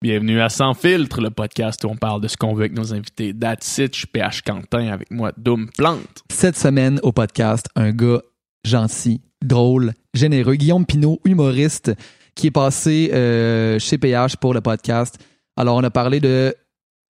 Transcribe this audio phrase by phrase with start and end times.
[0.00, 2.94] Bienvenue à Sans Filtre, le podcast où on parle de ce qu'on veut avec nos
[2.94, 3.34] invités.
[3.34, 6.22] That's it, je suis PH Quentin avec moi, Doom Plante.
[6.30, 8.22] Cette semaine au podcast, un gars
[8.62, 11.92] gentil, drôle, généreux, Guillaume Pinault, humoriste,
[12.36, 15.18] qui est passé euh, chez PH pour le podcast.
[15.56, 16.54] Alors, on a parlé de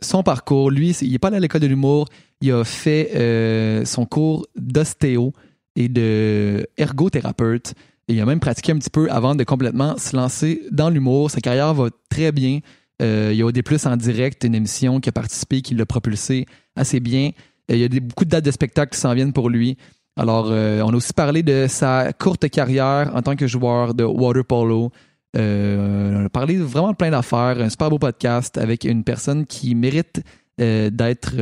[0.01, 0.71] son parcours.
[0.71, 2.09] Lui, il n'est pas allé à l'école de l'humour.
[2.41, 5.35] Il a fait euh, son cours d'ostéo
[5.77, 7.75] et de ergothérapeute.
[8.09, 11.31] Et il a même pratiqué un petit peu avant de complètement se lancer dans l'humour.
[11.31, 12.61] Sa carrière va très bien.
[13.01, 15.87] Euh, il y a des Plus en direct, une émission qui a participé, qui l'a
[15.87, 17.31] propulsé assez bien.
[17.71, 19.77] Euh, il y a beaucoup de dates de spectacles qui s'en viennent pour lui.
[20.17, 24.05] Alors, euh, on a aussi parlé de sa courte carrière en tant que joueur de
[24.05, 24.91] water polo.
[25.35, 27.61] on a parlé vraiment de plein d'affaires.
[27.61, 30.23] Un super beau podcast avec une personne qui mérite
[30.59, 31.37] d'être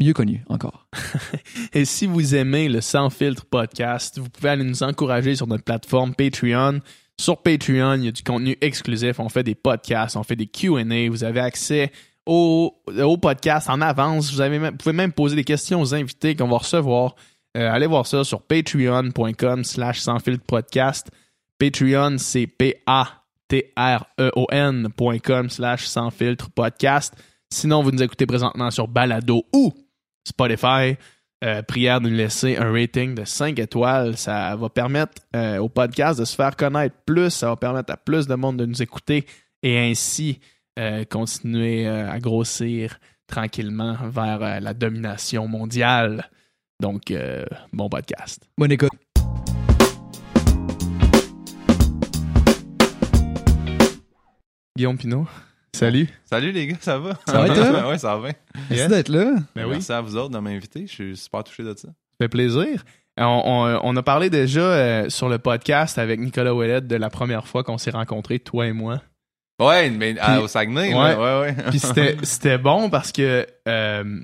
[0.00, 0.86] mieux connu encore.
[1.72, 5.64] Et si vous aimez le Sans Filtre podcast, vous pouvez aller nous encourager sur notre
[5.64, 6.80] plateforme Patreon.
[7.20, 9.20] Sur Patreon, il y a du contenu exclusif.
[9.20, 11.10] On fait des podcasts, on fait des QA.
[11.10, 11.92] Vous avez accès
[12.24, 14.32] au, au podcast en avance.
[14.32, 14.42] Vous,
[14.78, 17.14] pouvez même poser des questions aux invités qu'on va recevoir.
[17.58, 21.10] Euh, allez voir ça sur patreon.com slash sans filtre podcast.
[21.58, 23.10] Patreon, c'est P-A-T-R-E-O-N.com
[25.50, 27.12] slash sans filtre podcast.
[27.50, 29.74] Sinon, vous nous écoutez présentement sur Balado ou
[30.26, 30.96] Spotify.
[31.42, 34.18] Euh, prière de nous laisser un rating de 5 étoiles.
[34.18, 37.30] Ça va permettre euh, au podcast de se faire connaître plus.
[37.30, 39.24] Ça va permettre à plus de monde de nous écouter
[39.62, 40.38] et ainsi
[40.78, 46.28] euh, continuer à grossir tranquillement vers la domination mondiale.
[46.78, 47.12] Donc,
[47.72, 48.46] bon podcast.
[48.58, 48.90] Bonne écoute.
[54.76, 55.26] Guillaume Pinot.
[55.74, 56.08] Salut.
[56.24, 57.18] Salut les gars, ça va?
[57.26, 57.88] Ça va toi?
[57.88, 58.28] ouais, ça va.
[58.68, 59.34] Merci d'être là.
[59.54, 59.72] Ben oui.
[59.72, 60.86] Merci à vous autres de m'inviter.
[60.86, 61.88] Je suis super touché de ça.
[61.88, 62.84] Ça fait plaisir.
[63.16, 67.64] On, a parlé déjà euh, sur le podcast avec Nicolas Ouellet de la première fois
[67.64, 69.00] qu'on s'est rencontrés, toi et moi.
[69.60, 71.56] Ouais, mais au Saguenay, ouais, ouais, ouais.
[71.68, 71.80] Puis
[72.22, 74.20] c'était bon parce que euh,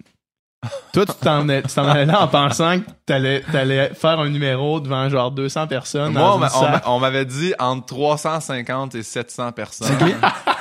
[0.94, 1.46] toi, tu t'en
[1.88, 6.14] allais là en pensant que t'allais allais faire un numéro devant genre 200 personnes.
[6.14, 6.40] Moi,
[6.86, 9.96] on m'avait dit entre 350 et 700 personnes.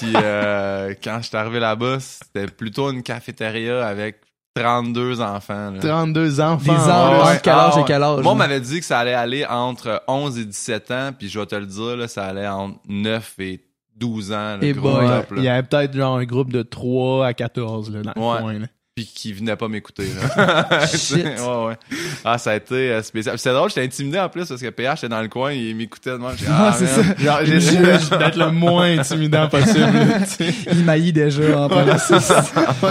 [0.00, 4.20] Puis euh, quand je suis arrivé là-bas, c'était plutôt une cafétéria avec
[4.54, 5.74] 32 enfants.
[5.80, 6.64] 32 enfants.
[6.64, 8.22] Des enfants, quel âge et quel âge?
[8.22, 11.38] Moi, on m'avait dit que ça allait aller entre 11 et 17 ans, puis je
[11.38, 13.64] vais te le dire, là, ça allait entre 9 et
[13.96, 14.58] 12 ans.
[14.62, 14.74] et
[15.36, 18.58] il y avait peut-être genre un groupe de 3 à 14 là, dans le coin.
[18.60, 18.66] Là
[19.06, 20.04] qui venait pas m'écouter.
[20.36, 21.76] ouais, ouais.
[22.24, 23.38] Ah, ça a été euh, spécial.
[23.38, 26.10] C'est drôle, j'étais intimidé en plus parce que PH était dans le coin, il m'écoutait
[26.10, 26.32] de moi.
[26.48, 27.02] Ah, c'est ça.
[27.18, 29.88] Genre, j'ai d'être le moins intimidant possible.
[30.72, 31.68] il maillit déjà en.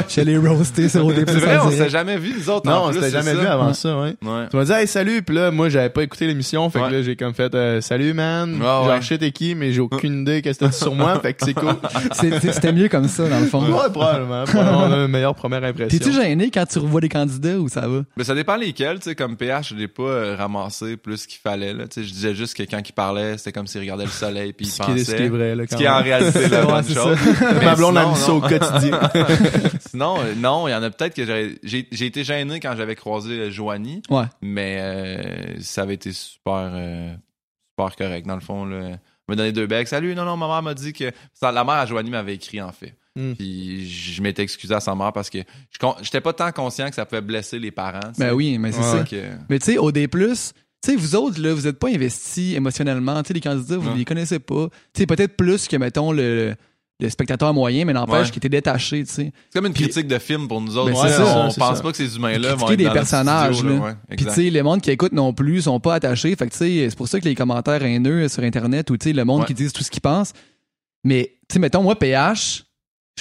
[0.07, 2.69] Je les roaster sur des C'est vrai, on s'est jamais vu nous autres.
[2.69, 4.15] Non, on s'était jamais vu avant ça, ouais.
[4.49, 7.01] Tu m'as dit hey salut, puis là moi j'avais pas écouté l'émission, fait que là
[7.01, 8.59] j'ai comme fait euh, salut man.
[8.59, 11.33] Genre shit t'es qui, mais j'ai aucune idée qu'est-ce que t'as dit sur moi, fait
[11.33, 11.75] que c'est cool.
[12.51, 13.61] C'était mieux comme ça dans le fond.
[13.61, 14.43] Ouais, probablement.
[14.45, 15.98] Probablement une meilleure première impression.
[15.99, 18.03] T'es-tu gêné quand tu revois des candidats ou ça va?
[18.17, 21.39] Mais ça dépend lesquels, tu sais, comme PH, je l'ai pas euh, ramassé plus qu'il
[21.39, 21.87] fallait, là.
[21.87, 24.53] Tu sais, je disais juste que quand il parlait, c'était comme s'il regardait le soleil
[24.53, 24.93] puis il ce pensait.
[24.93, 27.17] Qui est, ce qui est vrai, là, Ce qui est en réalité la bonne chose.
[27.63, 28.99] Ma blonde a dit ça au quotidien.
[29.89, 32.75] sinon, euh, non, il y en a peut-être que j'aurais, j'ai, j'ai été gêné quand
[32.75, 34.01] j'avais croisé euh, Joanie.
[34.09, 34.25] Ouais.
[34.41, 36.71] Mais, euh, ça avait été super,
[37.71, 38.97] super correct, dans le fond, là.
[39.27, 39.87] Me donner deux becs.
[39.87, 41.11] Salut, non, non, ma mère m'a dit que,
[41.41, 42.95] la mère à Joanie m'avait écrit, en fait.
[43.15, 43.33] Hmm.
[43.33, 45.39] Puis je m'étais excusé à sa mère parce que
[46.01, 48.11] j'étais pas tant conscient que ça pouvait blesser les parents.
[48.17, 49.03] Ben oui, mais c'est ça.
[49.49, 53.21] Mais tu sais, au D+, tu sais, vous autres, là, vous êtes pas investis émotionnellement.
[53.23, 54.69] Tu sais, les candidats, vous les connaissez pas.
[54.93, 56.55] Tu sais, peut-être plus que, mettons, le,
[57.01, 59.33] le spectateur moyen, mais n'empêche qu'il était détaché, tu sais.
[59.49, 60.91] C'est comme une critique de film pour nous autres.
[60.93, 63.97] Ben, ça, on pense pas que ces humains-là vont être des personnages, là.
[64.15, 66.35] Puis tu sais, les mondes qui écoutent non plus sont pas attachés.
[66.35, 69.09] Fait que tu sais, c'est pour ça que les commentaires haineux sur Internet ou tu
[69.09, 70.33] sais, le monde qui disent tout ce qu'ils pensent.
[71.03, 72.65] Mais tu sais, mettons, moi, PH,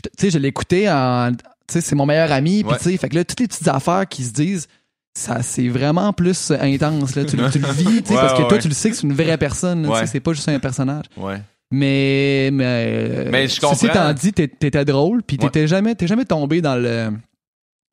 [0.03, 1.33] tu sais, je l'écoutais en.
[1.33, 2.65] Tu sais, c'est mon meilleur ami.
[2.65, 4.69] Puis, tu sais, fait que là, toutes les petites affaires qui se disent,
[5.15, 7.25] ça, c'est vraiment plus intense, là.
[7.25, 9.37] Tu, le vis, tu sais, parce que toi, tu le sais que c'est une vraie
[9.37, 11.05] personne, tu sais, c'est pas juste un personnage.
[11.17, 11.43] Ouais.
[11.71, 13.75] Mais, mais, mais je comprends.
[13.75, 17.11] Ceci étant dit, t'étais drôle, puis t'étais jamais, t'es jamais tombé dans le,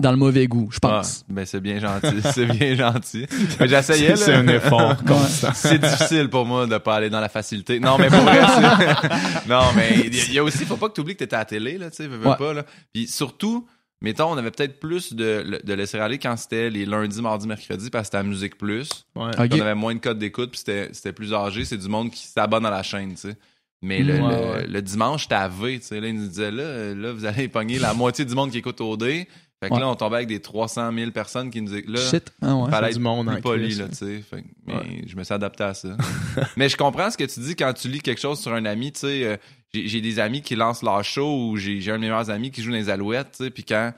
[0.01, 1.24] dans le mauvais goût, je pense.
[1.24, 3.25] Ah, ben c'est bien gentil, c'est bien gentil.
[3.59, 4.97] Mais j'essayais C'est un effort
[5.53, 7.80] C'est difficile pour moi de pas aller dans la facilité.
[7.80, 8.42] Non, mais pour vrai,
[9.47, 11.45] non, mais il y, a aussi, faut pas que tu oublies que t'étais à la
[11.45, 12.65] télé là, tu sais, veux, pas là.
[12.94, 13.68] Puis surtout,
[14.01, 17.89] mettons, on avait peut-être plus de, de laisser aller quand c'était les lundis, mardis, mercredis
[17.89, 19.06] parce que c'était à Musique Plus.
[19.15, 19.31] Ouais.
[19.38, 22.27] On avait moins de codes d'écoute, puis c'était c'était plus âgé, c'est du monde qui
[22.27, 23.38] s'abonne à la chaîne, tu sais.
[23.81, 27.12] Mais le, le, dimanche, j'étais à V, tu sais, là, ils nous disaient, là, là,
[27.12, 29.27] vous allez pogner la moitié du monde qui écoute au D.
[29.63, 32.31] Fait que là, on tombait avec des 300 000 personnes qui nous disaient, là, Shit.
[32.41, 32.69] Ah ouais.
[32.69, 34.23] fallait être du monde plus poli, là, tu sais.
[34.67, 35.89] mais je me suis adapté à ça.
[36.57, 38.91] mais je comprends ce que tu dis quand tu lis quelque chose sur un ami,
[38.91, 39.23] tu sais.
[39.23, 39.37] Euh,
[39.73, 42.61] j'ai des amis qui lancent leur show ou j'ai un de mes meilleurs amis qui
[42.61, 43.91] joue dans les Alouettes, tu sais, puis quand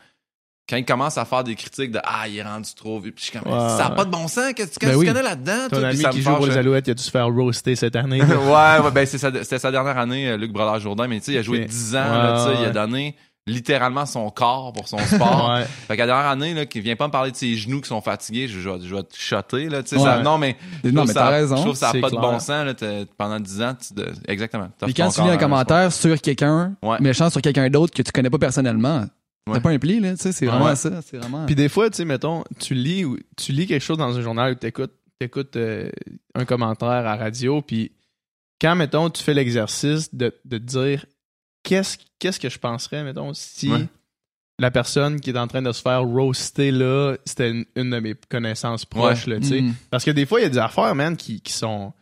[0.70, 3.24] quand ils commencent à faire des critiques de ah il est rendu trop vieux, puis
[3.26, 3.58] je suis comme Ouais.
[3.78, 5.06] ça a pas de bon sens, qu'est-ce que Ben tu oui.
[5.06, 5.88] connais là-dedans, Ton toi?
[5.88, 6.50] Ami ça qui joue pour fâche.
[6.50, 8.22] les Alouettes, il a dû se faire roaster cette année?
[8.22, 11.28] ouais, ouais, ben c'est sa- c'était sa dernière année, euh, Luc Brodeur Jourdain, mais tu
[11.28, 11.68] sais, il a joué Ok.
[11.68, 12.74] 10 ans, Ouais, là, tu sais, il a ouais.
[12.74, 13.16] donné
[13.48, 15.50] littéralement son corps pour son sport.
[15.56, 15.64] ouais.
[15.88, 17.88] Fait qu'à la dernière année, là, qui vient pas me parler de ses genoux qui
[17.88, 19.96] sont fatigués, je, je, vais- je vais te shotter, là, tu sais.
[19.98, 20.04] Ouais.
[20.04, 20.58] ça- non, mais.
[20.84, 21.56] je Non, mais ça- t'as raison.
[21.56, 22.74] Je trouve que ça n'a pas de bon sens, là,
[23.18, 24.70] pendant 10 ans, tu de- exactement.
[24.84, 26.98] Puis quand tu lis un commentaire sur quelqu'un, Ouais.
[27.00, 29.06] méchant sur quelqu'un d'autre que tu connais pas personnellement,
[29.48, 29.54] Ouais.
[29.54, 30.76] t'as pas un pli, là, tu sais, c'est vraiment Ouais.
[30.76, 31.02] ça.
[31.02, 31.46] C'est vraiment.
[31.46, 34.22] Puis des fois, tu sais, mettons, tu lis, ou- tu lis quelque chose dans un
[34.22, 34.92] journal ou t'écoutes
[35.22, 35.58] écoutes,
[36.36, 37.92] un commentaire à radio, puis
[38.62, 41.06] quand, mettons, tu fais l'exercice de, de te dire
[41.68, 43.86] qu'est-ce qu'est-ce que je penserais, mettons, si Ouais.
[44.58, 48.00] la personne qui est en train de se faire roaster là, c'était une, une de
[48.00, 49.62] mes connaissances proches, là, tu sais.
[49.62, 49.74] Mm.
[49.92, 51.94] Parce que des fois, il y a des affaires, man, qui, qui sont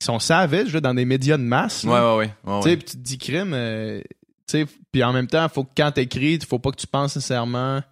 [0.00, 1.84] qui sont savages, là, dans des médias de masse.
[1.84, 2.16] Ouais, là.
[2.16, 2.60] ouais, ouais.
[2.62, 4.00] Tu sais, tu te dis crime, euh,
[4.48, 7.14] tu sais, puis en même temps, faut que quand t'écris, faut pas que tu penses
[7.14, 7.82] nécessairement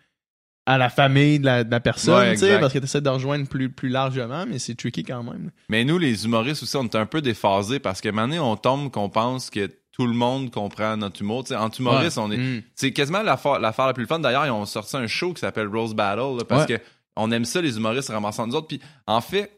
[0.66, 3.46] à la famille de la, de la personne, Ouais, parce que tu essaies de rejoindre
[3.48, 5.50] plus, plus largement, mais c'est tricky quand même.
[5.68, 8.90] Mais nous, les humoristes aussi, on est un peu déphasés parce que maintenant, on tombe
[8.90, 11.44] qu'on pense que tout le monde comprend notre humour.
[11.56, 12.36] En humoriste, on est.
[12.36, 12.62] Mm.
[12.74, 14.18] C'est quasiment l'affaire la plus fun.
[14.20, 16.78] D'ailleurs, ils ont sorti un show qui s'appelle Rose Battle là, parce Ouais.
[16.78, 16.82] que
[17.16, 18.68] on aime ça, les humoristes ramassant nous autres.
[18.68, 19.50] Puis en fait,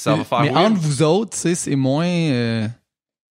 [0.00, 0.40] ça va mais faire.
[0.40, 0.72] mais weird.
[0.72, 2.06] entre vous autres, c'est moins.
[2.06, 2.66] euh,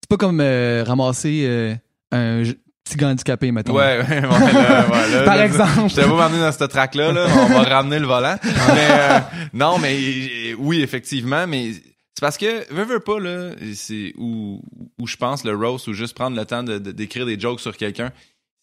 [0.02, 1.76] c'est pas comme euh, ramasser euh,
[2.14, 2.44] un
[2.86, 3.74] petit gars handicapé, mettons.
[3.74, 5.90] Ouais, ouais, ouais, là, ouais, là, Par là, exemple.
[5.90, 7.28] Je t'avais m'amener dans cette track-là, là.
[7.30, 8.38] On va ramener le volant.
[8.44, 9.20] mais, euh,
[9.54, 11.72] non, mais oui, effectivement, mais
[12.18, 14.60] c'est parce que, veux, veux pas, là, c'est où,
[14.98, 17.60] où je pense le roast ou juste prendre le temps de, de- d'écrire des jokes
[17.60, 18.12] sur quelqu'un.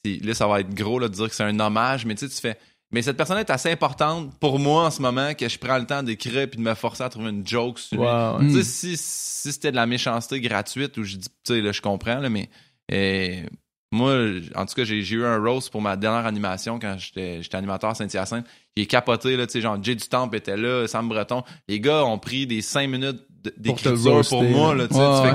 [0.04, 2.34] Là, ça va être gros, là, de dire que c'est un hommage, mais tu sais,
[2.34, 2.58] tu fais.
[2.90, 5.86] Mais cette personne est assez importante pour moi en ce moment que je prends le
[5.86, 8.04] temps d'écrire puis de me forcer à trouver une joke sur lui.
[8.04, 8.38] Ouais.
[8.40, 8.48] Mm.
[8.48, 11.70] Tu sais, si, si c'était de la méchanceté gratuite, ou je dis, tu sais, là,
[11.70, 12.50] je comprends, là, mais
[12.92, 13.40] euh,
[13.92, 14.16] moi,
[14.56, 17.94] en tout cas, j'ai eu un roast pour ma dernière animation quand j'étais animateur à
[17.94, 18.46] Saint-Hyacinthe.
[18.76, 21.44] J'ai capoté, là, tu sais, genre, Jay du Temple était là, Sam Breton.
[21.68, 24.85] Les gars ont pris des cinq minutes Pour d'écriture pour, roaster, moi, là.
[24.85, 25.35] Ouais, tu fais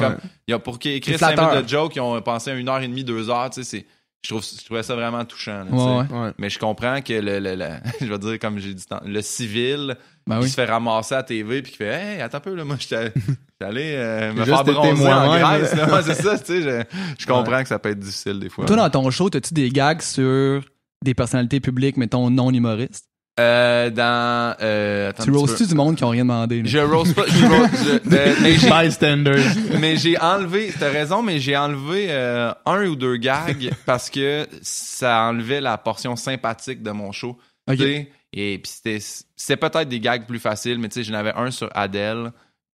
[0.49, 1.51] comme, pour qu'ils écrivent C'est cinq flatteur.
[1.51, 3.69] minutes de joke, ils ont pensé à une heure et demie, deux heures, tu sais,
[3.69, 3.85] c'est,
[4.23, 6.05] je trouve, je trouvais ça vraiment touchant, là.
[6.11, 6.31] Ouais.
[6.37, 9.95] Mais je comprends que le, le, le- je vais dire comme j'ai dit, le civil,
[10.27, 10.49] Ben qui oui.
[10.49, 13.13] se fait ramasser à TV puis qui fait Hey, attends un peu, là, moi, j'étais
[13.61, 15.73] allé euh, me faire bronzer en Grèce.
[15.75, 15.85] là.
[15.85, 15.93] là.
[15.95, 16.83] Ouais, c'est ça, tu sais, je,
[17.19, 18.65] je comprends que ça peut être difficile des fois.
[18.65, 20.63] Toi, dans ton show, as-tu des gags sur
[21.03, 23.05] des personnalités publiques, mettons, non humoristes?
[23.39, 24.55] Euh, dans.
[24.61, 25.65] Euh, attends Tu peu.
[25.67, 26.61] du monde qui ont rien demandé?
[26.61, 26.67] là?
[26.69, 27.25] Je roast pas.
[27.27, 29.55] Je roast, je- euh, mais j'ai- Bystanders.
[29.79, 34.45] mais j'ai enlevé, t'as raison, mais j'ai enlevé euh, un ou deux gags parce que
[34.61, 37.37] ça enlevait la portion sympathique de mon show.
[37.69, 37.77] Ok.
[37.77, 38.99] Tu sais, Et puis c'était
[39.35, 42.31] c'était peut-être des gags plus faciles, mais tu sais, j'en avais un sur Adele,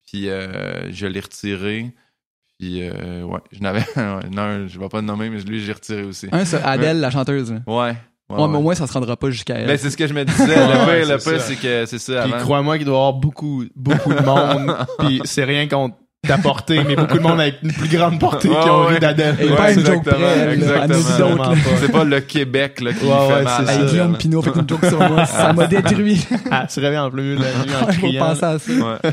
[0.08, 1.94] puis euh, je l'ai retiré.
[2.58, 5.74] Puis euh, ouais, j'en avais ouais, non, je vais pas le nommer, mais lui j'ai
[5.74, 6.28] retiré aussi.
[6.32, 7.54] Un sur Adèle, la chanteuse.
[7.68, 7.96] Ouais.
[8.30, 9.68] Ouais, Ouais, mais au moins, ça se rendra pas jusqu'à elle.
[9.68, 10.48] Ben, c'est ce que je me disais.
[10.48, 10.52] Le
[10.88, 11.48] ouais, pire, le c'est pire, ça.
[11.48, 14.76] c'est que c'est ça Puis crois-moi qu'il doit y avoir beaucoup, beaucoup de monde.
[15.00, 15.96] Puis c'est rien contre
[16.28, 18.94] ta portée, mais beaucoup de monde avec une plus grande portée Ouais, qui ont ouais.
[18.96, 19.36] ri d'Adèle.
[19.40, 21.54] Et Ouais, pas une joke exactement, près, exactement.
[21.80, 23.64] C'est pas le Québec là, qui Ouais, fait ouais, mal.
[23.68, 23.86] c'est Hey, ça.
[23.86, 26.26] Guillaume Pinot fait une joke sur moi, ça m'a détruit.
[26.50, 28.26] Ah, se réveille en plein milieu de la nuit en criant.
[28.26, 28.72] penser à ça.
[28.72, 29.12] Ouais.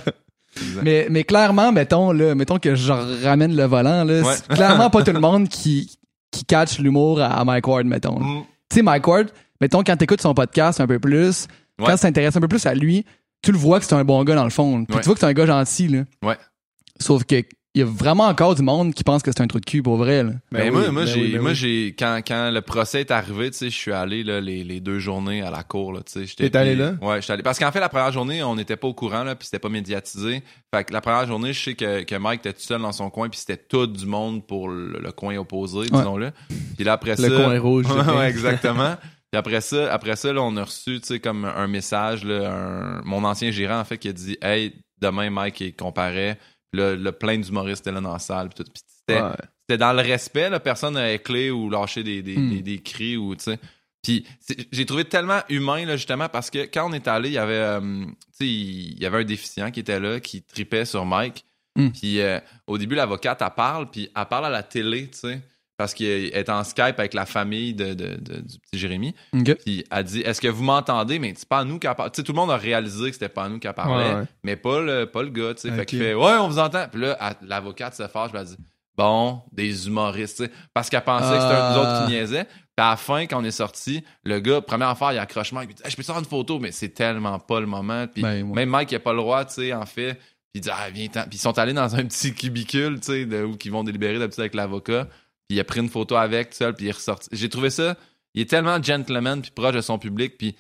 [0.83, 2.93] Mais, mais clairement, mettons, là, mettons que je
[3.25, 4.35] ramène le volant, là, Ouais.
[4.35, 5.99] c'est clairement pas tout le monde qui,
[6.31, 8.19] qui catch l'humour à, à Mike Ward, mettons.
[8.21, 8.43] Mm.
[8.73, 9.29] Tu sais, Mike Ward,
[9.61, 11.47] mettons, quand t'écoutes son podcast un peu plus,
[11.79, 11.85] Ouais.
[11.87, 13.05] quand tu t'intéresses un peu plus à lui,
[13.43, 14.83] tu le vois que c'est un bon gars dans le fond.
[14.87, 15.03] Puis Ouais.
[15.03, 16.05] tu vois que c'est un gars gentil, là.
[16.23, 16.39] Ouais.
[16.99, 17.43] Sauf que
[17.75, 19.83] il y a vraiment encore du monde qui pense que c'est un trou de cul
[19.83, 20.31] pour vrai, là.
[20.51, 21.57] Ben, Ben moi, oui, moi, ben j'ai, oui, ben moi, oui.
[21.57, 24.81] j'ai, quand, quand le procès est arrivé, tu sais, je suis allé, là, les, les
[24.81, 26.27] deux journées à la cour, là, tu sais.
[26.27, 26.95] j'étais- T'es allé là?
[27.01, 27.43] Ouais, j'étais allé.
[27.43, 29.71] Parce qu'en fait, la première journée, on n'était pas au courant, là, puis c'était pas
[29.71, 30.43] médiatisé.
[30.75, 33.09] Fait que la première journée, je sais que, que Mike était tout seul dans son
[33.09, 36.31] coin, puis c'était tout du monde pour le, le coin opposé, disons-le.
[36.77, 37.27] Puis là, après ça.
[37.29, 37.87] Le coin rouge.
[38.17, 38.97] Ouais, exactement.
[39.31, 42.53] Puis après ça, après ça, là, on a reçu, tu sais, comme un message, là,
[42.53, 46.39] un- mon ancien gérant, en fait, qui a dit, hey, demain, Mike, il comparait.
[46.73, 48.49] Là, le plein d'humoristes étaient là dans la salle.
[48.49, 48.71] Puis tout.
[48.73, 49.31] Puis c'était, Ouais.
[49.61, 52.51] c'était dans le respect, là, personne n'a éclé ou lâché des, des, Hmm.
[52.51, 53.59] des, des cris ou, tu sais.
[54.03, 54.27] Puis
[54.73, 57.55] j'ai trouvé tellement humain, là, justement, parce que quand on est allé, il y avait,
[57.55, 58.05] euh,
[58.41, 61.45] il y avait un déficient qui était là, qui tripait sur Mike.
[61.77, 61.91] Hmm.
[61.91, 65.41] Puis euh, au début, l'avocate, elle parle, puis elle parle à la télé, tu sais,
[65.77, 69.15] parce qu'elle est en Skype avec la famille de, de- de- du petit Jérémy.
[69.35, 69.55] OK.
[69.65, 71.19] Puis elle dit Est-ce que vous m'entendez?
[71.19, 72.11] Mais c'est pas à nous qu'elle parle.
[72.13, 74.27] Tout le monde a réalisé que c'était pas à nous qu'elle parlait, Ouais, ouais.
[74.45, 75.53] mais pas le, pas le gars.
[75.57, 75.71] Sais.
[75.73, 76.87] Fait qu'il fait Ouais, on vous entend.
[76.91, 78.31] Puis là, l'avocate se fâche.
[78.35, 78.57] elle dit
[78.97, 80.45] Bon, des humoristes.
[80.75, 82.05] Parce qu'elle pensait que c'était un nous autres Ah.
[82.07, 82.45] qui niaisait.
[82.45, 85.71] Puis à la fin, quand on est sorti, le gars, première affaire, il accroche Mike.
[85.71, 88.07] Il dit Hey, Je peux te faire une photo, mais c'est tellement pas le moment.
[88.07, 88.55] Puis Ben, ouais.
[88.55, 90.15] même Mike, il a pas le droit, tu sais, en fait.
[90.15, 90.23] Puis
[90.57, 91.09] il dit Ah, viens.
[91.09, 94.41] Puis ils sont allés dans un petit cubicule, tu sais, où ils vont délibérer d'habitude
[94.41, 95.09] avec l'avocat.
[95.53, 97.29] Puis il a pris une photo avec, tout seul, puis il est ressorti.
[97.33, 97.97] J'ai trouvé ça.
[98.35, 100.55] Il est tellement gentleman, puis proche de son public, puis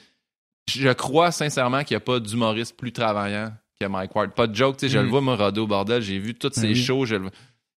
[0.71, 4.35] je crois sincèrement qu'il n'y a pas d'humoriste plus travaillant que Mike Ward.
[4.35, 5.03] Pas de joke, tu sais, je Mm.
[5.05, 6.03] le vois, moi, au bordel.
[6.03, 7.07] J'ai vu toutes Ben ses shows.
[7.07, 7.31] Je le...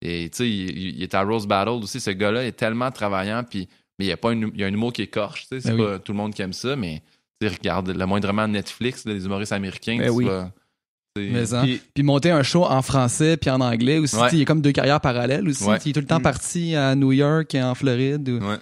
[0.02, 2.00] Et tu sais, il, il est à Rose Battle aussi.
[2.00, 4.68] Ce gars-là est tellement travaillant, puis mais il y a pas une, il y a
[4.68, 5.44] un humour qui écorche.
[5.44, 7.04] tu sais, C'est Ben pas tout le monde qui aime ça, mais
[7.42, 9.98] regarde le moindrement Netflix, les humoristes américains.
[10.00, 10.26] Ben oui.
[11.16, 11.62] Mais, hein.
[11.64, 14.16] Puis- Puis monter un show en français puis en anglais aussi.
[14.16, 14.30] Ouais.
[14.32, 15.64] Il y a comme deux carrières parallèles aussi.
[15.64, 15.78] Ouais.
[15.86, 16.24] Il est tout le temps Mm.
[16.24, 18.28] parti à New York et en Floride.
[18.30, 18.58] ou- Ouais.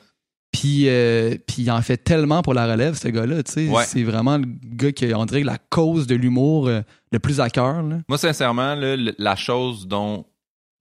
[0.52, 3.42] Puis, euh, puis il en fait tellement pour la relève, ce gars-là.
[3.44, 3.68] tu sais.
[3.70, 3.86] Ouais.
[3.86, 6.82] C'est vraiment le gars qui, on dirait, la cause de l'humour euh,
[7.14, 7.82] le plus à cœur.
[7.84, 8.00] là.
[8.10, 10.26] Moi, sincèrement, là, la chose dont.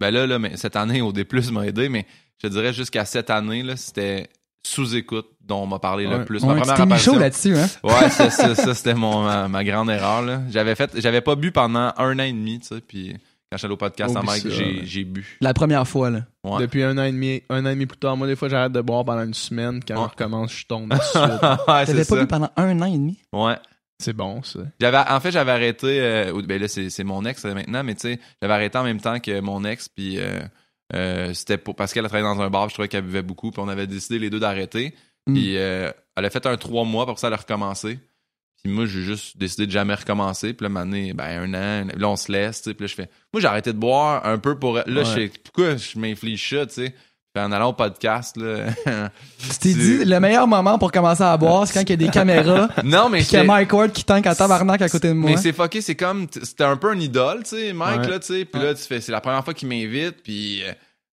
[0.01, 2.05] Ben là, là mais cette année, au D, m'a aidé, mais
[2.43, 4.29] je dirais jusqu'à cette année, c'était
[4.63, 6.19] sous-écoute dont on m'a parlé Ouais.
[6.19, 6.43] le plus.
[6.43, 6.83] Ouais, Ma première chaud
[7.15, 7.57] apparition- là-dessus.
[7.57, 7.67] Hein?
[7.83, 10.23] Ouais, ça, c'était mon, ma, ma grande erreur.
[10.23, 10.43] là.
[10.51, 13.17] J'avais fait, j'avais pas bu pendant un an et demi, tu sais, puis
[13.51, 14.49] quand allé au podcast à Oublie Mike, ça,
[14.85, 15.05] j'ai, ouais.
[15.05, 15.39] bu.
[15.41, 16.11] La première fois.
[16.11, 16.21] Là.
[16.45, 16.61] Ouais.
[16.61, 18.71] Depuis un an et demi, un an et demi plus tard, moi, des fois, j'arrête
[18.73, 19.81] de boire pendant une semaine.
[19.87, 20.05] Quand Ouais.
[20.05, 21.19] je recommence, je tombe dessus.
[21.19, 23.19] ouais, T'avais pas vu pendant un an et demi?
[23.33, 23.57] Ouais.
[23.99, 24.61] C'est bon, ça.
[24.81, 26.01] J'avais, en fait, j'avais arrêté.
[26.01, 28.85] euh, ben là, c'est, c'est mon ex euh, maintenant, mais tu sais, j'avais arrêté en
[28.85, 30.41] même temps que mon ex, puis euh,
[30.95, 33.51] euh, c'était pour, parce qu'elle a travaillé dans un bar, je trouvais qu'elle buvait beaucoup,
[33.51, 34.95] puis on avait décidé les deux d'arrêter.
[35.27, 35.35] Mm.
[35.35, 37.99] Puis euh, elle a fait un trois mois, pour ça, elle a recommencé.
[38.63, 40.53] Puis moi, j'ai juste décidé de jamais recommencer.
[40.53, 42.75] Puis là, m'année, ben, un an, là, on se laisse, tu sais.
[42.75, 43.09] Puis là, je fais.
[43.33, 44.75] Moi, j'ai arrêté de boire un peu pour.
[44.75, 45.33] Là, je fais.
[45.43, 46.95] Pourquoi je m'inflige ça, tu sais?
[47.33, 48.67] Puis en allant au podcast, là.
[48.85, 51.97] Tu t'es dit, le meilleur moment pour commencer à boire, c'est quand il y a
[51.97, 54.89] des caméras, non, mais puis qu'il y a Mike Ward qui tank en tabarnak à
[54.89, 55.31] côté de moi.
[55.31, 56.27] Mais c'est fucké, c'est comme.
[56.43, 58.09] C'était un peu un idole, tu sais, Mike, Ouais.
[58.09, 58.45] là, tu sais.
[58.45, 59.01] Puis là, tu fais.
[59.01, 60.63] C'est la première fois qu'il m'invite, puis.
[60.65, 60.73] euh,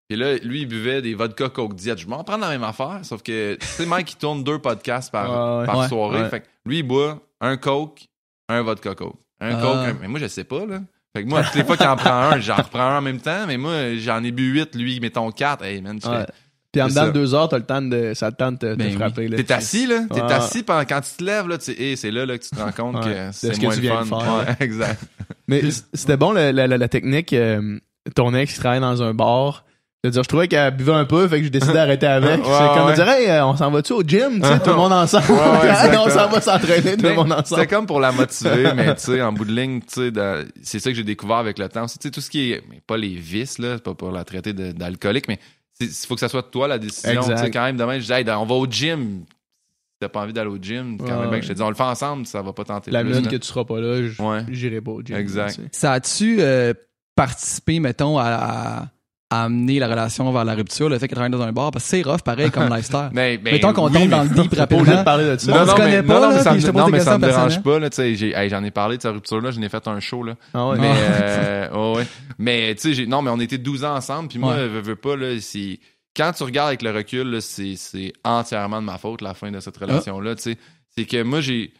[0.09, 1.97] puis là, lui, il buvait des vodka Coke Diet.
[1.97, 4.57] Je vais m'en prendre la même affaire, sauf que, tu sais, Mike, il tourne deux
[4.57, 5.65] podcasts par, Ah ouais.
[5.67, 5.87] par Ouais.
[5.89, 6.21] soirée.
[6.23, 6.29] Ouais.
[6.29, 8.07] Fait que lui, il boit un Coke,
[8.49, 9.17] un vodka Coke.
[9.39, 9.61] Un Ah.
[9.61, 10.79] Coke, un- mais moi, je sais pas, là.
[11.17, 13.19] Fait que moi, toutes les fois qu'il en prend un, j'en reprends un en même
[13.19, 15.63] temps, mais moi, j'en ai bu huit, lui, mettons quatre.
[15.65, 16.19] Hey, man, tu Ouais.
[16.19, 16.31] fais-
[16.71, 18.57] Puis en dedans de deux heures, t'as le temps de, ça a le temps de
[18.57, 18.93] te, te Ben oui.
[18.93, 19.27] frapper.
[19.29, 19.37] là.
[19.37, 20.01] T'es assis, là.
[20.13, 20.31] T'es Ouais.
[20.33, 22.49] assis pendant, quand tu te lèves, là, tu sais, hey, c'est là, là, que tu
[22.51, 23.11] te rends compte Ouais.
[23.13, 24.17] que c'est ce que moins tu le viens fun.
[24.17, 24.37] de faire.
[24.37, 25.01] Ouais, exact.
[25.47, 25.61] Mais
[25.93, 27.33] c'était bon la, la, la- la technique.
[27.33, 27.79] euh,
[28.15, 29.63] ton ex travaille dans un bar.
[30.03, 32.45] Je veux dire, je trouvais qu'elle buvait un peu, fait que j'ai décidé d'arrêter avec.
[32.45, 32.91] Ouais, c'est comme ouais.
[32.91, 35.25] de dire, hey, euh, on s'en va-tu au gym, tu sais, tout le monde ensemble?
[35.31, 37.67] Ouais, ouais, Hey, on s'en va s'entraîner, tout le monde C'était ensemble.
[37.67, 40.79] comme pour la motiver, mais tu sais, en bout de ligne, tu sais, de- c'est
[40.79, 41.87] ça que j'ai découvert avec le temps.
[41.87, 44.23] Tu sais, tout ce qui est, mais pas les vices, là, c'est pas pour la
[44.23, 45.39] traiter de- d'alcoolique, mais
[45.79, 47.21] il faut que ça soit toi la décision.
[47.27, 49.23] Tu sais, quand même, demain, je dis, hey, on va au gym.
[49.27, 51.61] Si t'as pas envie d'aller au gym, quand Ouais, même, bien que je te dis,
[51.63, 54.03] on le fait ensemble, ça va pas tenter La minute que tu seras pas là,
[54.03, 54.43] j- Ouais.
[54.49, 55.15] j'irai pas au gym.
[55.17, 55.59] Exact.
[55.71, 56.71] Ça a-tu euh,
[57.15, 58.89] participé, mettons, à,
[59.29, 61.71] à- amener la relation vers la rupture, le fait qu'elle travaille dans un bar?
[61.71, 63.09] Parce que c'est rough, pareil, comme lifestyle.
[63.13, 65.03] Mais, mais Mettons qu'on oui, tombe dans le deep pas de rapidement.
[65.03, 65.63] parler de ça.
[65.63, 66.99] on se connaît mais, pas, non, non, là, mais ça puis me, je non, mais
[66.99, 69.51] ça me dérange pas, là, tu sais, j'ai- hey, j'en ai parlé de cette rupture-là,
[69.51, 70.35] j'en ai fait un show, là.
[70.53, 70.77] Ah ouais.
[70.79, 72.07] Mais, euh, ouais, ouais.
[72.39, 74.67] mais tu sais, j'ai- non, mais on était 12 ans ensemble, puis moi, Ouais.
[74.67, 75.79] veux, veux pas, là, c'est.
[76.15, 79.51] Quand tu regardes avec le recul, là, c'est, c'est entièrement de ma faute, la fin
[79.51, 80.57] de cette relation-là, tu sais.
[80.95, 81.71] C'est que moi, j'ai.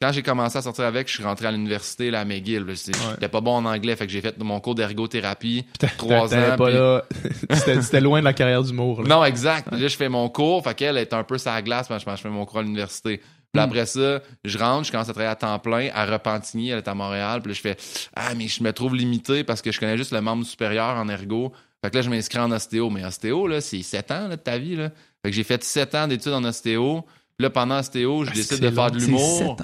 [0.00, 2.64] Quand j'ai commencé à sortir avec, je suis rentré à l'université, là, à McGill.
[2.76, 3.02] c'est- Ouais.
[3.14, 5.64] J'étais pas bon en anglais, fait que j'ai fait mon cours d'ergothérapie.
[5.98, 6.56] Trois ans.
[6.56, 7.02] pas là.
[7.82, 9.02] C'était loin de la carrière d'humour.
[9.02, 9.72] non, exact.
[9.72, 10.62] Là, je fais mon cours.
[10.62, 13.18] Fait qu'elle est un peu sa glace je je fais mon cours à l'université.
[13.52, 13.64] Puis Mm.
[13.64, 16.88] après ça, je rentre, je commence à travailler à temps plein à Repentigny, elle est
[16.88, 17.40] à Montréal.
[17.42, 17.76] Puis là, je fais
[18.14, 21.08] Ah, mais je me trouve limité parce que je connais juste le membre supérieur en
[21.08, 21.52] ergo.
[21.82, 22.88] Fait que là, je m'inscris en ostéo.
[22.90, 24.76] Mais ostéo, là, c'est 7 ans là, de ta vie.
[24.76, 24.90] Là.
[25.24, 27.02] Fait que j'ai fait 7 ans d'études en ostéo.
[27.36, 29.56] Puis là, pendant ostéo, je Ah, décide de faire de l'humour.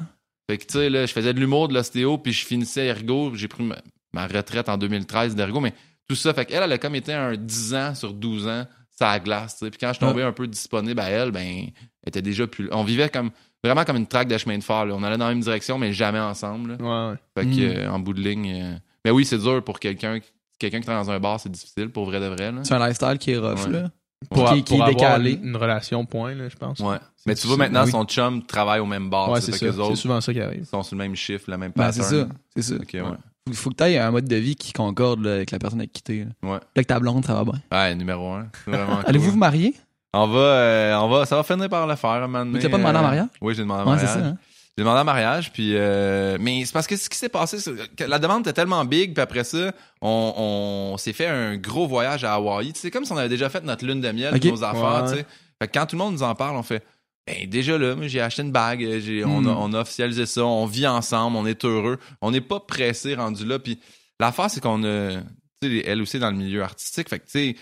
[0.50, 3.32] Fait que, tu sais, là, je faisais de l'humour, de l'ostéo, puis je finissais ergo.
[3.34, 3.76] J'ai pris ma,
[4.12, 5.72] ma retraite en 2013 d'ergo, mais
[6.08, 9.10] tout ça, fait qu'elle, elle a comme été un 10 ans sur 12 ans, ça
[9.10, 9.70] a glace, tu sais.
[9.70, 12.68] Puis quand je tombais un peu disponible à elle, ben, elle était déjà plus.
[12.72, 13.30] On vivait comme,
[13.64, 14.94] vraiment comme une traque de chemin de fer, là.
[14.94, 16.76] On allait dans la même direction, mais jamais ensemble, là.
[17.08, 17.18] Ouais, ouais.
[17.36, 17.78] Fait que, Mm.
[17.78, 18.52] euh, en bout de ligne.
[18.62, 18.74] euh,
[19.06, 20.18] Mais oui, c'est dur pour quelqu'un.
[20.58, 22.60] Quelqu'un qui travaille dans un bar, c'est difficile, pour vrai de vrai, là.
[22.64, 23.72] C'est un lifestyle qui est rough, Ouais.
[23.72, 23.90] là.
[24.30, 25.40] Pour, Qui- qui pour est avoir décalé.
[25.42, 26.78] une relation point, là, je pense.
[26.80, 26.96] Ouais.
[27.26, 27.90] C'est Mais tu vois, maintenant, Oui.
[27.90, 29.58] son chum travaille au même bar, Ouais, c'est ça.
[29.72, 30.64] C'est souvent ça qui arrive.
[30.66, 32.28] sont sur le même chiffre, le même Ben, c'est pattern.
[32.28, 32.34] ça.
[32.56, 32.74] C'est ça.
[32.74, 33.16] Ok, ouais.
[33.48, 35.80] Faut, faut que tu aies un mode de vie qui concorde là, avec la personne
[35.80, 36.26] avec qui t'es.
[36.42, 36.50] là.
[36.50, 36.58] Ouais.
[36.76, 37.60] Là, ta blonde, ça va bien.
[37.72, 38.46] Ouais, numéro un.
[38.64, 39.04] C'est vraiment cool.
[39.06, 39.74] Allez-vous vous marier?
[40.12, 42.58] On va, euh, on va, ça va finir par le faire donné.
[42.58, 43.26] Tu l'as pas demandé en euh, mariage?
[43.40, 44.22] Oui, j'ai demandé en Ouais, c'est mariage.
[44.22, 44.28] ça.
[44.30, 44.38] hein?
[44.76, 47.72] J'ai demandé en mariage, puis euh, mais c'est parce que ce qui s'est passé, c'est
[47.96, 51.86] que la demande était tellement big, puis après ça, on, on s'est fait un gros
[51.86, 52.72] voyage à Hawaï.
[52.72, 55.10] Tu sais, comme si on avait déjà fait notre lune de miel, nos affaires, Ouais.
[55.10, 55.26] tu sais.
[55.62, 56.82] Fait que quand tout le monde nous en parle, on fait,
[57.26, 59.56] ben déjà là, j'ai acheté une bague, j'ai, on, a, Hmm.
[59.58, 63.46] on a officialisé ça, on vit ensemble, on est heureux, on n'est pas pressé rendu
[63.46, 63.58] là.
[63.58, 63.78] Puis
[64.20, 65.20] l'affaire c'est qu'on a,
[65.62, 67.56] tu sais, elle aussi dans le milieu artistique, fait que tu sais.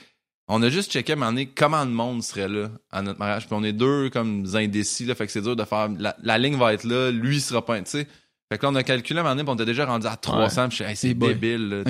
[0.49, 3.21] On a juste checké à un moment donné comment le monde serait là à notre
[3.21, 3.47] mariage.
[3.47, 5.89] Puis on est deux comme indécis, là, fait que c'est dur de faire.
[5.99, 7.81] La, la ligne va être là, lui il sera pas.
[7.81, 8.09] Tu sais.
[8.53, 10.69] Fait que là, on a calculé un moment donné, on était déjà rendu à 300,
[10.69, 11.83] puis je suis, hey, c'est débile.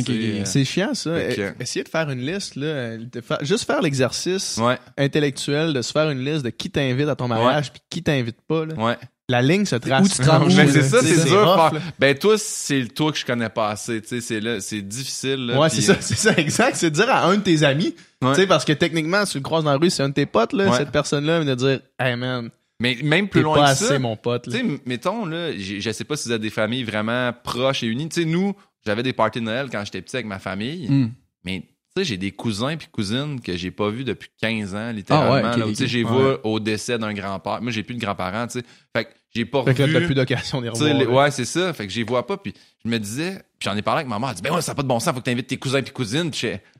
[0.45, 1.11] C'est chiant, ça.
[1.11, 2.99] Que- Eh, Essayez de faire une liste, là.
[3.41, 7.27] juste faire l'exercice Ouais, intellectuel de se faire une liste de qui t'invite à ton
[7.27, 8.75] mariage puis qui t'invite pas, là.
[8.75, 8.97] ouais.
[9.29, 10.05] La ligne se trace.
[10.05, 11.55] Où tu te Mais c'est ça, c'est dur.
[11.57, 11.81] rough.
[11.99, 15.59] Ben, toi, c'est le toi que je connais pas assez, c'est difficile, là.
[15.59, 16.77] Ouais, c'est ça, c'est ça, exact.
[16.77, 18.35] C'est de dire à un de tes amis, Ouais.
[18.35, 20.15] tu sais, parce que techniquement, si tu le croises dans la rue, c'est un de
[20.15, 20.77] tes potes, là, Ouais.
[20.79, 22.51] cette personne-là, de dire, hey man,
[22.83, 24.59] Mais même plus loin pas que assez ça, mon pote, là.
[24.85, 28.09] mettons, là, je sais pas si vous avez des familles vraiment proches et unies.
[28.09, 31.11] Tu sais, nous, j'avais des parties de Noël quand j'étais petit avec ma famille, Hmm.
[31.45, 31.61] mais
[31.95, 35.51] tu sais, j'ai des cousins puis cousines que j'ai pas vus depuis 15 ans, littéralement.
[35.55, 36.11] Ah ouais, j'ai ouais.
[36.33, 37.61] vu au décès d'un grand-père.
[37.63, 38.65] Moi, j'ai plus de grands-parents, tu sais.
[38.97, 39.99] Fait que j'ai pas Fait que là, revu.
[40.01, 41.11] t'as plus d'occasion d'y revoir.
[41.25, 41.73] ouais, c'est ça.
[41.75, 42.37] Fait que j'y vois pas.
[42.39, 42.53] Puis
[42.85, 44.31] je me disais, puis j'en ai parlé avec ma mère.
[44.31, 45.15] Elle dit, ben ouais, ça n'a pas de bon sens.
[45.15, 46.31] Faut que t'invites tes cousins puis cousines.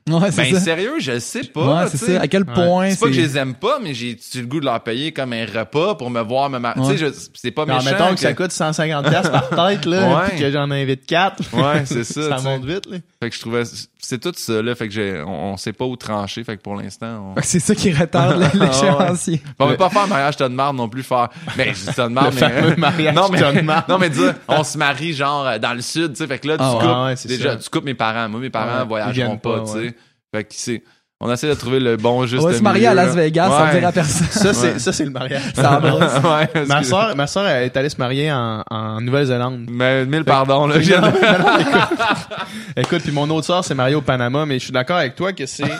[0.09, 0.59] Ouais, c'est ben ça.
[0.59, 1.83] sérieux, je le sais pas.
[1.83, 2.15] Ouais, c'est tu sais.
[2.15, 2.21] ça.
[2.21, 4.59] À quel point C'est pas que je les aime pas, mais j'ai tu le goût
[4.59, 6.81] de leur payer comme un repas pour me voir me marier.
[6.81, 6.91] Ouais.
[6.91, 7.85] Tu sais, je- c'est pas méchant.
[7.85, 11.41] mettons que, ça coûte 150$ piastres par tête, là, puis que j'en invite 4.
[11.53, 12.21] Ouais, c'est ça.
[12.29, 12.49] ça tu sais.
[12.49, 12.97] monte vite, là.
[13.21, 13.63] Fait que je trouvais,
[13.97, 14.75] c'est tout ça, là.
[14.75, 16.43] Fait que j'ai, on, on sait pas où trancher.
[16.43, 17.41] Fait que pour l'instant, on.
[17.41, 19.41] C'est ça qui retarde l'échéancier.
[19.59, 21.29] on veut pas faire un mariage tas de marde non plus, faire.
[21.55, 22.31] Ben, je dis mais.
[22.33, 23.39] fameux mariage non, mais,
[23.87, 26.27] non, mais dire, on se marie genre euh, dans le sud, tu sais.
[26.27, 27.05] Fait que là, tu Ah coupes.
[27.05, 27.57] ouais, déjà, ça.
[27.57, 28.27] tu coupes mes parents.
[28.29, 29.95] Moi, mes parents Ouais, voyageront pas, pas, tu sais.
[30.33, 30.83] Fait que c'est,
[31.19, 33.15] on essaie de trouver le bon juste On va se marier à Las.
[33.15, 33.79] Vegas sans Ouais.
[33.79, 34.27] dire à personne.
[34.27, 34.79] Ça, c'est, Ouais.
[34.79, 35.41] ça, c'est le mariage.
[35.55, 39.67] Ça ouais, ma soeur, ma soeur elle est allée se marier en, en Nouvelle-Zélande.
[39.69, 40.77] Mais mille pardons, là.
[40.79, 45.15] de- Écoute, puis mon autre soeur s'est mariée au Panama, mais je suis d'accord avec
[45.15, 45.63] toi que c'est...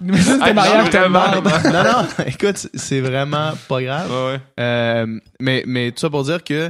[0.00, 1.12] Mais ça, c'était Hey, mariage merde.
[1.72, 4.10] non, non, écoute, c'est vraiment pas grave.
[4.10, 4.40] Ouais, ouais.
[4.60, 5.06] Euh,
[5.40, 6.68] mais, mais tout ça pour dire que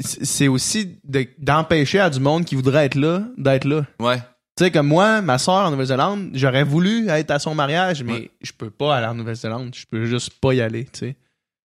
[0.00, 3.86] c'est aussi de- d'empêcher à du monde qui voudrait être là, d'être là.
[3.98, 4.18] Ouais.
[4.58, 8.12] Tu sais, comme moi, ma soeur en Nouvelle-Zélande, j'aurais voulu être à son mariage, mais
[8.12, 8.30] Ouais.
[8.40, 9.74] je peux pas aller en Nouvelle-Zélande.
[9.74, 11.16] Je peux juste pas y aller, tu sais.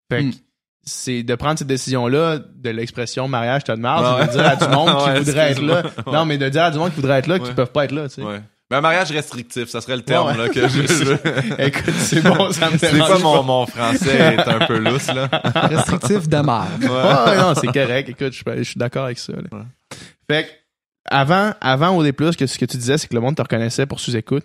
[0.10, 0.34] Fait que Hmm.
[0.84, 4.55] c'est de prendre cette décision-là de l'expression mariage, t'as de marre, Ah de dire à
[4.55, 5.84] du monde qui voudrait être là.
[6.05, 7.91] Non, mais de dire à du monde qui voudrait être là, qui peuvent pas être
[7.91, 8.22] là, tu sais.
[8.70, 10.48] Mais un mariage restrictif, ça serait le terme, Ouais, ouais.
[10.48, 13.42] là, que je, je- Écoute, c'est bon, ça me C'est dérange mon, pas.
[13.44, 15.28] mon français est un peu lousse, là.
[15.56, 16.84] Restrictif de merde.
[16.84, 17.38] Ouais.
[17.38, 18.10] Non, c'est correct.
[18.10, 19.34] Écoute, je, je suis d'accord avec ça.
[19.34, 19.66] là.
[20.30, 20.50] Fait que,
[21.10, 23.86] avant, avant au plus que ce que tu disais, c'est que le monde te reconnaissait
[23.86, 24.44] pour sous-écoute.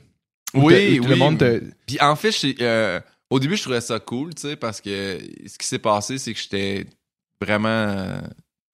[0.55, 1.07] Ou Oui, oui.
[1.09, 1.61] Le monde te...
[1.87, 5.59] Puis en fait, euh, au début, je trouvais ça cool, tu sais, parce que ce
[5.59, 6.87] qui s'est passé, c'est que j'étais
[7.41, 8.21] vraiment euh,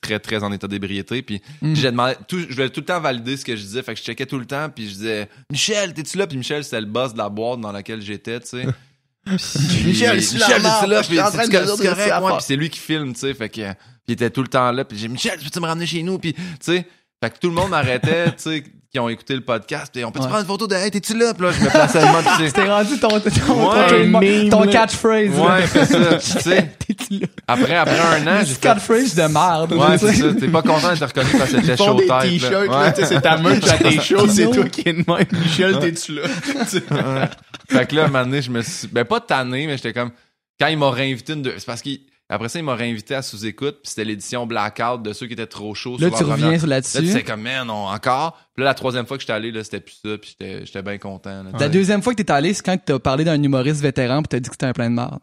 [0.01, 1.23] très, très en état d'ébriété.
[1.23, 1.75] Puis Mm.
[1.75, 3.83] j'ai demandé, tout, je voulais tout le temps valider ce que je disais.
[3.83, 6.27] Fait que je checkais tout le temps, puis je disais, Michel, t'es-tu là?
[6.27, 8.67] Puis Michel, c'était le boss de la boîte dans laquelle j'étais, tu sais.
[9.25, 11.03] Puis- Michel, Michel, t'es-tu là?
[11.03, 12.33] Puis train c'est correct, ouais.
[12.33, 13.35] Puis c'est lui qui filme, tu sais.
[13.35, 13.75] Fait que, puis
[14.09, 14.85] il était tout le temps là.
[14.85, 16.19] Puis j'ai Michel, peux-tu me ramener chez nous?
[16.19, 16.87] Puis, tu sais,
[17.23, 19.91] fait que tout le monde m'arrêtait, tu sais, qui ont écouté le podcast.
[19.93, 20.29] Puis on peut-tu Ouais.
[20.31, 21.35] prendre une photo de, hey, t'es-tu là?
[21.35, 22.47] Puis là, je me plaçais le mode, tu sais.
[22.47, 23.87] C'était rendu ton, ton, ton, Ouais.
[23.87, 25.37] trademark- Meme, ton catchphrase.
[25.37, 25.45] là.
[25.59, 26.15] Ouais, c'est ça.
[26.15, 27.27] Tu sais, T'es-tu là?
[27.47, 28.61] après, après un an, fait...
[28.61, 29.73] catchphrase de merde.
[29.75, 30.27] Ouais, c'est ça.
[30.41, 32.21] T'es pas content d'être reconnu parce que font chaud des tête.
[32.23, 32.65] t-shirts, là.
[32.67, 33.05] là, Ouais.
[33.05, 35.27] c'est ta merch à tes shows, c'est toi qui es de même.
[35.33, 36.23] Michel, t'es-tu là?
[37.71, 38.89] Fait que là, un moment donné, je me suis...
[38.89, 40.11] Ben, pas tanné, mais j'étais comme...
[40.59, 41.43] Quand il m'a réinvité une...
[41.43, 42.01] deux- C'est parce qu'il...
[42.31, 45.47] Après ça, il m'a réinvité à sous-écoute, puis c'était l'édition Blackout de ceux qui étaient
[45.47, 45.97] trop chauds.
[45.99, 47.13] Là, sur tu reviens sur Là, tu là-dessus?
[47.13, 48.39] sais comme, man, on, encore?
[48.55, 50.99] Puis là, la troisième fois que j'étais allé, là, c'était plus ça, puis j'étais bien
[50.99, 51.43] content.
[51.43, 51.51] là.
[51.59, 54.41] La deuxième fois que t'es allé, c'est quand t'as parlé d'un humoriste vétéran pis t'as
[54.41, 55.19] dit que c'était un plein de merde.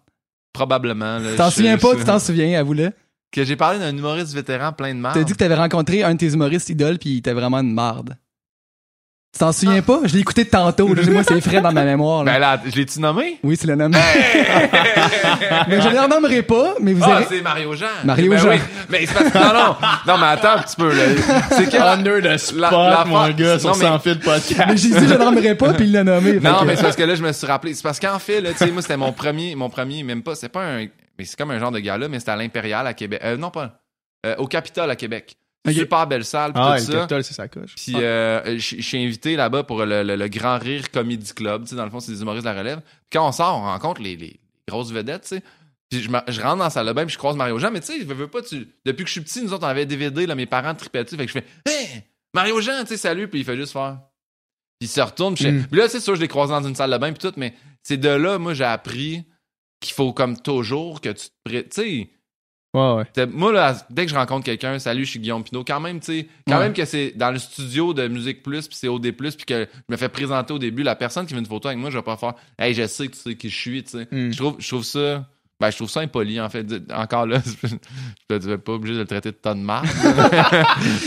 [0.54, 1.20] Probablement.
[1.20, 2.91] là, T'en souviens pas, tu t'en souviens, avoue-le.
[3.32, 5.15] Que j'ai parlé d'un humoriste vétéran plein de marde.
[5.18, 7.74] T'as dit que t'avais rencontré un de tes humoristes idoles pis il était vraiment une
[7.74, 8.18] marde.
[9.36, 10.00] Tu t'en souviens pas?
[10.06, 10.93] Je l'ai écouté tantôt.
[10.93, 11.02] là.
[11.12, 12.24] Moi, c'est frais dans ma mémoire.
[12.24, 12.32] là.
[12.32, 13.38] Ben là, je l'ai-tu nommé?
[13.43, 13.89] Oui, c'est le nom.
[13.89, 17.26] mais je ne nommerai pas, mais vous Ah, avez...
[17.30, 17.86] c'est Mario Jean.
[18.06, 18.50] Mario Ben Jean.
[18.52, 18.60] oui.
[18.89, 19.76] Mais c'est parce que, non, non.
[20.08, 21.04] Non, mais attends un petit peu, là.
[21.52, 24.19] C'est que Under the spot, La- la mon fa- gars, sur Non, mais- Sans Fil
[24.19, 24.63] Podcast.
[24.69, 26.39] Mais j'ai dit je ne nommerai pas, puis il l'a nommé.
[26.39, 27.74] Non, que- mais c'est parce que là, je me suis rappelé.
[27.74, 30.36] C'est parce qu'en fait, là, tu sais, moi, c'était mon premier, mon premier, même pas,
[30.36, 30.86] c'est pas un,
[31.19, 33.19] mais c'est comme un genre de gala, mais c'était à l'Impérial à Québec.
[33.24, 33.80] Euh, non, pas,
[34.26, 35.36] euh, au Capitole à Québec.
[35.73, 37.08] Super belle salle, pis Ah, tout ça.
[37.23, 37.75] C'est sa coche.
[37.75, 41.63] Puis euh, je suis invité là-bas pour le, le- le Grand Rire Comedy Club.
[41.63, 42.82] Tu sais, dans le fond, c'est des humoristes de la relève.
[43.12, 45.43] Quand on sort, on rencontre les, les grosses vedettes, tu sais.
[45.89, 47.71] Puis je, je rentre dans la salle de bain, puis je croise Mario Jean.
[47.71, 48.67] Mais tu sais, je veux pas, tu...
[48.86, 51.15] depuis que je suis petit, nous autres, on avait DVD, là, mes parents tripaient dessus.
[51.15, 52.04] Fait que je fais «Hey!
[52.34, 53.99] Mario Jean, tu sais, salut!» Puis il fait juste faire.
[54.80, 55.36] Puis il se retourne.
[55.36, 55.67] Puis Mm.
[55.67, 57.34] puis là, c'est sûr, je l'ai croisé dans une salle de bain, puis tout.
[57.38, 59.23] Mais c'est de là, moi, j'ai appris
[59.80, 61.34] qu'il faut comme toujours que tu te...
[61.43, 62.10] pré- Tu sais...
[62.76, 63.06] Ouais, ouais.
[63.14, 65.64] T'sais, Moi, là, dès que je rencontre quelqu'un, salut, je suis Guillaume Pinot.
[65.66, 66.64] Quand même, tu sais, quand Ouais.
[66.66, 69.66] même que c'est dans le studio de Musique Plus, puis c'est OD Plus, puis que
[69.74, 71.98] je me fais présenter au début, la personne qui veut une photo avec moi, je
[71.98, 74.08] vais pas faire, hey, je sais que tu sais qui je suis, tu sais.
[74.12, 74.32] Mm.
[74.32, 75.26] Je trouve, je trouve ça,
[75.60, 76.66] ben, je trouve ça impoli, en fait.
[76.94, 77.40] Encore là,
[78.30, 79.82] je ne vais pas obligé de le traiter de tonne de.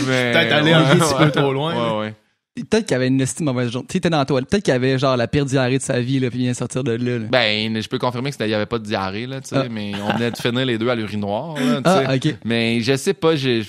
[0.07, 1.75] Mais- Peut-être aller un petit peu trop loin.
[1.75, 2.15] Ouais, ouais.
[2.63, 3.87] Peut-être qu'il y avait une estime mauvaise journée.
[3.87, 4.45] T'es dans la toile.
[4.45, 6.53] Peut-être qu'il y avait genre la pire diarrhée de sa vie, là, puis il vient
[6.53, 7.17] sortir de là.
[7.19, 7.25] là.
[7.29, 9.65] Ben, je peux confirmer qu'il n'y avait pas de diarrhée, là, tu sais, Ah.
[9.69, 12.29] mais on venait de finir les deux à l'urinoir, là, tu ah, sais.
[12.29, 12.35] ok.
[12.45, 13.63] Mais je sais pas, j'ai.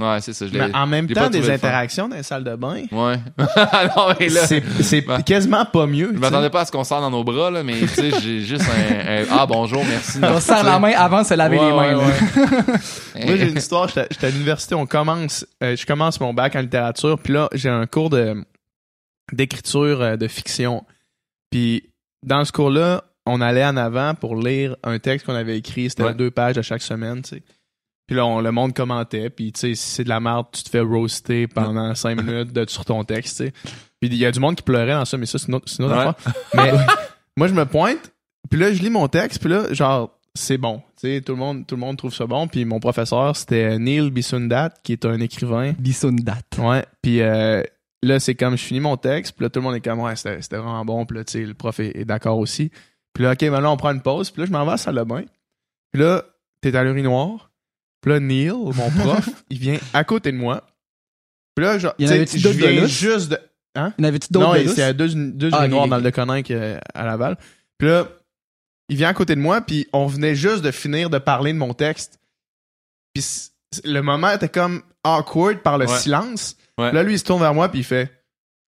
[0.00, 0.46] Ouais, c'est ça.
[0.48, 0.58] Je l'ai.
[0.58, 3.16] Mais en même temps, des interactions dans les salles de bain, Ouais.
[3.96, 4.44] non, mais là.
[4.46, 5.22] c'est Ouais.
[5.22, 6.10] quasiment pas mieux.
[6.12, 8.40] Je m'attendais pas à ce qu'on serre dans nos bras, là, mais tu sais, j'ai
[8.40, 10.18] juste un, un- Ah, bonjour, merci.
[10.20, 11.82] On se serre la main avant de se laver Ouais, les mains.
[11.82, 11.98] ouais, là.
[13.16, 13.26] ouais.
[13.26, 13.88] Moi, j'ai une histoire.
[13.88, 17.68] J'étais à l'université, on commence, euh, je commence mon bac en littérature, puis là, j'ai
[17.68, 18.34] un cours de
[19.32, 20.84] d'écriture euh, de fiction.
[21.50, 21.84] Puis
[22.26, 25.88] dans ce cours-là, on allait en avant pour lire un texte qu'on avait écrit.
[25.88, 26.14] C'était Ouais.
[26.14, 27.42] deux pages à chaque semaine, tu sais.
[28.06, 30.62] Puis là, on, le monde commentait, puis tu sais, si c'est de la merde, tu
[30.62, 33.52] te fais roaster pendant cinq minutes de, sur ton texte, tu sais.
[34.00, 35.72] Puis il y a du monde qui pleurait dans ça, mais ça, c'est une autre,
[35.78, 36.06] une autre Ouais.
[36.08, 36.32] affaire.
[36.54, 36.72] Mais
[37.36, 38.12] moi, je me pointe,
[38.50, 40.82] puis là, je lis mon texte, puis là, genre, c'est bon.
[41.00, 42.46] Tu sais, tout le monde, tout le monde trouve ça bon.
[42.46, 45.72] Puis mon professeur, c'était Neil Bisundat, qui est un écrivain.
[45.78, 46.38] Bissundat.
[46.58, 46.84] Ouais.
[47.00, 47.62] Puis euh,
[48.02, 50.14] là, c'est comme, je finis mon texte, puis là, tout le monde est comme, ouais,
[50.16, 51.06] c'était c'était vraiment bon.
[51.06, 52.70] Puis là, tu sais, le prof est, est d'accord aussi.
[53.14, 54.30] Puis là, OK, maintenant, on prend une pause.
[54.30, 55.22] Puis là, je m'en vais à la salle de bain.
[55.92, 56.22] Puis là,
[56.60, 57.50] t'es à l'urinoir.
[58.04, 60.66] Puis là, Neil, mon prof, il vient à côté de moi.
[61.56, 62.90] Puis là, genre, Il y en avait-tu je de viens lousse?
[62.90, 63.38] juste de...
[63.76, 66.50] Il y en avait-tu d'autres Non, de deux, deux Ah, urinoirs ok, dans le Deconinck
[66.50, 67.38] euh, à Laval.
[67.78, 68.06] Puis là,
[68.90, 71.58] il vient à côté de moi, puis on venait juste de finir de parler de
[71.58, 72.20] mon texte.
[73.14, 73.24] Puis
[73.84, 75.98] le moment était comme awkward par le Ouais.
[75.98, 76.56] silence.
[76.78, 76.92] Ouais.
[76.92, 78.12] Là, lui, il se tourne vers moi, puis il fait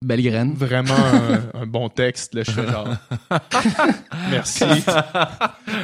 [0.05, 0.55] Belle graine.
[0.55, 2.35] vraiment un, un bon texte.
[2.45, 2.89] Fais genre
[4.31, 4.65] merci.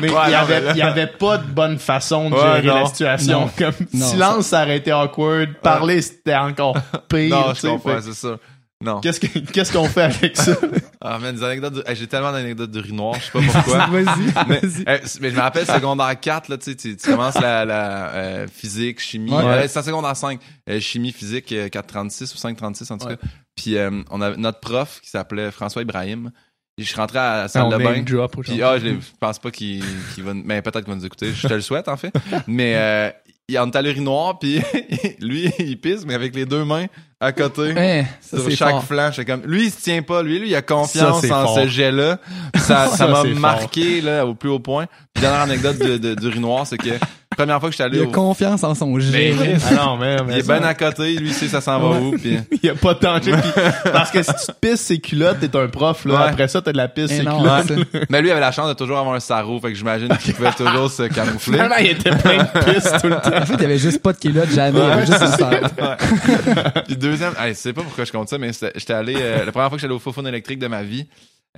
[0.00, 2.66] Mais Ouais, il y non, avait, là- avait pas de bonne façon de Ouais, gérer
[2.66, 2.74] non.
[2.80, 3.40] la situation.
[3.40, 3.50] Non.
[3.59, 5.54] Comme Non, silence, ça aurait été awkward.
[5.62, 6.76] Parler, c'était encore
[7.09, 7.30] pire.
[7.37, 8.37] Non, je comprends, c'est ça.
[8.82, 9.00] Non.
[9.00, 10.56] Qu'est-ce que- qu'est-ce qu'on fait avec ça?
[11.02, 13.86] Ah, man, des anecdotes de- hey, j'ai tellement d'anecdotes d'urinoir, je sais pas pourquoi.
[13.90, 14.04] Vas-y,
[14.48, 14.84] mais, vas-y.
[14.86, 17.64] eh, c- mais je me rappelle secondaire 4, là, tu sais, tu tu commences la,
[17.64, 19.32] la euh, physique, chimie.
[19.32, 19.42] Ouais.
[19.42, 20.38] Euh, c'est en secondaire 5.
[20.68, 23.16] euh, chimie, physique, euh, 436 ou 536 en tout Ouais.
[23.16, 23.26] cas.
[23.56, 26.30] Puis euh, on a notre prof qui s'appelait François Ibrahim.
[26.76, 28.02] Et je suis rentré à la salle On de bain.
[28.02, 28.88] drop Puis ah, je,
[29.20, 29.82] pense pas qu'il
[30.14, 31.32] qu'il va, mais peut-être qu'il va nous écouter.
[31.32, 32.12] Je te le souhaite en fait.
[32.46, 33.14] Mais
[33.50, 34.60] il en est à l'urinoir, puis
[35.20, 36.86] lui il pisse, mais avec les deux mains
[37.22, 37.74] à côté
[38.22, 38.84] ça, sur c'est chaque fort.
[38.84, 39.10] flanc.
[39.12, 40.22] J'étais comme, lui, il se tient pas.
[40.22, 41.54] Lui, lui, il a confiance Ça, en fort.
[41.54, 42.18] ce jet-là.
[42.54, 44.86] Ça, ça Ça, m'a marqué, là, au plus haut point.
[45.12, 46.88] Puis, dernière anecdote de, de, d'urinoir, c'est que,
[47.42, 49.35] première fois que j'étais Il allé a au, confiance en son jet.
[49.38, 51.79] Mais- Ah non, mais, mais il est bien à côté, lui, il sait ça s'en
[51.79, 53.33] va où, puis, Il y a pas de danger.
[53.92, 56.14] Parce que si tu te pisses ses culottes, t'es un prof, là.
[56.14, 56.29] Ouais.
[56.29, 57.72] Après ça, t'as de la pisse ses non, culottes.
[58.11, 60.35] mais lui, il avait la chance de toujours avoir un sarrau, fait que j'imagine qu'il
[60.35, 61.55] pouvait toujours se camoufler.
[61.55, 63.37] Finalement, il était plein de pisse tout le temps.
[63.37, 64.79] En fait, il avait juste pas de culotte jamais.
[64.79, 65.44] Il avait juste.
[66.87, 69.53] Puis deuxième, hey, je sais pas pourquoi je compte ça, mais j'étais allé, euh, la
[69.53, 71.07] première fois que j'allais au faux électrique de ma vie,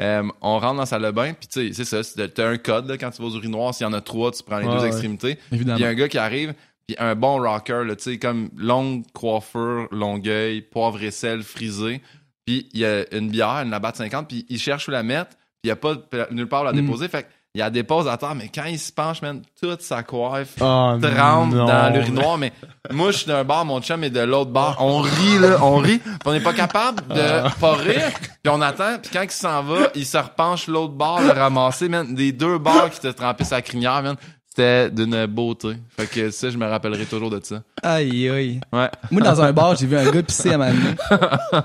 [0.01, 2.57] euh, on rentre dans la salle de bain, puis tu sais, c'est ça, t'as un
[2.59, 4.67] code, là, quand tu vas aux urinoirs, s'il y en a trois, tu prends les
[4.67, 4.87] Ouais, deux ouais.
[4.89, 5.39] extrémités.
[5.53, 5.79] Évidemment.
[5.79, 6.55] Il y a un gars qui arrive,
[6.87, 12.01] puis un bon rocker, tu sais, comme longue coiffure, longueuil, poivre et sel frisé.
[12.47, 15.31] Puis il y a une bière, une Labatt 50, puis il cherche où la mettre,
[15.37, 15.95] puis il y a pas
[16.31, 16.81] nulle part où la Mm.
[16.87, 17.09] déposer.
[17.09, 20.55] Fait il la dépose à terre, mais quand il se penche, man, toute sa coiffe
[20.61, 21.67] Oh, non.
[21.67, 22.39] dans l'urinoir.
[22.39, 22.51] Mais
[22.91, 24.77] moi, je suis d'un bar, mon chum est de l'autre bar.
[24.81, 25.99] On rit, là, on rit.
[25.99, 28.11] Puis on n'est pas capable de pas rire.
[28.43, 31.91] Puis on attend, puis quand il s'en va, il se repenche l'autre bar, le ramasser,
[31.91, 32.15] man.
[32.15, 34.17] Des deux bars qui te trempaient sa crinière, man.
[34.55, 35.77] C'était d'une beauté.
[35.97, 37.63] Fait que ça, je me rappellerai toujours de ça.
[37.83, 38.61] Aïe, aïe.
[38.71, 38.91] Ouais.
[39.11, 40.95] Moi, dans un bar, j'ai vu un gars pisser à ma main.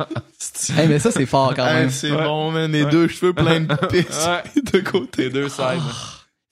[0.77, 1.89] hey, mais ça, c'est fort quand Hey, même.
[1.89, 2.23] c'est Ouais.
[2.23, 2.71] bon, man.
[2.71, 4.61] Les deux cheveux pleins de pisse Ouais.
[4.73, 5.23] de côté.
[5.23, 5.81] Les deux sides.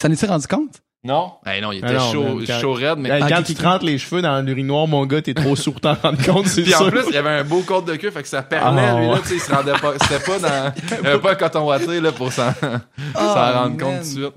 [0.01, 0.81] Ça nous s'est rendu compte?
[1.05, 1.33] Non?
[1.45, 3.09] Eh non, il était Ah non, chaud, man, quand- chaud raide, mais.
[3.09, 5.93] Hey, quand tu te rentres les cheveux dans l'urinoir, mon gars, t'es trop sourd t'en
[5.93, 6.89] rendre compte, c'est Puis en sûr.
[6.89, 9.05] plus, il y avait un beau code de queue, fait que ça perlait, Ah, lui,
[9.07, 9.19] là, ouais.
[9.21, 11.67] tu sais, il se rendait pas, c'était pas dans, il y avait pas un coton
[11.67, 13.99] watté, là, pour s'en, s'en rendre compte man.
[13.99, 14.33] tout de suite,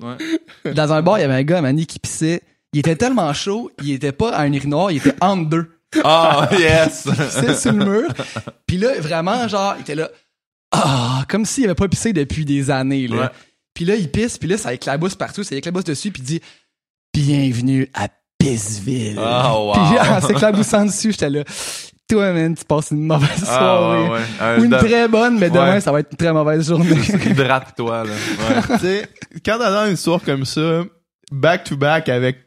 [0.65, 0.73] ouais.
[0.75, 2.43] Dans un bar, il y avait un gars, Manny, qui pissait.
[2.75, 5.71] Il était tellement chaud, il était pas à un urinoir, il était entre deux.
[6.05, 7.07] Ah, yes!
[7.07, 8.09] Il pissait sur le mur.
[8.67, 10.11] Puis là, vraiment, genre, il était là.
[10.71, 13.17] Ah, comme s'il avait pas pissé depuis des années, là.
[13.17, 13.29] Ouais.
[13.79, 16.41] Puis là, il pisse, puis là, ça éclabousse partout, ça éclabousse dessus, puis il dit
[17.15, 19.17] Bienvenue à Pissville.
[19.17, 19.73] Oh, wow.
[19.75, 21.45] Puis en s'éclaboussant dessus, j'étais là.
[22.11, 24.09] Toi, man, tu passes une mauvaise Ah, soirée.
[24.09, 24.59] ouais, ouais.
[24.61, 25.81] Ou une de- très bonne, mais demain, Ouais.
[25.81, 26.91] ça va être une très mauvaise journée.
[27.25, 28.11] Hydrate-toi, là.
[28.11, 28.63] Ouais.
[28.79, 29.09] tu sais,
[29.47, 30.83] quand t'as une histoire comme ça,
[31.33, 32.39] back to back avec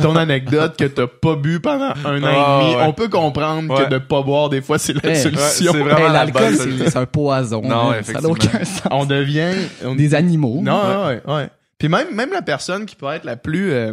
[0.00, 2.82] ton anecdote que t'as pas bu pendant un an Ah, et demi, ouais.
[2.86, 3.84] on peut comprendre Ouais.
[3.84, 5.42] que de pas boire, des fois, c'est la Ouais, solution.
[5.42, 5.78] ouais, c'est vrai.
[5.80, 6.54] Vraiment Hey, la L'alcool,
[6.88, 7.62] c'est un poison.
[7.62, 8.64] Non, ça n'a aucun effectivement.
[8.64, 8.82] sens.
[8.90, 9.52] on devient...
[9.84, 10.60] on- Des animaux.
[10.62, 11.48] Non, ouais, ouais.
[11.78, 13.72] Puis même, même la personne qui peut être la plus...
[13.72, 13.92] euh,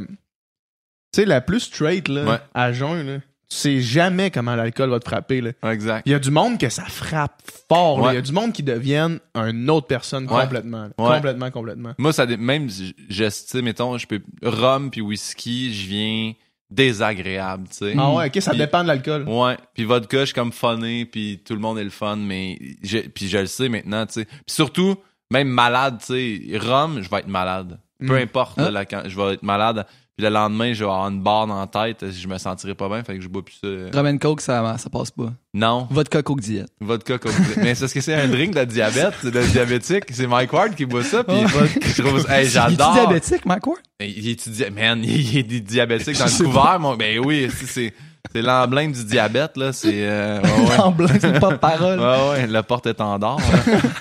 [1.13, 2.37] tu sais, la plus straight, là, Ouais.
[2.53, 3.17] à jeun, là,
[3.51, 5.51] tu sais jamais comment l'alcool va te frapper, là.
[5.71, 6.03] Exact.
[6.05, 7.99] Il y a du monde que ça frappe fort.
[7.99, 8.13] Ouais.
[8.13, 10.43] Il y a du monde qui deviennent une autre personne Ouais.
[10.43, 10.87] complètement.
[10.97, 11.15] Ouais.
[11.15, 11.93] Complètement, complètement.
[11.97, 16.33] Moi, ça, même, je, je- tu sais, mettons, je peux, rhum puis whisky, je viens
[16.69, 17.95] désagréable, tu sais.
[17.97, 19.27] Ah ouais, ok, ça dépend de l'alcool.
[19.27, 22.57] Ouais, puis vodka, je suis comme funné, puis tout le monde est le fun, mais
[22.81, 24.25] je, puis je le sais maintenant, tu sais.
[24.25, 24.95] Puis surtout,
[25.29, 26.05] même malade, tu
[26.49, 27.79] sais, rhum, je vais être malade.
[27.99, 28.23] Peu Mm.
[28.23, 29.85] importe, là, quand je vais être malade.
[30.21, 32.87] Puis le lendemain, je vais avoir une barre dans la tête, je me sentirais pas
[32.87, 34.03] bien, fait que je bois plus ça.
[34.03, 35.33] and Coke, ça, ça passe pas.
[35.51, 36.69] Non, Vodka Coke diète.
[36.79, 40.03] vodka comme Mais c'est parce que c'est un drink de diabète, de diabétique.
[40.11, 41.37] C'est Mike Ward qui boit ça, puis
[41.95, 42.93] je trouve, hey, Il est j'adore.
[42.93, 43.79] diabétique, Mike Ward?
[43.99, 44.37] Il
[44.75, 47.91] man, il est diabétique dans le couvert, mon, ben oui, c'est,
[48.31, 50.77] c'est, l'emblème du diabète, là, c'est, euh, ouais, ouais.
[50.77, 51.99] L'emblème, c'est pas de parole.
[51.99, 53.39] Ouais, ouais, le porte-étendard.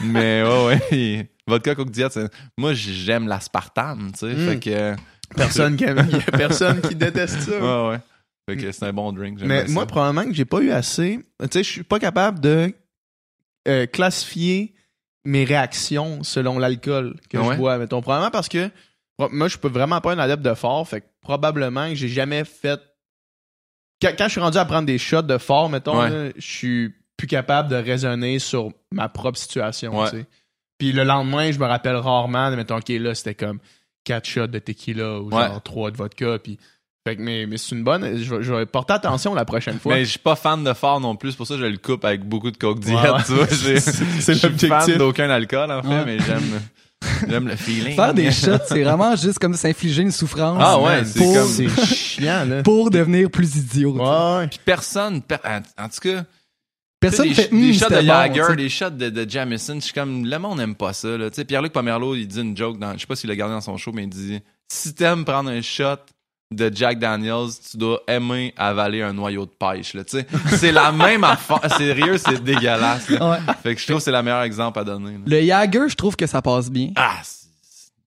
[0.04, 1.30] Mais ouais, ouais.
[1.46, 2.11] Vodka Coke Diet,
[2.59, 4.35] moi, j'aime l'aspartame, tu sais.
[4.35, 4.48] Mm.
[4.48, 4.94] Fait que,
[5.36, 7.60] Personne qui aime- il y a personne qui déteste ça.
[7.60, 8.00] ouais, ouais.
[8.48, 9.40] Fait que c'est un bon drink.
[9.42, 9.86] Mais moi, ça.
[9.86, 11.20] probablement que j'ai pas eu assez.
[11.42, 12.72] Tu sais, je suis pas capable de
[13.68, 14.74] euh, classifier
[15.24, 17.52] mes réactions selon l'alcool que ouais?
[17.54, 17.78] je bois.
[17.78, 18.70] Mettons, probablement parce que
[19.30, 20.88] moi, je peux vraiment pas un adepte de fort.
[20.88, 22.80] Fait que probablement que j'ai jamais fait.
[24.02, 26.08] Quand, quand je suis rendu à prendre des shots de fort, mettons, Ouais.
[26.10, 29.96] là, je suis plus capable de raisonner sur ma propre situation.
[30.00, 30.10] Ouais.
[30.10, 30.26] tu sais.
[30.78, 33.58] Puis le lendemain, je me rappelle rarement de mettons, OK, là, c'était comme
[34.04, 35.46] 4 shots de tequila ou Ouais.
[35.46, 36.38] genre 3 de vodka.
[36.42, 36.58] Puis.
[37.06, 38.18] Fait que, mais, mais c'est une bonne.
[38.22, 39.94] Je, vais- je vais porter attention la prochaine fois.
[39.94, 41.78] Mais je suis pas fan de fort non plus, c'est pour ça que je le
[41.78, 43.22] coupe avec beaucoup de Coke Diet, Ouais, ouais.
[43.24, 43.46] tu vois.
[43.50, 44.68] C'est Je suis l'objectif.
[44.68, 46.04] fan d'aucun alcool, en fait, Ouais.
[46.04, 46.60] mais j'aime,
[47.26, 47.94] j'aime le feeling.
[47.96, 50.58] Faire des shots, c'est vraiment juste comme s'infliger une souffrance.
[50.60, 52.62] Ah ouais, c'est pour, comme- C'est chiant, là.
[52.62, 53.94] pour devenir plus idiot.
[53.96, 54.46] Ouais.
[54.48, 56.24] Puis personne, per- en en tout cas,
[57.00, 59.92] Personne sais, fait des, des shots de bon, des shots de, de Jameson, je suis
[59.94, 61.30] comme, le monde n'aime pas ça, là.
[61.30, 63.54] Tu sais, Pierre-Luc Pomerleau, il dit une joke dans, je sais pas s'il l'a gardé
[63.54, 65.96] dans son show, mais il dit, si t'aimes prendre un shot
[66.54, 70.04] de Jack Daniels, tu dois aimer avaler un noyau de pêche, là.
[70.04, 71.60] Tu sais, c'est la même affaire.
[71.78, 73.30] Sérieux, c'est dégueulasse, là.
[73.30, 73.54] Ouais.
[73.62, 75.20] Fait que je trouve que c'est le meilleur exemple à donner, là.
[75.26, 76.90] Le Jagger, je trouve que ça passe bien.
[76.96, 77.20] Ah,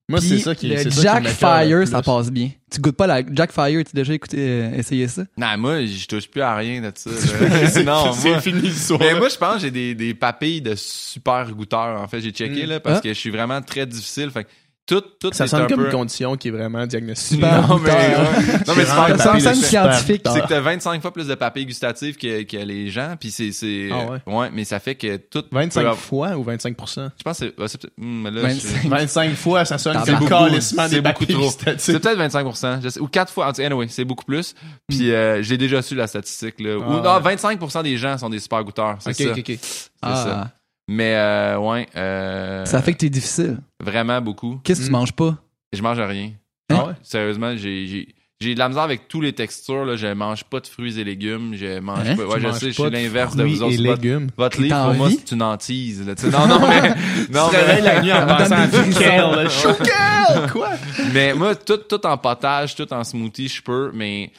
[0.10, 2.50] Moi, Puis c'est ça qui Le c'est ça qui Jack le Fire, ça passe bien.
[2.70, 5.24] Tu goûtes pas la Jack Fire, tu as déjà écouté, euh, essayé ça?
[5.38, 7.10] non, moi, je touche plus à rien de ça.
[7.70, 9.00] C'est- non, c'est moi, fini l'histoire.
[9.00, 12.02] Mais moi, je pense que j'ai des, des papilles de super goûteurs.
[12.02, 12.70] En fait, j'ai checké Mm.
[12.70, 13.02] là parce Ah.
[13.02, 14.30] que je suis vraiment très difficile.
[14.30, 14.50] Fait que
[14.86, 15.86] tout, tout ça sonne un comme peu...
[15.86, 17.42] une condition qui est vraiment diagnostiquée.
[17.42, 18.16] Non, mais,
[18.68, 20.22] non, mais c'est pas- scientifique.
[20.26, 23.52] c'est que t'as 25 fois plus de papilles gustatives que, que les gens, puis c'est,
[23.54, 24.50] c'est, Ah ouais?
[24.54, 25.44] mais ça fait que tout.
[25.52, 28.82] 25 peut- fois ou 25 Je pense que c'est, hmm, mais là, 25.
[28.84, 31.76] je- 25 fois, ça sonne comme calissement C'est des beaucoup papilles trop.
[31.78, 32.48] c'est peut-être 25
[32.84, 33.48] je sais, ou 4 fois.
[33.48, 34.54] En tout cas, Anyway, c'est beaucoup plus.
[34.90, 36.76] Puis euh, j'ai déjà su la statistique là.
[36.82, 37.36] Ah ou non, ouais.
[37.36, 38.98] 25% des gens sont des super goûteurs.
[39.00, 39.32] C'est Ok, ça.
[39.32, 39.46] ok, ok.
[39.62, 40.52] C'est Ah, ça.
[40.88, 43.58] Mais euh, ouais, euh, ça fait que t'es difficile.
[43.82, 44.60] vraiment beaucoup.
[44.64, 44.94] Qu'est-ce que tu Mm.
[44.94, 45.38] manges pas?
[45.72, 46.32] Je mange rien.
[46.72, 46.94] Ah ouais?
[47.04, 47.88] Sérieusement, j'ai,
[48.42, 49.86] j'ai, de la misère avec tous les textures.
[49.86, 49.96] Là.
[49.96, 51.54] Je mange pas de fruits et légumes.
[51.56, 52.16] Je mange Hein?
[52.18, 52.26] pas.
[52.26, 53.82] Ouais, Tu je sais, je suis de l'inverse de fruits vous autres.
[53.82, 54.28] légumes.
[54.38, 56.06] votre livre, pour moi, c'est une hantise.
[56.06, 56.90] Là, non, non, mais.
[57.32, 59.76] Non, Tu mais, la nuit en pensant à frissons.
[59.84, 60.50] Kale!
[60.52, 60.70] Quoi?
[61.14, 64.32] mais moi, tout, tout en potage, tout en smoothie, je peux, mais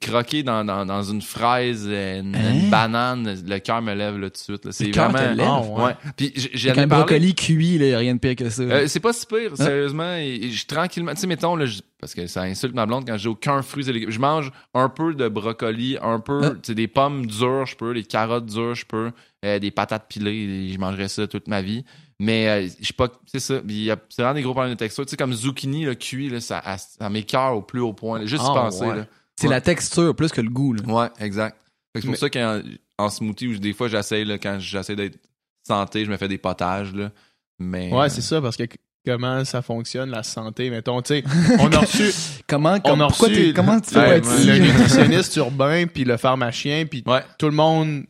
[0.00, 2.54] croquer dans, dans, dans une fraise, une, Hein?
[2.54, 4.64] une banane, le cœur me lève là, tout de suite.
[4.64, 4.72] Là.
[4.72, 5.60] C'est Le cœur te vraiment.
[5.60, 5.70] lève?
[5.72, 5.84] Ouais.
[5.84, 5.94] ouais.
[6.16, 8.62] Puis un brocoli cuit, y a rien de pire que ça.
[8.62, 10.14] Euh, c'est pas si pire, sérieusement.
[10.16, 11.66] Et, et je tranquillement, tu sais, mettons, là,
[12.00, 14.10] parce que ça insulte ma blonde quand j'ai aucun fruit et légumes.
[14.10, 17.94] Je mange un peu de brocoli, un peu, tu sais, des pommes dures, je peux,
[17.94, 19.10] des carottes dures, je peux,
[19.44, 21.84] euh, des patates pilées, je mangerais ça toute ma vie.
[22.20, 23.60] Mais euh, je suis pas, c'est ça.
[24.08, 25.04] C'est vraiment des gros problèmes de texture.
[25.04, 28.20] Tu sais, comme zucchini, là, cuit, là, ça, ça m'écœure au plus haut point.
[28.20, 28.26] là.
[28.26, 28.96] Juste y Ah, penser, ouais.
[28.98, 29.06] là.
[29.40, 29.54] C'est ouais.
[29.54, 30.72] la texture plus que le goût.
[30.74, 30.82] Là.
[30.86, 31.56] Ouais, exact.
[31.94, 32.60] C'est pour Mais- ça qu'en
[32.98, 35.18] en smoothie, où des fois, j'essaye, là, quand j'essaie d'être
[35.66, 37.10] santé, je me fais des potages, là.
[37.58, 37.92] Mais.
[37.92, 38.64] Ouais, c'est ça, parce que
[39.06, 41.24] comment ça fonctionne, la santé, mettons, tu sais,
[41.60, 42.10] on a reçu,
[42.46, 46.04] Comment, on comme, a pourquoi reçu t'es- comment tu fais Ouais, le nutritionniste urbain, puis
[46.04, 47.22] le pharmacien, puis Ouais.
[47.38, 48.04] tout le monde,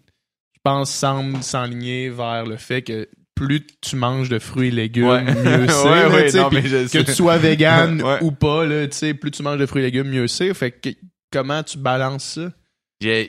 [0.54, 5.06] je pense, semble s'enligner vers le fait que plus tu manges de fruits et légumes,
[5.08, 5.22] Ouais.
[5.24, 6.98] mieux c'est.
[6.98, 8.18] Que tu sois vegan Ouais.
[8.22, 10.52] ou pas, là, tu sais, plus tu manges de fruits et légumes, mieux c'est.
[10.54, 10.90] Fait que
[11.34, 12.50] comment tu balances ça?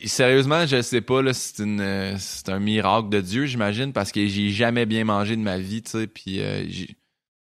[0.06, 4.12] Sérieusement, je sais pas, là, c'est une, euh, c'est un miracle de Dieu, j'imagine, parce
[4.14, 6.64] que j'ai jamais bien mangé de ma vie, tu sais, puis euh,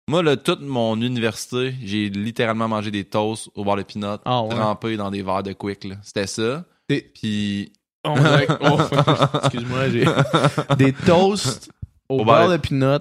[0.09, 4.43] moi, là, toute mon université, j'ai littéralement mangé des toasts au beurre de pinot, Ah
[4.43, 4.49] ouais.
[4.55, 5.97] trempés dans des verres de quick, là.
[6.03, 6.65] C'était ça.
[6.89, 7.73] Des- Puis,
[8.05, 10.05] On dirait que- oh, excuse-moi, j'ai
[10.77, 11.71] des toasts
[12.09, 12.57] au, Au beurre de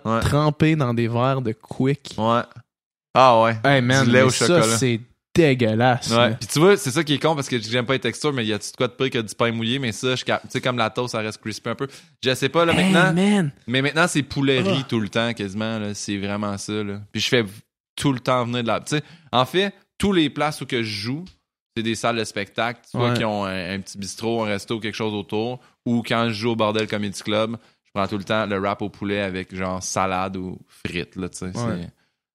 [0.06, 0.20] Ouais.
[0.22, 2.16] trempés dans des verres de quick.
[2.18, 2.42] ouais.
[3.14, 3.58] Ah ouais.
[3.66, 4.78] Hey man, Du lait mais au ça, chocolat.
[4.78, 5.00] c'est
[5.34, 6.10] dégueulasse.
[6.12, 6.36] Ouais.
[6.40, 8.44] Puis tu vois, c'est ça qui est con parce que j'aime pas les textures, mais
[8.44, 10.42] il y a de quoi de pire que du pain mouillé, mais ça, je cap-
[10.44, 11.88] tu sais, comme la toast, ça reste crispy un peu.
[12.24, 13.50] Je sais pas, là, maintenant.
[13.68, 14.86] Mais maintenant, c'est poulerie Ah.
[14.88, 15.80] tout le temps, quasiment.
[15.80, 15.94] là.
[15.94, 16.74] C'est vraiment ça.
[16.84, 17.02] Là.
[17.12, 17.46] Puis je fais
[17.96, 18.80] tout le temps venir de la.
[18.82, 21.26] Tu sais, en fait, tous les places où que je joue,
[21.78, 23.18] c'est des salles de spectacle, tu vois, Ouais.
[23.18, 25.60] qui ont un, un petit bistrot, un resto, quelque chose autour.
[25.86, 28.82] Ou quand je joue au Bordel Comedy Club, je prends tout le temps le wrap
[28.82, 31.16] au poulet avec genre salade ou frites.
[31.16, 31.46] Là, tu sais.
[31.58, 31.88] Ouais.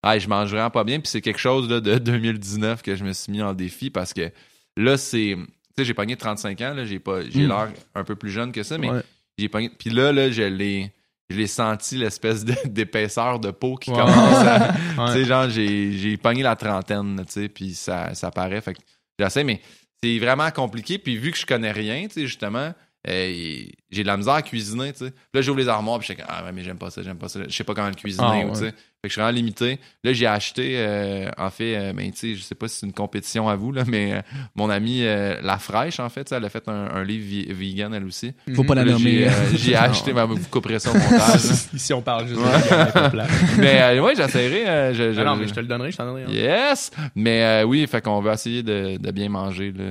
[0.03, 1.01] Ah, je mange vraiment pas bien.
[1.01, 4.13] Puis c'est quelque chose là, de 2019 que je me suis mis en défi parce
[4.13, 4.31] que
[4.77, 5.37] là, c'est.
[5.37, 7.49] Tu sais, j'ai pogné 35 ans, j'ai pas j'ai Mm.
[7.49, 9.03] l'air un peu plus jeune que ça, mais Ouais.
[9.39, 9.71] j'ai pogné.
[9.71, 10.93] Puis là, là, je l'ai.
[11.29, 14.09] je l'ai senti l'espèce d'épaisseur de peau qui commence
[14.47, 14.73] à.
[14.97, 15.07] Ouais.
[15.09, 18.61] Tu sais, genre, j'ai, j'ai pogné la trentaine, tu sais, puis ça, ça paraît.
[18.61, 18.79] Fait que
[19.19, 19.61] j'essaie, mais
[20.03, 20.99] c'est vraiment compliqué.
[20.99, 22.73] Puis vu que je connais rien, tu sais, justement,
[23.09, 25.11] euh, j'ai de la misère à cuisiner, tu sais.
[25.11, 27.03] Puis là, j'ouvre les armoires, puis je suis comme, ah ouais, mais j'aime pas ça,
[27.03, 27.41] j'aime pas ça.
[27.49, 28.53] Je sais pas comment le cuisiner, Ah, ou, ouais.
[28.53, 28.71] tu sais.
[29.03, 29.79] Fait que je suis vraiment limité.
[30.03, 32.87] Là, j'ai acheté, euh, en fait, euh, ben, tu sais, je sais pas si c'est
[32.87, 34.21] une compétition à vous, là, mais euh,
[34.57, 37.95] mon amie, euh, La Fraîche, en fait, elle a fait un, un livre vi- vegan,
[37.95, 38.33] elle aussi.
[38.55, 39.29] Faut pas la Là, nommer.
[39.55, 41.43] j'ai, euh, acheté, ben, vous couperez ça au montage.
[41.75, 42.47] Ici, on parle juste de
[43.61, 44.69] mais euh, ouais, j'essaierai.
[44.69, 46.25] euh, je, je- Ah non, mais je te le donnerai, je t'en donnerai.
[46.25, 46.31] un.
[46.31, 46.91] Yes!
[47.15, 49.85] Mais euh, oui, fait qu'on va essayer de, de bien manger là,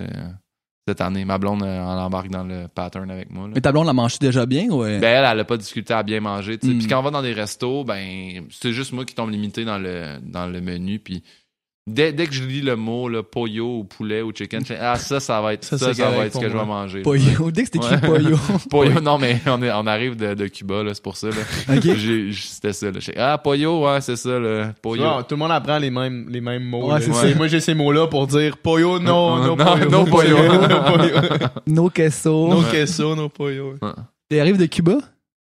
[0.88, 1.26] cette année.
[1.26, 3.48] Ma blonde euh, en embarque dans le pattern avec moi.
[3.48, 3.54] là.
[3.56, 5.00] Mais ta blonde la mange déjà bien ou euh?
[5.00, 6.58] Ben, elle, elle a pas difficulté à bien manger.
[6.58, 6.74] tu sais.
[6.74, 6.78] Mm.
[6.80, 9.80] Puis quand on va dans des restos, ben, c'est juste moi qui tombe limité dans
[9.80, 11.00] le, dans le menu.
[11.00, 11.24] Puis
[11.88, 14.80] dès, dès que je lis le mot là, pollo ou poulet ou chicken, je fais,
[14.82, 17.02] ah, ça, ça va être Ça, ça, va être ce que je vais manger.
[17.02, 17.52] Pollo.
[17.52, 18.02] Dès que c'est écrit Ouais.
[18.02, 18.38] pollo.
[18.70, 21.28] Pollo, non, mais on, est, on arrive de, de Cuba, là, c'est pour ça.
[21.28, 21.36] Là.
[21.76, 21.84] OK.
[21.96, 22.88] J'ai- C'était ça.
[22.88, 22.94] Là.
[23.00, 25.04] Je fais, ah, pollo, ouais, c'est ça, le pollo.
[25.04, 26.92] vois, tout le monde apprend les mêmes, les mêmes mots.
[26.92, 27.12] Ouais, ça.
[27.36, 29.90] Moi, j'ai ces mots-là pour dire pollo, non, Non, no, non, pollo.
[29.90, 30.68] no pollo.
[30.68, 31.48] no pollo.
[31.68, 32.48] No queso.
[32.48, 33.76] No queso, no pollo.
[34.30, 34.98] Tu arrives de Cuba?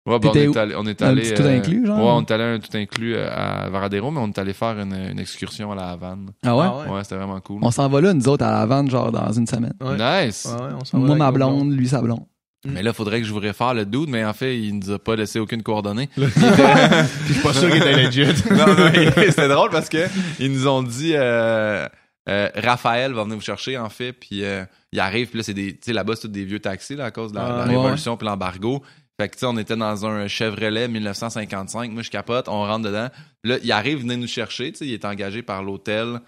[0.06, 1.98] Ouais, ben, on est allé, on est Un allé, petit tout inclus, genre?
[1.98, 4.78] Ouais, on est allé un tout inclus euh, à Varadero, mais on est allé faire
[4.78, 6.30] une, une excursion à la Havane.
[6.44, 6.64] Ah ouais?
[6.66, 6.96] Ah ouais?
[6.96, 7.60] Ouais, c'était vraiment cool.
[7.62, 9.72] On s'en va là, nous autres, à la vente, genre dans une semaine.
[9.80, 9.96] Ouais.
[10.26, 10.46] Nice!
[10.46, 12.24] Ouais, ouais, on s'en va Moi, ma blonde, lui, sa blonde.
[12.66, 14.98] Mais là, faudrait que je vous réfère le dude, mais en fait, il nous a
[14.98, 16.06] pas laissé aucune coordonnée.
[16.14, 16.28] Puis je
[17.32, 18.24] suis pas sûr qu'il était legit.
[18.50, 20.06] non, non, mais c'était drôle parce que
[20.38, 21.86] ils nous ont dit euh,
[22.28, 25.52] euh, Raphaël va venir vous chercher en fait, puis euh, il arrive, puis là c'est
[25.52, 27.48] des, tu sais là-bas c'est tous des vieux taxis là à cause de la, Ah,
[27.50, 27.76] la ouais.
[27.76, 28.82] révolution puis l'embargo.
[29.20, 32.86] Fait que tu sais on était dans un Chevrolet 1955, moi je capote, on rentre
[32.86, 33.08] dedans.
[33.44, 36.20] Là il arrive venir nous chercher, tu sais il est engagé par l'hôtel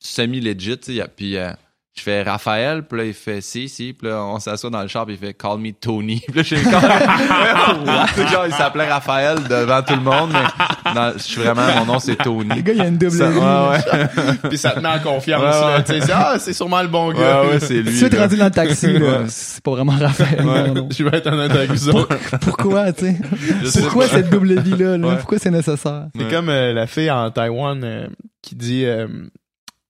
[0.00, 1.52] semi legit, tu sais, puis euh,
[1.98, 4.88] je fais Raphaël, puis là il fait si si, puis là on s'assoit dans le
[4.88, 6.20] char, puis il fait call me Tony.
[6.28, 6.72] Puis là j'ai comme
[8.28, 11.98] genre il s'appelait Raphaël devant tout le monde, mais non, je suis vraiment mon nom
[11.98, 12.48] c'est Tony.
[12.54, 13.38] Les gars, il y a une double Ça- vie.
[13.38, 14.34] ouais, ouais.
[14.48, 15.42] Puis ça te met en confiance.
[15.42, 15.76] Ouais, là.
[15.76, 15.84] ouais.
[15.84, 17.42] Tu sais, c'est, ah, c'est sûrement le bon gars.
[17.42, 17.96] Ouais, ouais, c'est lui.
[17.96, 19.24] Si tu es rendu dans le taxi, là, Ouais.
[19.28, 20.44] c'est pas vraiment Raphaël.
[20.44, 20.88] non, non.
[20.90, 22.04] Je vais être honnête avec vous.
[22.40, 23.80] Pourquoi, tu sais?
[23.82, 24.10] Pourquoi pas.
[24.16, 24.96] cette double vie-là?
[24.96, 25.06] là?
[25.08, 25.16] Ouais.
[25.16, 26.06] Pourquoi c'est nécessaire?
[26.14, 26.30] C'est Ouais.
[26.30, 28.06] comme euh, la fille en Taïwan euh,
[28.42, 29.06] qui dit euh,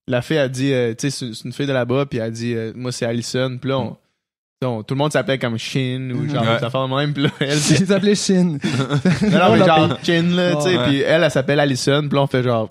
[0.09, 2.55] la fille a dit euh, tu sais c'est une fille de là-bas puis elle dit
[2.55, 6.43] euh, moi c'est Allison puis là on- tout le monde s'appelait comme Shin ou genre
[6.43, 6.59] Ouais.
[6.59, 8.45] des affaires de même puis là elle Il dit s'appelait Shin.
[9.23, 10.85] non, non, mais genre Chin là tu sais Ouais.
[10.87, 12.71] puis elle elle s'appelle Allison puis là on fait genre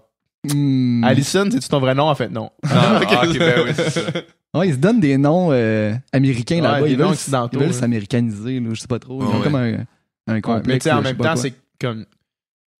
[0.53, 1.03] Hmm.
[1.03, 2.29] Allison c'est ton vrai nom en fait?
[2.29, 4.01] Non Non, ah, ok, ben oui, c'est ça.
[4.53, 6.81] Ouais, ils se donnent des noms euh, américains Ouais, là-bas.
[6.87, 7.73] des Ils noms veulent, occidentaux, ils veulent là.
[7.73, 9.19] s'américaniser, là, je sais pas trop.
[9.19, 9.43] Ils Ouais, ont ouais.
[9.43, 9.73] comme un,
[10.27, 10.67] un complexe.
[10.67, 11.41] mais tu sais en là, je sais même pas temps quoi.
[11.41, 12.05] c'est comme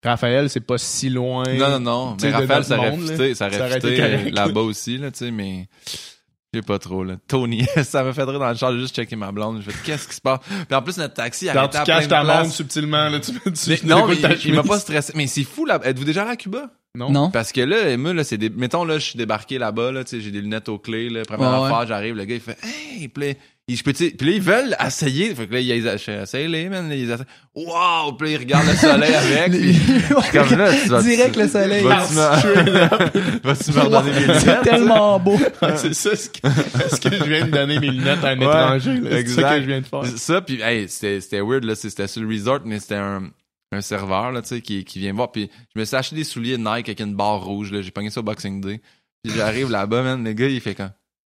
[0.04, 2.16] Raphaël c'est pas si loin Non, non, non.
[2.22, 5.10] Mais de Raphaël, ça aurait monde, fité, ça Ça aurait été euh, là-bas aussi, là,
[5.10, 5.68] tu sais, mais.
[6.54, 7.16] Je sais pas trop, là.
[7.26, 9.60] Tony, ça me fait rire dans le char, j'ai juste checké ma blonde.
[9.60, 10.40] Je fais, qu'est-ce qui se passe?
[10.66, 13.20] Puis en plus, notre taxi, Genre, arrêtait tu à caches de ta montre subtilement là
[13.20, 15.12] tu, tu, Mais non, mais il, il m'a pas stressé.
[15.14, 15.78] Mais c'est fou, là.
[15.84, 16.70] Êtes-vous déjà allé à Cuba?
[16.98, 17.10] Non?
[17.10, 17.30] Non?
[17.30, 18.50] Parce que là, moi, là, c'est des.
[18.50, 21.22] Mettons, là, je suis débarqué là-bas, là, tu sais, j'ai des lunettes aux clés, là.
[21.26, 23.34] Première Ouais, affaire, j'arrive, le gars, il fait, hey, puis là,
[23.68, 25.34] il- je peux, tu sais, puis là, ils veulent essayer.
[25.34, 26.88] Fait que là, ils essayent, man.
[26.88, 27.24] là, Ils essayent.
[27.54, 28.12] Wow!
[28.18, 29.50] Puis là, ils regardent le soleil avec.
[29.52, 29.78] puis
[30.32, 31.82] comme là, tu vas- Direct le soleil.
[31.84, 34.40] Vas-tu me, vas-tu me redonner mes lunettes?
[34.40, 35.38] C'est tellement beau.
[35.60, 36.38] Ah, c'est ça ce que,
[36.90, 38.94] ce que je viens de donner mes lunettes à un Ouais, étranger.
[39.00, 39.10] là.
[39.10, 39.54] C'est ça exact.
[39.56, 40.04] que je viens de faire.
[40.16, 41.74] Ça, puis hey, c'était c'était weird, là.
[41.74, 43.24] c'est- C'était sur le resort, mais c'était un,
[43.72, 45.30] un serveur, là, tu sais, qui, qui vient me voir.
[45.30, 47.82] Puis je me suis acheté des souliers Nike avec une barre rouge, là.
[47.82, 48.80] J'ai pogné ça au Boxing Day.
[49.22, 50.24] Puis j'arrive là-bas, man.
[50.24, 50.90] Le gars, il fait quand?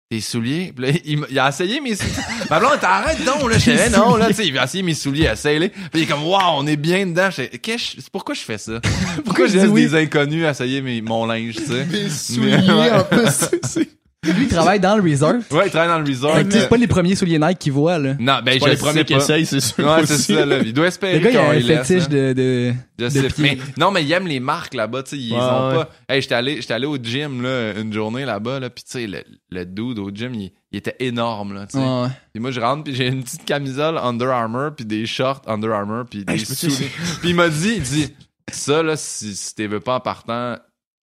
[0.09, 0.71] Tes souliers?
[0.73, 2.11] Puis là, il, il a essayé mes souliers.
[2.49, 3.57] Ma blonde, t'arrêtes donc, là.
[3.57, 5.69] Je fais, non, là, tu sais, il a essayé mes souliers, essaye-les.
[5.69, 7.29] Puis il est comme, waouh, on est bien dedans.
[7.31, 8.79] Je je- pourquoi je fais ça?
[9.25, 9.81] Pourquoi je laisse oui?
[9.87, 11.85] des inconnus essayer mes, mon linge, tu sais?
[11.85, 13.27] Mes souliers, en plus.
[13.63, 15.35] c'est- Lui, il travaille dans le resort.
[15.51, 16.35] Ouais, il travaille dans le resort.
[16.35, 18.15] Fait que, tu sais, C'est pas les premiers souliers Nike qu'il voit, là.
[18.19, 19.19] Non, ben, je les premiers qui pas.
[19.19, 19.85] essayent, c'est sûr.
[19.85, 20.57] Ouais, c'est ça, là.
[20.59, 22.07] Il doit espérer Le gars, il a un fétiche hein.
[22.09, 25.17] de, de, Je de sais, mais non, mais ils aiment les marques là-bas, tu sais,
[25.17, 25.75] ils Ouais, ont ouais.
[25.75, 25.89] pas.
[26.09, 29.07] Hey, j'étais allé, j'étais allé au gym là une journée là-bas là, puis tu sais
[29.07, 31.83] le, le dude au gym, il, il était énorme là, tu sais.
[31.85, 32.07] Ouais.
[32.33, 35.71] Puis moi je rentre puis j'ai une petite camisole Under Armour puis des shorts Under
[35.71, 36.89] Armour puis des Hey, souliers.
[37.21, 38.13] Puis il m'a dit, il dit
[38.51, 40.55] ça là si, si t'es veux pas en partant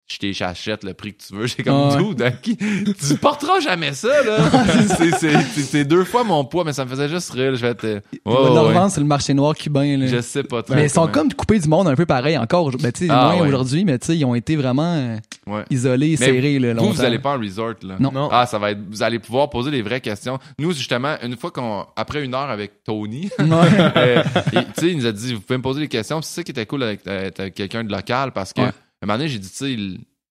[0.07, 1.47] je t'ai- j'achète le prix que tu veux.
[1.47, 2.25] J'ai comme Ouais.
[2.25, 2.57] à qui?
[2.57, 4.37] Tu porteras jamais ça, là.
[4.97, 7.55] C'est- c'est- c'est c'est deux fois mon poids, mais ça me faisait juste rire.
[7.55, 7.75] Je vais
[8.13, 10.07] Il va ouais, le marché noir cubain, là.
[10.07, 10.75] Je sais pas trop.
[10.75, 12.71] Mais ils sont comme coupés du monde un peu pareil encore.
[12.71, 13.41] Ben, tu sais, Ah, ouais.
[13.47, 15.17] aujourd'hui, mais tu sais, ils ont été vraiment euh,
[15.47, 15.63] Ouais.
[15.69, 16.91] isolés, Mais serrés, là, Vous, longtemps.
[16.93, 17.95] vous allez pas en resort, là.
[17.99, 18.11] Non.
[18.11, 18.29] Non.
[18.31, 18.79] Ah, ça va être.
[18.89, 20.37] Vous allez pouvoir poser les vraies questions.
[20.59, 21.85] Nous, justement, une fois qu'on.
[21.95, 23.45] Après une heure avec Tony, Ouais.
[23.97, 24.23] euh,
[24.53, 26.19] tu sais, il nous a dit, vous pouvez me poser des questions.
[26.19, 28.71] Puis C'est ça qui était cool avec, euh, avec quelqu'un de local parce que, Ouais.
[29.01, 29.77] Un moment donné, j'ai dit, tu sais,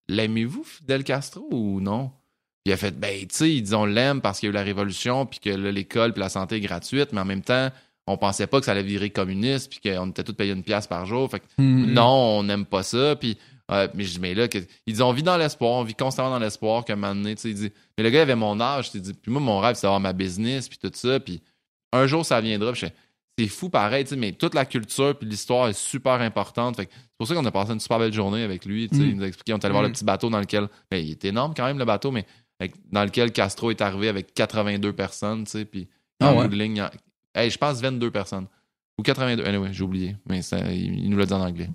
[0.09, 2.09] l'aimez-vous, Fidel Castro, ou non?
[2.65, 4.53] Puis il a fait, ben, tu sais, il dit, on l'aime parce qu'il y a
[4.53, 7.71] eu la révolution, puis que l'école, puis la santé est gratuite, mais en même temps,
[8.07, 10.87] on pensait pas que ça allait virer communiste, puis qu'on était tous payés une pièce
[10.87, 11.31] par jour.
[11.31, 11.93] Fait que Mhm.
[11.93, 13.15] non, on n'aime pas ça.
[13.17, 13.39] Puis,
[13.71, 15.95] euh, mais je dis, mais là, que- ils disent, on vit dans l'espoir, on vit
[15.95, 18.35] constamment dans l'espoir qu'à un moment donné, tu sais, il dit, mais le gars avait
[18.35, 21.21] mon âge, il dit, puis moi, mon rêve, c'est d'avoir ma business, puis tout ça.
[21.21, 21.41] Puis
[21.93, 22.73] un jour, ça viendra.
[22.73, 22.95] Puis je fais,
[23.39, 26.77] c'est fou pareil, tu sais, mais toute la culture puis l'histoire est super importante.
[26.77, 28.89] Fait que pour ça qu'on a passé une super belle journée avec lui.
[28.91, 29.01] Mm.
[29.01, 29.87] Il nous a expliqué, on est allé voir Mm.
[29.87, 32.25] le petit bateau dans lequel, ben, il est énorme quand même, le bateau, mais
[32.59, 35.89] avec- dans lequel Castro est arrivé avec 82 personnes, tu sais, puis
[36.21, 36.49] Ah en ouais?
[36.49, 36.91] ligne, a-
[37.35, 38.47] hey, je pense 22 personnes.
[38.99, 39.45] Ou 82.
[39.47, 40.17] Anyway, j'ai oublié.
[40.29, 41.71] Mais ça, il, il nous l'a dit en anglais.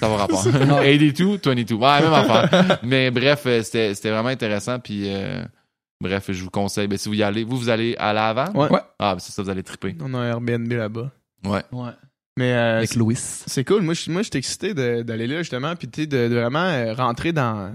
[0.00, 0.42] Ça va rapport.
[0.82, 1.74] 82, 22.
[1.74, 2.80] Ouais, même affaire.
[2.82, 4.78] mais bref, euh, c'était c'était vraiment intéressant.
[4.80, 5.42] Puis, euh,
[6.02, 6.88] bref, je vous conseille.
[6.88, 8.50] Ben, si vous y allez, vous, vous allez à l'avant?
[8.54, 8.68] Ouais.
[8.70, 8.80] Ouais.
[8.98, 9.94] Ah, ben, c'est ça, vous allez triper.
[10.00, 11.10] On a un Airbnb là-bas.
[11.46, 11.62] Ouais.
[11.72, 11.90] Ouais.
[12.38, 13.16] Mais euh, Avec Louis.
[13.18, 13.82] c'est cool.
[13.82, 16.94] Moi, je moi, je suis excité de- d'aller là, justement, puis de, de vraiment euh,
[16.94, 17.74] rentrer dans.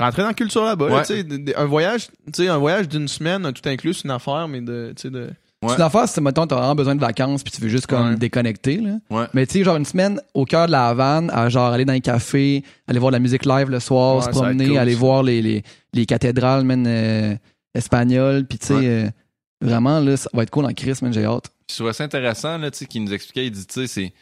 [0.00, 0.86] Rentrer dans la culture là-bas.
[0.88, 1.22] Ouais.
[1.22, 4.48] de- de- un voyage, tu sais, un voyage d'une semaine, tout inclus, c'est une affaire,
[4.48, 4.92] mais de.
[4.96, 5.30] tu sais, de
[5.62, 5.68] Ouais.
[5.68, 8.08] C'est une affaire, si mettons, t'as vraiment besoin de vacances puis tu veux juste comme
[8.12, 8.16] Ouais.
[8.16, 8.92] déconnecter, là.
[9.10, 9.26] Ouais.
[9.34, 11.92] Mais tu sais, genre une semaine au cœur de la Havane, à genre aller dans
[11.92, 14.94] un café, aller voir de la musique live le soir, Ouais, se promener, cool, aller
[14.94, 14.98] ça.
[14.98, 15.62] voir les, les,
[15.92, 17.34] les cathédrales, man, euh,
[17.74, 18.86] espagnoles, puis tu sais, Ouais.
[18.86, 19.08] euh,
[19.60, 21.50] vraiment, là, ça va être cool en Christ, man, j'ai hâte.
[21.70, 24.12] Je trouvais ça intéressant, là, tu sais, qu'il nous expliquait, il dit, tu sais, c'est.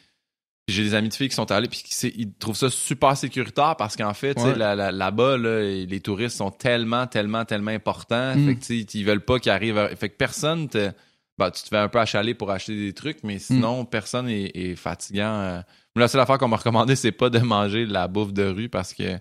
[0.68, 3.74] J'ai des amis de filles qui sont allés, puis qui- ils trouvent ça super sécuritaire
[3.76, 4.55] parce qu'en fait, tu sais, Ouais.
[4.59, 8.36] là- là- là-bas, là, les touristes sont tellement, tellement, tellement importants.
[8.36, 8.47] Mm.
[8.47, 9.78] Fait que, tu sais, ils veulent pas qu'ils arrivent.
[9.78, 10.91] à- Fait que personne te.
[11.39, 14.51] bah, tu te fais un peu achaler pour acheter des trucs, mais sinon, personne est,
[14.55, 15.22] est fatigant.
[15.41, 15.61] euh.
[15.97, 18.68] La seule affaire qu'on m'a recommandé, c'est pas de manger de la bouffe de rue
[18.68, 19.18] parce que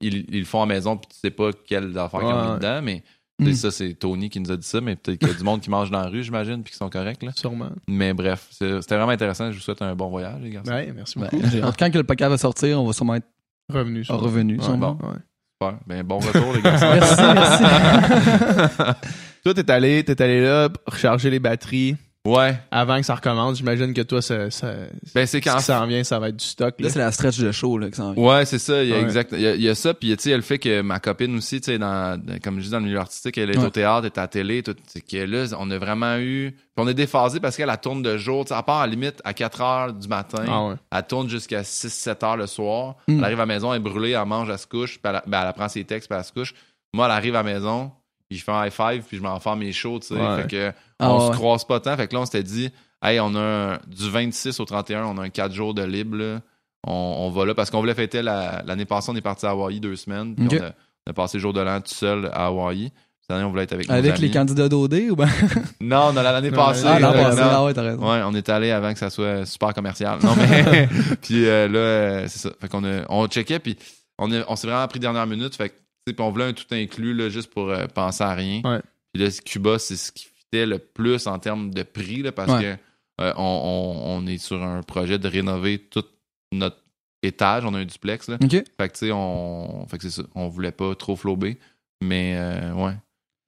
[0.00, 2.40] ils, ils le font à la maison, puis tu sais pas quelles affaires qu'ils ont
[2.40, 2.48] Ouais.
[2.48, 3.02] mis dedans, mais.
[3.40, 3.54] Tu sais, Mm.
[3.54, 5.60] Ça, c'est Tony qui nous a dit ça, mais peut-être qu'il y a du monde
[5.60, 7.22] qui mange dans la rue, j'imagine, puis qui sont corrects.
[7.22, 7.32] Là.
[7.36, 7.70] sûrement.
[7.88, 9.50] Mais bref, c'était vraiment intéressant.
[9.50, 10.62] Je vous souhaite un bon voyage, les gars.
[10.66, 11.72] Ouais, merci Ouais, beaucoup.
[11.78, 13.26] Quand que le podcast va sortir, on va sûrement être
[13.72, 14.04] Revenu.
[14.04, 14.20] sûrement.
[14.20, 14.56] revenu.
[14.58, 14.92] Ouais, sûrement.
[14.94, 15.14] bon, ouais.
[15.62, 15.78] Super.
[15.86, 16.78] Ben, bon retour, les gars.
[16.80, 17.64] Merci, merci.
[19.44, 22.54] Toi, t'es allé, t'es allé là, recharger les batteries Ouais.
[22.70, 23.56] avant que ça recommence.
[23.56, 24.74] J'imagine que toi, ça, ça,
[25.14, 25.56] Ben, c'est ce quand.
[25.56, 26.74] qui s'en vient, ça va être du stock.
[26.78, 26.86] Là.
[26.86, 28.22] Là, c'est la stretch de show, là, que ça en vient.
[28.22, 28.82] Ouais, c'est ça.
[28.82, 29.02] Il y a Ouais.
[29.02, 29.30] exact.
[29.32, 29.94] Il y a, il y a ça.
[29.94, 32.20] Puis, tu sais, il y a le fait que ma copine aussi, tu sais, dans,
[32.44, 33.64] comme je dis, dans le milieu artistique, elle est Ouais.
[33.64, 34.74] au théâtre, elle est à la télé, tout.
[35.10, 36.52] Que là, on a vraiment eu.
[36.52, 38.44] Puis, on est déphasé parce qu'elle elle tourne de jour.
[38.44, 40.44] Tu sais, à part à la limite à 4 heures du matin.
[40.46, 40.74] Ah ouais.
[40.92, 42.96] Elle tourne jusqu'à 6-7 heures le soir.
[43.08, 43.18] Mm.
[43.18, 45.22] Elle arrive à la maison, elle est brûlée, elle mange, elle se couche, puis elle,
[45.26, 46.54] ben, elle prend ses textes, puis elle se couche.
[46.92, 47.92] Moi, elle arrive à la maison,
[48.30, 50.14] puis je fais un high five, puis je m'en fais mes shows, tu sais.
[50.14, 50.42] Ouais.
[50.42, 51.32] Fait que Ah on ouais.
[51.32, 51.96] se croise pas tant.
[51.96, 52.70] Fait que là, on s'était dit,
[53.02, 56.16] hey, on a un- du 26 au 31, on a un 4 jours de libre,
[56.16, 56.40] là.
[56.86, 59.50] On, on va là parce qu'on voulait fêter la- l'année passée, on est parti à
[59.50, 60.70] Hawaï deux semaines, puis on, a,
[61.06, 62.92] on a passé le jour de l'an tout seul à Hawaï.
[63.20, 65.28] Cette année, on voulait être avec, nos Avec les candidats d'OD ou ben?
[65.80, 66.84] Non, on a l'année passée.
[66.86, 67.48] Ah, l'an euh, passé, non.
[67.50, 68.10] ah ouais, t'as raison.
[68.10, 70.18] Ouais, on est allé avant que ça soit super commercial.
[70.22, 70.88] Non, mais.
[71.22, 72.50] puis euh, là, euh, c'est ça.
[72.60, 73.76] Fait qu'on a, on checkait, puis
[74.18, 75.54] on, on s'est vraiment pris dernière minute.
[75.54, 75.72] Fait
[76.12, 78.60] puis on voulait un tout inclus, là, juste pour euh, penser à rien.
[78.64, 78.80] Ouais.
[79.12, 82.52] Puis là, Cuba, c'est ce qui fitait le plus en termes de prix, là, parce
[82.52, 82.62] Ouais.
[82.62, 86.04] que euh, on, on- on est sur un projet de rénover tout
[86.52, 86.78] notre
[87.22, 87.64] étage.
[87.64, 88.38] On a un duplex, là.
[88.40, 89.86] Fait que, tu sais, on.
[89.88, 90.22] Fait que c'est ça.
[90.34, 91.58] On voulait pas trop flober.
[92.02, 92.94] Mais, euh, ouais.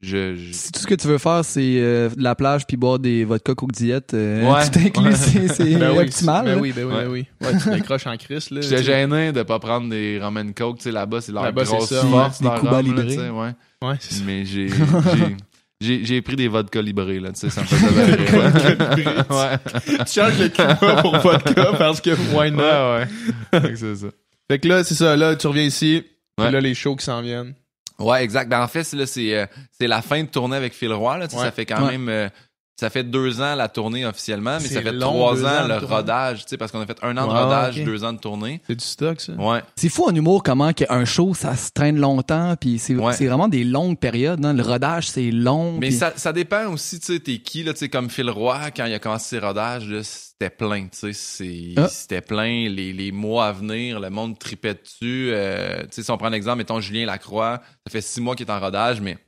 [0.03, 0.35] Je.
[0.35, 2.99] je- Si tout ce que tu veux faire, c'est euh, de la plage puis boire
[2.99, 4.69] des vodka coke diète, euh, Ouais.
[4.71, 5.49] tout inclus, Ouais.
[5.49, 6.45] c'est Ben oui, optimal.
[6.45, 6.61] Ben là.
[6.61, 7.05] oui, ben oui, Ouais.
[7.05, 7.27] ben oui.
[7.41, 8.61] Ouais, tu décroches en crise, là.
[8.63, 11.89] J'étais gêné de pas prendre des ramen coke, tu sais là-bas c'est leur c'est grosse
[11.89, 12.47] ça, force ouais.
[12.49, 13.51] leur rhum, là, ouais.
[13.89, 14.23] Ouais, c'est ça.
[14.27, 14.45] Mais
[15.81, 18.21] j'ai j'ai- pris des vodka librés là, tu sais ça me faisait
[19.31, 20.05] ouais.
[20.07, 22.59] tu changes le Cuba pour vodka parce que why not?
[22.63, 23.07] Ouais
[23.53, 23.61] ouais.
[23.61, 24.07] Fait que c'est ça.
[24.51, 25.17] Fait que là, c'est ça.
[25.17, 26.03] Là, tu reviens ici.
[26.37, 26.53] puis Ouais.
[26.53, 27.55] là, les shows qui s'en viennent.
[28.03, 28.49] Ouais, exact.
[28.49, 31.19] Ben en fait, c'est là c'est euh, c'est la fin de tournée avec Phil Roy
[31.19, 31.31] là, Ouais.
[31.31, 31.93] ça fait quand Ouais.
[31.93, 32.29] même euh,
[32.77, 36.45] ça fait deux ans la tournée officiellement, mais ça fait long, trois ans, le rodage,
[36.45, 38.61] tu sais, parce qu'on a fait un an de Ouais, rodage, deux ans de tournée.
[38.67, 39.35] C'est du stock, ça.
[39.35, 39.61] Ouais.
[39.77, 43.15] C'est fou en humour comment qu'un show, ça se traîne longtemps, puis c'est Ouais.
[43.27, 44.45] vraiment des longues périodes.
[44.45, 44.53] hein.
[44.55, 45.79] Le rodage, c'est long.
[45.79, 48.71] Mais ça, ça dépend aussi, tu sais, t'es qui, là, tu sais, comme Phil Roy,
[48.75, 51.89] quand il a commencé ses rodages, là, c'était plein, tu sais, c'est- Ah.
[51.89, 56.11] c'était plein, les, les mois à venir, le monde tripait dessus, euh, tu sais, si
[56.11, 59.19] on prend l'exemple, mettons Julien Lacroix, ça fait six mois qu'il est en rodage, mais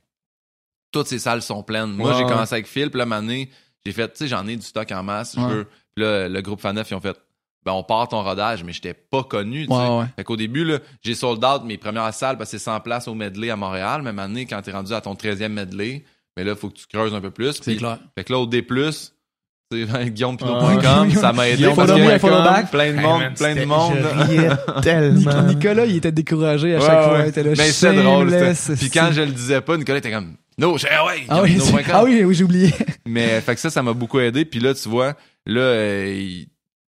[0.95, 1.91] toutes ces salles sont pleines.
[1.91, 3.49] Moi, j'ai commencé avec Phil, puis là, année,
[3.85, 6.41] j'ai fait, tu sais, j'en ai du stock en masse, je veux, puis là, le
[6.41, 7.17] groupe Faneuf, ils ont fait,
[7.65, 9.79] ben, on part ton rodage, mais j'étais pas connu, tu sais.
[9.79, 10.05] Ouais, ouais.
[10.15, 13.09] Fait qu'au début, là, j'ai sold out mes premières salles parce que c'est 100 places
[13.09, 14.03] au medley à Montréal.
[14.03, 16.05] Même année, quand t'es rendu à ton 13e medley,
[16.37, 17.59] mais là, faut que tu creuses un peu plus.
[17.61, 17.97] C'est clair.
[18.17, 18.65] Fait que là, au D+,
[19.71, 22.69] c'est guillaumepinot.com, ça m'a aidé parce Follow me, follow back.
[22.69, 23.93] plein de Hey, monde, man, plein de monde.
[23.97, 25.41] Je tellement.
[25.43, 27.03] Nicolas, il était découragé à chaque ouais.
[27.03, 27.19] fois.
[27.23, 28.31] Il était là, Mais c'est drôle.
[28.77, 31.57] Puis quand je le disais pas, Nicolas était comme, no, j'ai, ah ouais, Ah oui,
[31.91, 32.73] ah oui, oui, j'ai oublié.
[33.05, 34.45] Mais fait que ça, ça m'a beaucoup aidé.
[34.45, 35.13] Puis là, tu vois,
[35.45, 36.47] là, euh, il-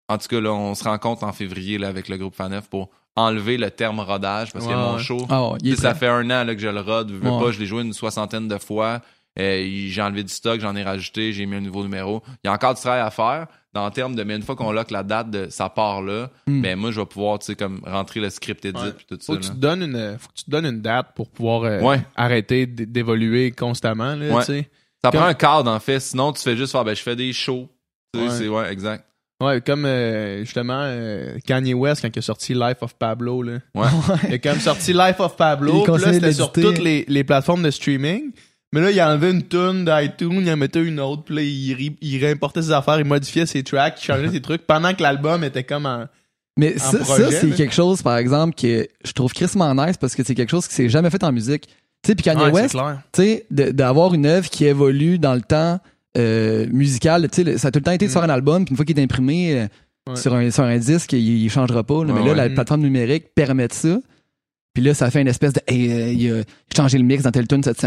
[0.08, 2.90] en tout cas, là, on se rencontre en février là, avec le groupe Faneuf pour
[3.16, 6.60] enlever le terme rodage parce que mon show, Ah ça fait un an là, que
[6.60, 7.10] je le rode.
[7.10, 7.42] Veux Ouais.
[7.44, 9.00] pas, je l'ai joué une soixantaine de fois.
[9.38, 12.22] Euh, j'ai enlevé du stock, j'en ai rajouté, j'ai mis un nouveau numéro.
[12.42, 13.46] Il y a encore du travail à faire.
[13.74, 16.30] Dans le terme de, mais une fois qu'on lock la date de sa part là,
[16.46, 16.62] Hmm.
[16.62, 18.92] ben moi je vais pouvoir, tu sais, comme rentrer le script edit Ouais.
[18.96, 19.26] puis tout ça.
[19.34, 19.54] Faut que, tu là.
[19.54, 22.00] donnes une, faut que tu te donnes une date pour pouvoir euh, Ouais.
[22.16, 24.14] arrêter d'évoluer constamment.
[24.16, 24.40] Là, Ouais.
[24.40, 24.70] tu sais.
[25.04, 27.16] Ça Comme- prend un cadre en fait, sinon tu fais juste faire, ben je fais
[27.16, 27.68] des shows.
[28.14, 28.32] Tu sais, Ouais.
[28.32, 29.04] c'est ouais, exact.
[29.42, 33.42] Ouais, comme euh, justement euh, Kanye West quand il a sorti Life of Pablo.
[33.42, 33.58] Là.
[33.74, 33.86] Ouais.
[34.28, 35.82] Il a quand même sorti Life of Pablo.
[35.82, 38.32] Puis là, c'était sur toutes les, les plateformes de streaming.
[38.72, 41.42] Mais là, il a enlevé une tune d'iTunes, il en mettait une autre, puis là,
[41.42, 45.02] il, il réimportait ses affaires, il modifiait ses tracks, il changeait ses trucs, pendant que
[45.02, 46.06] l'album était comme en...
[46.58, 50.14] Mais ça, projet, ça, c'est quelque chose, par exemple, que je trouve crissement nice parce
[50.14, 51.66] que c'est quelque chose qui s'est jamais fait en musique.
[52.02, 53.00] Tu sais, puis Kanye Ouais, West, c'est clair.
[53.12, 55.78] tu sais, de- d'avoir une œuvre qui évolue dans le temps
[56.16, 58.14] euh, musical, tu sais, ça a tout le temps été de Mm.
[58.14, 59.66] faire un album, puis une fois qu'il est imprimé euh,
[60.08, 60.16] Ouais.
[60.16, 62.04] sur, un, sur un disque, il, il changera pas.
[62.04, 62.12] là.
[62.14, 62.48] Ouais, mais là, ouais.
[62.48, 63.98] la plateforme numérique permet ça.
[64.72, 65.60] Puis là, ça fait une espèce de.
[65.66, 66.42] Hey, euh, il a
[66.76, 67.80] changé le mix dans tel tune cette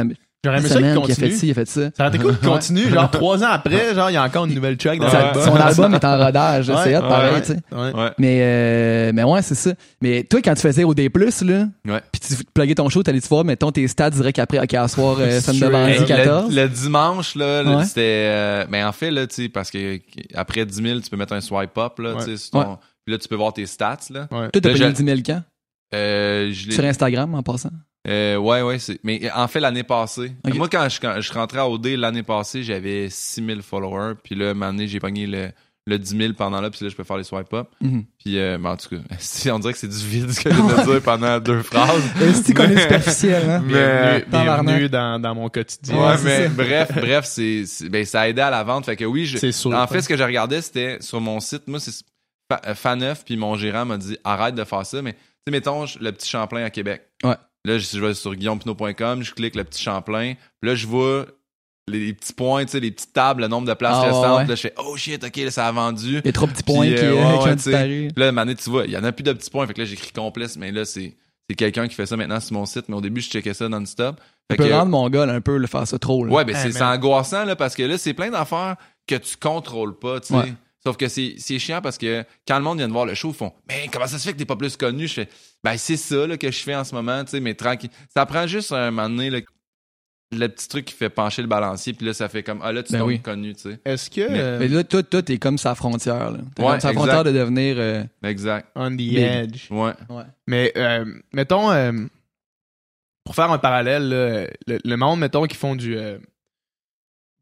[0.45, 1.31] J'aurais aimé ça qu'il puis il a fait continue.
[1.37, 1.81] ci, il a fait ça.
[1.97, 4.45] Ça aurait été cool qu'il continue, genre trois ans après, genre, il y a encore
[4.45, 7.33] une nouvelle track dans Ça- son album est en rodage, là, c'est hot, Ouais, pareil,
[7.33, 7.59] ouais, tu sais.
[7.73, 7.93] ouais.
[7.93, 8.11] Ouais.
[8.17, 9.71] Mais, euh, mais ouais, c'est ça.
[10.01, 10.99] Mais toi, quand tu faisais OD+,
[11.43, 12.01] là, Ouais.
[12.11, 15.17] puis tu pluguais ton show, t'allais-tu voir, mettons, tes stats direct après, OK, à soir,
[15.19, 16.55] euh, ça me Hey, 14.
[16.55, 17.83] Le, le dimanche, là, là, Ouais.
[17.85, 18.01] c'était.
[18.29, 19.99] euh, mais en fait, là, tu sais, parce que
[20.35, 22.23] après 10 000, tu peux mettre un swipe up, là, Ouais.
[22.25, 24.21] tu sais, Puis là, tu peux voir tes stats, là.
[24.31, 24.49] Ouais.
[24.51, 25.41] Toi, t'as Là, payé je- 10 000 quand?
[25.95, 27.71] Euh, je l'ai- Sur Instagram, en passant?
[28.09, 28.99] Euh, ouais, ouais, c'est.
[29.03, 30.31] Mais en fait, l'année passée.
[30.55, 34.15] Moi, quand je, quand je rentrais à OD l'année passée, j'avais 6000 followers.
[34.23, 35.51] Puis là, année, j'ai pogné le,
[35.85, 36.71] le 10 000 pendant là.
[36.71, 37.67] Puis là, je peux faire les swipe up.
[37.81, 38.05] Mhm.
[38.17, 40.49] Puis, euh, mais en tout cas, si on dirait que c'est du vide ce que
[40.49, 42.01] je viens de dire pendant deux phrases.
[42.43, 43.61] C'est qu'on est superficiel, hein?
[43.61, 44.29] Tabarnak.
[44.29, 45.95] bienvenue dans, dans mon quotidien.
[45.95, 46.49] Ouais, mais ça.
[46.49, 48.85] bref, bref, c'est, ben, ça a aidé à la vente.
[48.85, 49.71] Fait que oui, je, C'est sûr.
[49.71, 51.67] en fait, ce que je regardais, c'était sur mon site.
[51.67, 51.91] Moi, c'est
[52.51, 55.01] euh, Faneuf, puis mon gérant m'a dit arrête de faire ça.
[55.01, 57.03] Mais, tu sais, mettons, le petit Champlain à Québec.
[57.23, 57.35] Ouais.
[57.65, 60.33] Là, je, je vais sur guillaumepinot.com, je clique le petit Champlain.
[60.61, 61.25] Puis là, je vois
[61.89, 64.37] les, les petits points, tu sais, les petites tables, le nombre de places Ah, restantes.
[64.39, 64.45] ouais.
[64.47, 66.19] Là, je fais oh shit, ok, là, ça a vendu.
[66.19, 68.07] Il y a trop de petits points Puis, qui, euh, ouais, qui ouais, ont disparu.
[68.15, 69.65] Puis là, Mané, tu vois, il y en a plus de petits points.
[69.67, 71.17] Fait que là, j'écris complexe, mais là, c'est,
[71.49, 72.85] c'est quelqu'un qui fait ça maintenant sur mon site.
[72.89, 74.17] Mais au début, je checkais ça non-stop.
[74.17, 76.31] Tu Fait peux que- rendre mon gars, là, un peu, le faire ça trop, là.
[76.31, 79.97] Ouais, ben Hey, c'est angoissant là parce que là c'est plein d'affaires que tu contrôles
[79.99, 80.33] pas, tu sais.
[80.35, 80.53] Ouais.
[80.83, 83.29] Sauf que c'est c'est chiant parce que quand le monde vient de voir le show,
[83.29, 85.29] ils font "Mais comment ça se fait que t'es pas plus connu Je fais
[85.63, 87.89] "Ben c'est ça là que je fais en ce moment, tu sais, mais tranquille.
[88.13, 89.39] Ça prend juste un moment donné là,
[90.31, 92.83] le petit truc qui fait pencher le balancier puis là ça fait comme ah là
[92.83, 93.19] tu Ben tombes oui.
[93.19, 93.79] connu, tu sais.
[93.83, 96.37] Est-ce que Mais- euh, Mais là, toi, toi, t'es comme sa frontière, là.
[96.55, 96.93] T'es Ouais, comme sa exact.
[97.01, 98.69] frontière de devenir, euh, Exact.
[98.75, 99.17] on the Big.
[99.17, 99.67] edge?
[99.71, 99.91] Ouais.
[100.47, 101.03] Mais euh,
[101.33, 101.91] mettons, euh,
[103.25, 106.17] pour faire un parallèle, là, le, le monde, mettons, qui font du, euh,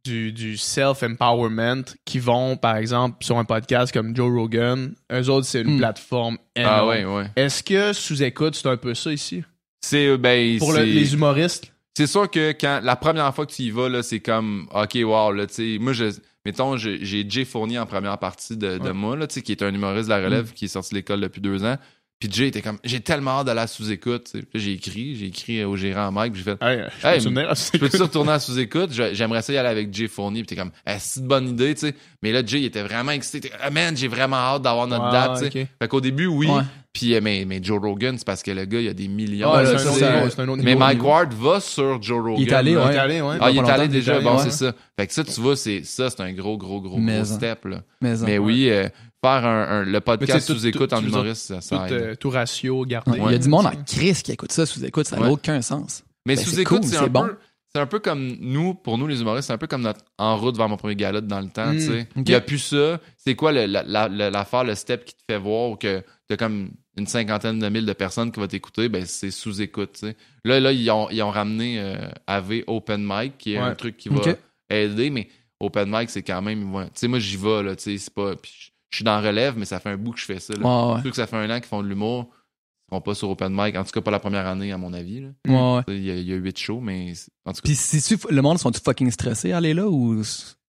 [0.07, 5.45] du, du self-empowerment, qui vont, par exemple, sur un podcast comme Joe Rogan, eux autres,
[5.45, 5.77] c'est une Hmm.
[5.79, 6.89] plateforme Ah énorme.
[6.89, 7.25] ouais, ouais.
[7.35, 9.43] Est-ce que sous-écoute, c'est un peu ça ici?
[9.81, 11.71] C'est euh, ben Pour le- les humoristes?
[11.97, 14.97] c'est sûr que quand la première fois que tu y vas là, c'est comme OK,
[15.03, 16.05] wow, là tu sais, moi je
[16.45, 18.93] mettons je- j'ai Jay Fournier en première partie de, de Ouais.
[18.93, 20.95] moi là, tu sais qui est un humoriste de la relève qui est sorti de
[20.99, 21.77] l'école depuis deux ans.
[22.19, 24.45] Puis Jay était comme j'ai tellement hâte d'aller à sous-écoute, tu sais.
[24.45, 27.33] Puis là, j'ai écrit, j'ai écrit au gérant Mike, puis j'ai fait Hey, je Hey,
[27.33, 28.89] peux je peux-tu retourner à sous-écoute?
[28.91, 30.41] J'aimerais ça y aller avec Jay Fournier.
[30.41, 31.95] Puis t'es comme, eh, c'est une bonne idée, tu sais.
[32.23, 33.51] Mais là, Jay, il était vraiment excité.
[33.61, 35.67] Ah, man, j'ai vraiment hâte d'avoir notre Ouais, date, tu sais.
[35.79, 36.47] Fait qu'au début, oui.
[36.47, 36.63] Ouais.
[36.91, 39.53] Puis, euh, mais, mais Joe Rogan, c'est parce que le gars, il a des millions.
[39.53, 40.79] Ouais, là, c'est un autre un mais niveau.
[40.79, 42.37] Mike Ward va sur Joe Rogan.
[42.39, 42.81] Il est allé, là.
[42.81, 42.95] Il ouais.
[42.95, 43.37] est allé, ouais.
[43.39, 44.51] Ah, il est allé déjà, bon, c'est ouais.
[44.51, 44.73] ça.
[44.99, 47.65] Fait que ça, tu vois, c'est ça, c'est un gros, gros, gros, Mais, gros step,
[47.65, 47.83] là.
[48.01, 48.89] Mais, Mais oui, euh,
[49.23, 51.55] faire un, un- le podcast tu sais, tout- sous écoute tout- en tu humoriste, ça,
[51.55, 51.93] Tout, ça aide.
[51.93, 53.19] euh, tout ratio gardé.
[53.19, 53.95] Ouais, Il y a du monde en tu sais.
[53.99, 55.29] crise qui écoute ça sous écoute, ça n'a Ouais.
[55.31, 56.03] aucun sens.
[56.25, 57.25] Mais Ben, sous c'est écoute, c'est un bon.
[57.27, 57.35] peu.
[57.73, 60.37] C'est un peu comme nous, pour nous les humoristes, c'est un peu comme notre en
[60.37, 62.01] route vers mon premier gala dans le temps, tu sais.
[62.01, 62.07] ok.
[62.15, 62.99] Il n'y a plus ça.
[63.17, 66.37] C'est quoi le- la- la- la- l'affaire, le step qui te fait voir que t'as
[66.37, 70.07] comme une cinquantaine de mille de personnes qui vont t'écouter, ben c'est sous écoute, tu
[70.07, 70.15] sais.
[70.45, 73.97] Là, là, ils ont, ils ont ramené euh, AV Open Mic, qui est un truc
[73.97, 74.21] qui va
[74.69, 75.27] aider, mais
[75.59, 76.73] Open Mic, c'est quand même.
[76.73, 76.85] ouais.
[76.85, 78.35] Tu sais, moi, j'y vais, là, tu sais, c'est pas.
[78.35, 80.53] puis je- suis dans relève, mais ça fait un bout que je fais ça.
[80.53, 80.59] Là.
[80.89, 81.01] Ouais, ouais.
[81.03, 83.51] Ceux que ça fait un an qu'ils font de l'humour, ils seront pas sur Open
[83.53, 85.21] Mic, en tout cas pas la première année, à mon avis.
[85.21, 85.27] là.
[85.47, 85.95] Ouais, ouais.
[85.97, 87.13] Il y, a, il y a huit shows, mais
[87.45, 87.65] en tout cas.
[87.65, 90.21] Puis si le monde sont-tu fucking stressés à aller là ou.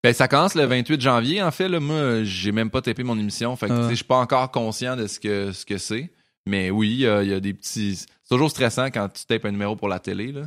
[0.05, 1.69] Ben, ça commence le 28 janvier, en fait.
[1.69, 3.55] Là, moi, j'ai même pas tapé mon émission.
[3.57, 6.13] Fait que, je suis pas encore conscient de ce que ce que c'est.
[6.47, 7.97] Mais oui, il y a, il y a des petits.
[7.97, 10.43] C'est toujours stressant quand tu tapes un numéro pour la télé, là.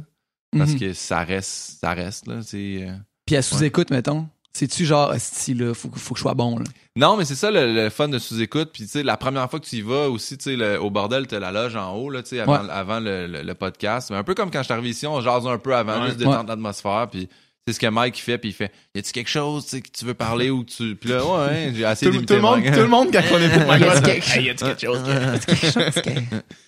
[0.58, 0.80] Parce Mhm.
[0.80, 2.42] que ça reste, ça reste, là.
[2.42, 2.86] C'est.
[2.88, 2.94] euh,
[3.26, 4.28] Puis à sous-écoute, mettons.
[4.54, 6.66] C'est-tu genre, si là, faut, faut que je sois bon, là?
[6.98, 8.72] Non, mais c'est ça le, le fun de sous-écoute.
[8.74, 10.90] Puis, tu sais, la première fois que tu y vas aussi, tu sais, le- au
[10.90, 12.70] bordel, t'as la loge en haut, là, tu sais, avant, Ouais.
[12.70, 14.10] avant le, le- le podcast.
[14.12, 16.08] Mais un peu comme quand je suis arrivé ici, on jase un peu avant, Ouais.
[16.08, 17.08] juste détendre l'atmosphère.
[17.10, 17.30] Puis,
[17.66, 18.38] c'est ce que Mike fait.
[18.38, 20.72] Puis, il fait Y a-tu quelque chose, tu sais, que tu veux parler ou que
[20.72, 20.96] tu.
[20.98, 23.38] Puis là, ouais, j'ai Tout, le- d'imiter tout le monde, tout le monde, quand on
[23.38, 26.02] est pour Mike Y a-tu quelque Hey, y a-tu quelque chose?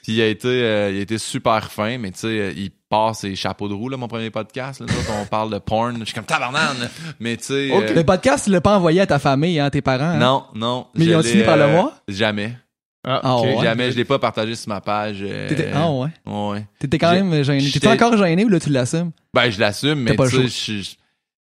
[0.03, 3.15] Puis il a été, euh, il a été super fin, mais tu sais, il part
[3.15, 4.81] ses chapeaux de roue, là, mon premier podcast.
[4.81, 4.85] Là,
[5.19, 5.97] on parle de porn.
[6.01, 6.89] Je suis comme tabarnane.
[7.19, 7.71] Mais tu sais.
[7.73, 10.03] Euh, Le podcast, tu l'as pas envoyé à ta famille, hein, tes parents.
[10.03, 10.17] hein?
[10.19, 10.85] non, non.
[10.93, 11.91] Mais ils ont fini par le voir?
[12.07, 12.53] Jamais.
[13.05, 13.57] Ah, Ah ouais.
[13.63, 13.91] Jamais.
[13.91, 15.17] Je l'ai pas partagé sur ma page.
[15.21, 16.09] euh, T'étais, ah ouais.
[16.27, 16.65] ouais.
[16.79, 17.67] T'étais quand même gêné.
[17.71, 19.09] T'étais encore gêné ou là tu l'assumes?
[19.33, 20.95] Ben, je l'assume, mais tu sais,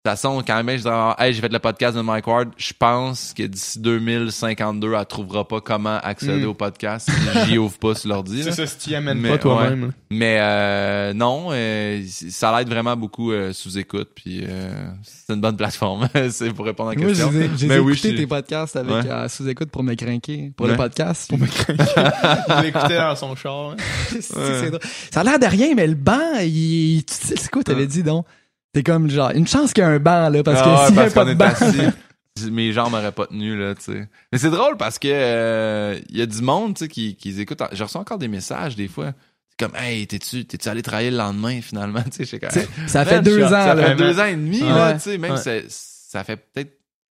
[0.03, 2.25] de toute façon, quand même, je dis, ah, hey, j'ai fait le podcast de Mike
[2.25, 6.47] Ward, je pense que d'ici 2052, elle trouvera pas comment accéder Mm.
[6.49, 7.07] au podcast
[7.45, 8.41] j'y ouvre pas sur l'ordi.
[8.41, 9.91] C'est ça, si tu y amènes Mais, pas toi-même.
[10.09, 15.41] Mais euh, non, euh, ça l'aide vraiment beaucoup euh, sous écoute, puis euh, c'est une
[15.41, 16.09] bonne plateforme.
[16.31, 17.29] c'est pour répondre à la Moi, question.
[17.31, 19.07] j'ai j'ai Mais oui, écouté tes podcasts avec Ouais.
[19.11, 20.51] euh, sous-écoute pour me craquer.
[20.57, 21.31] Pour le podcast.
[21.31, 23.71] Je l'écoutais dans son char.
[23.71, 23.75] hein.
[24.09, 24.79] C'est- c'est drôle.
[25.11, 27.87] Ça a l'air de rien, mais le banc, il, tu sais, c'est quoi t'avais Ouais.
[27.87, 28.25] dit donc?
[28.73, 30.85] C'est comme genre, une chance qu'il y a un banc, là, parce Ah que ouais,
[30.87, 31.89] s'il y avait parce pas de banc.
[32.37, 34.07] assis, mes jambes m'auraient pas tenu là, tu sais.
[34.31, 37.39] Mais c'est drôle parce que euh, il y a du monde, tu sais, qui, qui
[37.41, 37.61] écoute.
[37.73, 39.11] Je reçois encore des messages des fois.
[39.49, 42.49] C'est comme, hey, t'es-tu, t'es-tu allé travailler le lendemain finalement, tu sais, je sais quand
[42.87, 43.87] Ça fait deux ans, Ça là.
[43.87, 44.69] fait deux ans et demi, Ouais.
[44.69, 45.65] là, tu sais, même Ouais.
[45.69, 46.71] ça fait peut-être,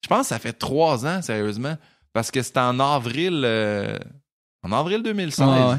[0.03, 1.77] je pense que ça fait trois ans, sérieusement,
[2.15, 3.99] parce que c'était en avril, euh,
[4.63, 5.47] en avril 2016.
[5.47, 5.77] Ouais, ouais.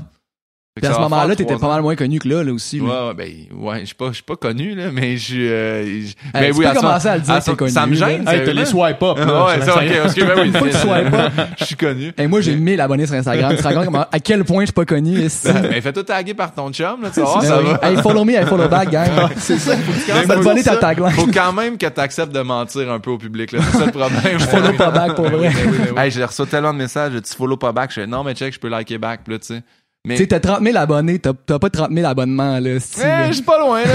[0.75, 2.79] Puis à ce moment-là, t'étais pas mal moins connu que là, là aussi.
[2.79, 2.85] là.
[2.85, 5.47] Ouais, ouais, ben, ouais, je suis pas, je suis pas connu, là, mais je suis,
[5.47, 7.51] euh, je- ben tu oui, peux à ce commencer à le dire à que t'es
[7.51, 7.71] ce- connu.
[7.71, 8.27] ça me gêne.
[8.27, 9.17] Hey, t'as les swipe up.
[9.19, 9.45] là.
[9.45, 11.29] ouais, Ça- ça, ok, parce que, ben oui, Faut que tu sois pas.
[11.59, 12.11] je suis connu.
[12.17, 13.55] Et moi, j'ai 1000 abonnés sur Instagram.
[13.55, 15.47] Tu te rends compte comment- à quel point je suis pas connu, ici?
[15.47, 17.69] Ben, fais-toi taguer par ton chum, là, tu vas voir, Ben ça oui.
[17.79, 17.89] va.
[17.91, 19.09] Hey, follow me, hey, follow back, gang.
[19.37, 19.75] C'est ça.
[19.77, 20.77] Faut voler ta ça.
[20.77, 21.11] tagline.
[21.11, 23.59] Faut quand même que t'acceptes de mentir un peu au public, là.
[23.71, 24.39] C'est ça le problème.
[24.39, 25.51] Follow pas back pour vrai.
[25.97, 27.91] Hey, j'ai reçu tellement de messages, tu follow pas back.
[27.91, 29.61] Je fais, non, mais check, je peux liker back, là, tu sais.
[30.05, 32.77] Mais, Tu sais, t'as 30 000 abonnés, t'as t'as pas 30 000 abonnements, là.
[32.79, 33.27] si, Eh, là.
[33.27, 33.93] je suis pas loin, là.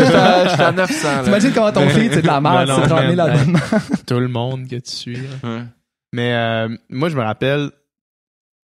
[0.48, 1.22] J'étais à- à 900, là.
[1.24, 3.20] T'imagines comment ton feed, c'est de la merde, Ben c'est 30 000 man.
[3.20, 3.58] abonnements.
[4.06, 5.16] Tout le monde que tu suis.
[5.16, 5.28] là.
[5.44, 5.62] Ouais.
[6.14, 7.70] Mais euh, moi, je me rappelle,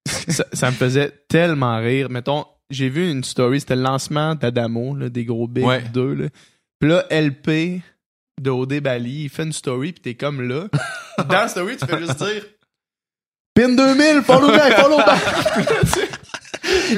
[0.06, 2.08] ça, ça me faisait tellement rire.
[2.08, 5.82] Mettons, j'ai vu une story, c'était le lancement d'Adamo, là, des gros Big Ouais.
[5.92, 6.14] 2.
[6.14, 6.24] Là.
[6.80, 7.82] Puis là, LP
[8.40, 10.64] de OD Bali, il fait une story, puis t'es comme là.
[11.18, 12.42] Dans la story, tu fais juste dire
[13.54, 15.20] Pin 2000, follow back, follow back.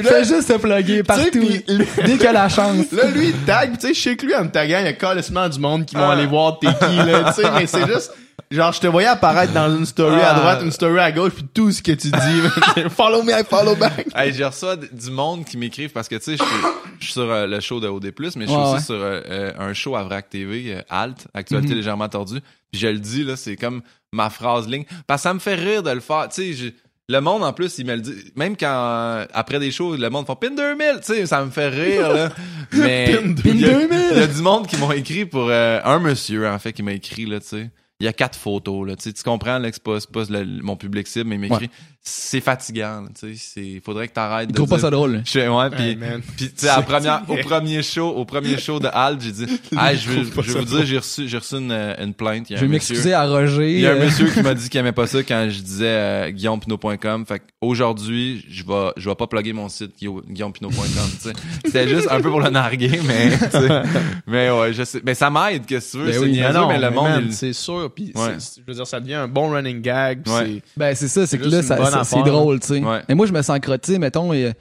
[0.03, 1.39] Fais juste te plugger partout.
[1.39, 1.63] lui-
[2.05, 2.91] Dès qu'il a la chance.
[2.91, 4.85] Là, lui, il tag, pis tu sais, je sais que lui, en me taguant, il
[4.85, 6.13] y a carrément du monde qui vont Ah.
[6.13, 8.11] aller voir t'es qui, là, tu sais, mais c'est juste,
[8.51, 10.39] genre, je te voyais apparaître dans une story à Ah.
[10.39, 13.75] droite, une story à gauche, puis tout ce que tu dis, follow me, I follow
[13.75, 14.07] back.
[14.15, 16.53] Hey, reçu d- du monde qui m'écrivent parce que, tu sais, je suis-
[16.99, 18.79] je sur euh, le show de OD+, mais je suis Ouais, aussi ouais.
[18.81, 21.75] sur euh, euh, un show à VRAC TV, euh, Alt, Actualité Mhm.
[21.77, 22.39] légèrement tordue.
[22.71, 23.81] Puis je le dis, là, c'est comme
[24.11, 24.83] ma phrase ligne.
[25.05, 26.27] Parce que ça me fait rire de le faire.
[26.33, 26.69] Tu sais, je-
[27.09, 28.31] le monde, en plus, il me le dit.
[28.35, 31.49] Même quand, euh, après des shows, le monde fait PIN 2000, tu sais, ça me
[31.51, 32.29] fait rire, là.
[32.73, 33.15] Mais.
[33.15, 33.99] Pin il y a- 2000.
[34.11, 36.83] Il y a du monde qui m'ont écrit pour euh, un monsieur, en fait, qui
[36.83, 37.69] m'a écrit, là, tu sais.
[37.99, 38.95] Il y a quatre photos, là.
[38.95, 41.35] Tu sais, tu comprends, là, que c'est pas, c'est pas le- mon public cible, mais
[41.35, 41.69] il m'écrit.
[42.09, 43.41] C'est fatigant, là, tu sais.
[43.75, 45.23] c'est- Faudrait que t'arrêtes Il de trouve pas ça drôle.
[45.25, 45.97] je fais, ouais, Hey,
[46.37, 49.45] puis, tu sais, au premier show, au premier show de Alt, j'ai dit,
[49.75, 52.49] ah, je veux, je veux vous dire, j'ai reçu, j'ai reçu une, une plainte.
[52.49, 53.73] Il y a Je vais m'excuser à Roger.
[53.73, 55.59] Il y a un euh, monsieur qui m'a dit qu'il aimait pas ça quand je
[55.59, 57.25] disais euh, guillaumepinot.com.
[57.25, 61.33] Fait qu'aujourd'hui, je vais, je vais pas plugger mon site guillaume- guillaumepinot.com, tu sais.
[61.65, 63.81] C'était juste un peu pour le narguer, mais, tu sais.
[64.27, 65.01] Mais ouais, je sais.
[65.03, 66.11] Mais ça m'aide, qu'est-ce que tu veux.
[66.27, 68.37] Ben c'est non, mais le monde, il- c'est sûr, puis Ouais.
[68.57, 70.45] je veux dire, ça devient un bon running gag, pis Ouais.
[70.45, 72.79] c'est- Ben, c'est ça, c'est que là, ça- c'est drôle, tu sais.
[72.79, 73.01] Ouais.
[73.09, 74.51] Mais moi, je me sens crotté, mettons, et euh,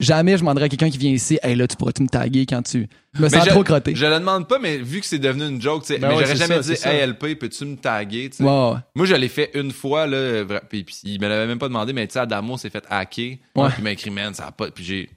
[0.00, 2.62] jamais je demanderais à quelqu'un qui vient ici, hey, là, tu pourrais-tu me taguer quand
[2.62, 2.88] tu.
[3.14, 3.94] Je me Mais sens je- trop crotté.
[3.94, 6.14] Je le demande pas, mais vu que c'est devenu une joke, tu sais, Ben mais
[6.16, 8.42] ouais, j'aurais jamais ça, dit, hey LP, peux-tu me taguer, tu sais.
[8.44, 8.78] Ouais, ouais.
[8.96, 11.92] Moi, je l'ai fait une fois, là, puis, puis il me l'avait même pas demandé,
[11.92, 13.36] mais tu sais, Adamo s'est fait hacker.
[13.54, 13.68] Ouais.
[13.68, 14.68] Puis il m'a écrit, man, ça a pas.
[14.70, 15.08] Puis j'ai,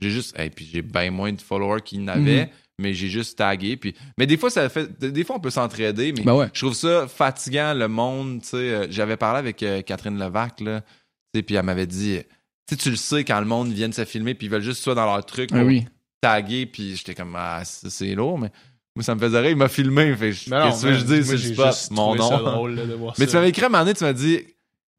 [0.00, 2.48] juste, hey, puis j'ai bien moins de followers qu'il n'avait, Mhm.
[2.80, 3.76] Mais j'ai juste tagué.
[3.76, 6.48] Puis, mais des fois, ça fait, des fois, on peut s'entraider, mais Ben ouais.
[6.52, 8.56] je trouve ça fatigant, le monde, tu sais.
[8.56, 10.86] euh, J'avais parlé avec euh, Catherine Levac, là, tu
[11.38, 12.18] sais, puis elle m'avait dit,
[12.68, 14.62] tu sais, tu le sais quand le monde vient de se filmer, puis ils veulent
[14.62, 15.86] juste ça dans leur truc, Ah pour oui.
[16.20, 18.50] taguer, puis j'étais comme, ah, c'est lourd, mais.
[18.96, 20.14] Moi, ça me faisait rire, il m'a filmé.
[20.14, 20.48] Fait, qu'est-ce
[20.84, 22.42] que je moi, c'est pas mon ça nom.
[22.44, 23.30] drôle, là, de voir Mais ça.
[23.32, 24.38] tu m'avais écrit à un moment donné, tu m'as dit,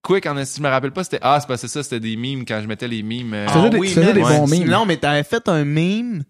[0.01, 2.59] quick, en esti, je me rappelle pas, c'était, ah, c'est ça, c'était des mimes quand
[2.61, 3.33] je mettais les mimes.
[3.33, 4.67] euh, Tu faisais des- tu faisais des man, bons mimes.
[4.69, 6.23] Non, mais t'avais fait un meme.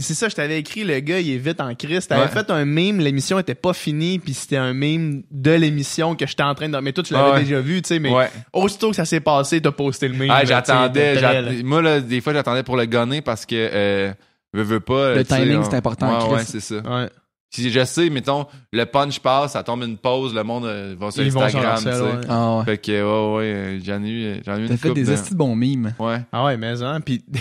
[0.00, 2.06] C'est ça, je t'avais écrit, le gars, il est vite en crise.
[2.06, 2.28] T'avais Ouais.
[2.28, 6.42] fait un meme, l'émission était pas finie, puis c'était un meme de l'émission que j'étais
[6.42, 6.78] en train de...
[6.78, 7.40] Mais toi, tu l'avais ouais.
[7.42, 8.30] déjà vu, tu sais, mais Ouais.
[8.52, 10.30] aussitôt que ça s'est passé, t'as posté le meme.
[10.30, 11.62] Ah, j'attendais.
[11.62, 14.12] Moi, là, des fois, j'attendais pour le gonner parce que, euh,
[14.52, 15.14] veux, veux pas.
[15.14, 16.76] Le timing, c'est important, Ouais, ouais, c'est ça.
[16.76, 17.08] Ouais.
[17.52, 21.10] Si je sais, mettons, le punch passe, ça tombe une pause, le monde euh, va
[21.10, 22.00] sur Ils Instagram, tu sel, sais.
[22.00, 22.10] ouais.
[22.28, 22.64] Ah ouais.
[22.64, 23.36] Fait que, ouais,
[23.74, 25.36] ouais, j'en ai eu, j'en ai eu T'as une fait couple des de- estis de
[25.36, 25.92] bons mimes.
[25.98, 26.20] Ouais.
[26.30, 27.24] Ah ouais, mais hein, puis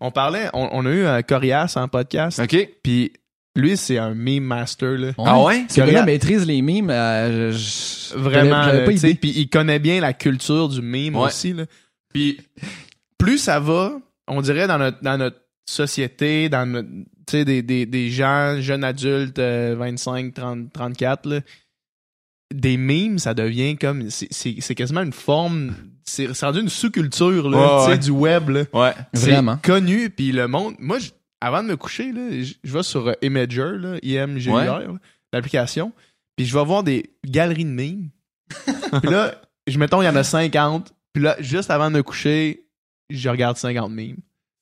[0.00, 2.68] on parlait, on, on a eu un Corias en podcast, OK.
[2.82, 3.12] puis
[3.56, 5.10] lui, c'est un meme master, là.
[5.18, 5.64] Ah ouais?
[5.68, 6.90] Ce gars-là maîtrise les mimes.
[6.90, 7.58] euh, je-
[8.12, 11.26] je- Vraiment, puis il connaît bien la culture du meme Ouais.
[11.26, 11.64] aussi là.
[12.14, 12.40] Puis
[13.18, 13.92] plus ça va,
[14.28, 18.08] on dirait dans notre dans notre société, dans notre tu tu sais, des, des, des
[18.10, 21.40] gens, jeunes adultes, euh, 25, 30, 34, là,
[22.54, 24.08] des memes, ça devient comme.
[24.08, 25.74] c'est quasiment une forme.
[26.08, 27.98] C'est rendu une sous-culture, là, Ouais, ouais.
[27.98, 28.64] du web, là.
[28.72, 28.92] Ouais.
[29.14, 29.56] C'est Vraiment.
[29.62, 30.74] connu, puis le monde.
[30.78, 34.52] Moi, je- avant de me coucher, là, je, je vais sur euh, Imager, là, IMGR,
[34.52, 34.64] Ouais.
[34.66, 34.80] là,
[35.32, 35.92] l'application,
[36.36, 38.08] puis je vais voir des galeries de memes.
[39.02, 39.34] puis là,
[39.66, 42.64] je mettons, il y en a 50, puis là, juste avant de me coucher,
[43.10, 44.16] je regarde 50 memes.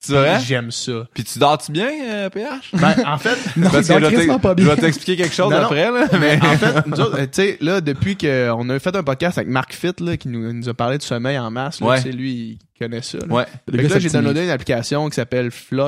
[0.07, 0.35] C'est vrai?
[0.37, 0.91] Puis J'aime ça.
[1.13, 2.71] Puis tu dors-tu bien, euh, PH?
[2.73, 5.63] Ben, en fait, Non, Parce que donc, je vais t'expliquer quelque chose Non, non.
[5.65, 6.07] après, là.
[6.19, 9.37] mais en fait, nous autres, euh, tu sais, là, depuis qu'on a fait un podcast
[9.37, 12.01] avec Marc Fitt, là, qui nous, nous a parlé de sommeil en masse, là, Ouais.
[12.01, 13.17] c'est lui, il connaît ça.
[13.19, 13.25] là.
[13.33, 13.45] Ouais.
[13.71, 15.79] Fait que là, j'ai downloadé une application qui s'appelle Flux,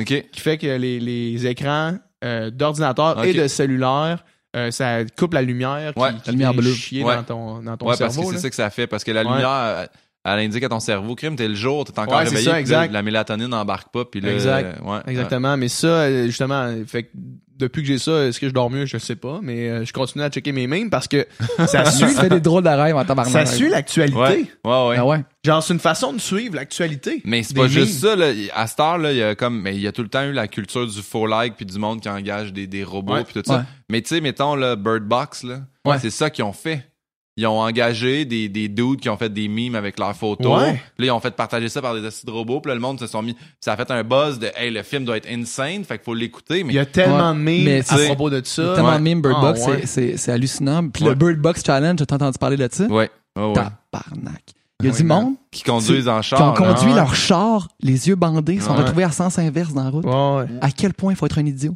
[0.00, 0.06] OK.
[0.06, 1.94] qui fait que les, les écrans
[2.24, 4.24] euh, d'ordinateur et de cellulaire,
[4.56, 6.72] euh, ça coupe la lumière qui, Ouais, qui la lumière bleue.
[6.72, 7.14] chier Ouais.
[7.16, 8.86] dans ton, dans ton Ouais, parce que c'est ça que ça fait.
[8.86, 9.28] Parce que la Ouais.
[9.30, 9.86] lumière, euh,
[10.34, 12.50] elle indique à ton cerveau, crime, t'es le jour, t'es encore Ouais, c'est réveillé.
[12.50, 12.86] ça, exact.
[12.88, 14.04] là, La mélatonine n'embarque pas.
[14.04, 14.76] Puis là, Exact.
[14.80, 17.08] euh, ouais, Exactement, mais ça, euh, justement, fait que
[17.58, 18.86] depuis que j'ai ça, est-ce que je dors mieux?
[18.86, 21.26] Je sais pas, mais euh, je continue à checker mes memes parce que
[21.66, 23.32] ça suit, fais des drôles de rêves en tabarnak.
[23.48, 24.16] ça suit l'actualité.
[24.16, 24.46] Ouais.
[24.64, 24.96] Ouais, ouais.
[24.98, 25.24] Ah ouais.
[25.44, 27.20] Genre, c'est une façon de suivre l'actualité.
[27.24, 28.26] Mais c'est pas juste ça, là.
[28.54, 30.22] À cette heure, là, il y a comme, mais il y a tout le temps
[30.24, 33.24] eu la culture du faux like puis du monde qui engage des, des robots Ouais.
[33.24, 33.56] puis tout ça.
[33.58, 33.62] Ouais.
[33.90, 35.60] Mais tu sais, mettons, le Bird Box, là.
[35.84, 35.98] Ouais.
[35.98, 36.84] C'est ça qu'ils ont fait.
[37.40, 40.60] Ils ont engagé des, des dudes qui ont fait des memes avec leurs photos.
[40.60, 40.72] Ouais.
[40.96, 42.60] Puis là, ils ont fait partager ça par des acides robots.
[42.60, 43.36] Puis là, le monde se sont mis.
[43.60, 45.84] Ça a fait un buzz de, hey, le film doit être insane.
[45.84, 46.64] Fait qu'il faut l'écouter.
[46.64, 48.74] Mais Il y a tellement Ouais, de memes mais à propos de ça.
[48.74, 48.98] Tellement Ouais.
[48.98, 49.80] de meme Bird Ah, Box, ouais.
[49.82, 50.88] c'est- c'est c'est hallucinant.
[50.88, 51.10] Puis Ouais.
[51.10, 52.84] le Bird Box Challenge, t'as entendu parler de ça?
[52.86, 53.08] ouais.
[53.36, 53.52] Ouais, ouais.
[53.54, 54.42] Tabarnak.
[54.80, 55.22] Il y a Ouais, du man.
[55.24, 56.40] monde Qui conduisent en qui char.
[56.42, 56.72] ont là.
[56.74, 60.04] conduit leur char, les yeux bandés, sont retrouvés à sens inverse dans la route.
[60.04, 60.58] Ouais, ouais.
[60.60, 61.74] À quel point il faut être un idiot?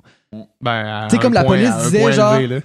[0.60, 2.62] Ben, à Tu sais, comme la police disait, genre- élevé,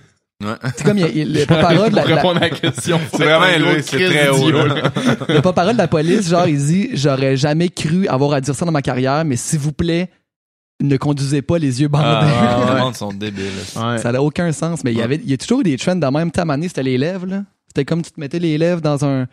[0.75, 1.45] C'est comme il y a- il- le
[1.89, 2.99] de la, Pour la- répondre à la question.
[3.11, 4.51] C'est vraiment élevé, c'est très haut.
[4.51, 4.75] là.
[5.29, 8.71] le de la police, genre, il dit J'aurais jamais cru avoir à dire ça dans
[8.71, 10.09] ma carrière, mais s'il vous plaît,
[10.79, 12.05] ne conduisez pas les yeux bandés.
[12.07, 12.73] Ah, ouais.
[12.75, 13.45] Le monde sont débiles.
[13.75, 13.97] Ouais.
[13.97, 14.83] Ça n'a aucun sens.
[14.83, 15.05] Mais il y Ouais.
[15.05, 16.29] avait, il y a toujours eu des trends de même.
[16.29, 17.43] Ta année, c'était les lèvres, là.
[17.67, 19.25] C'était comme tu te mettais les lèvres dans un,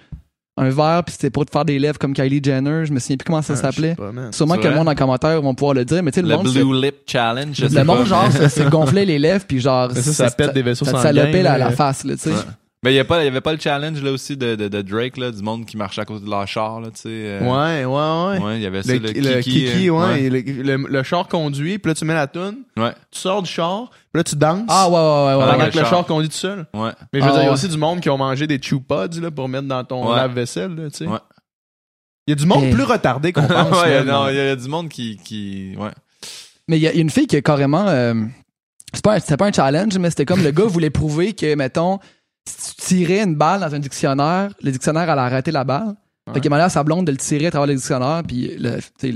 [0.56, 2.84] un verre, puis c'était pour te faire des lèvres comme Kylie Jenner.
[2.86, 3.96] Je me souviens plus comment ça Ah, s'appelait.
[4.30, 6.36] Sûrement que le monde en commentaire vont pouvoir le dire, mais tu sais, le, Le
[6.36, 8.28] monde, Blue Lip Challenge, je sais le monde, pas.
[8.30, 11.02] genre, se, gonflait les lèvres, puis genre, ça, ça pète des vaisseaux ça sanguins.
[11.02, 11.58] salopait la, là.
[11.58, 12.30] la face, là, tu sais.
[12.30, 12.36] Ouais.
[12.84, 14.68] Mais il y, a pas- il y avait pas le challenge là aussi de, de,
[14.68, 17.08] de Drake là, du monde qui marchait à côté de leur char là, tu sais.
[17.08, 18.44] euh, Ouais, ouais, ouais.
[18.46, 21.02] Ouais, il y avait ça Le, le, le kiki, kiki, euh, ouais, le, le- le
[21.02, 22.92] char conduit, puis là tu mets la toune, Ouais.
[23.10, 24.66] tu sors du char, puis là tu danses.
[24.68, 25.56] Ah, ouais, ouais, ouais, ouais.
[25.56, 25.88] que le le char.
[25.90, 26.66] char conduit tout seul.
[26.74, 26.90] Ouais.
[27.12, 28.58] Mais je veux Ah, dire, il y a aussi du monde qui ont mangé des
[28.60, 30.16] chew pods là, pour mettre dans ton Ouais.
[30.16, 31.06] lave-vaisselle, là, tu sais.
[31.06, 31.18] Ouais.
[32.26, 33.82] Il y a du monde plus retardé qu'on pense.
[33.82, 35.90] ouais, non, il y a du monde qui qui ouais.
[36.68, 37.86] Mais il y, a il y a une fille qui a carrément.
[37.88, 38.14] euh,
[38.92, 41.98] c'est pas c'était pas un challenge, mais c'était comme le gars voulait prouver que, mettons,
[42.48, 45.88] si tu tirais une balle dans un dictionnaire, le dictionnaire allait arrêter la balle.
[46.26, 46.34] Ouais.
[46.34, 48.76] Fait qu'il demandait à sa blonde de le tirer à travers le dictionnaire, puis le,
[49.02, 49.10] le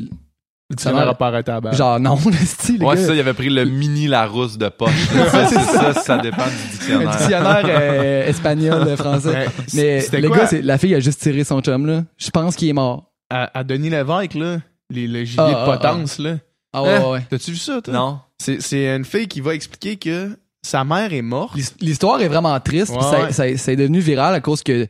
[0.70, 1.74] Le dictionnaire a pas arrêté à la balle.
[1.74, 4.58] genre non, le style, le Ouais, gars, c'est ça, il avait pris le mini Larousse
[4.58, 4.90] de poche.
[5.30, 7.10] ça, c'est ça, ça dépend du un dictionnaire.
[7.16, 9.28] dictionnaire euh, espagnol, français.
[9.30, 9.46] Ouais.
[9.74, 10.44] Mais C'était le quoi?
[10.44, 12.04] gars, la fille a juste tiré son chum, là.
[12.18, 13.10] Je pense qu'il est mort.
[13.30, 14.58] à, à Denis Lévesque, là,
[14.90, 16.36] les, le gilet Ah, de ah, potence, là.
[16.74, 17.00] Ah ouais, Hein?
[17.04, 17.26] ouais, ouais.
[17.30, 17.94] T'as-tu vu ça, toi?
[17.94, 18.20] Non.
[18.38, 21.54] C'est, c'est une fille qui va expliquer que sa mère est morte.
[21.56, 23.32] L'his- L'histoire est vraiment triste, Ouais, ça, ouais.
[23.32, 24.86] ça, ça est devenu viral à cause que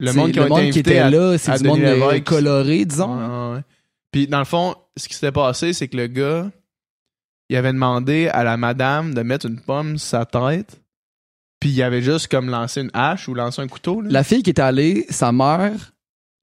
[0.00, 2.24] Le monde qui, le monde qui était à- là, c'est du monde euh, Lévesque.
[2.24, 3.52] coloré, disons.
[3.54, 3.60] Ouais.
[4.12, 6.50] Puis dans le fond, ce qui s'était passé, c'est que le gars,
[7.50, 10.80] il avait demandé à la madame de mettre une pomme sur sa tête.
[11.60, 14.00] Puis il avait juste comme lancé une hache ou lancé un couteau.
[14.00, 14.08] Là.
[14.10, 15.92] La fille qui est allée, sa mère,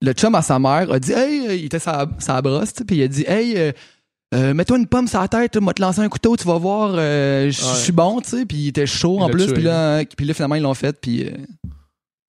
[0.01, 2.97] le chum à sa mère a dit Hey, euh, il était sa, sa brosse, puis
[2.97, 3.73] il a dit Hey,
[4.33, 6.93] euh, mets-toi une pomme sur la tête, moi te lancer un couteau, tu vas voir,
[6.95, 7.75] euh, je Ouais.
[7.75, 8.45] suis bon, tu sais.
[8.45, 10.73] Puis il était chaud Il en plus, puis là, hein, puis là, finalement, ils l'ont
[10.73, 11.31] fait, puis euh,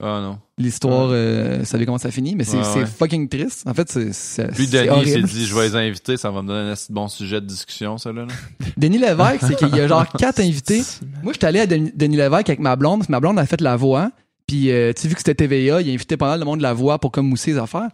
[0.03, 0.39] Ah non.
[0.59, 2.87] l'histoire, vous savez comment ça finit, mais c'est Ouais, c'est ouais.
[2.87, 3.67] fucking triste.
[3.67, 4.47] En fait, c'est.
[4.53, 7.09] Puis Denis s'est dit, je vais les inviter, ça va me donner un assez bon
[7.09, 8.23] sujet de discussion, ça, là.
[8.27, 8.35] là.
[8.77, 10.83] Denis Lévesque, c'est qu'il y a genre quatre invités.
[11.23, 13.47] Moi, j'étais allé à Denis, Denis Lévesque avec ma blonde, parce que ma blonde a
[13.47, 14.11] fait la voix.
[14.47, 16.59] Puis, euh, tu sais, vu que c'était TVA, il a invité pas mal de monde
[16.59, 17.89] de la voix pour comme mousser les affaires.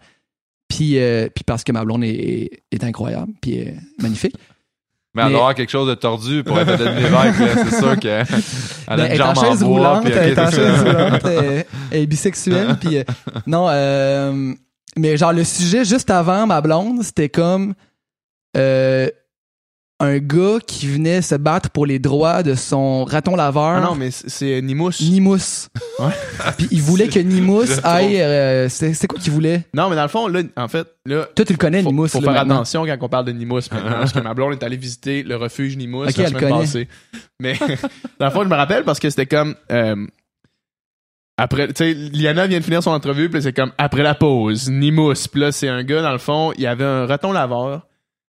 [0.75, 3.65] Puis, euh, puis parce que ma blonde est, est incroyable, puis
[4.01, 4.35] magnifique.
[5.15, 7.99] Mais elle Mais- doit avoir quelque chose de tordu pour être Lévesque, là, c'est sûr
[7.99, 8.21] qu'elle
[8.87, 9.67] a Ben, une elle en jambe en chaise bois.
[9.67, 12.75] roulante, puis elle est en chaise roulante, elle, elle est bisexuelle.
[12.81, 13.03] puis, euh,
[13.45, 14.53] non, euh,
[14.97, 17.75] mais genre le sujet juste avant ma blonde, c'était comme
[18.57, 19.07] euh,
[20.03, 23.63] un gars qui venait se battre pour les droits de son raton laveur.
[23.63, 24.91] Ah non, mais c'est, c'est Nimous.
[25.01, 25.67] Nimous.
[25.99, 26.11] Ouais.
[26.57, 28.21] Puis il voulait que Nimous aille.
[28.21, 29.63] euh, c'est c'est quoi qu'il voulait?
[29.73, 32.07] Non, mais dans le fond, là, en fait, là, Toi, tu le connais, faut, Nimous.
[32.09, 32.55] faut là, faire maintenant.
[32.55, 35.35] attention quand on parle de Nimous maintenant, parce que ma blonde est allée visiter le
[35.35, 36.59] refuge Nimous Ok, la elle semaine connaît.
[36.61, 36.87] passée.
[37.39, 37.53] Mais
[38.19, 39.95] dans le fond, je me rappelle parce que c'était comme euh,
[41.37, 44.69] après, tu sais, Liana vient de finir son entrevue, puis c'est comme après la pause,
[44.69, 45.13] Nimous.
[45.31, 47.87] Puis là, c'est un gars dans le fond, il avait un raton laveur,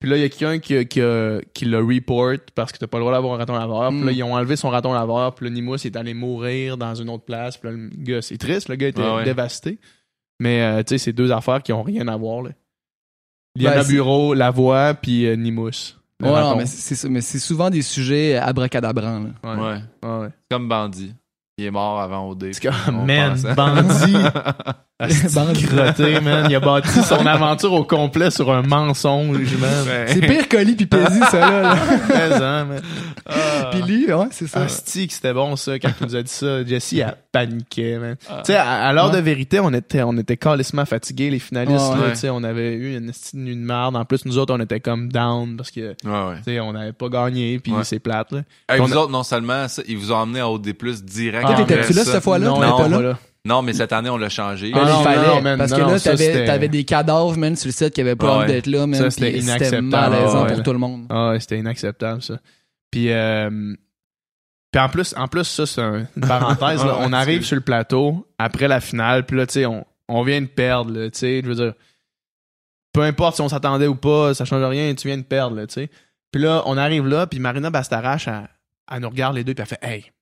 [0.05, 2.87] Puis là, il y a quelqu'un qui, qui, a- qui le report parce que t'as
[2.87, 3.89] pas le droit d'avoir un raton laveur.
[3.89, 4.05] Puis Mm.
[4.05, 5.35] là, ils ont enlevé son raton laveur.
[5.35, 7.57] Puis le Nimous est allé mourir dans une autre place.
[7.57, 8.69] Puis là, le gars, c'est triste.
[8.69, 9.25] Le gars était Ah ouais.
[9.25, 9.79] dévasté.
[10.41, 12.51] Mais, euh, tu sais, c'est deux affaires qui ont rien à voir, là.
[13.57, 15.71] Liana Ben, Bureau, La Voix, puis euh, Nimous.
[16.23, 17.09] Ouais, non, mais c'est ça.
[17.09, 19.21] Mais c'est souvent des sujets abracadabrants.
[19.43, 19.57] là.
[20.03, 20.09] Ouais.
[20.09, 20.29] Ouais.
[20.51, 21.15] Comme Bandit.
[21.57, 22.53] Il est mort avant OD.
[22.53, 24.17] C'est comme, man, bandit.
[25.01, 26.47] Crotté, man.
[26.49, 29.71] Il a bâti son aventure au complet sur un mensonge, man.
[29.87, 30.05] Ouais.
[30.07, 31.63] C'est pire Colis pis Paisy, ça, là.
[32.39, 32.65] là.
[32.65, 32.77] Mais,
[33.27, 33.71] hein.
[33.73, 34.61] Pis lui, ouais, c'est ça.
[34.63, 36.65] Asti, que c'était bon, ça, quand tu nous as dit ça.
[36.65, 38.17] Jessie, elle paniquait, man.
[38.31, 38.43] Ah.
[38.47, 39.17] Tu sais, à, à l'heure Ouais.
[39.17, 42.13] de vérité, on était, on était calissement fatigués, les finalistes, Ouais, là, ouais.
[42.13, 43.97] tu sais, on avait eu une nuit de merde.
[43.97, 46.93] En plus, nous autres, on était comme down parce que, tu Ouais, sais, on n'avait
[46.93, 47.83] pas gagné, puis Ouais.
[47.83, 48.43] c'est plate, là.
[48.69, 50.73] Hey, vous a- autres, non seulement ça, ils vous ont emmené à OD+,
[51.03, 51.47] direct.
[51.49, 52.47] Ah, t'étais-tu là cette fois-là?
[52.47, 53.19] Non, t'étais on pas là?
[53.47, 54.71] Non, mais cette année, on l'a changé.
[54.75, 57.37] Ah, non, il fallait, non, man, parce que non, là, t'avais, c'était- t'avais des cadavres,
[57.37, 58.45] man, sur le site qui avaient pas Ouais.
[58.45, 58.99] envie d'être là, man.
[58.99, 59.83] Ça, c'était inacceptable.
[59.83, 61.07] malaisant Ouais, pour tout le monde.
[61.11, 62.39] Ah ouais, c'était inacceptable, ça.
[62.91, 63.75] Puis, euh,
[64.73, 66.83] puis en plus, en plus, ça, c'est un- une parenthèse.
[66.87, 66.97] là.
[67.01, 70.41] On arrive sur le plateau après la finale, puis là, tu sais, on, on vient
[70.41, 71.75] de perdre, là, tu sais, je veux dire,
[72.95, 75.67] peu importe si on s'attendait ou pas, ça change rien, tu viens de perdre, là,
[75.67, 75.91] tu sais.
[76.33, 78.49] Puis là, on arrive là, puis Marina Bastarache, elle,
[78.91, 80.13] elle nous regarde les deux, puis elle fait «Hey,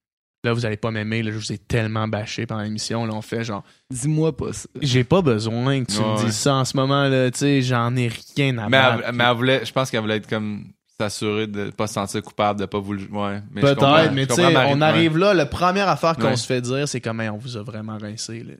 [0.44, 3.22] là, vous allez pas m'aimer, là, je vous ai tellement bâché pendant l'émission, là, on
[3.22, 4.68] fait genre, Dis-moi pas ça.
[4.80, 7.62] j'ai pas besoin que tu Ouais, me dises ça en ce moment, là, tu sais,
[7.62, 9.02] j'en ai rien à Mais battre.
[9.06, 10.64] elle, mais elle voulait, je pense qu'elle voulait être comme
[10.98, 13.32] s'assurer de pas se sentir coupable, de pas vouloir.
[13.32, 13.42] Ouais.
[13.52, 16.36] Mais je comprends- Peut-être, mais tu sais, on arrive là, la première affaire qu'on Ouais.
[16.36, 18.42] se fait dire, c'est comme, Hey, on vous a vraiment rincé.
[18.44, 18.54] Là.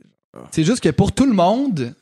[0.51, 1.93] C'est juste que pour tout le monde,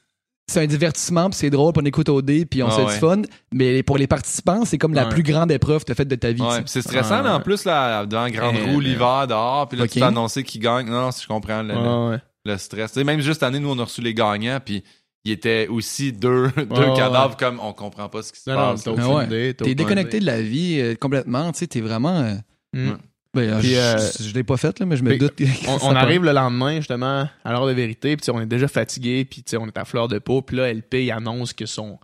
[0.51, 2.81] c'est un divertissement, puis c'est drôle, puis on écoute au dé, puis on Ah se
[2.81, 2.99] ouais.
[2.99, 3.21] fun.
[3.51, 5.09] Mais pour les participants, c'est comme la Ouais.
[5.09, 6.41] plus grande épreuve que t'as faite de ta vie.
[6.41, 8.85] Ouais, tu c'est stressant, Ouais, là, en plus, là, devant la grande Eh, roue, mais-
[8.85, 9.93] l'hiver, dehors, puis là, tu Ok.
[9.95, 10.87] t'es annoncé qui gagne.
[10.87, 12.17] Non, non, je comprends le, le- Ouais, ouais.
[12.45, 12.91] le stress.
[12.93, 14.83] Tu même juste cette année, nous, on a reçu les gagnants, puis
[15.23, 18.71] il était aussi deux, deux cadavres comme on comprend pas ce qui se Non, non,
[18.73, 18.87] passe.
[18.87, 19.53] Ah ouais.
[19.53, 22.19] T'es déconnecté de la vie euh, complètement, tu sais, t'es vraiment...
[22.21, 22.33] euh,
[22.73, 22.97] Mm.
[23.33, 25.19] Ben, euh, Puis, je, euh, je- je l'ai pas fait, là, mais je me puis,
[25.19, 25.33] doute
[25.67, 29.23] On, on arrive le lendemain, justement, à l'heure de vérité, puis on est déjà fatigué,
[29.25, 31.97] puis on est à fleur de peau, puis là, LP, il annonce que son,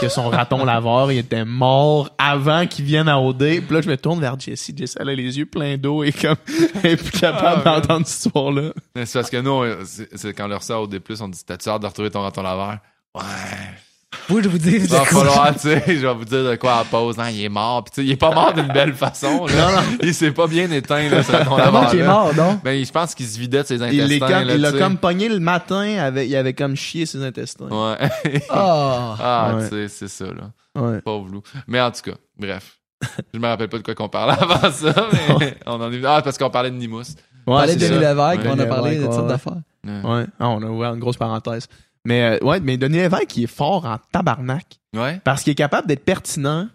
[0.00, 3.38] que son raton laveur, il était mort avant qu'il vienne à OD.
[3.38, 4.74] Puis là, je me tourne vers Jessie.
[4.76, 6.36] Jessie, elle a les yeux pleins d'eau et comme,
[6.84, 8.70] elle est plus capable Ah, d'entendre cette histoire-là.
[9.04, 9.64] C'est parce que nous,
[10.14, 12.42] c'est quand on leur sort au D+, on dit T'as-tu hâte de retrouver ton raton
[12.42, 12.78] laveur?
[13.14, 13.22] Ouais.
[14.28, 16.84] Je vous Il va falloir, tu sais, je vais vous dire de quoi à la
[16.84, 17.18] pause.
[17.18, 17.84] Non, il est mort.
[17.84, 19.46] Puis, tu sais, il est pas mort d'une belle façon.
[19.46, 19.82] Là.
[20.02, 21.22] Il s'est pas bien éteint, là,
[21.90, 22.58] qu'il est mort, non?
[22.64, 24.04] Ben, je pense qu'il se vidait de ses intestins.
[24.04, 27.04] Il l'est comme- là, il l'a comme pogné le matin, avec, il avait comme chié
[27.04, 27.66] ses intestins.
[27.68, 27.96] Ouais.
[28.48, 29.16] Ah!
[29.20, 29.68] ah, Ouais.
[29.68, 30.50] tu sais, c'est ça, là.
[30.80, 31.00] Ouais.
[31.02, 31.42] Pauvre loup.
[31.66, 32.78] Mais en tout cas, bref.
[33.34, 34.94] Je me rappelle pas de quoi qu'on parlait avant ça,
[35.38, 36.04] mais on en est...
[36.04, 37.02] Ah, parce qu'on parlait de Nimous.
[37.46, 37.80] On parlait de.
[37.80, 38.50] Lévesque, Ouais.
[38.50, 39.28] on a parlé de toutes sortes ouais.
[39.28, 39.60] d'affaires.
[39.86, 40.26] Ouais.
[40.40, 41.66] Ah, on a ouvert une grosse parenthèse.
[42.08, 44.80] Mais, euh, ouais, mais Denis Lévesque, il est fort en tabarnak.
[44.96, 45.20] Ouais.
[45.24, 46.68] Parce qu'il est capable d'être pertinent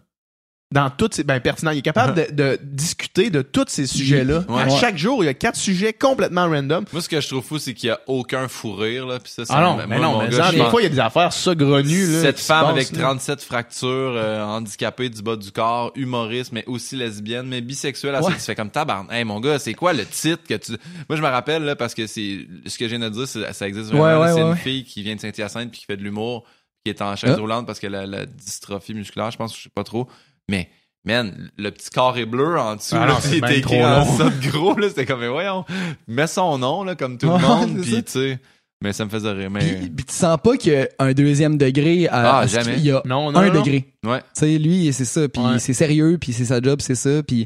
[0.74, 1.24] dans toutes ces.
[1.24, 1.72] Ben, pertinent.
[1.72, 4.44] Il est capable de, de discuter de tous ces sujets-là.
[4.50, 4.62] Ouais.
[4.64, 4.80] À Ouais.
[4.80, 6.84] chaque jour, il y a quatre sujets complètement random.
[6.92, 9.20] Moi, ce que je trouve fou, c'est qu'il y a aucun fou rire, là.
[9.20, 10.82] Puis ça, c'est Ah non, mais non, mon mais gars, genre, je des pense- fois,
[10.82, 12.22] il y a des affaires saugrenues, là.
[12.22, 13.00] Cette femme avec là.
[13.04, 18.16] 37 fractures, euh, handicapée du bas du corps, humoriste, mais aussi lesbienne, mais bisexuelle.
[18.16, 18.26] Ouais.
[18.26, 18.34] Ouais.
[18.34, 19.08] Tu fais comme tabarn.
[19.12, 20.72] Hey, mon gars, c'est quoi le titre que tu...
[21.08, 23.68] Moi, je me rappelle, là, parce que c'est, ce que je viens de dire, ça
[23.68, 24.04] existe vraiment.
[24.06, 24.20] Ouais, là.
[24.22, 24.56] ouais, c'est ouais, une ouais.
[24.56, 26.46] fille qui vient de Saint-Hyacinthe puis qui fait de l'humour,
[26.84, 27.40] qui est en chaise Ah.
[27.40, 30.08] roulante parce qu'elle a la dystrophie musculaire, je pense, je sais pas trop.
[30.50, 30.70] Mais,
[31.06, 34.04] man, le petit carré bleu en dessous, Ah là, non, qui c'est était écrit en
[34.06, 35.66] de gros, là, c'était comme, mais voyons,
[36.08, 38.40] mets son nom, là, comme tout le monde, puis tu sais,
[38.82, 39.60] mais ça me faisait rire, mais...
[39.78, 42.76] Puis, puis tu sens pas qu'il y a un deuxième degré à, Ah, jamais.
[42.76, 43.62] qu'il y a Non, non, un non.
[43.62, 43.86] degré.
[44.06, 44.20] Ouais.
[44.20, 45.60] Tu sais, lui, c'est ça, puis Ouais.
[45.60, 47.46] c'est sérieux, puis c'est sa job, c'est ça, puis...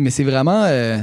[0.00, 0.64] Mais c'est vraiment...
[0.64, 0.98] euh,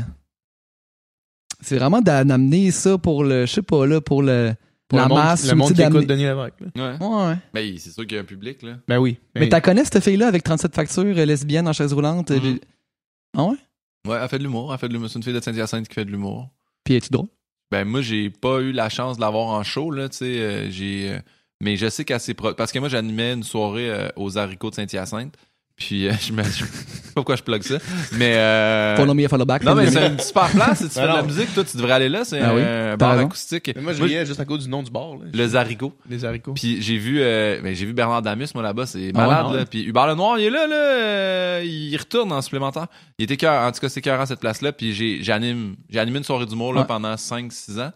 [1.62, 3.46] C'est vraiment d'a- d'amener ça pour le...
[3.46, 4.54] Je sais pas, là, pour le...
[4.92, 5.50] Pour la le monde, masse.
[5.50, 6.54] le monde qui écoute Denis Lévesque.
[6.76, 6.98] là.
[7.00, 7.06] Ouais.
[7.30, 7.36] Ouais.
[7.54, 8.74] Ben, c'est sûr qu'il y a un public, là.
[8.88, 9.18] Ben oui.
[9.36, 12.30] Mais t'as connais cette fille-là avec 37 factures, euh, lesbienne en chaise roulante?
[12.32, 12.40] Mhm.
[12.44, 12.62] j'ai-
[13.38, 13.56] Ah ouais?
[14.08, 14.72] Ouais, elle fait de l'humour.
[14.74, 15.10] Elle fait de l'humour.
[15.10, 16.50] C'est une fille de Saint-Hyacinthe qui fait de l'humour.
[16.84, 17.28] Puis es-tu drôle?
[17.72, 20.26] Ben, moi, j'ai pas eu la chance de l'avoir en show, là, tu sais.
[20.42, 21.20] euh, j'ai, euh,
[21.64, 24.70] mais je sais qu'elle s'est pro- Parce que moi, j'animais une soirée euh, aux haricots
[24.72, 25.38] de Saint-Hyacinthe.
[25.76, 26.44] Puis, euh, je me.
[26.44, 27.76] Je sais pas pourquoi je plug ça?
[28.14, 28.36] Mais.
[28.38, 28.96] Euh...
[28.98, 29.64] Follow me, follow back.
[29.64, 30.78] Non, mais c'est une super place.
[30.80, 32.24] Si tu fais de la musique, toi, tu devrais aller là.
[32.24, 33.26] C'est Ah oui, un t'as bar raison.
[33.26, 33.72] acoustique.
[33.76, 35.16] Mais moi, je riais juste à cause du nom du bar.
[35.16, 35.26] Là.
[35.34, 35.98] Le Zarico.
[36.10, 36.54] Les haricots.
[36.54, 39.52] Puis j'ai vu euh, ben, j'ai vu Bernard Damus moi là-bas, c'est Ah malade ouais,
[39.52, 39.58] ouais.
[39.58, 39.66] là.
[39.66, 42.88] Puis Hubert Lenoir, il est là là, euh, il retourne en supplémentaire.
[43.18, 46.00] Il était cœur en tout cas c'est cœur à cette place-là puis j'ai j'anime j'ai
[46.00, 46.88] animé une soirée d'humour là Ouais.
[46.88, 47.92] pendant 5 6 ans.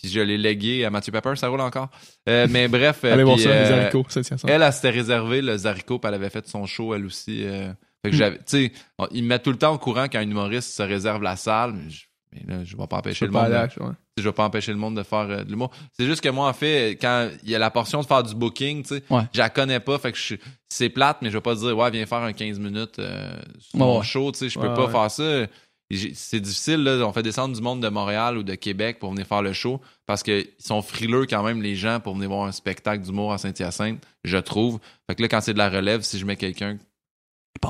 [0.00, 1.88] Puis je l'ai légué à Mathieu Pepper, ça roule encore.
[2.28, 4.06] Euh, mais bref, euh, Allez voir puis, ça, les euh, haricots.
[4.08, 4.46] Ça tient ça.
[4.48, 7.42] Elle, elle s'était réservé le Zarico, puis elle avait fait son show elle aussi.
[7.42, 7.74] fait
[8.04, 8.12] que Hmm.
[8.12, 8.72] j'avais, tu sais,
[9.10, 11.72] ils me mettent tout le temps au courant quand un humoriste se réserve la salle.
[11.74, 13.48] Mais, je- mais là, je vais pas empêcher le monde.
[13.48, 13.90] de- ouais.
[14.18, 15.70] je vais pas empêcher le monde de faire euh, de l'humour.
[15.92, 18.34] C'est juste que moi, en fait, quand il y a la portion de faire du
[18.36, 19.22] booking, tu sais, Ouais.
[19.34, 20.34] je la connais pas, fait que je-
[20.68, 23.80] c'est plate, mais je vais pas dire, ouais, viens faire un 15 minutes euh, sur
[23.80, 25.46] Ouais, mon show, tu sais, je peux pas faire ça.
[25.90, 27.06] C'est difficile, là.
[27.06, 29.80] On fait descendre du monde de Montréal ou de Québec pour venir faire le show
[30.06, 33.38] parce qu'ils sont frileux quand même, les gens, pour venir voir un spectacle d'humour à
[33.38, 34.80] Saint-Hyacinthe, je trouve.
[35.08, 36.76] Fait que là, quand c'est de la relève, si je mets quelqu'un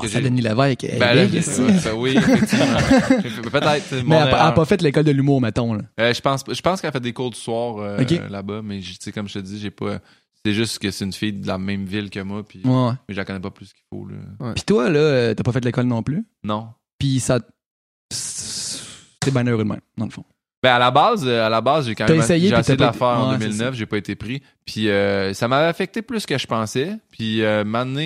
[0.03, 0.85] j'ai- à Denis Lévesque.
[0.99, 1.61] ben, là, ici.
[1.61, 2.13] ben oui,
[3.51, 4.03] Peut-être.
[4.05, 5.73] Mais elle a pas- a fait l'école de l'humour, mettons.
[5.73, 5.83] Là.
[5.99, 8.97] Euh, je pense, je pense qu'elle fait des cours du soir euh, là-bas, mais j-
[8.97, 9.99] tu sais, comme je te dis, j'ai pas.
[10.45, 12.91] C'est juste que c'est une fille de la même ville que moi, puis Ouais.
[13.07, 14.05] mais je la connais pas plus qu'il faut.
[14.07, 14.53] Là.
[14.53, 16.23] Puis toi, là, euh, t'as pas fait l'école non plus?
[16.43, 16.69] Non.
[16.97, 17.39] Puis ça.
[19.19, 20.23] T'es bien heureux de même, dans le fond.
[20.61, 22.81] Ben à la base, euh, à la base, j'ai quand même essayé, j'ai essayé de
[22.81, 24.41] la faire été- en Ouais, 2009, j'ai pas été pris.
[24.65, 26.97] Puis euh, ça m'avait affecté plus que je pensais.
[27.11, 28.01] Puis euh, maintenant,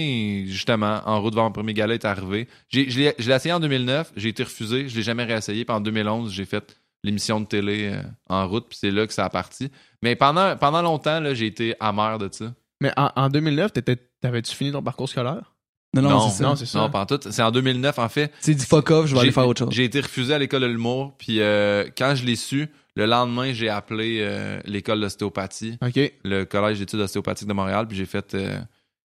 [0.46, 2.48] justement, en route vers mon premier gala est arrivé.
[2.70, 5.66] J'ai, je l'ai je l'ai essayé en 2009, j'ai été refusé, je l'ai jamais réessayé.
[5.66, 9.14] Puis en 2011, j'ai fait l'émission de télé euh, en route, puis c'est là que
[9.14, 9.72] ça a parti.
[10.04, 12.54] Mais pendant pendant longtemps, là, j'ai été amer de ça.
[12.82, 15.53] Mais en, en 2009, t'étais- t'avais-tu fini ton parcours scolaire?
[15.94, 16.44] Non, non, Non, c'est ça.
[16.44, 16.80] non, c'est ça.
[16.80, 17.20] Non, pas en tout.
[17.30, 18.32] C'est en 2009, en fait.
[18.40, 19.74] C'est du fuck off, je vais aller faire autre chose.
[19.74, 23.54] J'ai été refusé à l'école de l'humour, puis euh, quand je l'ai su, le lendemain,
[23.54, 26.00] j'ai appelé euh, l'école d'ostéopathie, OK.
[26.24, 28.60] le collège d'études ostéopathiques de Montréal, puis j'ai fait euh,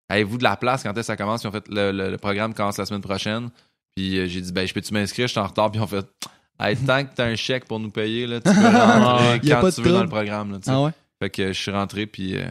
[0.10, 1.44] Avez-vous de la place quand est-ce que ça commence?
[1.44, 3.50] Ils ont fait le, le- le programme commence la semaine prochaine.
[3.96, 5.88] Puis euh, j'ai dit ben je peux-tu m'inscrire, je suis en retard, puis ils ont
[5.88, 6.06] fait
[6.60, 9.56] Hey, tant que t'as un chèque pour nous payer, là, tu peux rentrer Y a
[9.56, 10.52] quand pas tu de veux dans le programme.
[10.54, 10.72] Là, tu sais.
[10.72, 10.92] Ah ouais?
[11.22, 12.36] Fait que je suis rentré, puis.
[12.38, 12.46] euh,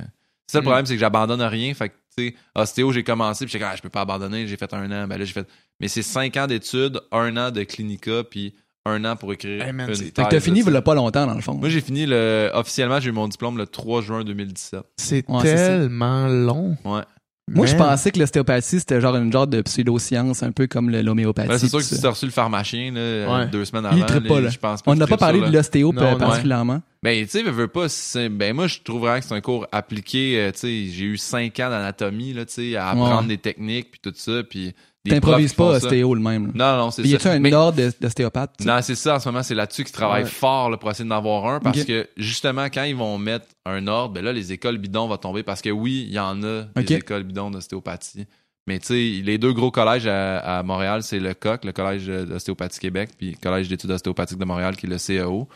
[0.47, 0.65] c'est ça le Mm.
[0.67, 1.73] problème, c'est que j'abandonne rien.
[1.75, 4.47] Fait que, tu sais, ostéo, j'ai commencé, puis j'étais comme, ah, je peux pas abandonner,
[4.47, 5.07] j'ai fait un an.
[5.07, 5.47] Ben là, j'ai fait.
[5.81, 8.55] Mais c'est cinq ans d'études, un an de clinica, puis
[8.87, 9.63] un an pour écrire.
[9.63, 11.35] Hey, man, une c'est- thèse, Fait que t'as fini il y a pas longtemps, dans
[11.35, 11.55] le fond.
[11.55, 12.51] Moi, j'ai fini le.
[12.55, 14.81] Officiellement, j'ai eu mon diplôme le 3 juin 2017.
[14.97, 16.77] C'est Ouais, tellement long.
[16.85, 17.03] Ouais.
[17.49, 21.59] Moi, je pensais que l'ostéopathie, c'était genre une genre de pseudo-science, un peu comme l'homéopathie.
[21.61, 23.47] C'est sûr que si t'as reçu le pharmacien, là, euh, Ouais.
[23.47, 24.49] deux semaines Il avant, trippe pas, là, là.
[24.51, 26.17] je pense pas On n'a pas parlé de l'ostéo non.
[26.17, 26.83] particulièrement.
[27.05, 27.87] Ben, tu sais, veux, veux pas,
[28.31, 31.61] ben, moi, je trouverais que c'est un cours appliqué, euh, tu sais, j'ai eu cinq
[31.61, 33.29] ans d'anatomie, là, tu sais, à apprendre Ouais.
[33.29, 34.75] des techniques, puis tout ça, puis
[35.11, 35.87] T'improvises pas ça.
[35.87, 36.47] ostéo le même.
[36.49, 36.53] là.
[36.77, 37.29] Non, non, c'est Puis y ça.
[37.31, 38.65] a-tu un Mais- ordre d'ostéopathe?
[38.65, 40.29] Non, c'est ça, en ce moment, c'est là-dessus qu'ils travaillent Ouais.
[40.31, 43.87] fort là, pour essayer d'en avoir un, parce que, justement, quand ils vont mettre un
[43.87, 46.63] ordre, ben là, les écoles bidons vont tomber, parce que oui, il y en a
[46.77, 48.27] des écoles bidons d'ostéopathie.
[48.69, 52.07] Mais tu sais, les deux gros collèges à, à Montréal, c'est le COC, le Collège
[52.09, 55.49] d'ostéopathie Québec, puis le Collège d'études ostéopathiques de Montréal, qui est le CEO.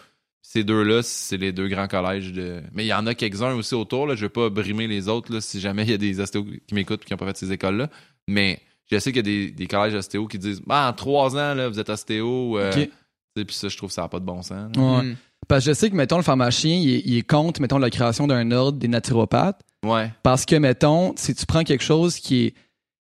[0.42, 2.62] Ces deux-là, c'est les deux grands collèges de.
[2.72, 4.06] Mais il y en a quelques-uns aussi autour.
[4.06, 4.14] Là.
[4.14, 6.74] Je veux pas brimer les autres là, si jamais il y a des ostéos qui
[6.74, 7.88] m'écoutent et qui n'ont pas fait ces écoles-là.
[8.26, 8.60] Mais
[8.90, 11.54] je sais qu'il y a des, des collèges ostéo qui disent bah, en trois ans,
[11.54, 12.58] là, vous êtes ostéo.
[12.58, 12.72] euh,
[13.34, 14.70] Puis ça, je trouve que ça n'a pas de bon sens.
[14.76, 15.02] Ouais.
[15.02, 15.16] Mm.
[15.48, 17.90] Parce que je sais que, mettons, le pharmacien, il est, il est contre, mettons, la
[17.90, 19.60] création d'un ordre des naturopathes.
[19.84, 20.12] Ouais.
[20.22, 22.54] Parce que, mettons, si tu prends quelque chose qui est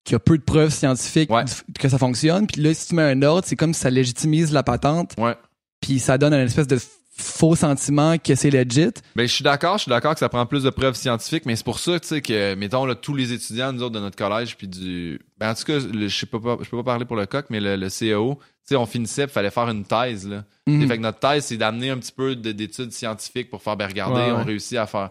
[0.06, 1.44] qui a peu de preuves scientifiques Ouais.
[1.78, 4.52] que ça fonctionne, puis là, si tu mets un ordre, c'est comme si ça légitimise
[4.54, 5.36] la patente, Ouais.
[5.82, 6.80] puis ça donne un espèce de
[7.20, 8.92] faux sentiment que c'est legit.
[9.16, 11.56] Ben, je suis d'accord, je suis d'accord que ça prend plus de preuves scientifiques, mais
[11.56, 14.16] c'est pour ça, tu sais, que, mettons, là, tous les étudiants, nous autres, de notre
[14.18, 15.20] collège, puis du.
[15.38, 17.60] Ben, en tout cas, je sais pas, je peux pas parler pour le COC, mais
[17.60, 20.44] le, le CEO, tu sais, on finissait, il fallait faire une thèse, là.
[20.68, 20.88] Mhm.
[20.88, 23.88] Fait que notre thèse, c'est d'amener un petit peu de- d'études scientifiques pour faire, ben,
[23.88, 25.10] regarder, Ouais, on réussit à faire.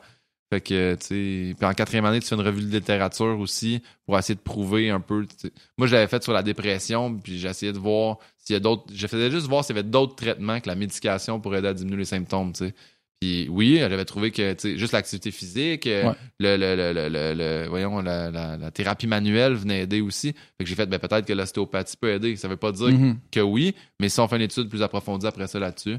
[0.50, 1.06] Fait que, tu
[1.50, 4.40] sais, puis en quatrième année, tu fais une revue de littérature aussi pour essayer de
[4.40, 5.26] prouver un peu.
[5.26, 5.52] tu sais.
[5.76, 8.84] Moi, je l'avais fait sur la dépression, puis j'essayais de voir s'il y a d'autres.
[8.94, 11.74] Je faisais juste voir s'il y avait d'autres traitements que la médication pour aider à
[11.74, 12.74] diminuer les symptômes, tu sais.
[13.20, 16.14] Puis oui, j'avais trouvé que, tu sais, juste l'activité physique, euh, Ouais.
[16.38, 17.34] le, le, le, le, le-
[17.64, 20.32] le- voyons, la, la, la thérapie manuelle venait aider aussi.
[20.56, 22.36] Fait que j'ai fait, ben, peut-être que l'ostéopathie peut aider.
[22.36, 23.18] Ça veut pas dire Mhm.
[23.32, 25.96] que oui, mais si on fait une étude plus approfondie après ça là-dessus.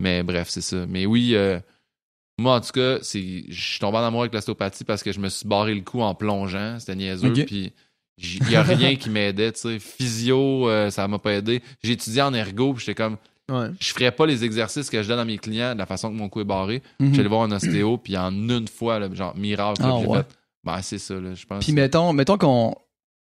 [0.00, 0.84] Mais bref, c'est ça.
[0.88, 1.60] Mais oui, euh,
[2.38, 5.20] moi en tout cas, c'est, je suis tombé en amour avec l'ostéopathie parce que je
[5.20, 6.78] me suis barré le cou en plongeant.
[6.78, 7.30] C'était niaiseux.
[7.30, 7.46] Ok.
[7.46, 7.72] Puis
[8.18, 9.52] il y a rien qui m'aidait.
[9.52, 11.62] Tu sais, physio, euh, ça m'a pas aidé.
[11.82, 13.16] J'ai étudié en ergo, puis j'étais comme,
[13.50, 13.68] Ouais.
[13.80, 16.14] je ferais pas les exercices que je donne à mes clients de la façon que
[16.16, 16.82] mon cou est barré.
[17.00, 17.14] Mhm.
[17.14, 20.18] J'allais voir un ostéo, puis en une fois, là, genre miracle, Ah, ouais.
[20.18, 20.26] fait.
[20.64, 21.64] Ben c'est ça, là, je pense.
[21.64, 22.74] Puis mettons, mettons qu'on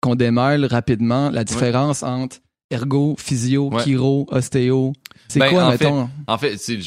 [0.02, 2.36] qu'on démêle rapidement la différence entre
[2.70, 3.82] ergo, physio, Ouais.
[3.84, 4.92] chiro, ostéo.
[5.28, 6.10] C'est Ben, quoi, en mettons?
[6.26, 6.80] En fait, je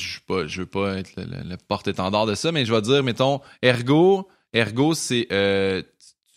[0.48, 3.42] je veux pas être le, le- le porte-étendard de ça, mais je vais dire, mettons,
[3.62, 5.82] ergo, ergo, c'est, euh,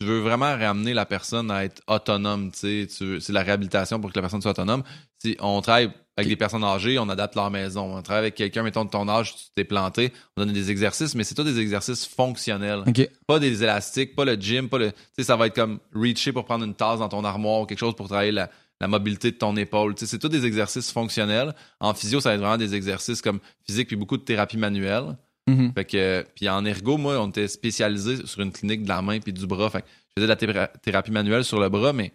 [0.00, 4.10] tu veux vraiment ramener la personne à être autonome, tu sais, c'est la réhabilitation pour
[4.10, 4.82] que la personne soit autonome.
[5.20, 7.96] Si on travaille avec des personnes âgées, on adapte leur maison.
[7.96, 11.14] On travaille avec quelqu'un, mettons, de ton âge, tu t'es planté, on donne des exercices,
[11.14, 12.82] mais c'est tout des exercices fonctionnels.
[13.26, 16.32] Pas des élastiques, pas le gym, pas le, tu sais, ça va être comme reacher
[16.32, 18.50] pour prendre une tasse dans ton armoire ou quelque chose pour travailler la,
[18.82, 19.94] la mobilité de ton épaule.
[19.96, 21.54] C'est tous des exercices fonctionnels.
[21.80, 25.16] En physio, ça va être vraiment des exercices comme physique puis beaucoup de thérapie manuelle.
[25.48, 25.72] Mhm.
[25.74, 29.18] Fait que, puis en ergo, moi, on était spécialisé sur une clinique de la main
[29.20, 29.70] puis du bras.
[29.70, 32.12] Fait que je faisais de la théra- thérapie manuelle sur le bras, mais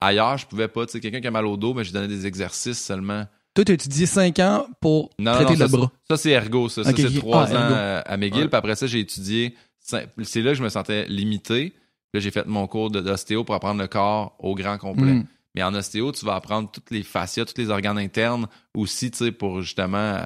[0.00, 0.86] ailleurs, je pouvais pas.
[0.86, 3.64] Tu sais, quelqu'un qui a mal au dos, mais je donnais des exercices seulement Toi,
[3.64, 5.92] tu as étudié 5 ans pour Non, traiter non, le ça, bras.
[6.08, 6.82] Ça, c'est ergo, ça.
[6.84, 7.14] Ça, c'est ok.
[7.18, 8.42] trois Ah, ans euh, à McGill.
[8.42, 8.48] Ouais.
[8.48, 9.54] Puis après ça, j'ai étudié.
[9.80, 11.72] C'est là que je me sentais limité.
[12.12, 15.12] Là, j'ai fait mon cours d'ostéo pour apprendre le corps au grand complet.
[15.14, 15.26] Mm.
[15.54, 19.18] Mais en ostéo, tu vas apprendre toutes les fascias, tous les organes internes aussi, tu
[19.18, 20.24] sais, pour justement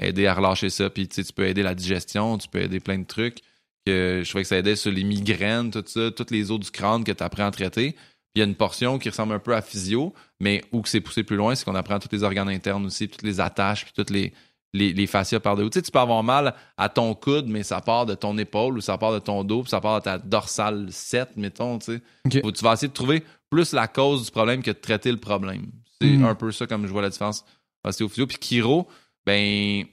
[0.00, 0.88] aider à relâcher ça.
[0.88, 3.38] Puis, tu sais, tu peux aider la digestion, tu peux aider plein de trucs.
[3.86, 6.70] Que je trouvais que ça aidait sur les migraines, tout ça, toutes les os du
[6.70, 7.92] crâne que tu apprends à traiter.
[7.92, 11.00] Puis, il y a une portion qui ressemble un peu à physio, mais où c'est
[11.00, 13.92] poussé plus loin, c'est qu'on apprend tous les organes internes aussi, toutes les attaches, puis
[13.96, 14.32] toutes les,
[14.74, 15.70] les, les fascias par dessus.
[15.70, 18.76] Tu sais, tu peux avoir mal à ton coude, mais ça part de ton épaule
[18.78, 22.00] ou ça part de ton dos, puis ça part de ta dorsale 7, mettons, tu
[22.30, 22.40] sais.
[22.42, 25.16] Faut- Tu vas essayer de trouver plus la cause du problème que de traiter le
[25.18, 25.66] problème.
[26.00, 26.24] C'est Mhm.
[26.26, 27.44] un peu ça comme je vois la différence
[27.84, 28.26] ostéophysio.
[28.26, 28.86] Puis chiro,
[29.26, 29.84] ben,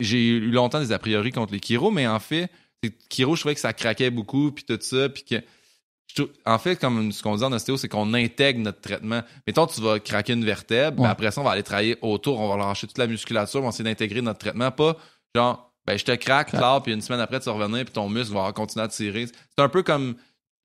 [0.00, 2.50] j'ai eu longtemps des a priori contre les chiro, mais en fait,
[3.10, 5.36] chiro, je trouvais que ça craquait beaucoup, puis tout ça, puis que
[6.46, 9.22] en fait, comme ce qu'on dit en ostéo, c'est qu'on intègre notre traitement.
[9.46, 11.06] Mettons, tu vas craquer une vertèbre, Ouais.
[11.08, 13.64] puis après ça, on va aller travailler autour, on va lâcher toute la musculature, on
[13.64, 14.70] va essayer d'intégrer notre traitement.
[14.70, 14.96] Pas
[15.34, 16.60] genre, ben, je te craque, Crac.
[16.60, 19.26] là, puis une semaine après, tu vas revenir, puis ton muscle va continuer à tirer.
[19.26, 20.14] C'est un peu comme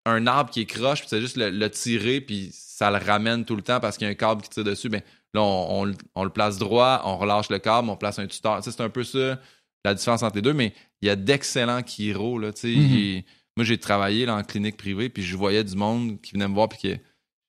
[0.06, 3.44] un arbre qui est croche, puis c'est juste le, le tirer, puis ça le ramène
[3.44, 4.88] tout le temps parce qu'il y a un câble qui tire dessus.
[4.90, 5.02] Ben,
[5.34, 8.28] là, on, on le- on le place droit, on relâche le câble, on place un
[8.28, 8.60] tuteur.
[8.64, 9.40] C'est un peu ça,
[9.84, 12.68] la différence entre les deux, mais il y a d'excellents chiro, là, tu sais.
[12.80, 12.86] Mhm.
[12.98, 13.24] Il-
[13.60, 16.54] Moi, j'ai travaillé là, en clinique privée, puis je voyais du monde qui venait me
[16.54, 16.96] voir, puis qui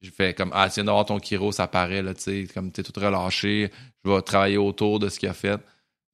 [0.03, 2.83] je fais comme Ah, tiens d'avoir ton chiro, ça paraît, là, tu sais, comme t'es
[2.83, 3.71] tout relâché,
[4.05, 5.61] je vais travailler autour de ce qu'il a fait.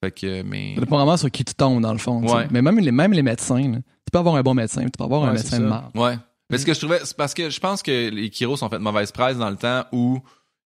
[0.04, 0.74] Fait que, mais.
[0.74, 2.22] Ça dépend vraiment sur qui tu tombes, dans le fond.
[2.28, 2.46] Ouais.
[2.50, 5.04] Mais même les, même les médecins, là, tu peux avoir un bon médecin, tu peux
[5.04, 5.68] avoir un médecin de ça.
[5.68, 5.96] marde.
[5.96, 6.18] Ouais.
[6.50, 8.76] Mais ce que je trouvais, c'est parce que je pense que les Kiros ont fait
[8.76, 10.20] de mauvaise presse dans le temps où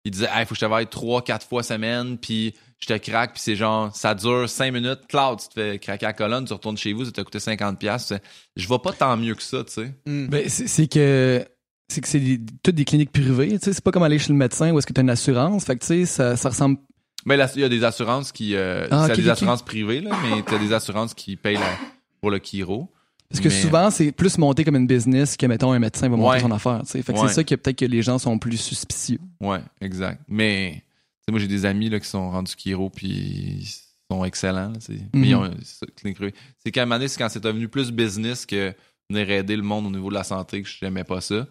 [0.05, 2.97] ils disaient, hey, faut que je te vaille trois, quatre fois semaine, puis je te
[2.97, 6.45] craque, puis c'est genre, ça dure cinq minutes, cloud, tu te fais craquer la colonne,
[6.47, 7.77] tu retournes chez vous, ça t'a coûté 50$.
[7.77, 8.15] piastres.
[8.57, 9.95] Je vois pas tant mieux que ça, tu sais.
[10.07, 10.27] Mm.
[10.29, 11.45] Ben, c'est que
[11.89, 14.33] c'est que c'est des- toutes des cliniques privées, tu sais, c'est pas comme aller chez
[14.33, 16.49] le médecin où est-ce que tu as une assurance, fait que tu sais ça, ça
[16.51, 16.79] ressemble
[17.27, 20.43] Mais là, il y a des assurances qui, euh, Ah, des assurances privées, là, mais
[20.43, 21.79] t'as des assurances qui payent la-
[22.21, 22.91] pour le Kiro.
[23.31, 26.17] Parce que Mais- souvent c'est plus monté comme une business que mettons un médecin va
[26.17, 26.41] monter Ouais.
[26.41, 26.83] son affaire.
[26.87, 27.29] Fait que Ouais.
[27.29, 29.19] c'est ça que peut-être que les gens sont plus suspicieux.
[29.41, 30.21] Ouais, exact.
[30.29, 30.83] Mais,
[31.31, 33.69] moi, j'ai des amis, là, qui sont rendus Kiro, puis ils
[34.11, 37.43] sont excellents, là, c'est, mais ils ont, c'est qu'à un moment donné, c'est quand c'est
[37.43, 38.75] devenu plus business que
[39.09, 41.47] venir aider le monde au niveau de la santé que j'aimais pas ça.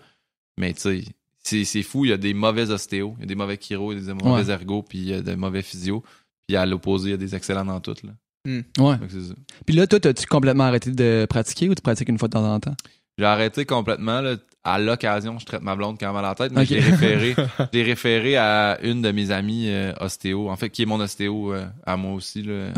[0.58, 1.04] Mais, tu
[1.42, 3.94] sais, c'est, fou, il y a des mauvais ostéos, il y a des mauvais chiro,
[3.94, 4.52] il y a des mauvais Ouais.
[4.52, 6.04] ergos, puis il y a des mauvais physio.
[6.46, 8.12] Puis à l'opposé, il y a des excellents dans toutes, là.
[8.46, 8.96] Ouais.
[9.10, 9.34] C'est ça.
[9.66, 12.54] Puis là toi as-tu complètement arrêté de pratiquer ou tu pratiques une fois de temps
[12.54, 12.76] en temps?
[13.18, 14.22] J'ai arrêté complètement.
[14.22, 14.38] Là.
[14.64, 17.36] À l'occasion, je traite ma blonde quand mal à la tête, mais je l'ai référé,
[17.74, 21.54] je référé à une de mes amies euh, ostéo, en fait, qui est mon ostéo
[21.54, 22.72] euh, à moi aussi, là,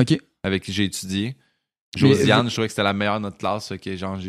[0.43, 1.36] avec qui j'ai étudié.
[1.95, 4.20] Mais- Josiane, je trouvais que c'était la meilleure de notre classe, que genre,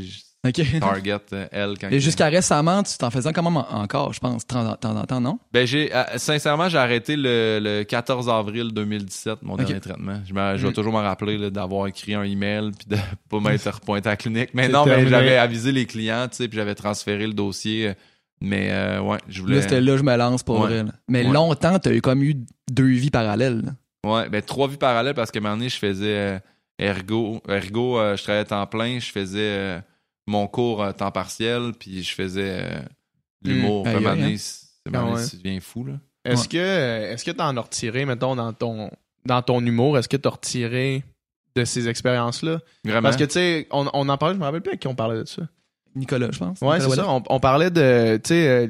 [0.44, 0.80] j'ai OK.
[0.80, 4.18] target euh, elle quand Et jusqu'à récemment, tu t'en faisais quand même en- encore, je
[4.18, 4.66] pense, de temps
[4.96, 5.38] en temps, non?
[5.52, 10.20] Ben, j'ai, euh, sincèrement, j'ai arrêté le, le 14 avril 2017, mon dernier traitement.
[10.26, 10.74] Je, me- je vais Mm.
[10.74, 12.96] toujours me rappeler d'avoir écrit un email puis de
[13.30, 14.50] pas m'être repointé à la clinique.
[14.54, 17.88] Mais non, mais j'avais avisé les clients, tu sais, puis j'avais transféré le dossier.
[17.90, 17.94] euh,
[18.40, 19.56] Mais euh, ouais, je voulais.
[19.56, 20.66] Là c'était là je me lance pour Ouais.
[20.66, 20.82] vrai.
[20.82, 20.90] là.
[21.08, 21.32] Mais Ouais.
[21.32, 22.34] longtemps tu as eu comme eu
[22.68, 23.62] deux vies parallèles.
[23.64, 23.72] là.
[24.10, 26.38] Ouais, ben trois vies parallèles parce qu'à un moment donné, je faisais euh,
[26.80, 27.40] ergo.
[27.48, 29.80] Ergo, je travaillais temps plein, je faisais
[30.26, 32.80] mon cours à temps partiel, puis je faisais euh,
[33.44, 33.86] l'humour.
[33.86, 33.92] Mm.
[33.92, 35.14] Moment Aïe, aïe, donné, c'est- Ah
[35.44, 35.94] devient fou, là.
[36.24, 36.48] Est-ce Ouais.
[36.48, 38.90] que euh, est-ce que t'en as retiré, mettons, dans ton
[39.24, 41.04] dans ton humour, est-ce que t'as retiré
[41.54, 42.60] de ces expériences-là?
[42.84, 43.02] Vraiment.
[43.02, 44.94] Parce que tu sais, on, on en parlait, je me rappelle plus à qui on
[44.96, 45.42] parlait de ça.
[45.94, 46.60] Nicolas, je pense.
[46.60, 47.08] Ouais, c'est ça.
[47.08, 48.66] On, on parlait de, tu sais, euh,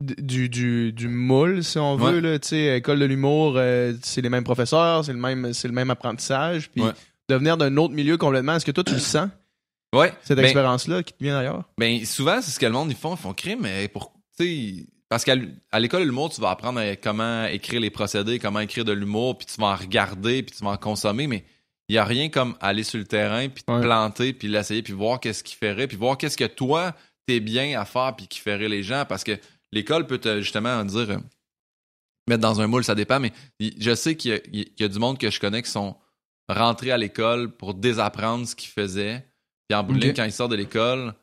[0.00, 2.20] du, du, du moule, si on veut, Ouais.
[2.20, 5.68] là, tu sais, école de l'humour, euh, c'est les mêmes professeurs, c'est le même, c'est
[5.68, 6.92] le même apprentissage, puis Ouais.
[7.28, 8.54] de venir d'un autre milieu complètement.
[8.54, 9.28] Est-ce que toi, tu le sens,
[9.94, 10.12] Ouais.
[10.22, 11.64] cette Ben, expérience-là, qui te vient d'ailleurs?
[11.78, 13.14] Ben, souvent, c'est ce que le monde, ils font.
[13.14, 14.12] Ils font crime, mais pour.
[14.38, 14.44] Tu
[14.80, 14.86] sais.
[15.08, 15.34] Parce qu'à
[15.78, 19.38] l'école de l'humour, tu vas apprendre à comment écrire les procédés, comment écrire de l'humour,
[19.38, 21.44] puis tu vas en regarder, puis tu vas en consommer, mais
[21.88, 23.80] il y a rien comme aller sur le terrain, puis te Ouais.
[23.80, 26.94] planter, puis l'essayer, puis voir qu'est-ce qui ferait, puis voir qu'est-ce que toi,
[27.24, 29.06] t'es bien à faire, puis qui ferait les gens.
[29.08, 29.32] Parce que
[29.72, 31.16] l'école peut te, justement dire, euh,
[32.28, 35.30] mettre dans un moule, ça dépend, mais je sais qu'il y a du monde que
[35.30, 35.96] je connais qui sont
[36.50, 39.26] rentrés à l'école pour désapprendre ce qu'ils faisaient.
[39.68, 40.04] Puis en bout de Ok.
[40.04, 41.14] ligne, quand ils sortent de l'école,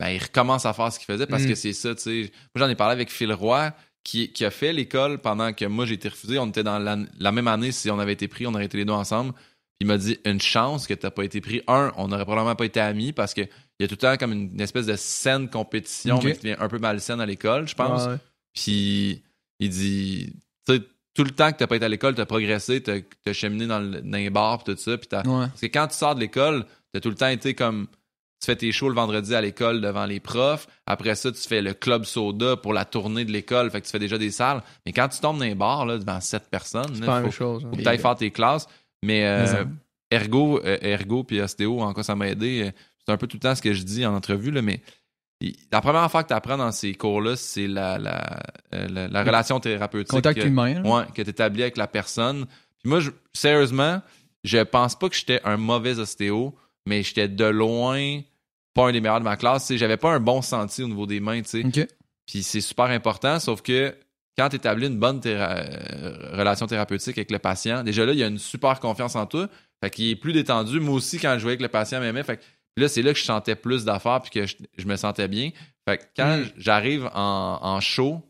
[0.00, 1.48] ben, ils recommencent à faire ce qu'ils faisaient parce Mm.
[1.48, 2.32] que c'est ça, tu sais.
[2.54, 3.72] Moi, j'en ai parlé avec Phil Roy,
[4.04, 6.38] qui, qui a fait l'école pendant que moi, j'ai été refusé.
[6.38, 8.76] On était dans la, la même année, si on avait été pris, on aurait été
[8.78, 9.32] les deux ensemble.
[9.80, 11.60] Il m'a dit, une chance que t'as pas été pris.
[11.68, 13.48] Un, on n'aurait probablement pas été amis parce que il
[13.80, 16.56] y a tout le temps comme une, une espèce de saine compétition, mais qui devient
[16.60, 18.06] un peu malsaine à l'école, je pense.
[18.54, 19.22] Puis
[19.60, 20.32] il dit,
[20.66, 20.82] tu sais,
[21.14, 23.80] tout le temps que t'as pas été à l'école, t'as progressé, t'as as cheminé dans,
[23.80, 24.96] le, dans les bars pis tout ça.
[24.98, 25.46] T'as- Ouais.
[25.48, 27.86] Parce que quand tu sors de l'école, t'as tout le temps été comme,
[28.40, 30.66] tu fais tes shows le vendredi à l'école devant les profs.
[30.86, 33.70] Après ça, tu fais le club soda pour la tournée de l'école.
[33.70, 34.62] Fait que tu fais déjà des salles.
[34.84, 37.18] Mais quand tu tombes dans les bars, là, devant sept personnes, C'est là, pas la
[37.20, 37.64] faut, même chose.
[37.64, 37.68] hein.
[37.70, 38.66] faut que t'ailles faire tes classes.
[39.04, 39.64] Mais, euh,
[40.10, 42.70] Mais ergo, euh, ergo puis ostéo, en quoi ça m'a aidé, euh,
[43.06, 44.82] c'est un peu tout le temps ce que je dis en entrevue, là, mais il-
[45.72, 48.40] la première affaire que tu apprends dans ces cours-là, c'est la, la,
[48.74, 50.10] euh, la, la relation thérapeutique.
[50.10, 50.80] Contact que- humain.
[50.82, 50.88] là.
[50.88, 52.46] Ouais, que tu établis avec la personne.
[52.82, 54.00] Puis moi, je- sérieusement,
[54.44, 56.54] je pense pas que j'étais un mauvais ostéo,
[56.86, 58.20] mais j'étais de loin
[58.74, 59.70] pas un des meilleurs de ma classe.
[59.74, 61.64] J'avais pas un bon senti au niveau des mains, tu sais.
[61.66, 61.86] OK.
[62.26, 63.94] Puis c'est super important, sauf que
[64.38, 68.18] quand tu établis une bonne théra- euh, relation thérapeutique avec le patient, déjà là, il
[68.18, 69.48] y a une super confiance en toi.
[69.82, 70.80] Fait qu'il est plus détendu.
[70.80, 72.22] Moi aussi, quand je jouais avec le patient, m'aimait.
[72.22, 72.42] Fait que
[72.74, 75.28] puis là, c'est là que je sentais plus d'affaires puis que je, je me sentais
[75.28, 75.50] bien.
[75.88, 76.44] Fait que quand Mm.
[76.58, 78.22] j'arrive en, en show,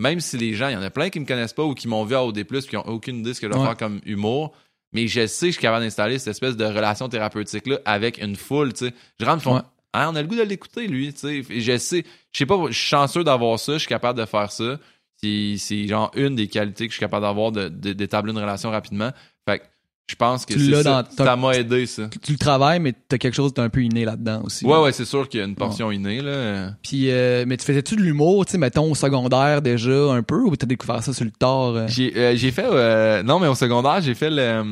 [0.00, 1.88] même si les gens, il y en a plein qui me connaissent pas ou qui
[1.88, 3.66] m'ont vu à OD+, puis qui ont aucune idée de ce que je dois Ouais.
[3.68, 4.54] faire comme humour,
[4.92, 8.36] mais je sais que je suis capable d'installer cette espèce de relation thérapeutique-là avec une
[8.36, 8.94] foule, tu sais.
[9.18, 9.62] Je rentre, font, Ouais.
[9.94, 11.44] ah, on a le goût de l'écouter, lui, tu sais.
[11.50, 14.24] Et je sais, je sais pas, je suis chanceux d'avoir ça, je suis capable de
[14.26, 14.78] faire ça.
[15.20, 18.70] C'est genre une des qualités que je suis capable d'avoir de- de- d'établir une relation
[18.70, 19.10] rapidement.
[19.48, 19.64] Fait que
[20.08, 22.08] je pense que Tu c'est ça, ça m'a aidé, ça.
[22.22, 24.64] Tu le travailles, mais t'as quelque chose d'un peu inné là-dedans aussi.
[24.64, 26.70] Ouais, ouais, c'est sûr qu'il y a une portion innée, là.
[26.82, 30.40] Puis, euh, mais tu faisais-tu de l'humour, tu sais, mettons, au secondaire déjà, un peu,
[30.44, 31.74] ou t'as découvert ça sur le tard?
[31.74, 31.86] euh?
[31.88, 34.62] J'ai euh, j'ai fait, euh, non, mais au secondaire, j'ai fait le...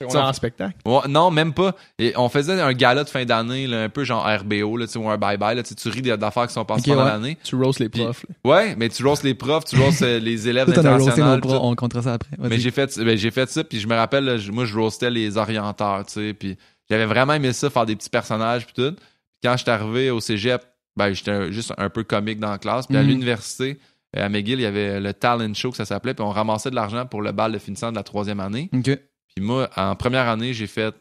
[0.00, 0.74] On est en spectacle.
[0.86, 1.74] Ouais, non, même pas.
[1.98, 4.92] Et on faisait un gala de fin d'année, là, un peu genre RBO, là, tu
[4.92, 5.56] sais, ou un bye-bye.
[5.56, 7.10] Là, tu tu ris des- d'affaires qui sont passées Ok, pendant ouais.
[7.12, 7.38] l'année.
[7.42, 8.24] Tu roast les profs.
[8.28, 8.50] là.
[8.50, 11.40] Ouais, mais tu roses les profs, tu roses euh, les élèves internationaux.
[11.62, 12.30] on comptera ça après.
[12.38, 14.78] Mais j'ai fait, ben, j'ai fait ça, puis je me rappelle, là, je- moi, je
[14.78, 16.56] roastais les orienteurs, tu sais, puis
[16.88, 18.92] j'avais vraiment aimé ça, faire des petits personnages, puis tout.
[18.94, 19.04] Puis
[19.42, 20.62] quand j'étais arrivé au cégep,
[20.96, 22.86] ben, j'étais juste un peu comique dans la classe.
[22.86, 23.08] Puis à Mhm.
[23.08, 23.78] l'université,
[24.16, 26.70] euh, à McGill, il y avait le talent show que ça s'appelait, puis on ramassait
[26.70, 28.68] de l'argent pour le bal de finissant de la troisième année.
[29.34, 30.94] Puis moi, en première année, j'ai fait.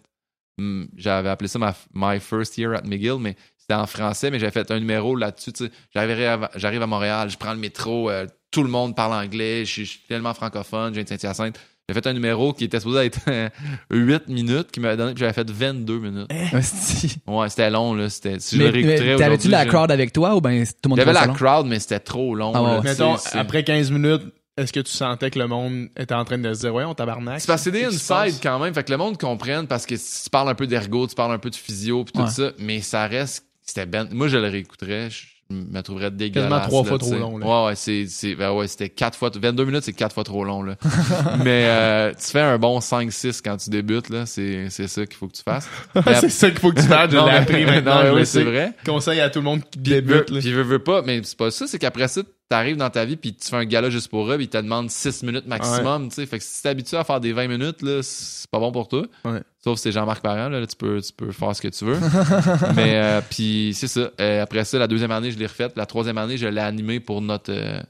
[0.57, 4.39] hmm, J'avais appelé ça ma, My First Year at McGill, mais c'était en français, mais
[4.39, 5.51] j'avais fait un numéro là-dessus.
[5.93, 9.71] J'arrive à, à Montréal, je prends le métro, euh, tout le monde parle anglais, je
[9.71, 11.59] suis- je suis tellement francophone, je viens de Saint-Hyacinthe.
[11.89, 13.19] J'ai fait un numéro qui était supposé être
[13.91, 16.27] 8 minutes, qui m'avait donné, puis j'avais fait 22 minutes.
[16.53, 17.15] Hostie.
[17.25, 18.09] Ouais, c'était long, là.
[18.09, 20.97] C'était, si je Mais, réécouterais t'avais-tu la crowd avec toi ou ben tout le monde
[20.99, 21.33] J'avais la long?
[21.33, 22.51] crowd, mais c'était trop long.
[22.53, 22.83] Ah là, ouais.
[22.83, 24.23] Mettons, c'est- après 15 minutes,
[24.57, 26.93] est-ce que tu sentais que le monde était en train de se dire, ouais, on
[26.93, 27.39] tabarnak?
[27.39, 29.95] C'est parce que c'est des inside quand même, fait que le monde comprenne parce que
[29.95, 32.27] tu parles un peu d'ergo, tu parles un peu de physio puis tout Ouais.
[32.29, 36.49] ça, mais ça reste c'était ben moi je le réécouterais, je me trouverais dégueulasse.
[36.49, 37.45] Quasiment trois là, fois trop long, là.
[37.45, 40.43] Ouais ouais, c'est c'est ben ouais, c'était quatre fois 22 minutes, c'est quatre fois trop
[40.43, 40.75] long là.
[41.43, 45.05] mais euh, tu fais un bon 5 6 quand tu débutes là, c'est c'est ça
[45.05, 45.69] qu'il faut que tu fasses.
[46.19, 47.11] C'est ça qu'il faut que tu fasses.
[47.11, 48.03] Je Non, l'ai appris maintenant.
[48.03, 48.73] non, je oui, c'est vrai.
[48.85, 50.29] Conseil à tout le monde qui débute.
[50.29, 50.39] là.
[50.39, 53.17] puis veux, veux pas, mais c'est pas ça, c'est qu'après ça, t'arrives dans ta vie
[53.17, 56.09] puis tu fais un gala juste pour eux, puis ils te demandent 6 minutes maximum,
[56.09, 56.25] tu sais.
[56.25, 58.87] Fait que si t'es habitué à faire des 20 minutes, là, c'est pas bon pour
[58.87, 59.03] toi.
[59.25, 59.41] Ouais.
[59.67, 61.83] Sauf si c'est Jean-Marc Parent, là, là, tu peux, tu peux faire ce que tu
[61.83, 61.99] veux.
[62.75, 64.09] mais euh, puis c'est ça.
[64.21, 65.75] Euh, après ça, la deuxième année, je l'ai refaite.
[65.75, 67.81] La troisième année, je l'ai animé pour notre euh,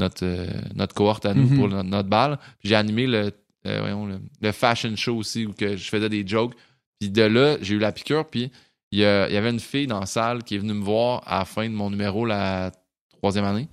[0.00, 1.56] notre euh, notre cohorte à nous, Mhm.
[1.56, 2.36] pour le- notre balle.
[2.64, 3.30] J'ai animé le
[3.66, 6.54] euh, voyons, le, le fashion show aussi où que je faisais des jokes.
[6.98, 8.24] Puis de là, j'ai eu la piqûre.
[8.26, 8.50] Puis
[8.90, 11.44] il y, avait une fille dans la salle qui est venue me voir à la
[11.44, 12.72] fin de mon numéro la
[13.18, 13.68] troisième année.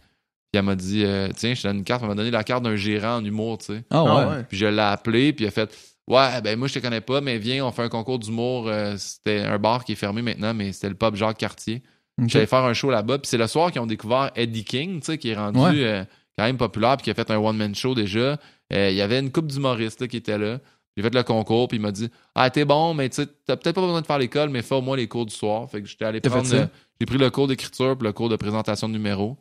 [0.51, 2.01] Puis elle m'a dit euh, Tiens, je te donne une carte.
[2.03, 3.83] Elle m'a donné la carte d'un gérant en humour, tu sais.
[3.89, 4.09] Ah ouais.
[4.13, 4.43] Ah ouais.
[4.47, 5.75] Puis je l'ai appelé, puis il a fait
[6.07, 8.67] Ouais, ben moi je te connais pas, mais viens, on fait un concours d'humour.
[8.67, 11.81] Euh, c'était un bar qui est fermé maintenant, mais c'était le pub Jacques Cartier.
[12.27, 15.05] J'allais faire un show là-bas, puis c'est le soir qu'ils ont découvert Eddie King, tu
[15.07, 15.71] sais, qui est rendu Ouais.
[15.83, 16.03] euh,
[16.37, 18.37] quand même populaire, puis qui a fait un one-man show déjà.
[18.73, 20.59] Euh, Il y avait une couple d'humoristes qui étaient là.
[20.97, 23.55] J'ai fait le concours, puis il m'a dit Ah, t'es bon, mais tu sais, t'as
[23.55, 25.67] peut-être pas besoin de faire l'école, mais fais au moins les cours du soir.
[25.69, 26.69] Fait que j'étais allé prendre.
[26.99, 29.37] J'ai pris le cours d'écriture, puis le cours de présentation de numéros.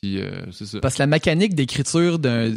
[0.00, 0.20] Puis
[0.52, 0.80] c'est ça.
[0.80, 2.52] Parce que la mécanique d'écriture d'un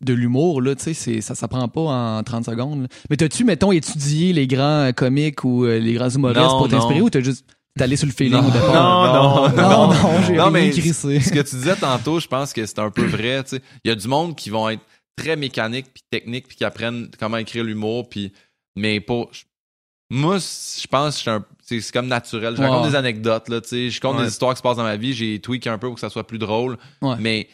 [0.00, 2.82] de l'humour, là, tu sais, c'est- ça s'apprend pas en 30 secondes.
[2.82, 2.88] là.
[3.10, 6.68] Mais t'as-tu, mettons, étudié les grands euh, comiques ou euh, les grands humoristes Non, pour
[6.68, 7.06] t'inspirer non.
[7.06, 7.44] ou t'as juste
[7.76, 8.46] t'es allé sur le feeling Non.
[8.48, 9.52] au départ?
[9.54, 11.20] Non, non, non, non, j'ai Non, rien mais crissé.
[11.20, 13.42] ce que tu disais tantôt, je pense que c'est un peu vrai.
[13.44, 13.62] tu sais.
[13.84, 14.82] Il y a du monde qui vont être
[15.16, 18.32] très mécaniques puis techniques puis qui apprennent comment écrire l'humour puis
[18.76, 19.30] mais pour
[20.10, 22.54] moi je pense que je suis un- c'est c'est comme naturel.
[22.56, 22.68] Je Ouais.
[22.68, 24.24] raconte des anecdotes là, tu sais, je compte Ouais.
[24.24, 26.10] des histoires qui se passent dans ma vie, j'ai tweak un peu pour que ça
[26.10, 26.76] soit plus drôle.
[27.02, 27.16] Ouais.
[27.18, 27.48] Mais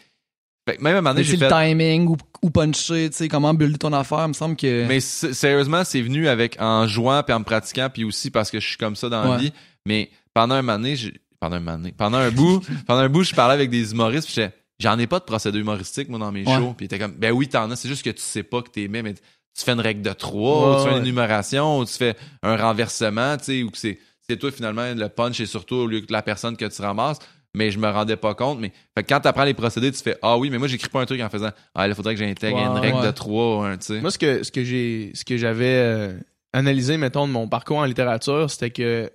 [0.68, 3.54] fait que même à un moment donné, le timing ou, ou puncher, tu sais, comment
[3.54, 4.86] builder ton affaire, il me semble que...
[4.86, 8.60] mais sérieusement, c'est venu avec en jouant puis en me pratiquant puis aussi parce que
[8.60, 9.52] je suis comme ça dans la vie.
[9.86, 10.96] Mais pendant un moment donné,
[11.40, 14.28] pendant un moment donné, pendant un bout, pendant un bout, je parlais avec des humoristes
[14.32, 14.44] puis
[14.78, 16.56] j'en ai pas de procédé humoristique moi dans mes Ouais.
[16.56, 18.70] shows puis étaient comme ben oui t'en as c'est juste que tu sais pas que
[18.70, 19.20] t'es mais tu
[19.64, 22.56] fais une règle de trois Ouais, ou tu fais une énumération ou tu fais un
[22.56, 26.00] renversement tu sais ou que c'est c'est toi finalement le punch et surtout au lieu
[26.00, 27.18] que la personne que tu ramasses
[27.54, 30.38] mais je me rendais pas compte mais fait quand t'apprends les procédés tu fais ah
[30.38, 32.78] oui mais moi j'écris pas un truc en faisant ah il faudrait que j'intègre une
[32.78, 33.06] règle ouais.
[33.06, 35.64] de trois ou un tu sais Moi, ce que, ce que j'ai, ce que j'avais
[35.66, 36.12] euh,
[36.52, 39.10] analysé, mettons, de mon parcours en littérature, c'était que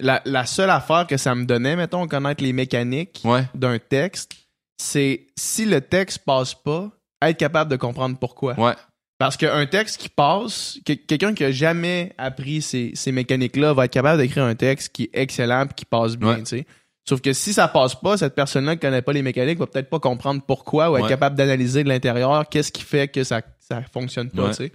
[0.00, 3.44] la, la seule affaire que ça me donnait, mettons, connaître les mécaniques Ouais.
[3.54, 4.32] d'un texte,
[4.80, 6.90] c'est si le texte passe pas,
[7.22, 8.58] être capable de comprendre pourquoi.
[8.58, 8.74] Ouais.
[9.18, 13.86] Parce qu'un texte qui passe, que- quelqu'un qui a jamais appris ces, ces mécaniques-là va
[13.86, 16.38] être capable d'écrire un texte qui est excellent et qui passe bien, Ouais.
[16.38, 16.66] tu sais.
[17.08, 19.88] Sauf que si ça passe pas, cette personne-là qui connaît pas les mécaniques va peut-être
[19.88, 21.08] pas comprendre pourquoi ou être Ouais.
[21.08, 24.50] capable d'analyser de l'intérieur qu'est-ce qui fait que ça, ça fonctionne pas, Ouais.
[24.50, 24.72] tu sais.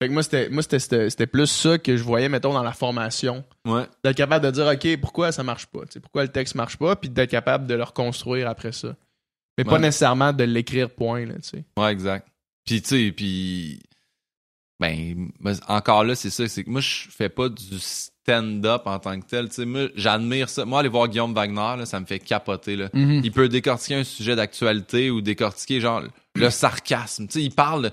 [0.00, 2.62] Fait que moi, c'était, moi, c'était, c'était, c'était plus ça que je voyais, mettons, dans
[2.62, 3.44] la formation.
[3.64, 3.82] Ouais.
[4.04, 5.80] D'être capable de dire, OK, pourquoi ça marche pas?
[6.00, 6.94] pourquoi le texte marche pas?
[6.94, 8.94] Puis d'être capable de le reconstruire après ça.
[9.58, 11.64] Mais pas nécessairement de l'écrire point, là, tu sais.
[11.76, 12.28] Ouais, exact.
[12.64, 13.82] Puis, tu sais, puis.
[14.78, 16.46] Ben, ben, encore là, c'est ça.
[16.46, 17.80] C'est que moi, je fais pas du
[18.32, 19.48] stand-up en tant que tel.
[19.48, 20.64] Tu sais, moi, j'admire ça.
[20.64, 22.88] Moi, aller voir Guillaume Wagner, là, ça me fait capoter, là.
[22.92, 23.22] Mhm.
[23.24, 26.02] Il peut décortiquer un sujet d'actualité ou décortiquer, genre,
[26.34, 27.26] le sarcasme.
[27.26, 27.90] Tu sais, il parle.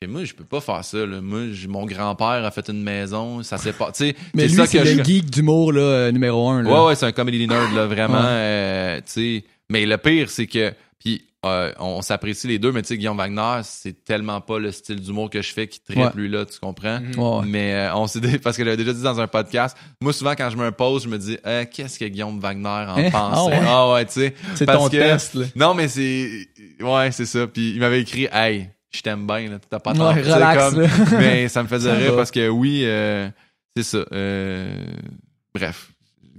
[0.00, 1.20] Et moi, je peux pas faire ça, là.
[1.20, 3.90] Moi, mon grand-père a fait une maison, ça s'est pas.
[3.92, 5.02] Tu sais, Mais c'est lui, ça c'est que le je.
[5.04, 6.62] geek d'humour là, euh, numéro un.
[6.62, 6.70] Là.
[6.70, 8.20] Ouais, ouais, c'est un comedy nerd, là, vraiment.
[8.20, 8.26] Ouais.
[8.28, 9.44] euh, tu sais.
[9.70, 10.72] Mais le pire, c'est que.
[11.00, 14.72] Puis, euh, on s'apprécie les deux, mais tu sais, Guillaume Wagner, c'est tellement pas le
[14.72, 16.10] style d'humour que je fais qui tripe Ouais.
[16.16, 16.98] lui, là, tu comprends?
[17.00, 17.16] Mhm.
[17.18, 17.46] Ouais, ouais.
[17.46, 20.32] Mais euh, on s'est dit, parce que j'avais déjà dit dans un podcast, moi, souvent,
[20.36, 23.10] quand je me pose, je me dis, Euh, qu'est-ce que Guillaume Wagner en Hein?
[23.10, 23.34] pense?
[23.36, 23.60] Ah ouais?
[23.64, 24.34] Ah ouais, tu sais.
[24.56, 25.46] C'est Parce ton que- test, là.
[25.54, 26.48] Non, mais c'est.
[26.80, 27.46] Ouais, c'est ça.
[27.46, 30.12] Puis, il m'avait écrit, hey, je t'aime bien, là, t'as pas tort.
[30.14, 30.86] Ouais, relax, comme-
[31.18, 33.28] mais ça me faisait rire parce que oui, euh,
[33.76, 33.98] c'est ça.
[34.12, 34.74] euh,
[35.54, 35.92] bref,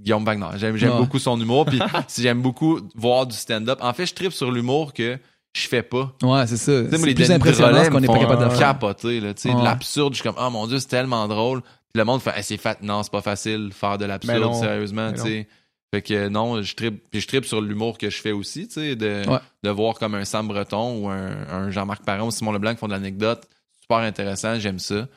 [0.04, 0.48] Guillaume Wagner.
[0.56, 0.98] J'aime, Ouais.
[0.98, 1.66] beaucoup son humour.
[1.66, 3.80] Puis si j'aime beaucoup voir du stand-up.
[3.82, 5.18] En fait, je tripe sur l'humour que
[5.54, 6.14] je fais pas.
[6.22, 6.72] Ouais, c'est ça.
[6.90, 8.60] C'est les plus Denis impressionnant qu'on n'est pas capable de faire.
[8.60, 9.20] capoter.
[9.20, 9.64] Là, tu sais, de Ouais.
[9.64, 11.62] l'absurde, je suis comme, oh mon dieu, c'est tellement drôle.
[11.62, 12.82] Puis le monde fait, Hey, c'est fait.
[12.84, 15.12] Non, c'est pas facile faire de l'absurde, sérieusement.
[15.14, 15.48] Tu sais.
[15.92, 18.68] Fait que euh, non, je tripe, puis je tripe sur l'humour que je fais aussi,
[18.68, 19.40] tu sais, de, Ouais.
[19.64, 22.78] de voir comme un Sam Breton ou un, un Jean-Marc Parent ou Simon Leblanc qui
[22.80, 23.48] font de l'anecdote.
[23.82, 25.08] Super intéressant, j'aime ça.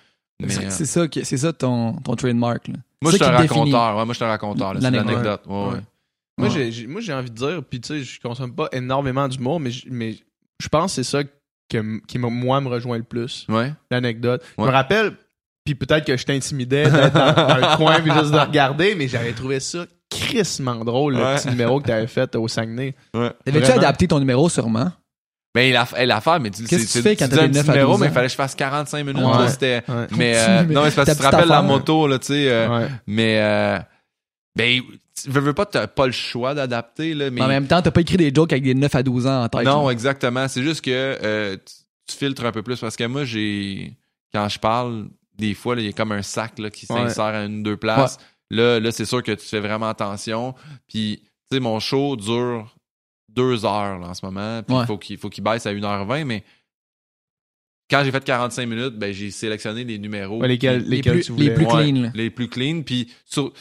[0.48, 2.68] C'est- euh, ça, c'est ça ton, ton trademark.
[2.68, 2.74] Là.
[3.02, 3.96] Moi, je suis un raconteur.
[3.96, 4.72] Ouais, moi, je suis un raconteur.
[4.80, 5.42] C'est L'anecdote.
[5.46, 5.68] Ouais, ouais.
[5.74, 5.80] Ouais.
[6.38, 6.54] Moi, Ouais.
[6.54, 9.60] j'ai- j'ai, moi, j'ai envie de dire, puis tu sais, je consomme pas énormément d'humour,
[9.60, 10.14] mais, je- mais
[10.60, 13.72] je pense que c'est ça que, qui, me- moi, me rejoint le plus, Ouais.
[13.90, 14.42] l'anecdote.
[14.56, 14.68] Je Ouais.
[14.68, 15.12] me rappelle,
[15.64, 19.32] puis peut-être que je t'intimidais d'être dans, le coin puis juste de regarder, mais j'avais
[19.32, 21.36] trouvé ça crissement drôle, le Ouais.
[21.36, 22.94] petit numéro que t'avais fait au Saguenay.
[23.12, 23.76] T'avais-tu Vraiment.
[23.78, 24.90] adapté ton numéro sûrement?
[25.54, 27.56] Ben, la, hey, l'affaire, mais tu Qu'est-ce que c'est- tu fais quand t'as un petit
[27.58, 28.14] 9 à numéro, 12 mais il ans?
[28.14, 29.22] fallait que je fasse 45 minutes.
[29.22, 29.32] Ouais.
[29.38, 30.06] là, c'était, Ouais.
[30.16, 32.48] mais, euh, non, mais c'est parce que tu te rappelles la moto, là, tu sais.
[32.50, 32.88] euh, Ouais.
[33.06, 33.78] Mais, euh,
[34.56, 34.80] ben,
[35.22, 37.42] tu veux, veux pas, t'as pas le choix d'adapter, là, mais.
[37.42, 39.48] En même temps, t'as pas écrit des jokes avec des 9 à 12 ans en
[39.48, 39.64] tête.
[39.64, 39.92] Non, là.
[39.92, 40.48] exactement.
[40.48, 41.74] C'est juste que euh, tu,
[42.12, 43.92] tu filtres un peu plus parce que moi, j'ai.
[44.32, 46.96] Quand je parle, des fois, là, il y a comme un sac là, qui Ouais.
[47.00, 48.16] s'insère à une ou deux places.
[48.50, 50.54] Là, là c'est sûr que tu fais vraiment attention.
[50.88, 51.20] Puis,
[51.50, 52.74] tu sais, mon show dure
[53.34, 54.62] deux heures là, en ce moment.
[54.62, 54.86] Puis, il Ouais.
[54.86, 56.24] faut qu'il faut qu'il baisse à 1h20.
[56.24, 56.44] Mais
[57.90, 60.40] quand j'ai fait 45 minutes, ben, j'ai sélectionné les numéros.
[60.40, 61.44] Ouais, lesquels, qui- Les lesquels plus- tu voulais.
[61.46, 62.82] les plus clean, les plus clean.
[62.82, 63.12] Puis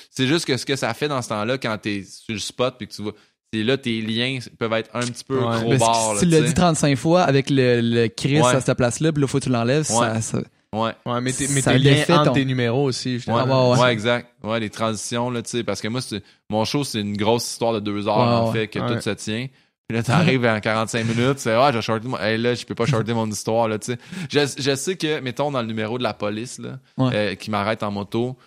[0.10, 2.76] c'est juste que ce que ça fait dans ce temps-là, quand t'es sur le spot,
[2.78, 3.14] puis que tu vois,
[3.54, 6.96] c'est là tes liens peuvent être un petit peu Mais si- tu l'as dit 35
[6.98, 10.14] fois avec le, le Chris à cette place-là, puis là, faut que tu l'enlèves, ça,
[10.14, 10.22] Ouais.
[10.22, 10.42] ça-
[10.74, 10.94] Ouais.
[11.06, 13.72] Ouais, mais t'es, mais t'es le liens défait, entre ton- tes numéros aussi, Ouais, justement.
[13.72, 13.84] ouais, ouais.
[13.84, 14.30] ouais, exact.
[14.44, 17.50] Ouais, les transitions, là, tu sais, parce que moi, c'est, mon show, c'est une grosse
[17.52, 18.54] histoire de deux heures, Ouais, en ouais.
[18.54, 18.96] fait, que Ouais.
[18.96, 19.48] tout se tient.
[19.90, 22.76] Puis là, t'arrives en 45 minutes, c'est, ah, j'ai shorté mon, hey, là, je peux
[22.76, 23.98] pas shorter mon histoire, là, tu sais.
[24.30, 27.12] Je, je sais que, mettons, dans le numéro de la police, là, Ouais.
[27.14, 28.38] euh, qui m'arrête en moto,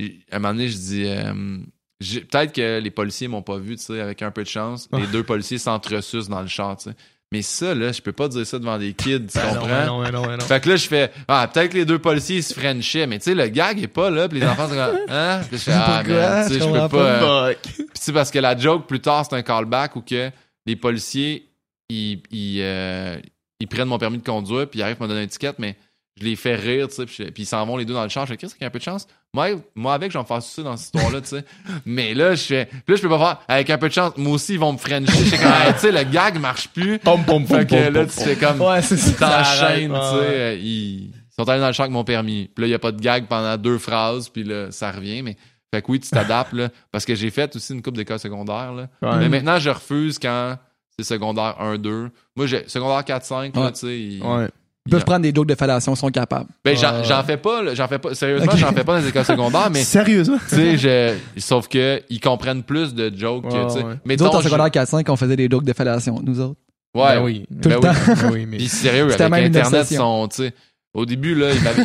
[0.00, 0.02] à
[0.36, 1.58] un moment donné, je dis, euh,
[2.00, 4.88] j'ai- peut-être que les policiers m'ont pas vu, tu sais, avec un peu de chance.
[4.92, 6.96] Les deux policiers s'entresucent dans le char, tu sais.
[7.32, 9.68] Mais ça, là, je peux pas dire ça devant des kids, tu Ben non, comprends?
[9.68, 10.44] ben non, ben non, ben non.
[10.44, 13.18] Fait que là, je fais, ah, peut-être que les deux policiers ils se frenchaient, mais
[13.20, 15.40] tu sais, le gag est pas là, pis les enfants sont comme, hein?
[15.48, 16.20] Puis je fais, ah, Pourquoi?
[16.28, 16.96] man, tu sais, Je peux pas.
[16.98, 17.58] euh, Fuck.
[17.62, 20.28] Puis c'est parce que la joke, plus tard, c'est un callback où que
[20.66, 21.48] les policiers,
[21.88, 23.16] ils, ils, euh,
[23.60, 25.76] ils prennent mon permis de conduire, puis ils arrivent à me donner une étiquette, mais
[26.20, 28.26] je les fais rire, tu sais, puis, ils s'en vont les deux dans le char.
[28.26, 29.06] Je fais, qu'est-ce qu'il y a un peu de chance?
[29.32, 31.44] Moi, moi avec, je vais me faire sucer dans cette histoire-là, tu sais.
[31.86, 34.12] Mais là, je fais, puis là, je peux pas faire, avec un peu de chance,
[34.16, 35.06] moi aussi, ils vont me frencher.
[35.06, 36.98] Je fais comme, Hey, tu sais, le gag marche plus.
[36.98, 38.24] Pom, pom, pom, Fait que pom, là, pom, tu pom.
[38.24, 39.12] fais comme, Ouais, c'est ça.
[39.12, 40.14] t'enchaînes, tu sais.
[40.14, 40.26] ouais.
[40.26, 42.50] euh, Ils sont allés dans le champ avec mon permis.
[42.54, 45.22] Puis là, il n'y a pas de gag pendant deux phrases, puis là, ça revient.
[45.22, 45.36] Mais
[45.72, 46.68] fait que oui, tu t'adaptes, là.
[46.92, 48.88] Parce que j'ai fait aussi une coupe d'école secondaire, là.
[49.00, 49.18] Ouais.
[49.20, 50.56] Mais maintenant, je refuse quand
[50.98, 52.10] c'est secondaire 1-2.
[52.36, 53.72] Moi, j'ai secondaire 4-5, là, Ouais.
[53.72, 53.78] tu
[54.18, 54.24] sais.
[54.26, 54.48] Ouais.
[54.86, 56.48] Ils peuvent prendre des jokes de fellation, ils sont capables.
[56.64, 58.14] Ben, j'en, j'en fais pas, là, j'en fais pas.
[58.14, 59.82] Sérieusement, j'en fais pas dans les écoles secondaires, mais.
[59.82, 60.38] Sérieusement?
[60.48, 63.84] Tu sais, je, sauf que ils comprennent plus de jokes que, tu sais.
[63.84, 63.94] ouais.
[64.06, 66.58] Mais Nous autres, en secondaire 4-5, on faisait des jokes de fellation, nous autres.
[66.94, 67.46] Ouais, Ben oui.
[67.62, 67.82] Tout ben le oui.
[67.82, 67.92] temps.
[68.22, 68.56] Ben oui, mais.
[68.56, 70.54] Puis sérieux, avec C'était même une Internet, sont, tu sais,
[70.92, 71.82] au début, là, il, m'avait-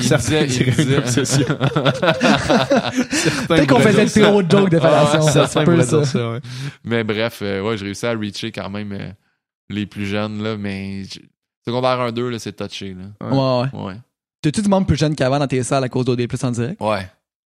[0.98, 1.46] obsession.
[3.48, 5.20] Peut-être qu'on faisait trop de jokes de fellation.
[5.20, 6.06] Ah ouais, ça peut, ça.
[6.06, 6.40] ça, ouais.
[6.84, 9.10] Mais bref, euh, ouais, j'ai réussi à reacher quand même euh,
[9.70, 11.04] les plus jeunes, là, mais
[11.68, 13.06] secondaire 1-2, là, c'est touché, là.
[13.32, 13.86] Ouais, ouais.
[13.86, 13.96] Ouais.
[14.42, 16.80] T'as-tu du monde plus jeune qu'avant dans tes salles à cause d'OD Plus en direct?
[16.82, 17.10] Ouais.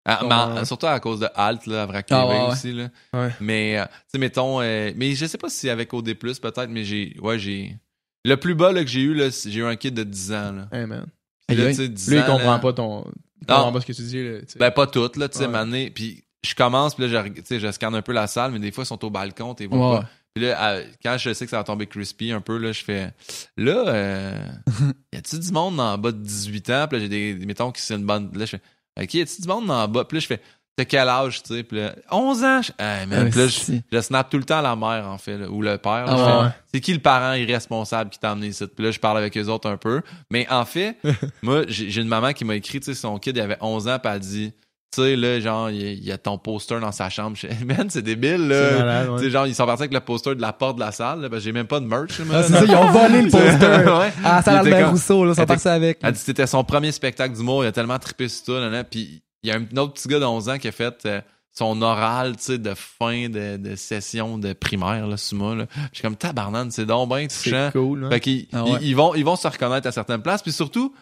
[0.05, 2.47] Ah, mais en- surtout à cause de Alt, là, à Vrac Ah, ouais, ouais.
[2.53, 2.89] aussi, là.
[3.13, 3.29] Ouais.
[3.41, 6.69] Mais, euh, tu sais, mettons, euh, mais je sais pas si c'est avec OD+, peut-être,
[6.71, 7.77] mais j'ai, ouais, j'ai,
[8.25, 10.69] le plus bas, là, que j'ai eu, j'ai eu un kid de 10 ans, là.
[10.73, 11.07] Hey, man.
[11.47, 13.05] Puis là, sais, 10 Lui, il ans, comprend là- pas ton.
[13.43, 13.57] Il Non.
[13.57, 14.39] comprend pas ce que tu dis, là.
[14.59, 15.91] Ben, pas toutes, là, tu sais.
[15.95, 18.53] Puis je commence, puis là, je, reg- tu sais, je scanne un peu la salle,
[18.53, 20.01] mais des fois, ils sont au balcon, t'es vois Ouais.
[20.01, 20.09] pas.
[20.41, 23.13] Puis là, quand je sais que ça va tomber crispy un peu, là, je fais,
[23.59, 24.39] là, euh,
[25.13, 26.87] y a-tu du monde en bas de 18 ans?
[26.89, 28.63] Puis là, j'ai des, mettons que c'est une bonne, là, je fais,
[28.99, 30.07] OK, y a-tu du monde en bas?
[30.07, 30.41] Puis là, je fais,
[30.77, 31.63] t'as quel âge, tu sais?
[31.63, 32.63] Puis là, 11 ans?
[32.63, 33.29] Je, Hey, man.
[33.29, 33.49] Puis là,
[33.93, 36.07] je, snap tout le temps à la mère, en fait, là, ou le père.
[36.07, 36.15] là.
[36.17, 36.51] Ah ouais.
[36.73, 38.65] C'est qui le parent irresponsable qui t'a amené ici?
[38.67, 40.01] Puis là, je parle avec eux autres un peu.
[40.31, 40.97] Mais en fait,
[41.43, 43.89] moi, j'ai j'ai une maman qui m'a écrit, tu sais, son kid, il avait 11
[43.89, 44.55] ans, puis elle dit,
[44.93, 47.37] tu sais, là, genre, il y a- ton poster dans sa chambre.
[47.65, 49.07] Man, c'est débile, là.
[49.19, 51.21] Tu sais, genre, ils sont partis avec le poster de la porte de la salle,
[51.21, 53.23] là, parce que j'ai même pas de merch, là, Ah, c'est ça, ils ont volé
[53.23, 53.91] le poster.
[53.99, 54.13] Ouais.
[54.25, 56.01] Ah, ça Il a était Albert comme- Rousseau, là, ils sont partis avec.
[56.15, 57.65] C'était son premier spectacle d'humour.
[57.65, 58.53] Il a tellement trippé sur ça.
[58.61, 58.85] Là, là.
[58.85, 61.21] Puis il y a un autre petit gars de 11 ans qui a fait euh,
[61.53, 65.55] son oral tu sais, de fin de, de session de primaire, là, sur moi.
[65.55, 65.67] Là.
[65.93, 67.71] Je suis comme tabarnane, c'est donc bien touchant.
[67.73, 68.11] C'est cool, hein.
[68.11, 68.79] Fait qu'ils Ah ouais.
[68.83, 70.43] ils, ils vont, ils vont se reconnaître à certaines places.
[70.43, 70.95] Puis surtout,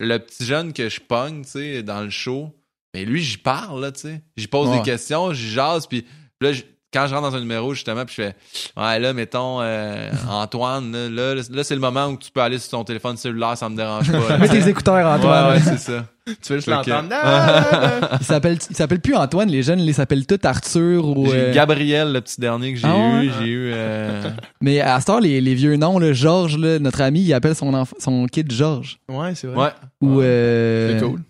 [0.00, 2.54] le petit jeune que je pogne tu sais, dans le show,
[2.98, 4.22] mais lui, j'y parle, là, tu sais.
[4.36, 4.78] J'y pose Ouais.
[4.78, 6.04] des questions, j'y jase, puis
[6.40, 6.50] là,
[6.92, 8.34] quand je rentre dans un numéro, justement, puis je fais
[8.76, 12.58] Ouais, là, mettons, euh, Antoine, là, là, là, c'est le moment où tu peux aller
[12.58, 14.38] sur ton téléphone cellulaire, ça me dérange pas.
[14.38, 15.48] Mets tes écouteurs, Antoine.
[15.52, 16.06] Ouais, ouais, c'est ça.
[16.26, 17.08] Tu veux juste l'entendre?
[17.12, 21.26] Ah, Il s'appelle, il s'appelle plus Antoine, les jeunes, ils s'appellent tous Arthur ou.
[21.26, 23.24] J'ai euh, eu Gabriel, le petit dernier que j'ai Ah ouais?
[23.26, 23.30] eu.
[23.38, 23.70] J'ai eu.
[23.74, 24.30] euh,
[24.60, 27.54] Mais à ce temps, les, les vieux noms, là, Georges, là, notre ami, il appelle
[27.54, 28.98] son, son kid Georges.
[29.10, 29.56] Ouais, c'est vrai.
[29.56, 29.70] Ouais,
[30.02, 30.20] Ou.
[30.20, 31.20] Euh, C'est cool.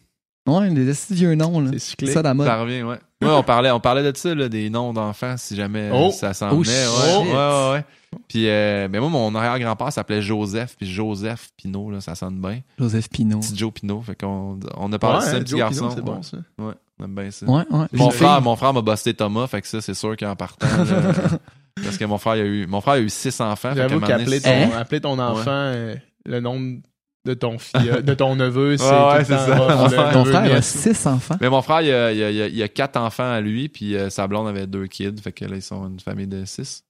[0.49, 1.71] Ouais, des vieux noms, là.
[1.79, 2.47] C'est ça la mode.
[2.47, 2.97] ça revient, ouais.
[3.21, 6.11] Ouais, on parlait, on parlait de ça, là, des noms d'enfants, si jamais euh, Oh.
[6.13, 6.73] ça s'en Oh, venait.
[6.73, 6.89] shit.
[6.89, 7.85] Ouais, ouais, ouais, ouais.
[8.29, 12.61] Puis, euh, ben moi, mon arrière-grand-père s'appelait Joseph, puis Joseph Pinot, là, ça sonne bien.
[12.79, 13.41] Joseph Pinot.
[13.41, 15.89] Petit Joe Pinot, fait qu'on on a parlé de ça, hein, petit Joe garçon.
[15.89, 16.05] Pinot, c'est ouais.
[16.17, 16.37] bon, ça.
[16.59, 17.47] Ouais, on aime bien ça.
[17.47, 17.87] Ouais, ouais.
[17.93, 21.13] Mon frère, mon frère m'a busté Thomas, fait que ça, c'est sûr qu'en partant, là,
[21.85, 23.73] parce que mon frère, il a eu, mon frère a eu six enfants.
[23.75, 26.79] J'avoue qu'appeler c'est- ton, appeler ton enfant euh, le nom
[27.25, 30.13] de ton fille, de ton neveu, c'est Ouais, tout ouais, le temps rough, Ouais.
[30.13, 31.37] Ton neveu frère a six enfants.
[31.41, 33.69] Mais mon frère, il a, il a- il a- il a quatre enfants à lui,
[33.69, 36.45] puis euh, sa blonde avait deux kids, fait que là, ils sont une famille de
[36.45, 36.85] six.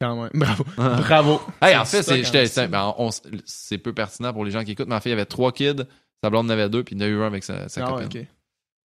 [0.00, 0.30] Quand même.
[0.34, 0.64] Bravo.
[0.76, 1.40] Bravo.
[1.60, 3.10] hey, en fait, c'est j'étais- c'est ben, on-
[3.44, 5.52] c'est peu pertinent pour les gens qui écoutent, mais en fait, il y avait trois
[5.52, 5.84] kids,
[6.22, 7.84] sa blonde en avait deux, puis il y en a eu un avec sa, sa
[7.84, 8.20] Ah ouais, copine.
[8.22, 8.26] ok.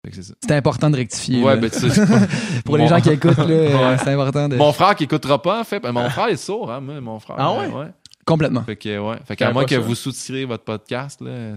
[0.06, 0.34] Fait que c'est ça.
[0.44, 1.42] C'est important de rectifier.
[1.44, 1.62] Ouais, là.
[1.62, 2.02] ben, tu sais,
[2.66, 3.98] Pour les mon- gens qui écoutent, là, euh, Ouais.
[4.00, 4.56] c'est important de.
[4.56, 5.80] Mon frère qui écoutera pas, en fait.
[5.80, 7.36] ben, Mon frère est sourd, hein, moi, mon frère.
[7.40, 7.88] Ah ouais?
[8.26, 8.64] Complètement.
[8.64, 9.18] Fait que, ouais.
[9.26, 9.80] Fait qu'à moins que ça.
[9.82, 11.56] vous soutiriez votre podcast, là,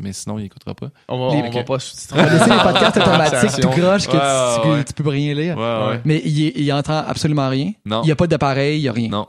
[0.00, 0.88] mais sinon, il écoutera pas.
[1.08, 2.22] On va, Les- on va pas On sous-titrer.
[2.22, 5.56] va laisser les podcasts automatiques tout croche que Ouais, tu, ouais, tu peux rien lire.
[5.56, 5.88] Ouais, ouais.
[5.90, 6.00] Ouais.
[6.04, 7.72] Mais il, est- il entend absolument rien.
[7.84, 8.02] Non.
[8.02, 9.08] Il n'y a pas d'appareil, il n'y a rien.
[9.10, 9.28] Non.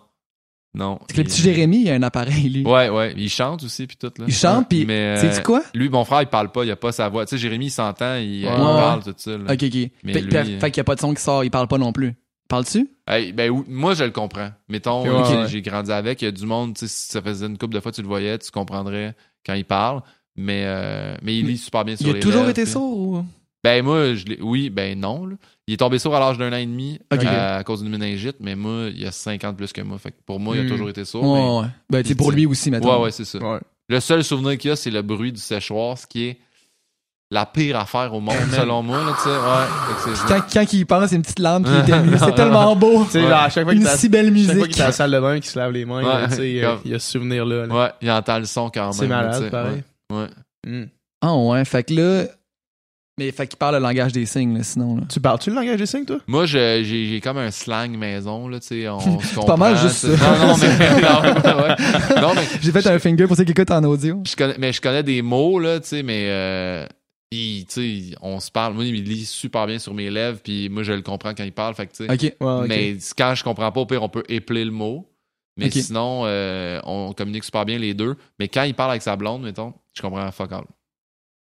[0.75, 0.99] Non.
[1.07, 2.63] C'est que le petit Jérémy, il a un appareil, lui.
[2.65, 3.13] Ouais, ouais.
[3.17, 4.25] Il chante aussi, puis tout, là.
[4.27, 5.61] Il chante, puis Mais, euh, sais-tu quoi?
[5.73, 7.25] Lui, mon frère, il parle pas, il a pas sa voix.
[7.25, 8.51] Tu sais, Jérémy, il s'entend, il, Ouais.
[8.55, 8.79] il Ouais.
[8.79, 9.31] parle, tout ça.
[9.31, 9.51] là.
[9.51, 9.89] Ok, ok.
[10.03, 11.67] Mais fait lui, fait- fait qu'il n'y a pas de son qui sort, il parle
[11.67, 12.15] pas non plus.
[12.49, 12.89] Parles-tu?
[13.07, 14.49] Hey, ben, moi, je le comprends.
[14.67, 17.45] Mettons, Ok, euh, ouais, j'ai- grandi avec, il y a du monde, si ça faisait
[17.45, 19.15] une couple de fois, tu le voyais, tu comprendrais
[19.45, 20.01] quand il parle.
[20.35, 22.71] Mais, euh, mais il lit super bien sur Il a les toujours lèvres, été puis-
[22.71, 23.25] sourd ou?
[23.63, 25.25] Ben, moi, je oui, ben non.
[25.25, 25.35] là.
[25.67, 27.23] Il est tombé sourd à l'âge d'un an et demi Ok.
[27.25, 29.97] à, à cause d'une méningite, mais moi, il a 50 plus que moi.
[29.99, 30.69] Fait que pour moi, il a Hmm.
[30.69, 31.23] toujours été sourd.
[31.23, 31.59] Mais-
[31.99, 32.03] ouais.
[32.03, 33.01] Ben, pour lui aussi, maintenant.
[33.03, 33.37] ouais, c'est ça.
[33.37, 33.59] Ouais.
[33.89, 36.37] Le seul souvenir qu'il y a, c'est le bruit du séchoir, ce qui est
[37.31, 38.97] la pire affaire au monde, selon moi.
[39.03, 39.29] Là, tu sais.
[39.29, 42.17] ouais, Quand, quand il pense, c'est une petite lampe qui est émue.
[42.17, 43.03] C'est tellement beau.
[43.05, 43.31] Tu sais, Ouais.
[43.31, 44.67] à chaque fois qu'il Une si belle chaque fois musique.
[44.73, 46.21] qu'il est à la salle de bain, qu'il se lave les mains, Ouais.
[46.21, 47.67] là, tu sais, il y a- Comme- il y a ce souvenir-là.
[47.67, 47.75] là.
[47.75, 48.93] ouais, il entend le son quand même.
[48.93, 49.83] C'est malade, pareil.
[50.11, 50.17] Ouais.
[50.17, 50.27] ouais.
[50.67, 50.85] Hmm.
[51.21, 52.23] Ah ouais, fait que là...
[53.19, 54.95] Mais fait qu'il parle le langage des signes, là, sinon.
[54.95, 55.01] Là.
[55.09, 56.19] Tu parles-tu le langage des signes, toi?
[56.25, 59.43] Moi, je- j'ai j'ai comme un slang maison, là, tu sais, on se comprend.
[59.45, 60.07] pas mal juste ça.
[60.07, 60.67] Non, non, mais,
[61.01, 62.21] non, ouais.
[62.21, 64.23] Non, mais J'ai fait un finger pour ceux qui écoutent en audio.
[64.25, 66.85] je connais, mais je connais des mots, là, tu sais, mais euh,
[67.31, 68.73] il, tu sais, on se parle.
[68.73, 71.51] Moi, il lit super bien sur mes lèvres, puis moi, je le comprends quand il
[71.51, 72.11] parle, fait que, tu sais.
[72.11, 72.21] Ok.
[72.41, 72.67] Ouais, ok.
[72.67, 75.05] Mais quand je comprends pas, au pire, on peut épeler le mot.
[75.57, 78.15] Mais sinon, euh, on communique super bien les deux.
[78.39, 80.63] Mais quand il parle avec sa blonde, mettons, je comprends fuck all.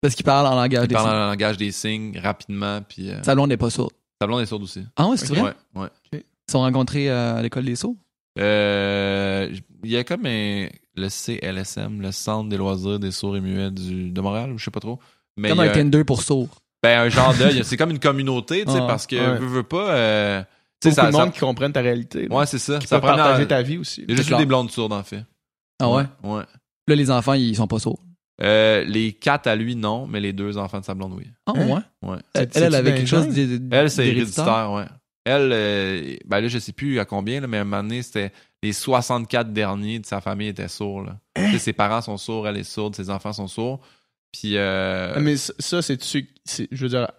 [0.03, 1.17] Parce qu'il parle en langage Il des parle signes.
[1.17, 3.93] en langage des signes rapidement, puis euh, Sa blonde n'est pas sourde.
[4.21, 4.83] sa blonde est sourde aussi.
[4.97, 5.43] Ah ouais, c'est vrai?
[5.75, 5.89] Ouais, ouais.
[6.15, 7.95] Ils sont rencontrés euh, à l'école des sourds?
[8.39, 9.55] Euh,
[9.85, 13.71] il y a comme un, le CLSM, le Centre des loisirs des sourds et muets
[13.71, 14.99] du, de Montréal, ou je sais pas trop.
[15.37, 16.49] Mais Comme un Tinder pour sourds.
[16.83, 17.61] ben, un genre d'œil.
[17.65, 19.39] C'est comme une communauté, tu sais, Ah, parce que ouais.
[19.39, 19.91] veux, veux pas.
[19.91, 20.43] Euh,
[20.81, 22.27] tu Beaucoup sais, ça, de ça- monde qui comprennent ta réalité.
[22.29, 22.35] là.
[22.37, 22.79] Ouais, c'est ça.
[22.79, 24.03] Qui ça prend partager ta vie aussi.
[24.07, 25.25] Il y a juste eu des blondes sourdes, en fait.
[25.81, 26.05] Ah ouais?
[26.23, 26.43] Ouais.
[26.89, 28.01] Là, les enfants, ils sont pas sourds.
[28.43, 31.27] Euh, les quatre à lui, non, mais les deux enfants de sa blonde, oui.
[31.47, 31.67] Ah Hein?
[31.69, 32.09] ouais?
[32.11, 32.17] Ouais.
[32.35, 33.27] Elle, elle, avait quelque chose
[33.71, 34.87] Elle, c'est héréditaire, ouais.
[35.27, 38.01] Elle, euh, ben là, je sais plus à combien, là, mais à un moment donné,
[38.01, 38.33] c'était
[38.63, 41.03] les 64 derniers de sa famille étaient sourds.
[41.03, 41.19] Là.
[41.37, 43.81] Sais, Ses parents sont sourds, elle est sourde, ses enfants sont sourds.
[44.33, 45.99] Puis, euh, Ah, Mais ça, c'est-
[46.71, 47.11] Je veux dire,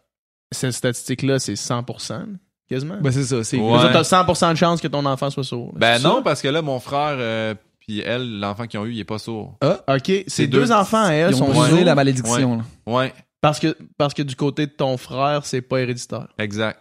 [0.51, 2.25] cette statistique-là, c'est 100%,
[2.69, 2.97] quasiment?
[3.01, 3.43] Ben, c'est ça.
[3.43, 3.91] C'est Ouais.
[3.91, 5.73] T'as 100% de chance que ton enfant soit sourd.
[5.75, 6.07] ben ça?
[6.07, 9.03] non, parce que là, mon frère, euh, puis elle, l'enfant qu'ils ont eu, il est
[9.05, 9.57] pas sourd.
[9.87, 12.57] OK, ces deux- deux, enfants, à elle, Ils ont sont la malédiction.
[12.57, 12.63] là.
[12.85, 16.27] Ouais, parce que, parce que du côté de ton frère, c'est pas héréditaire.
[16.37, 16.79] exact.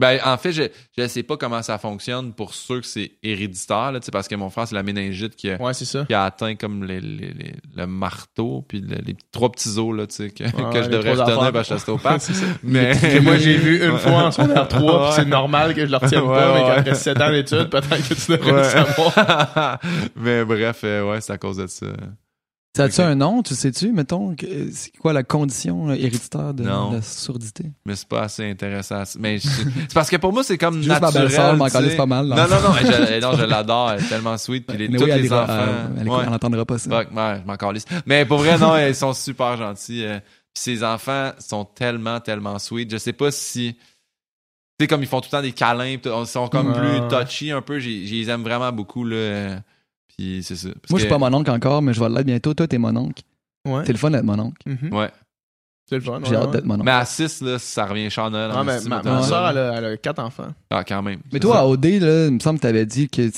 [0.00, 0.62] Ben, en fait, je,
[0.96, 4.48] je sais pas comment ça fonctionne pour ceux que c'est héréditaire, là, parce que mon
[4.50, 6.04] frère, c'est la méningite qui a, Ouais, c'est ça.
[6.06, 9.94] qui a atteint comme les, les- les- le marteau, puis le- les trois petits os,
[9.96, 11.80] là, que, que je devrais retenir parce que je
[12.34, 12.46] ça.
[12.62, 15.96] Mais moi, j'ai vu une fois en secondaire 3, puis c'est normal que je le
[15.98, 19.78] retienne Ouais, pas, mais qu'après 7 ans d'études, peut-être que tu devrais le savoir.
[20.16, 21.86] Mais bref, euh, ouais, c'est à cause de ça.
[22.76, 26.62] Ça a-tu un nom, tu sais-tu, mettons, que- c'est quoi la condition là, héréditaire de,
[26.64, 27.64] la sourdité?
[27.84, 29.02] Mais c'est pas assez intéressant.
[29.18, 31.26] Mais je- c'est parce que pour moi, c'est comme Juste ma naturel.
[31.26, 31.72] belle-sœur sais.
[31.72, 32.28] calisse pas mal.
[32.28, 32.36] là.
[32.36, 33.90] Non, non, non, je, non, je l'adore.
[33.92, 34.66] Elle est tellement sweet.
[34.68, 35.52] Puis les, tous les ira- enfants.
[35.96, 36.18] elle- elle, ouais.
[36.26, 36.90] elle entendra pas ça.
[36.90, 37.84] Fuck, ouais, je m'en calisse.
[38.06, 40.04] Mais pour vrai, non, ils sont super gentils.
[40.04, 40.20] euh,
[40.54, 42.88] Puis ces enfants sont tellement, tellement sweet.
[42.92, 43.74] Je sais pas si.
[44.78, 46.78] Tu sais, comme ils font tout le temps des câlins, ils sont comme Ouais.
[46.78, 47.80] plus touchy un peu.
[47.80, 49.60] Je les aime vraiment beaucoup, là.
[50.20, 50.68] Puis c'est ça.
[50.68, 52.52] Parce Moi, je suis que- pas mon oncle encore, mais je vais l'être bientôt.
[52.52, 53.22] Toi, t'es mon oncle.
[53.66, 53.84] Ouais.
[53.86, 54.60] C'est le fun d'être mon oncle.
[54.68, 54.92] Mhm.
[54.92, 55.10] Ouais.
[55.88, 56.20] C'est le fun.
[56.24, 56.52] J'ai ouais, hâte ouais.
[56.52, 56.84] d'être mon oncle.
[56.84, 58.50] Mais à 6, là, ça revient Noël.
[58.54, 60.52] Ah, mais ma, soeur, elle a, elle a quatre enfants.
[60.70, 61.20] Ah, quand même.
[61.32, 61.60] Mais toi, ça.
[61.62, 63.30] à OD, là, il me semble que t'avais dit que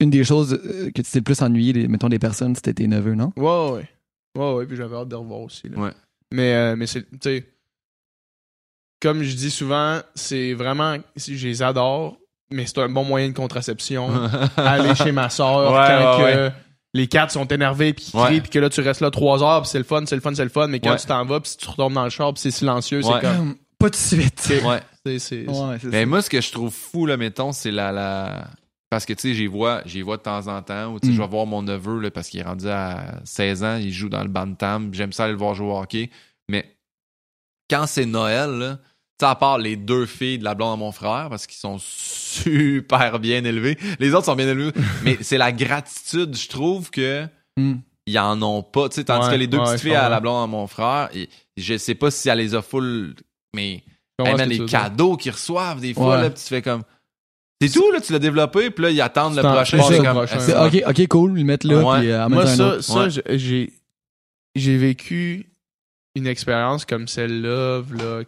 [0.00, 2.72] une des choses euh, que tu t'es le plus ennuyé, les- mettons, des personnes, c'était
[2.74, 3.32] tes neveux, non?
[3.36, 3.88] Ouais, ouais, ouais.
[4.38, 5.68] Ouais, ouais, puis j'avais hâte de revoir aussi.
[5.68, 5.78] là.
[5.78, 5.90] Ouais.
[6.32, 7.46] Mais, euh, mais c'est, tu sais,
[9.00, 12.16] comme je dis souvent, c'est vraiment, je les adore,
[12.50, 14.10] mais c'est un bon moyen de contraception.
[14.56, 16.50] Aller chez ma soeur Ouais, quand ouais, que
[16.94, 18.24] les quatre sont énervés puis Ouais.
[18.26, 20.20] crient puis que là tu restes là trois heures puis c'est le fun, c'est le
[20.22, 20.96] fun, c'est le fun, mais quand Ouais.
[20.98, 23.12] tu t'en vas puis tu retombes dans le char puis c'est silencieux, Ouais.
[23.20, 24.48] c'est comme, Pas de suite.
[24.64, 24.80] ouais.
[25.04, 26.06] c'est, c'est, Ouais, c'est Mais ça.
[26.06, 28.48] moi, ce que je trouve fou, là, mettons, c'est la, la...
[28.90, 31.12] Parce que, tu sais, j'y vois, j'y vois de temps en temps, ou tu sais,
[31.12, 31.16] Mm.
[31.16, 34.08] je vais voir mon neveu, là, parce qu'il est rendu à 16 ans, il joue
[34.08, 36.08] dans le bantam, j'aime ça aller le voir jouer au hockey,
[36.48, 36.74] mais
[37.70, 38.78] quand c'est Noël, là,
[39.26, 43.18] à part les deux filles de la blonde de mon frère, parce qu'ils sont super
[43.18, 44.72] bien élevés, les autres sont bien élevés,
[45.04, 47.26] mais c'est la gratitude, je trouve que
[47.58, 47.78] Hmm.
[48.06, 50.08] ils en ont pas, tu sais, tandis Ouais, que les deux ouais, petites filles à
[50.08, 53.14] la blonde de mon frère, et- je sais pas si elle les a full,
[53.54, 53.82] mais
[54.20, 56.22] Hey, man, les cadeaux qu'ils reçoivent des fois, Ouais.
[56.22, 56.82] là, pis tu fais comme.
[57.60, 59.80] C'est tout, là, tu l'as développé, puis là, ils attendent le prochain.
[59.82, 62.80] c'est comme, ok, ok, cool, le mettre là, puis euh, Moi, ça, autre.
[62.82, 63.10] ça Ouais.
[63.38, 63.72] j'ai-
[64.76, 65.46] vécu
[66.16, 68.22] une expérience comme celle-là, là,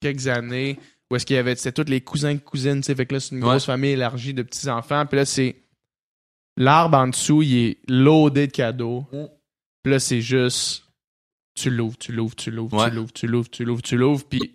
[0.00, 0.78] quelques années,
[1.10, 3.14] où est-ce qu'il y avait, c'était tous les cousins et cousines, tu sais, fait que
[3.14, 3.50] là, c'est une Ouais.
[3.50, 5.56] grosse famille élargie de petits-enfants, puis là, c'est
[6.56, 9.24] l'arbre en dessous, il est loadé de cadeaux, Mm.
[9.82, 10.84] puis là, c'est juste,
[11.54, 12.88] tu l'ouvres, tu l'ouvres, tu l'ouvres, Ouais.
[12.90, 14.52] tu l'ouvres, tu l'ouvres, tu l'ouvres, tu l'ouvres, puis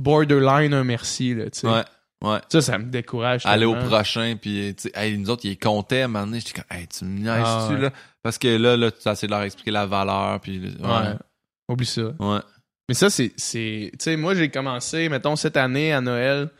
[0.00, 1.68] borderline un merci, là, tu sais.
[1.68, 1.84] Ouais,
[2.22, 2.38] ouais.
[2.48, 3.46] Ça, ça me décourage.
[3.46, 6.40] Aller au prochain, puis, tu sais, hey, nous autres, ils comptaient, à un moment donné,
[6.40, 7.80] j'étais comme, hey, tu me niaises-tu, Ah, ouais.
[7.80, 7.92] là?
[8.22, 10.86] Parce que là, là, tu as essayé de leur expliquer la valeur, puis, ouais.
[10.88, 11.14] Ouais.
[11.68, 12.02] Oublie ça.
[12.18, 12.40] Ouais.
[12.88, 13.32] Mais ça, c'est.
[13.36, 16.50] c'est- Tu sais, moi, j'ai commencé, mettons, cette année à Noël.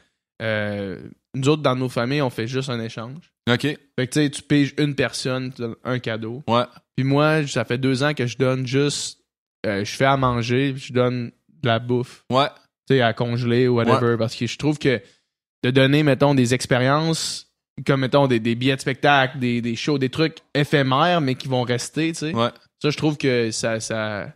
[0.42, 0.98] euh,
[1.36, 3.32] nous autres, dans nos familles, on fait juste un échange.
[3.50, 3.60] OK.
[3.62, 6.42] Fait que, tu sais, tu piges une personne, tu donnes un cadeau.
[6.48, 6.64] Ouais.
[6.96, 9.20] Puis moi, ça fait deux ans que je donne juste.
[9.66, 12.48] euh, je fais à manger, puis je donne de la bouffe, Ouais.
[12.88, 14.16] tu sais, à congeler ou whatever.
[14.18, 15.00] Parce que je trouve que
[15.62, 17.50] de donner, mettons, des expériences,
[17.86, 21.48] comme, mettons, des, des billets de spectacle, des, des shows, des trucs éphémères, mais qui
[21.48, 22.34] vont rester, tu sais.
[22.34, 22.50] Ouais.
[22.82, 24.32] Ça, je trouve que ça, ça.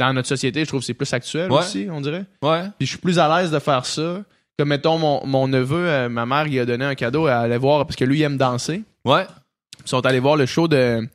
[0.00, 1.58] Dans notre société, je trouve que c'est plus actuel Ouais.
[1.58, 2.24] aussi, on dirait.
[2.42, 2.62] Ouais.
[2.78, 4.22] Puis je suis plus à l'aise de faire ça.
[4.58, 7.58] Comme mettons mon, mon neveu, euh, ma mère il a donné un cadeau à aller
[7.58, 8.82] voir parce que lui il aime danser.
[9.04, 9.26] Ouais.
[9.84, 11.06] Ils sont allés voir le show de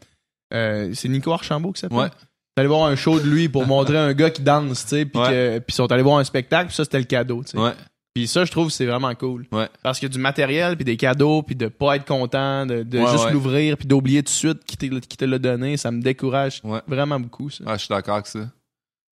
[0.54, 1.98] euh, c'est Nico Archambault qui s'appelle?
[1.98, 2.08] Ouais.
[2.08, 4.90] Ils sont allés voir un show de lui pour montrer un gars qui danse, tu
[4.90, 5.62] sais, puis Ouais.
[5.68, 7.58] ils sont allés voir un spectacle, puis ça c'était le cadeau, tu sais.
[7.58, 7.74] Ouais.
[8.14, 9.46] Puis ça je trouve que c'est vraiment cool.
[9.52, 9.68] Ouais.
[9.84, 13.12] Parce que du matériel puis des cadeaux puis de pas être content de, de Ouais,
[13.12, 13.32] juste ouais.
[13.34, 17.50] l'ouvrir puis d'oublier tout de suite qui, te l'a donné, ça me décourage vraiment beaucoup
[17.50, 17.64] ça.
[17.68, 18.40] Ah, je suis d'accord avec ça.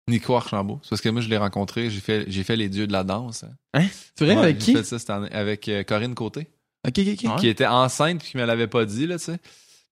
[0.08, 0.80] Nico Archambault.
[0.82, 3.04] C'est parce que moi, je l'ai rencontré, j'ai fait, j'ai fait les dieux de la
[3.04, 3.44] danse.
[3.74, 3.82] hein.
[4.16, 4.74] C'est vrai, Ouais, avec j'ai qui?
[4.74, 5.28] fait ça cette année.
[5.32, 6.48] Avec euh, Corinne Côté.
[6.86, 7.40] Ok, ok, ok.
[7.40, 9.38] Qui était enceinte puis qui me l'avait pas dit là tu sais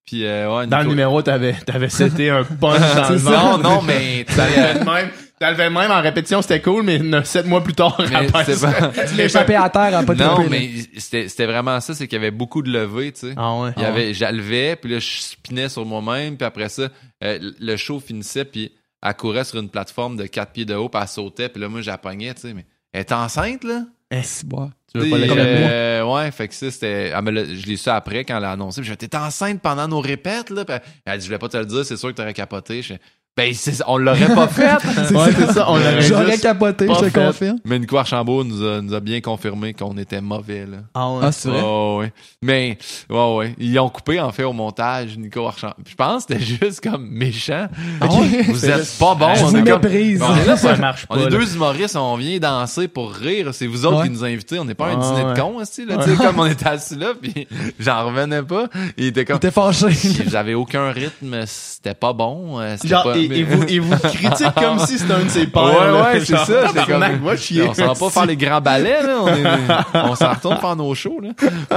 [0.07, 3.59] puis euh, ouais Dans le numéro, t'avais, t'avais seté un punch dans le ventre.
[3.63, 5.11] non non mais tu de même,
[5.41, 8.45] t'as de même en répétition, c'était cool, mais sept mois plus tard, après pas-
[9.09, 12.07] Tu l'as échappé à terre en pas de non mais c'était c'était vraiment ça c'est
[12.07, 13.71] qu'il y avait beaucoup de levées tu sais Ah ouais.
[13.77, 16.89] il y avait j'allevais puis là je spinais sur moi-même puis après ça
[17.25, 18.71] euh, le show finissait puis
[19.09, 21.69] elle courait sur une plateforme de quatre pieds de haut puis elle sautait puis là
[21.69, 24.23] moi j'appognais tu sais mais elle est enceinte là là.
[24.23, 24.71] C'est bon.
[24.93, 25.43] Tu veux pas l'échapper?
[25.43, 27.11] euh, ouais, fait que ça, c'était.
[27.11, 28.81] l'a- Je l'ai su après quand elle a annoncé.
[28.81, 30.65] Puis dit, t'es enceinte pendant nos répètes, là.
[30.65, 32.83] Puis elle dit, je voulais pas te le dire, c'est sûr que t'aurais capoté.
[32.83, 32.95] Je
[33.37, 34.65] Ben, c'est- on l'aurait pas fait.
[35.15, 37.59] Ouais, c'est ça, on l'aurait J'aurais capoté, je te confirme.
[37.67, 40.79] Mais Nico Archambault nous a, nous a bien confirmé qu'on était mauvais, là.
[40.95, 41.19] Ah ouais.
[41.23, 41.61] Ah, c'est vrai?
[41.63, 42.13] Oh, ouais.
[42.41, 42.79] Mais,
[43.11, 43.55] ouais, ouais.
[43.59, 45.75] Ils ont coupé, en fait, au montage, Nico Archambault.
[45.87, 47.69] Je pense que c'était juste comme méchant.
[48.01, 48.07] Ah?
[48.49, 49.35] Vous êtes pas bon.
[49.35, 50.23] Je on vous est comme- méprise.
[50.23, 51.31] On est là, ça marche On pas, est là.
[51.31, 53.51] deux humoristes, on vient danser pour rire.
[53.53, 54.05] C'est vous autres Ouais.
[54.05, 54.59] qui nous invitez.
[54.59, 55.35] On n'est pas un Ah, dîner ouais.
[55.35, 55.99] de cons, aussi, là.
[55.99, 57.47] Tu sais, comme on était assis là, puis
[57.79, 58.69] j'en revenais pas.
[58.97, 59.89] Il était comme, T'es fâché.
[60.27, 62.59] j'avais aucun rythme, c'était pas bon.
[62.61, 65.47] euh, c'était pas- mais- et vous, et vous critique comme si c'était un de ses
[65.47, 65.65] pères.
[65.65, 66.03] Ouais, là.
[66.13, 67.63] ouais, c'est ça, c'est comme- moi, chier.
[67.63, 69.19] on s'en va pas faire les grands ballets, là.
[69.23, 71.31] On, est- on s'en retourne faire nos shows, là.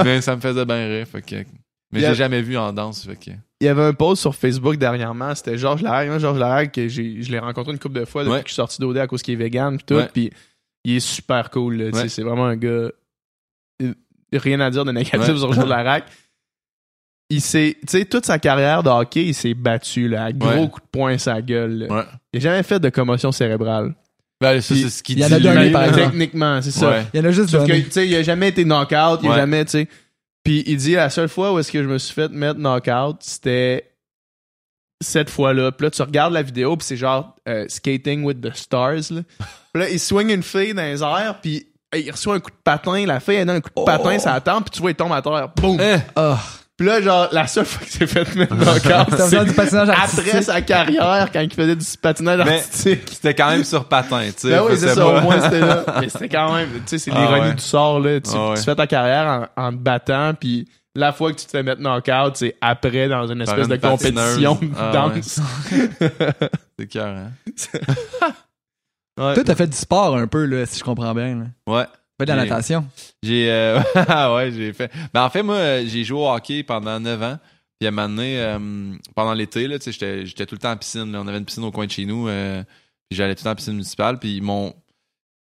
[0.04, 1.36] Mais ça me faisait bien rire, fait que.
[1.92, 3.30] Mais j'ai jamais vu en danse, fait que.
[3.62, 6.08] Il y avait un post sur Facebook dernièrement, c'était Georges Larague.
[6.08, 8.42] Moi, Georges que j'ai, je l'ai rencontré une couple de fois depuis Ouais.
[8.42, 9.94] que je suis sorti d'OD à cause qu'il est vegan pis tout.
[9.96, 10.30] Ouais.
[10.84, 11.74] Il est super cool.
[11.76, 12.08] là, Ouais.
[12.08, 12.68] C'est vraiment un gars.
[12.70, 12.92] euh,
[14.32, 15.26] Rien à dire de négatif Ouais.
[15.36, 16.04] sur Georges Larague.
[17.30, 20.48] Il s'est, tu sais, toute sa carrière de hockey, il s'est battu, là, à gros
[20.50, 20.68] Ouais.
[20.68, 21.78] coups de poing sa gueule.
[21.88, 21.94] là.
[21.94, 22.02] Ouais.
[22.32, 23.94] Il a jamais fait de commotion cérébrale.
[24.40, 25.32] Ben, ça, c'est ce qu'il il y dit.
[25.32, 26.10] en a donné, par exemple.
[26.10, 26.90] Techniquement, c'est ça.
[26.90, 27.06] Ouais.
[27.14, 27.84] Il y en a juste Sauf que, donné.
[27.84, 29.36] tu sais, il a jamais été knockout, il a Ouais.
[29.36, 29.88] jamais, tu sais.
[30.42, 33.18] Puis il dit, la seule fois où est-ce que je me suis fait mettre knockout,
[33.20, 33.90] c'était
[35.02, 35.72] cette fois-là.
[35.72, 39.20] Puis là, tu regardes la vidéo, puis c'est genre euh, Skating with the Stars, là.
[39.72, 42.56] Puis là, il swing une fille dans les airs, puis il reçoit un coup de
[42.64, 43.84] patin, la fille, elle donne un coup de Oh.
[43.84, 45.48] patin, ça attend, puis tu vois, il tombe à terre.
[45.56, 45.78] Boum!
[45.80, 46.00] Hein?
[46.16, 46.38] Ah.
[46.80, 49.90] Puis là, genre, la seule fois qu'il s'est fait mettre knockout, Ça faisait du c'est
[49.90, 53.02] après sa carrière, quand il faisait du patinage Mais- artistique.
[53.12, 54.50] C'était quand même sur patin, tu sais.
[54.52, 55.84] Ben oui, c'est C'était ça, pas- au moins c'était là.
[56.00, 57.54] Mais c'était quand même, tu sais, c'est Ah l'ironie ouais.
[57.54, 58.18] du sort, là.
[58.18, 58.56] Tu, Ah ouais.
[58.56, 61.62] tu fais ta carrière en, en te battant, puis la fois que tu te fais
[61.62, 65.14] mettre knockout, c'est après dans une espèce une de compétition de Ah ouais.
[65.20, 65.40] danse.
[66.78, 67.30] C'est cœur, hein.
[69.18, 69.34] Ouais.
[69.34, 71.36] Toi, t'as fait du sport un peu, là, si je comprends bien.
[71.36, 71.44] Là.
[71.66, 71.84] Ouais.
[72.20, 72.86] Pas de la J'ai- natation.
[73.22, 73.80] J'ai euh,
[74.34, 74.90] ouais, j'ai fait.
[75.12, 77.38] Ben en fait moi j'ai joué au hockey pendant 9 ans.
[77.78, 78.58] Puis à un moment donné, euh,
[79.14, 81.20] pendant l'été là, j'étais j'étais tout le temps en piscine, là.
[81.22, 82.62] on avait une piscine au coin de chez nous euh,
[83.08, 84.74] puis j'allais tout le temps en piscine municipale puis ils m'ont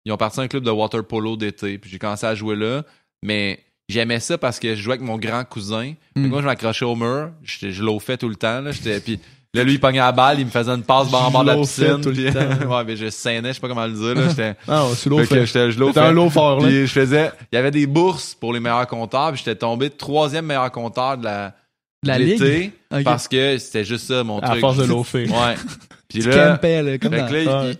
[0.04, 2.82] ils ont parti un club de water polo d'été, puis j'ai commencé à jouer là,
[3.24, 5.94] mais j'aimais ça parce que je jouais avec mon grand cousin.
[5.94, 6.28] Fait que Mm.
[6.28, 9.18] Moi je m'accrochais au mur, je l'ai fait tout le temps là, j'étais puis
[9.54, 11.56] Là, lui, il pognait la balle, il me faisait une passe en bord de la
[11.56, 11.84] piscine.
[11.84, 12.68] fait tout le puis- temps.
[12.76, 14.28] ouais, mais je saignais, je sais pas comment le dire, là.
[14.28, 16.66] J'étais, Ah, c'est l'eau fait j'étais, un lot fort, là.
[16.68, 19.88] Puis je faisais, il y avait des bourses pour les meilleurs compteurs, puis j'étais tombé
[19.88, 21.54] troisième meilleur compteur de la,
[22.02, 22.72] De la ligue?
[23.04, 24.60] parce que c'était juste ça mon À truc.
[24.60, 25.28] force de fait.
[25.30, 25.54] Ouais.
[26.08, 27.50] Puis là, campais, là, comme fait dans...
[27.62, 27.76] là, Ouais.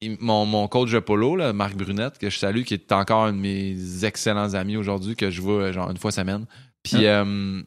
[0.00, 2.92] il- il- mon, mon coach de polo, là, Marc Brunette, que je salue, qui est
[2.92, 6.44] encore un de mes excellents amis aujourd'hui, que je vois genre une fois semaine.
[6.82, 7.60] Puis euh,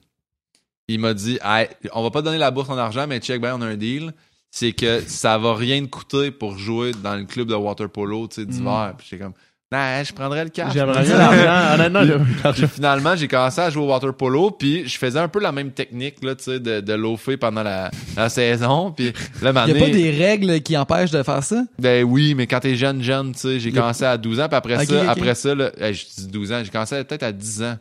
[0.89, 3.39] il m'a dit Hey, on va pas te donner la bourse en argent, mais check
[3.41, 4.13] ben on a un deal.
[4.51, 8.27] C'est que ça va rien te coûter pour jouer dans le club de water polo
[8.27, 8.95] tu sais, d'hiver.
[8.97, 9.33] Puis j'étais comme
[9.71, 10.73] Nah, je prendrais le cash.
[10.73, 11.83] J'aimerais bien l'argent.
[11.85, 15.39] Honnêtement, Puis finalement, j'ai commencé à jouer au water polo, puis je faisais un peu
[15.39, 18.91] la même technique là, tu sais, de, de loafer pendant la, la saison.
[18.91, 19.13] Puis
[19.43, 21.65] là, Il n'y a pas des règles qui empêchent de faire ça?
[21.77, 24.55] ben oui, mais quand t'es jeune, jeune, tu sais, j'ai commencé à 12 ans, puis
[24.57, 27.77] après ça, après ça, là, je dis 12 ans, j'ai commencé peut-être à 10 ans.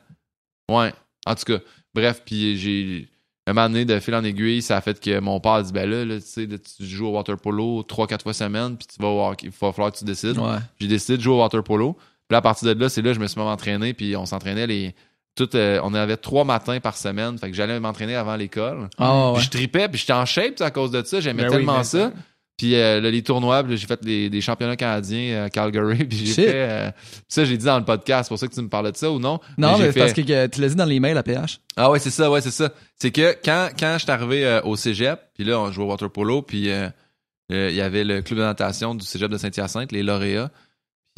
[0.71, 0.93] Ouais,
[1.25, 1.59] en tout cas,
[1.99, 3.09] bref, puis j'ai,
[3.47, 5.73] un moment donné, de fil en aiguille, ça a fait que mon père a dit,
[5.73, 9.03] ben là, là, tu sais, tu joues au water polo 3-4 fois semaine, puis tu
[9.03, 10.39] vas hockey, il va falloir que tu décides.
[10.39, 10.59] Ouais.
[10.79, 13.11] J'ai décidé de jouer au water polo, puis là, à partir de là, c'est là
[13.11, 14.95] que je me suis même entraîné, puis on s'entraînait les...
[15.35, 18.89] Tout, euh, on avait trois matins par semaine, fait que j'allais m'entraîner avant l'école.
[18.99, 19.35] Ah ouais.
[19.37, 21.21] Puis je tripais, puis j'étais en shape à cause de ça.
[21.21, 22.11] J'aimais Ben tellement ça.
[22.59, 26.05] Puis euh, là, les tournois, j'ai fait les, des championnats canadiens à Calgary.
[26.05, 26.53] Puis j'ai fait...
[26.55, 26.91] euh,
[27.29, 28.25] ça, j'ai dit dans le podcast.
[28.25, 29.39] C'est pour ça que tu me parlais de ça ou non?
[29.57, 31.61] Non, mais fait- parce que, tu l'as dit dans l'email à PH.
[31.77, 32.73] Ah ouais, c'est ça, ouais, c'est ça.
[32.97, 35.89] C'est que quand, quand je suis arrivé euh, au cégep, puis là, on jouait au
[35.89, 36.89] water polo, puis euh,
[37.53, 40.51] euh, il y avait le club de natation du cégep de Saint-Hyacinthe, les lauréats.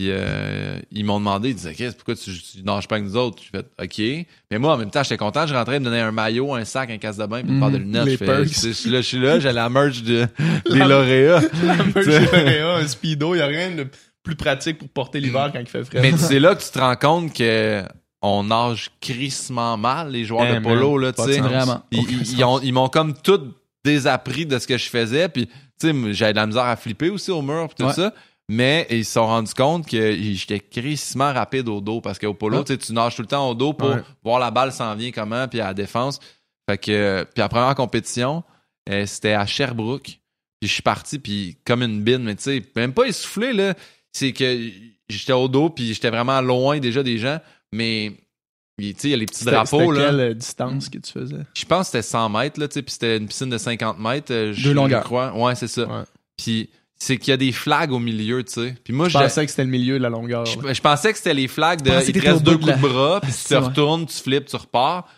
[0.01, 3.17] Puis euh, ils m'ont demandé, ils disaient, qu'est-ce pourquoi tu, tu nages pas avec nous
[3.19, 3.43] autres?
[3.43, 4.27] J'ai fait, OK.
[4.51, 5.47] Mais moi, en même temps, j'étais content.
[5.47, 7.61] Je rentrais, ils me donnaient un maillot, un sac, un casse de bain, puis une
[7.61, 8.05] paire de lunettes.
[8.07, 10.27] Les Je fais, je suis là, je suis là, j'ai la merch de,
[10.71, 11.41] des La- lauréats.
[12.79, 13.87] un speedo, y a rien de
[14.23, 16.01] plus pratique pour porter l'hiver quand il fait frais.
[16.01, 17.83] Mais c'est là que tu te rends compte que
[18.23, 21.41] on nage crissement mal, les joueurs Eh, de polo, man, là, tu sais.
[21.41, 21.83] Vraiment.
[22.63, 23.41] Ils, m'ont comme tout
[23.85, 25.29] désappris de ce que je faisais.
[25.29, 27.95] Puis, tu sais, j'avais de la misère à flipper aussi au mur, puis tout Ouais.
[27.95, 28.13] ça.
[28.53, 32.65] Mais ils se sont rendus compte que j'étais crissement rapide au dos parce qu'au polo,
[32.65, 32.77] Ouais.
[32.79, 34.03] tu nages tout le temps au dos pour Ouais.
[34.25, 36.19] voir la balle s'en vient comment, puis à la défense.
[36.69, 38.43] Fait que, puis la première compétition,
[38.89, 40.03] euh, c'était à Sherbrooke.
[40.61, 43.75] Puis je suis parti, puis comme une bine, mais tu sais, même pas essoufflé, là.
[44.13, 44.69] C'est que
[45.09, 47.39] j'étais au dos, puis j'étais vraiment loin déjà des gens.
[47.73, 48.13] Mais,
[48.79, 50.07] tu sais, il y a les petits drapeaux, là.
[50.07, 51.37] quelle euh, distance que tu faisais?
[51.55, 54.01] Je pense que c'était 100 mètres, là, tu sais, puis c'était une piscine de 50
[54.01, 54.33] mètres.
[54.33, 55.03] euh, je- Deux longueurs.
[55.03, 55.33] Je crois.
[55.37, 55.87] Ouais, c'est ça.
[55.87, 56.03] Ouais.
[56.37, 56.69] Puis
[57.03, 58.75] c'est qu'il y a des flags au milieu, tu sais.
[58.85, 60.45] Puis moi, Je je, pensais que c'était le milieu de la longueur.
[60.45, 63.33] je, pensais que c'était les flags de il te reste deux coups de bras, puis
[63.33, 65.09] tu te retournes, tu flippes, tu repars.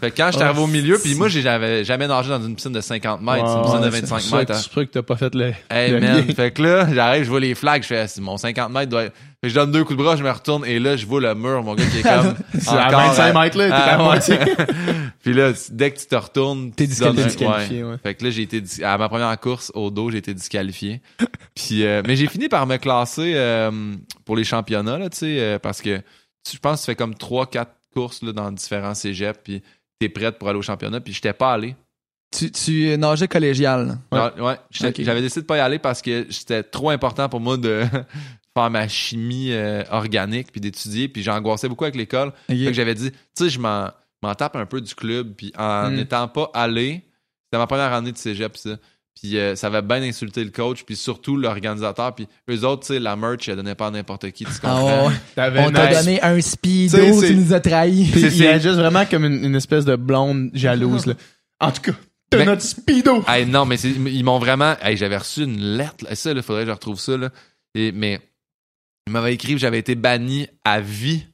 [0.00, 2.54] Fait que quand j'étais Oh, arrivé au milieu, puis moi, j'avais jamais nagé dans une
[2.54, 4.52] piscine de 50 mètres, une piscine de c'est 25 pour ça mètres.
[4.52, 4.54] hein.
[4.56, 5.52] C'est pour ça que t'as pas fait le.
[5.70, 6.34] Hey le man, lien.
[6.34, 9.14] fait que là, j'arrive, je vois les flags, je fais, mon 50 mètres doit être...
[9.48, 11.62] Je donne deux coups de bras, je me retourne, et là, je vois le mur,
[11.62, 12.34] mon gars, qui est comme...
[12.58, 14.04] C'est à encore 25 mètres, là, t'es Ah, à ouais.
[14.04, 14.38] moitié.
[15.22, 17.98] Puis là, dès que tu te retournes, T'es disqualifié, ouais.
[18.02, 21.00] Fait que là, j'ai été à ma première course au dos, j'ai été disqualifié.
[21.54, 23.70] Puis euh, mais j'ai fini par me classer euh,
[24.26, 26.00] pour les championnats là, tu sais euh, parce que
[26.52, 29.62] je pense que tu fais comme 3 4 courses là, dans différents cégeps puis
[29.98, 31.74] t'es prête pour aller au championnat puis j'étais pas allé.
[32.36, 33.96] Tu, tu nageais collégial.
[34.12, 34.20] Ouais.
[34.20, 34.56] Ouais, ouais,
[34.98, 37.84] j'avais décidé de pas y aller parce que c'était trop important pour moi de
[38.56, 42.32] faire ma chimie euh, organique puis d'étudier puis j'angoissais beaucoup avec l'école.
[42.48, 43.90] Que j'avais dit, tu sais, je m'en,
[44.22, 45.94] m'en tape un peu du club, puis en Mm.
[45.94, 47.02] n'étant pas allé,
[47.44, 48.70] c'était ma première année de cégep, ça.
[49.20, 52.94] Puis euh, ça avait bien insulté le coach, puis surtout l'organisateur, puis eux autres, tu
[52.94, 55.08] sais, la merch, elle donnait pas à n'importe qui, tu Ah comprends?
[55.08, 55.14] ouais.
[55.66, 58.10] On t'a donné un speedo, tu nous as trahis.
[58.12, 61.14] Puis C'est- juste vraiment comme une, une espèce de blonde jalouse, là.
[61.60, 61.92] En tout cas,
[62.28, 63.24] t'as notre speedo.
[63.26, 64.74] Hey, non, mais c'est- ils m'ont vraiment.
[64.82, 66.04] Hey, j'avais reçu une lettre.
[66.04, 67.16] Là, ça, il faudrait que je retrouve ça.
[67.16, 67.30] Là.
[67.74, 68.20] Et, mais
[69.06, 71.26] ils m'avaient écrit que j'avais été banni à vie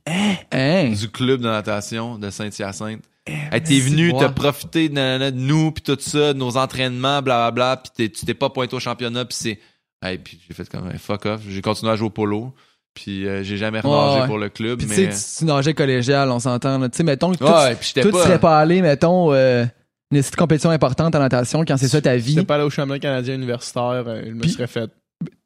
[0.53, 0.91] Hein?
[0.99, 3.03] du club de natation de Saint-Hyacinthe.
[3.27, 7.23] Eh, Hey, t'es venu, t'as profité de, de nous, puis tout ça, de nos entraînements,
[7.23, 9.59] blablabla, puis t'es- tu t'es pas pointé au championnat, puis c'est...
[10.05, 11.41] Hey, puis j'ai fait comme, hey, fuck off.
[11.49, 12.53] J'ai continué à jouer au polo,
[12.93, 14.27] puis euh, j'ai jamais renagé ouais.
[14.27, 15.13] pour le club, Puis tu mais...
[15.13, 16.79] sais, tu, tu nageais collégial, on s'entend.
[16.79, 16.89] là.
[16.89, 18.23] Tu sais, mettons que tout, ouais, pas...
[18.25, 19.65] serait pas allé, mettons, euh,
[20.11, 22.71] une petite compétition importante en natation, quand c'est ça ta vie, J'étais pas allé au
[22.71, 24.91] championnat canadien universitaire, euh, il me Puis- serait fait.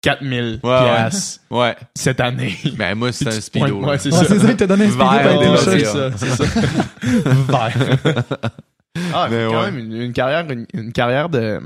[0.03, 1.77] 4000 Ouais, piastres Ouais.
[1.95, 2.55] cette année.
[2.77, 3.85] Ben moi, c'est un te speedo.
[3.85, 4.25] Ouais, c'est Ouais, ça.
[4.27, 6.11] c'est ça, il t'a donné un speedo c'est ça.
[6.17, 6.45] c'est ça.
[7.25, 8.05] Vert.
[9.15, 9.71] Ah, Mais mais quand ouais.
[9.71, 11.61] même, une, une carrière, une, une carrière de,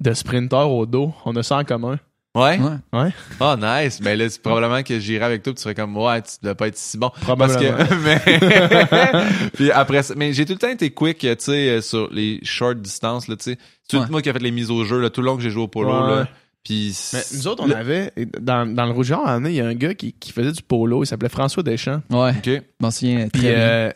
[0.00, 1.12] de sprinter au dos.
[1.24, 1.98] On a ça en commun.
[2.34, 2.58] Ouais?
[2.94, 3.10] Ouais.
[3.40, 4.00] Oh, nice.
[4.00, 6.54] Ben là, c'est probablement que j'irai avec toi, puis tu serais comme, ouais, tu dois
[6.54, 7.10] pas être si bon.
[7.10, 7.76] Parce Probablement.
[7.76, 11.80] que, mais, puis après ça, mais j'ai tout le temps été quick, tu sais, euh,
[11.82, 13.58] sur les short distances, là, tu sais.
[13.90, 14.06] C'est Ouais.
[14.10, 15.62] moi qui a fait les mises au jeu, là, tout le long que j'ai joué
[15.62, 16.16] au polo, Ouais.
[16.16, 16.28] là.
[16.64, 19.74] Puis, Mais nous autres, on avait, dans, dans le Rouge Or, il y a un
[19.74, 21.02] gars qui, qui faisait du polo.
[21.02, 22.02] Il s'appelait François Deschamps.
[22.08, 22.62] Ouais, OK.
[22.92, 23.58] souviens Puis très bien.
[23.58, 23.92] euh,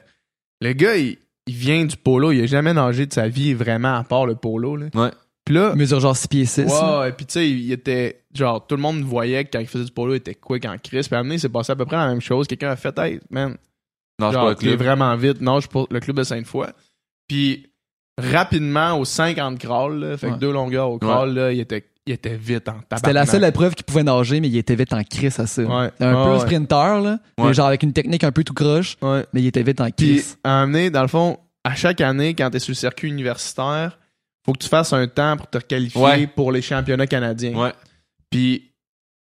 [0.61, 2.33] le gars, il, il vient du polo.
[2.33, 4.75] Il a jamais nagé de sa vie vraiment à part le polo.
[4.75, 4.87] Là.
[4.95, 5.11] Ouais.
[5.47, 6.65] Puis là, mesure genre 6 pieds 6.
[6.65, 8.21] Ouais, ouais, puis tu sais, il était.
[8.35, 10.77] Genre, tout le monde voyait que quand il faisait du polo, il était quick en
[10.77, 11.07] crise.
[11.09, 12.47] Puis à un moment donné, il s'est passé à peu près la même chose.
[12.47, 13.57] Quelqu'un a fait, hey, man,
[14.21, 14.79] Non, je genre, pas le t'es club.
[14.83, 15.41] vraiment vite.
[15.41, 16.67] Non, je suis pour le club de Sainte-Foy.
[17.29, 17.67] Puis
[18.19, 22.13] rapidement, aux 50 crawls, là, fait que deux longueurs au crawl, là, il était, il
[22.15, 22.99] était vite en tabarnak.
[22.99, 25.63] C'était la seule épreuve qu'il pouvait nager, mais il était vite en crise à ça.
[25.63, 25.91] Ouais.
[26.01, 26.41] Un peu ouais.
[26.41, 27.55] sprinter, là, mais Ouais.
[27.55, 29.25] genre avec une technique un peu tout croche, Ouais.
[29.33, 30.39] mais il était vite en Puis, crise.
[30.45, 33.09] à un moment donné, dans le fond, à chaque année, quand t'es sur le circuit
[33.09, 33.99] universitaire,
[34.47, 36.27] faut que tu fasses un temps pour te qualifier Ouais.
[36.27, 37.55] pour les championnats canadiens.
[37.59, 37.73] Ouais.
[38.31, 38.73] Puis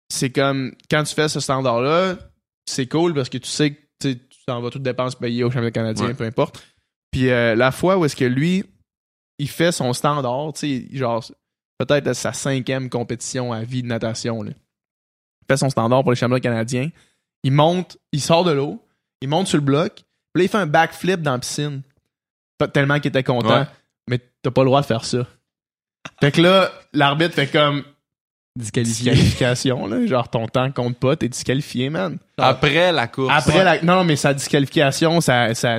[0.09, 2.16] c'est comme quand tu fais ce standard-là,
[2.66, 5.70] c'est cool parce que tu sais que tu t'en vas toutes dépenses payées au championnat
[5.70, 6.14] canadien, Ouais.
[6.14, 6.64] peu importe.
[7.12, 8.64] Puis euh, la fois où est-ce que lui,
[9.38, 11.24] il fait son standard, tu sais, genre
[11.78, 14.42] peut-être sa cinquième compétition à vie de natation.
[14.42, 14.51] Là.
[14.52, 16.90] Il fait son standard pour les championnats canadiens.
[17.42, 18.82] Il monte, il sort de l'eau,
[19.22, 19.94] il monte sur le bloc,
[20.32, 21.82] puis là, il fait un backflip dans la piscine.
[22.74, 23.66] Tellement qu'il était content.
[24.43, 25.27] T'as pas le droit de faire ça.
[26.21, 27.85] Fait que là, l'arbitre fait comme
[28.57, 30.07] disqualification, là.
[30.07, 32.19] Genre, ton temps compte pas, t'es disqualifié, man.
[32.39, 33.33] Après la course.
[33.35, 33.83] Après la.
[33.83, 35.79] Non, mais sa disqualification, ça, ça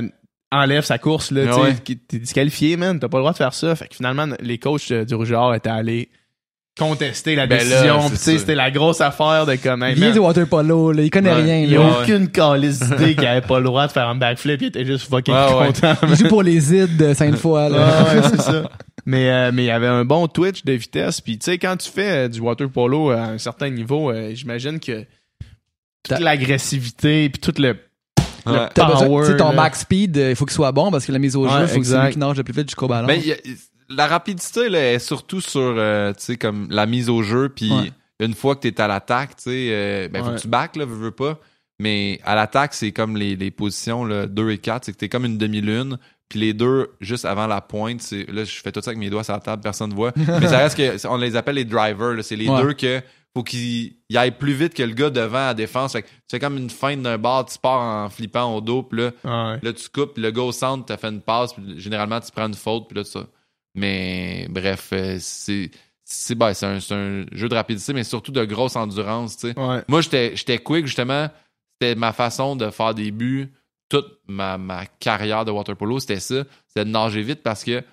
[0.52, 1.44] enlève sa course, là.
[1.52, 1.76] Ah ouais.
[1.76, 3.00] T'es disqualifié, man.
[3.00, 3.76] T'as pas le droit de faire ça.
[3.76, 6.10] Fait que finalement, les coachs euh, du Rouge et Or étaient allés
[6.80, 8.00] contester la Ben décision.
[8.16, 9.84] c'était la grosse affaire de comme.
[9.84, 11.42] hey, Il vient man, du water polo, là, il connaît Ouais.
[11.44, 11.58] rien.
[11.60, 11.82] il y a.
[11.82, 11.92] Ouais.
[12.02, 14.62] aucune calice d'idée qu'il avait pas le droit de faire un backflip.
[14.62, 15.68] Il était juste fucking Ouais, ouais.
[15.68, 15.94] content.
[16.08, 17.70] Il joue pour les ides de Sainte-Foy.
[17.70, 18.22] là.
[18.30, 18.70] C'est ça.
[19.06, 21.22] Mais, euh, mais il y avait un bon twitch de vitesse.
[21.22, 24.30] Puis, tu sais, quand tu fais euh, du water polo à un certain niveau, euh,
[24.36, 25.06] j'imagine que
[26.04, 27.70] toute l'agressivité puis tout le,
[28.46, 29.26] le besoin- power.
[29.26, 31.36] tu sais, ton max speed, euh, il faut qu'il soit bon parce que la mise
[31.36, 32.06] au jeu, Ouais, il faut que c'est exact.
[32.06, 33.08] lui qui nage le plus vite jusqu'au ballon.
[33.08, 33.38] Ben, il y a-
[33.96, 37.92] la rapidité là, est surtout sur euh, tu comme la mise au jeu puis Ouais.
[38.20, 40.36] une fois que tu es à l'attaque, tu sais euh, ben faut Ouais.
[40.36, 41.40] que tu back là, veux, veux pas.
[41.80, 45.06] Mais à l'attaque, c'est comme les, les positions là, 2 et 4, c'est que tu
[45.06, 45.98] es comme une demi-lune,
[46.30, 49.10] puis les deux juste avant la pointe, c'est là je fais tout ça avec mes
[49.10, 50.12] doigts sur la table, personne ne voit.
[50.16, 52.62] Mais ça reste que on les appelle les drivers, c'est les Ouais.
[52.62, 53.02] deux que
[53.34, 55.94] faut qu'ils ils aillent plus vite que le gars devant à la défense.
[55.94, 58.84] Fait que tu fais comme une feinte d'un bar, tu pars en flippant au dos,
[58.84, 59.60] puis là Ouais.
[59.64, 62.30] Là, tu coupes, puis le gars au centre, t'as fait une passe, puis généralement, tu
[62.32, 63.22] prends une faute, puis là, ça.
[63.76, 65.72] Mais bref, euh, c'est
[66.04, 66.80] c'est ben, c'est un,
[67.32, 69.44] jeu de rapidité, mais surtout de grosse endurance.
[69.44, 69.84] Ouais.
[69.88, 71.30] Moi, j'étais j'étais quick, justement.
[71.74, 73.52] C'était ma façon de faire des buts.
[73.90, 76.44] Toute ma, ma carrière de water polo, c'était ça.
[76.68, 77.84] C'était de nager vite parce que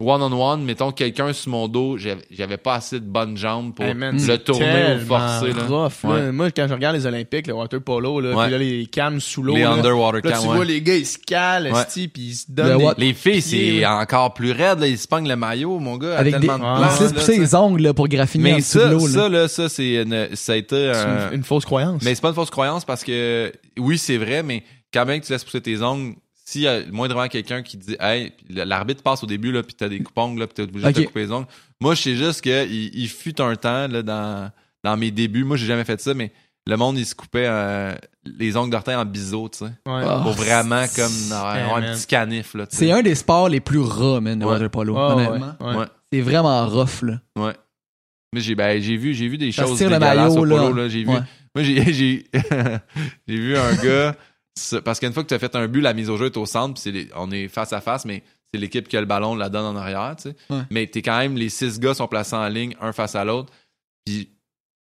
[0.00, 1.96] one-on-one, mettons quelqu'un sur mon dos,
[2.30, 5.52] j'avais pas assez de bonnes jambes pour Hey, man, le tourner ou forcer.
[5.52, 5.62] Là.
[5.68, 6.10] rough, là.
[6.10, 6.32] Ouais.
[6.32, 8.42] Moi, quand je regarde les Olympiques, le water polo, là, Ouais.
[8.44, 10.56] puis là, les cams sous l'eau, Les là, underwater là, cam, tu ouais.
[10.56, 13.06] vois les gars, ils se calent, puis ils se donnent des...
[13.06, 14.80] Les filles, c'est encore plus raide.
[14.80, 14.88] Là.
[14.88, 17.54] Ils se pognent le maillot, mon gars, Avec des, tellement de ils se pousser les
[17.54, 19.06] ongles là, pour graffiner Mais ça, l'eau.
[19.06, 19.12] là.
[19.12, 22.02] ça, là, ça, c'est une- ça a été C'est un- une, une fausse croyance.
[22.02, 25.26] Mais c'est pas une fausse croyance parce que oui, c'est vrai, mais quand même que
[25.26, 26.14] tu laisses pousser tes ongles,
[26.44, 29.88] s'il y a moindrement quelqu'un qui dit Hey, l'arbitre passe au début, là, puis t'as
[29.88, 31.46] des coupons, là, puis t'es obligé de te couper les ongles.
[31.80, 34.50] Moi, je sais juste que il, fut un temps là, dans,
[34.82, 35.44] dans mes débuts.
[35.44, 36.32] Moi, j'ai jamais fait ça, mais
[36.66, 37.94] le monde, il se coupait euh,
[38.24, 39.64] les ongles d'orteil en biseau, tu sais.
[39.64, 40.02] Ouais.
[40.06, 40.20] Ah.
[40.22, 41.94] Pour vraiment comme avoir un man.
[41.94, 42.66] petit canif, là.
[42.68, 44.52] C'est un des sports les plus ras, man, de Ouais.
[44.52, 44.96] water polo.
[44.96, 45.54] Ah, honnêtement.
[45.60, 45.76] ouais.
[45.76, 45.86] Ouais.
[46.12, 47.20] C'est vraiment rough, là.
[47.36, 47.52] Ouais.
[48.34, 50.40] Mais j'ai ben, j'ai vu j'ai vu des Ça choses tire le dégueulasses maillot, au
[50.40, 50.82] polo là.
[50.82, 51.20] là, j'ai vu Ouais.
[51.54, 52.26] moi j'ai j'ai
[53.28, 54.16] j'ai vu un gars
[54.84, 56.46] parce qu'une fois que tu as fait un but la mise au jeu est au
[56.46, 58.22] centre puis les- on est face à face mais
[58.52, 60.36] c'est l'équipe qui a le ballon la donne en arrière tu sais.
[60.50, 60.62] Ouais.
[60.70, 63.52] Mais t'es quand même les six gars sont placés en ligne un face à l'autre
[64.04, 64.30] puis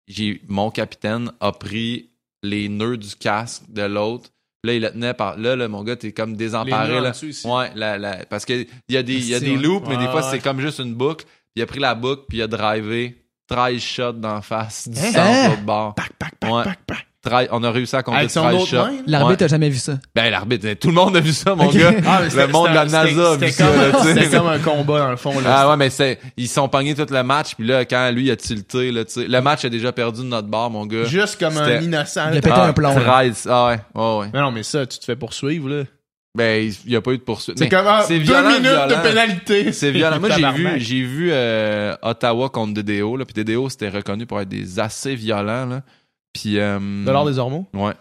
[0.08, 2.10] j'ai mon capitaine a pris
[2.42, 4.30] les nœuds du casque de l'autre
[4.66, 5.36] Là, il le tenait par.
[5.36, 6.98] Là, là mon gars, t'es comme désemparé.
[6.98, 7.12] là.
[7.44, 10.06] Ouais, la, la- parce qu'il y a des, il y a des loops, mais des
[10.06, 10.30] fois, ouais.
[10.30, 11.26] c'est comme juste une boucle.
[11.54, 15.12] Il a pris la boucle, puis il a drivé 13 shots d'en face du Hein?
[15.12, 15.94] centre de l'autre bord.
[15.94, 16.34] Pac, pac,
[16.86, 17.30] pac, Ouais.
[17.30, 17.48] pac, pac.
[17.48, 18.76] 13 on a réussi à compter Avec son 13 autre shots.
[18.76, 18.98] main, là?
[19.06, 19.44] L'arbitre Ouais.
[19.44, 19.98] a jamais vu ça.
[20.14, 21.92] Ben, l'arbitre, tout le monde a vu ça, mon gars.
[22.06, 24.14] Ah, le monde de la NASA a vu c'était ça, comme- là, tu sais.
[24.14, 25.38] C'était comme un combat, dans le fond.
[25.40, 25.56] Là.
[25.58, 28.36] Ah ouais, mais c'est, ils sont pognés tout le match, puis là, quand lui a
[28.36, 31.04] tilté, là, tu sais, le match a déjà perdu de notre bord, mon gars.
[31.04, 32.30] Juste comme un innocent.
[32.32, 33.00] Il a pété ah, un plomb, là.
[33.00, 34.26] 13, ah ouais, ouais, ouais.
[34.32, 35.84] Mais non, mais ça, tu te fais poursuivre, là.
[36.36, 37.56] Ben, il n'y a pas eu de poursuite.
[37.60, 39.72] C'est comme ah, c'est deux violent, minutes de pénalité.
[39.72, 40.18] C'est violent.
[40.18, 44.40] Moi, j'ai vu, j'ai vu euh, Ottawa contre DDO, là, puis DDO, c'était reconnu pour
[44.40, 45.82] être des assez violents, là.
[46.34, 47.64] Puis, euh, De l'ordre des hormones?
[47.72, 47.92] Ouais.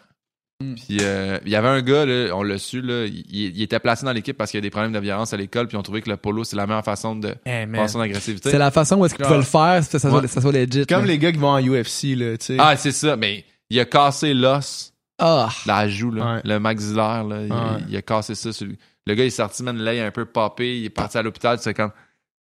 [0.61, 0.76] Mm.
[0.76, 3.80] Puis euh, il y avait un gars, là, on l'a su, là, il, il était
[3.80, 5.81] placé dans l'équipe parce qu'il y a des problèmes de violence à l'école, puis on
[5.81, 7.81] trouvait que le polo, c'est la meilleure façon de Eh, man.
[7.81, 8.49] passer son agressivité.
[8.51, 10.85] C'est la façon où est-ce qu'il pouvait le faire, ça, ça, soit, ça soit legit.
[10.85, 12.57] Comme les gars qui vont en UFC, là, tu sais.
[12.60, 15.49] Ah, c'est ça, mais il a cassé l'os, Ah.
[15.65, 16.41] la joue, là, Ouais.
[16.43, 17.84] le maxillaire, là, il, Ouais.
[17.89, 18.51] il a cassé ça.
[18.53, 18.68] sur.
[19.05, 21.18] Le gars, il est sorti, man, là, il a un peu popé, il est parti
[21.18, 21.91] à l'hôpital, c'est comme...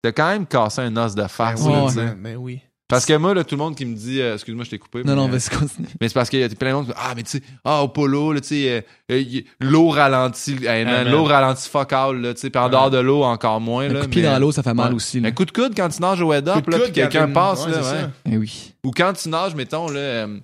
[0.02, 1.88] T'as quand même cassé un os de face, Ben oui, là, Ouais.
[1.90, 2.04] tu sais.
[2.06, 2.62] man, ben oui.
[2.90, 5.00] Parce que moi, là, tout le monde qui me dit, euh, excuse-moi, je t'ai coupé.
[5.04, 5.88] Non, mais, non, euh, vas-y, continue.
[6.00, 7.42] Mais c'est parce qu'il y a plein de monde qui disent, ah, mais tu sais,
[7.66, 9.22] ah, au polo, là, tu sais, euh,
[9.60, 12.90] l'eau ralentit, hey, man, Ah, l'eau ralentit fuck all, là, tu sais, puis en dehors
[12.90, 14.00] de l'eau, encore moins, Un là.
[14.00, 14.96] coup de pied mais- dans l'eau, ça fait mal Ouais.
[14.96, 15.20] aussi.
[15.20, 15.28] Là.
[15.28, 17.28] Un coup de coude quand tu nages au head Coup up, de là, puis quelqu'un
[17.28, 17.84] passe, là, ouais, ouais.
[17.84, 18.12] ça.
[18.32, 18.74] Eh oui.
[18.86, 20.40] Ou quand tu nages, mettons, là, euh,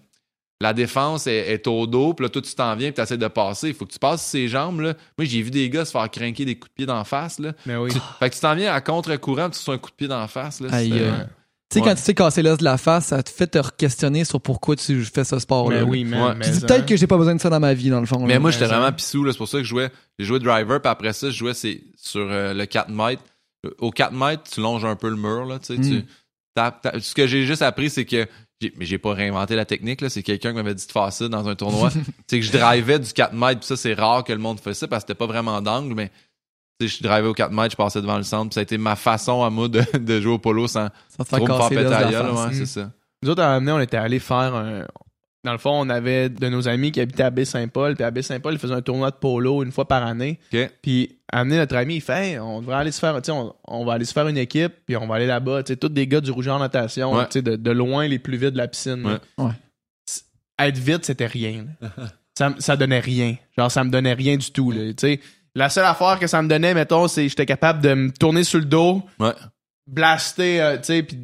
[0.59, 3.27] la défense est, est au dos, puis là, toi, tu t'en viens, puis t'essaies de
[3.29, 3.69] passer.
[3.69, 4.95] Il faut que tu passes ses jambes, là.
[5.17, 7.53] Moi, j'ai vu des gars se faire craquer des coups de pied d'en face, là.
[7.65, 7.91] Ben oui.
[7.93, 10.27] Tu- Fait que tu t'en viens à contre-courant, tu reçois un coup de pied d'en
[10.27, 10.67] face, là.
[10.73, 11.25] Aïe, c'est- euh, Ouais.
[11.73, 11.89] Tu sais, Ouais.
[11.89, 14.75] quand tu t'es cassé l'os de la face, ça te fait te questionner sur pourquoi
[14.75, 15.79] tu fais ce sport-là.
[15.79, 15.89] Ben là.
[15.89, 16.21] oui, man.
[16.23, 16.35] Ouais.
[16.35, 16.85] mais Tu dis ça, peut-être hein.
[16.85, 18.19] que j'ai pas besoin de ça dans ma vie, dans le fond.
[18.25, 18.39] Mais là.
[18.39, 19.31] moi, j'étais Mais vraiment pissou, là.
[19.31, 19.89] C'est pour ça que je jouais.
[20.19, 23.21] J'ai joué driver, puis après ça, je jouais c'est, sur euh, le 4 mètres.
[23.79, 25.59] Au 4 mètres, tu longes un peu le mur, là.
[25.59, 25.83] Tu sais, Mm.
[25.89, 26.05] tu-
[26.55, 28.27] t'as- t'as- ce que j'ai juste appris, c'est que.
[28.61, 30.09] j'ai- Mais j'ai pas réinventé la technique, là.
[30.09, 31.89] C'est quelqu'un qui m'avait dit de faire ça dans un tournoi.
[32.27, 34.77] c'est que je drivais du 4 mètres, puis ça, c'est rare que le monde fasse
[34.79, 36.11] ça parce que c'était pas vraiment d'angle, mais.
[36.79, 38.95] Je drivais au 4 mètres, je passais devant le centre, puis ça a été ma
[38.95, 42.11] façon à moi de, de jouer au polo sans fait trop me faire péter à
[42.11, 42.53] gueule, ouais, Mm.
[42.53, 42.91] c'est ça.
[43.21, 44.85] Nous autres, à un moment donné, on était allés faire un.
[45.45, 47.95] Dans le fond, on avait de nos amis qui habitaient à Baie-Saint-Paul.
[47.95, 50.39] Puis à Baie-Saint-Paul, ils faisaient un tournoi de polo une fois par année.
[50.81, 53.53] Puis amener notre ami, il fait Hey, on devrait aller se faire, tu sais, on,
[53.67, 55.63] on va aller se faire une équipe, puis on va aller là-bas.
[55.63, 57.27] Tu sais, tous des gars du rouge en natation, Ouais.
[57.41, 59.05] de, de loin les plus vite de la piscine.
[59.05, 59.45] Ouais.
[59.45, 59.51] Ouais.
[60.59, 61.65] Être vite, c'était rien.
[62.37, 63.35] ça, ça donnait rien.
[63.57, 64.71] Genre, ça me donnait rien du tout.
[64.71, 65.19] Là, tu sais.
[65.55, 68.43] La seule affaire que ça me donnait, mettons, c'est que j'étais capable de me tourner
[68.43, 69.33] sur le dos, Ouais.
[69.87, 71.17] blaster, euh, tu sais, puis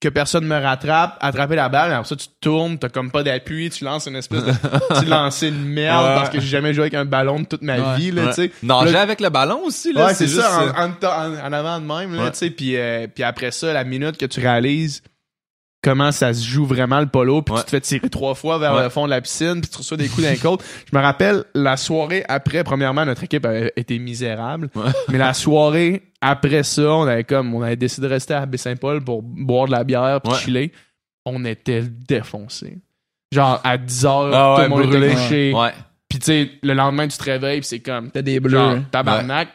[0.00, 3.22] que personne me rattrape, attraper la balle, et après ça, tu tournes, t'as comme pas
[3.22, 4.52] d'appui, tu lances une espèce de...
[5.00, 6.14] tu lances une merde Ouais.
[6.14, 7.96] parce que j'ai jamais joué avec un ballon de toute ma Ouais.
[7.98, 8.28] vie, là, Ouais.
[8.30, 8.52] tu sais.
[8.62, 10.06] Nager Là- avec le ballon aussi, là.
[10.06, 12.76] Ouais, c'est ça, euh, en, en, en- en avant de même, là, tu sais, puis
[12.78, 15.02] euh, puis après ça, la minute que tu réalises
[15.82, 17.60] comment ça se joue vraiment le polo, puis Ouais.
[17.60, 18.82] tu te fais tirer trois fois vers Ouais.
[18.84, 20.62] le fond de la piscine, puis tu reçois des coups d'un côte.
[20.90, 24.90] Je me rappelle, la soirée après, premièrement, notre équipe avait été misérable, Ouais.
[25.08, 29.02] mais la soirée après ça, on avait comme, on avait décidé de rester à Baie-Saint-Paul
[29.02, 30.38] pour boire de la bière puis Ouais.
[30.38, 30.72] chiller.
[31.24, 32.78] On était défoncés.
[33.32, 35.06] Genre, à 10 heures, Ah tout ouais, le monde brûlé.
[35.08, 35.52] était couché.
[35.54, 35.72] Ouais.
[36.08, 38.50] Puis tu sais, le lendemain, tu te réveilles, puis c'est comme, T'as des bleus.
[38.58, 39.48] genre, tabarnak.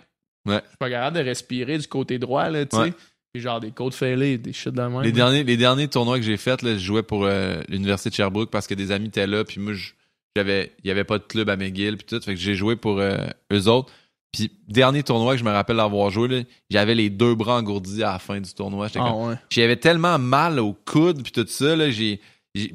[0.47, 0.55] Ouais.
[0.63, 2.93] Je suis pas capable de respirer du côté droit, là, tu sais.
[3.39, 5.01] Genre des côtes fêlées, des shit de même.
[5.01, 8.15] Les derniers, les derniers tournois que j'ai faits, là, je jouais pour euh, l'université de
[8.15, 9.91] Sherbrooke parce que des amis étaient là, puis moi, je-
[10.35, 12.75] j'avais, il y avait pas de club à McGill, puis tout, fait que j'ai joué
[12.75, 13.17] pour euh,
[13.53, 13.91] eux autres.
[14.33, 18.11] Puis dernier tournoi que je me rappelle d'avoir joué, j'avais les deux bras engourdis à
[18.13, 18.87] la fin du tournoi.
[18.87, 19.35] J'étais Ah ouais.
[19.49, 22.19] J'avais tellement mal au coude puis tout ça, là, j'ai,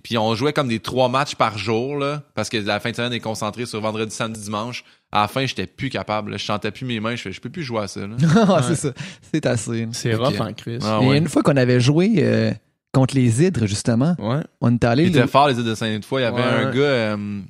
[0.03, 2.97] Puis on jouait comme des trois matchs par jour, là, parce que la fin de
[2.97, 4.85] semaine est concentrée sur vendredi, samedi, dimanche.
[5.11, 6.33] À la fin, j'étais plus capable.
[6.33, 6.37] là.
[6.37, 7.17] Je sentais plus mes mains.
[7.17, 8.01] Je fais, je peux plus jouer à ça.
[8.07, 8.17] Là.
[8.49, 8.93] Ah, c'est ça.
[9.33, 9.89] C'est assez.
[9.93, 10.79] C'est rough en Chris.
[10.83, 12.53] Ah Et une fois qu'on avait joué euh,
[12.93, 14.43] contre les hydres, justement, Ouais.
[14.61, 15.05] on est allé.
[15.05, 16.21] Il était fort, les îles de Sainte-Foy.
[16.21, 16.43] Il y avait Ouais.
[16.67, 17.41] un gars, euh,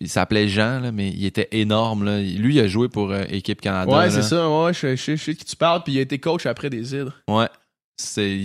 [0.00, 2.04] il s'appelait Jean, là, mais il était énorme.
[2.04, 2.20] Là.
[2.20, 3.90] Lui, il a joué pour euh, Équipe Canada.
[3.90, 4.10] Ouais, là.
[4.10, 4.48] c'est ça.
[4.48, 6.94] Ouais, je, je, je sais qui tu parles, puis il a été coach après des
[6.94, 7.14] hydres.
[7.28, 7.46] Ouais.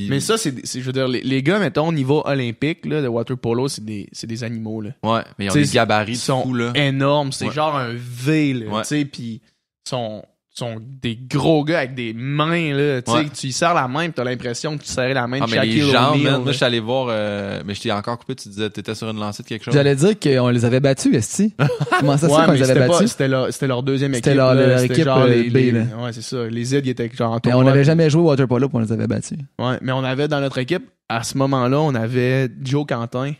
[0.09, 3.07] Mais ça, c'est, je veux dire, les, les gars, mettons, au niveau olympique, là, de
[3.07, 4.91] water polo, c'est des, c'est des animaux, là.
[5.03, 6.71] Ouais, mais ils ont T'sais, des gabarits Ils sont fou, là.
[6.75, 7.31] énormes.
[7.31, 7.53] C'est Ouais.
[7.53, 8.81] genre un V, là, Ouais.
[8.83, 9.41] tu sais, puis
[9.85, 10.23] ils sont,
[10.57, 13.25] sont des gros gars avec des mains, là, tu sais, Ouais.
[13.33, 15.51] tu y serres la main, pis t'as l'impression que tu serrais la main Ah, de
[15.51, 16.23] mais les O'Neal, man.
[16.23, 16.39] là.
[16.39, 19.09] Moi, je suis allé voir, euh, mais je t'ai encore coupé, tu disais, t'étais sur
[19.09, 19.73] une lancée de quelque chose.
[19.73, 21.53] J'allais dire qu'on les avait battus, Esti.
[21.99, 23.11] Comment ça se Ouais, fait qu'on les avait battus?
[23.11, 24.25] c'était, leur, c'était leur deuxième équipe.
[24.25, 25.81] C'était leur- là, leur équipe, genre euh, les, B, les- là.
[26.03, 26.47] Ouais, c'est ça.
[26.47, 28.67] Les Z, ils étaient genre en Mais on tournoi, n'avait jamais joué au water polo
[28.67, 29.37] puis on les avait battus.
[29.59, 33.33] Ouais, mais on avait dans notre équipe, à ce moment-là, on avait Joe Quentin.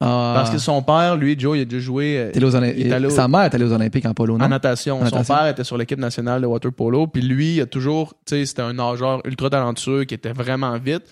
[0.00, 2.74] Ah, Parce que son père, lui, Joe, il a déjà joué euh, t'es aux Olymp-
[2.76, 4.44] il est allé au- Sa mère est allée aux Olympiques en polo, non?
[4.44, 4.96] en natation.
[4.96, 5.34] En Son natation.
[5.34, 7.06] père était sur l'équipe nationale de water polo.
[7.06, 10.76] Puis lui, il a toujours, tu sais, c'était un nageur ultra talentueux qui était vraiment
[10.78, 11.04] vite.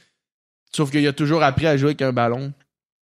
[0.74, 2.52] Sauf qu'il a toujours appris à jouer avec un ballon.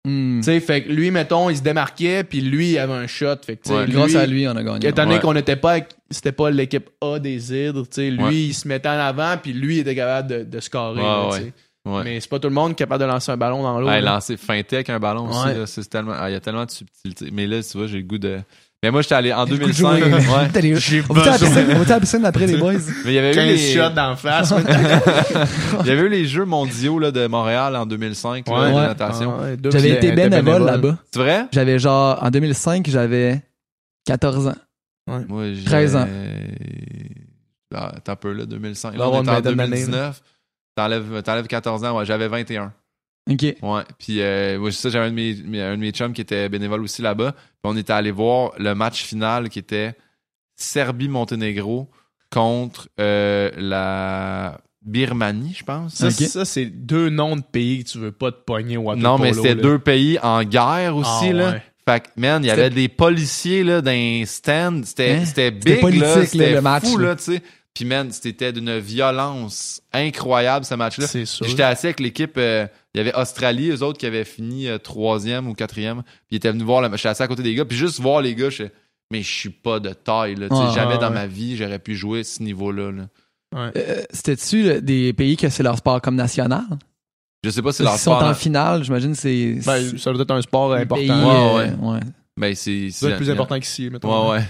[0.08, 0.38] Hmm.
[0.40, 3.38] Tu sais, fait que lui, mettons, il se démarquait, puis lui, il avait un shot.
[3.46, 4.88] Fait que, tu sais, Ouais, lui, Grâce à lui, on a gagné.
[4.88, 5.22] Étant donné Ouais.
[5.22, 5.78] qu'on n'était pas,
[6.12, 8.34] c'était pas l'équipe A des hydres, tu sais, lui, Ouais.
[8.36, 11.02] il se mettait en avant, puis lui, il était capable de, de scorer.
[11.02, 11.46] Ouais, là,
[11.86, 11.92] ouais.
[11.98, 12.04] Ouais.
[12.04, 13.88] Mais c'est pas tout le monde capable de lancer un ballon dans l'eau.
[13.88, 15.58] Ouais, lancer feinter avec un ballon aussi, Ouais.
[15.58, 17.30] là, c'est tellement, ah, il y a tellement de subtilité.
[17.32, 18.40] Mais là, tu vois, j'ai le goût de,
[18.84, 20.14] mais moi, j'étais allé en J'ai le goût de 2005, jouer.
[20.14, 20.78] ouais.
[20.80, 21.66] J'ai On va-tu à la piscine?
[21.72, 22.74] On va-tu à la piscine après les boys?
[23.04, 24.54] Mais il y avait eu 15 les, shots d'en face.
[25.82, 28.70] il y avait eu les Jeux mondiaux, là, de Montréal en 2005, là, Ouais.
[28.70, 28.82] de Ouais.
[28.88, 29.34] natation.
[29.40, 30.98] Ah ouais, J'avais été était bénévole là-bas.
[31.12, 31.46] C'est vrai?
[31.52, 33.42] J'avais genre, en 2005, j'avais
[34.06, 34.56] 14 ans.
[35.30, 36.08] Moi, j'ai 13 ans.
[37.74, 38.92] Ah, T'as un peu là, 2005.
[38.94, 40.22] Il Là, on est en une vingtaine d'années, 2019.
[40.76, 42.74] T'enlèves, t'enlèves 14 ans, ouais, j'avais 21.
[43.32, 43.42] OK.
[43.42, 43.82] Ouais.
[43.98, 47.02] Puis, euh, ça, j'avais un de mes, un de mes chums qui était bénévole aussi
[47.02, 47.32] là-bas.
[47.32, 49.96] Puis, on était allé voir le match final qui était
[50.56, 51.90] Serbie-Monténégro
[52.30, 55.96] contre euh, la Birmanie, je pense.
[55.96, 59.18] Ça, ça, c'est deux noms de pays que tu veux pas te pogner au non,
[59.18, 59.62] mais c'était là.
[59.62, 61.52] deux pays en guerre aussi, Ah, là.
[61.54, 61.64] ouais.
[61.88, 64.86] Fait que, man, il y avait des policiers, là, dans un stand.
[64.86, 65.26] C'était, Hein?
[65.26, 66.26] c'était C'était big, là.
[66.26, 67.10] C'était le match, fou, là.
[67.10, 67.42] là, tu sais.
[67.76, 71.06] Puis, man, c'était d'une violence incroyable, ce match-là.
[71.08, 71.46] C'est sûr.
[71.46, 74.78] J'étais assis avec l'équipe, euh, il y avait Australie, eux autres qui avaient fini euh,
[74.78, 77.02] troisième ou quatrième, puis ils étaient venus voir le match.
[77.02, 78.72] J'étais assis à côté des gars, puis juste voir les gars, je fais,
[79.12, 80.48] mais je suis pas de taille, là.
[80.50, 81.14] Tu sais, Ouais, jamais ouais, dans ouais.
[81.14, 83.04] ma vie, j'aurais pu jouer à ce niveau-là, là.
[83.76, 86.64] Euh, C'était-tu des pays que c'est leur sport comme national?
[87.44, 88.24] Je sais pas si Ils leur sont sport...
[88.24, 89.60] en finale, j'imagine c'est...
[89.66, 91.02] Ben, ça doit être un sport c'est important.
[91.02, 92.00] pays, Ouais, ouais.
[92.38, 92.90] Ben, c'est...
[92.90, 94.30] Ça doit être plus c'est- important qu'ici, mettons.
[94.32, 94.44] Ouais, ouais.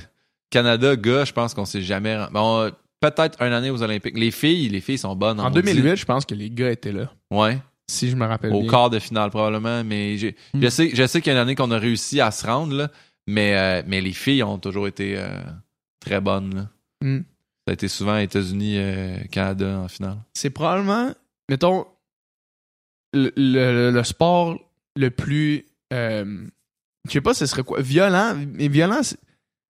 [0.49, 2.17] Canada, gars, je pense qu'on s'est jamais...
[2.31, 2.71] Bon,
[3.11, 4.17] peut-être une année aux Olympiques.
[4.17, 5.39] Les filles, les filles sont bonnes.
[5.39, 5.61] En maudit.
[5.61, 7.11] 2008, je pense que les gars étaient là.
[7.31, 7.57] Ouais.
[7.89, 8.69] Si je me rappelle Au bien.
[8.69, 9.83] quart de finale, probablement.
[9.83, 10.61] Mais j'ai- Hmm.
[10.63, 12.73] je sais, je sais qu'il y a une année qu'on a réussi à se rendre,
[12.75, 12.91] là.
[13.27, 15.27] Mais, euh, mais les filles ont toujours été euh,
[15.99, 16.69] très bonnes, là.
[17.03, 17.19] Hmm.
[17.67, 20.17] Ça a été souvent États-Unis, euh, Canada en finale.
[20.33, 21.11] C'est probablement,
[21.49, 21.85] mettons,
[23.13, 24.57] le, le- le sport
[24.95, 25.65] le plus.
[25.93, 26.45] euh,
[27.07, 28.35] je sais pas, ce serait quoi Violent.
[28.53, 29.19] Mais violent, c'est-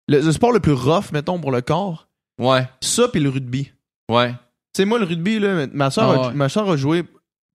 [0.08, 2.08] le, le sport le plus rough, mettons, pour le corps?
[2.40, 3.72] Ouais, Ça, puis le rugby.
[4.10, 4.32] ouais.
[4.76, 6.34] Tu sais, moi, le rugby, là, ma soeur, Ah a, ouais.
[6.34, 7.04] ma soeur a joué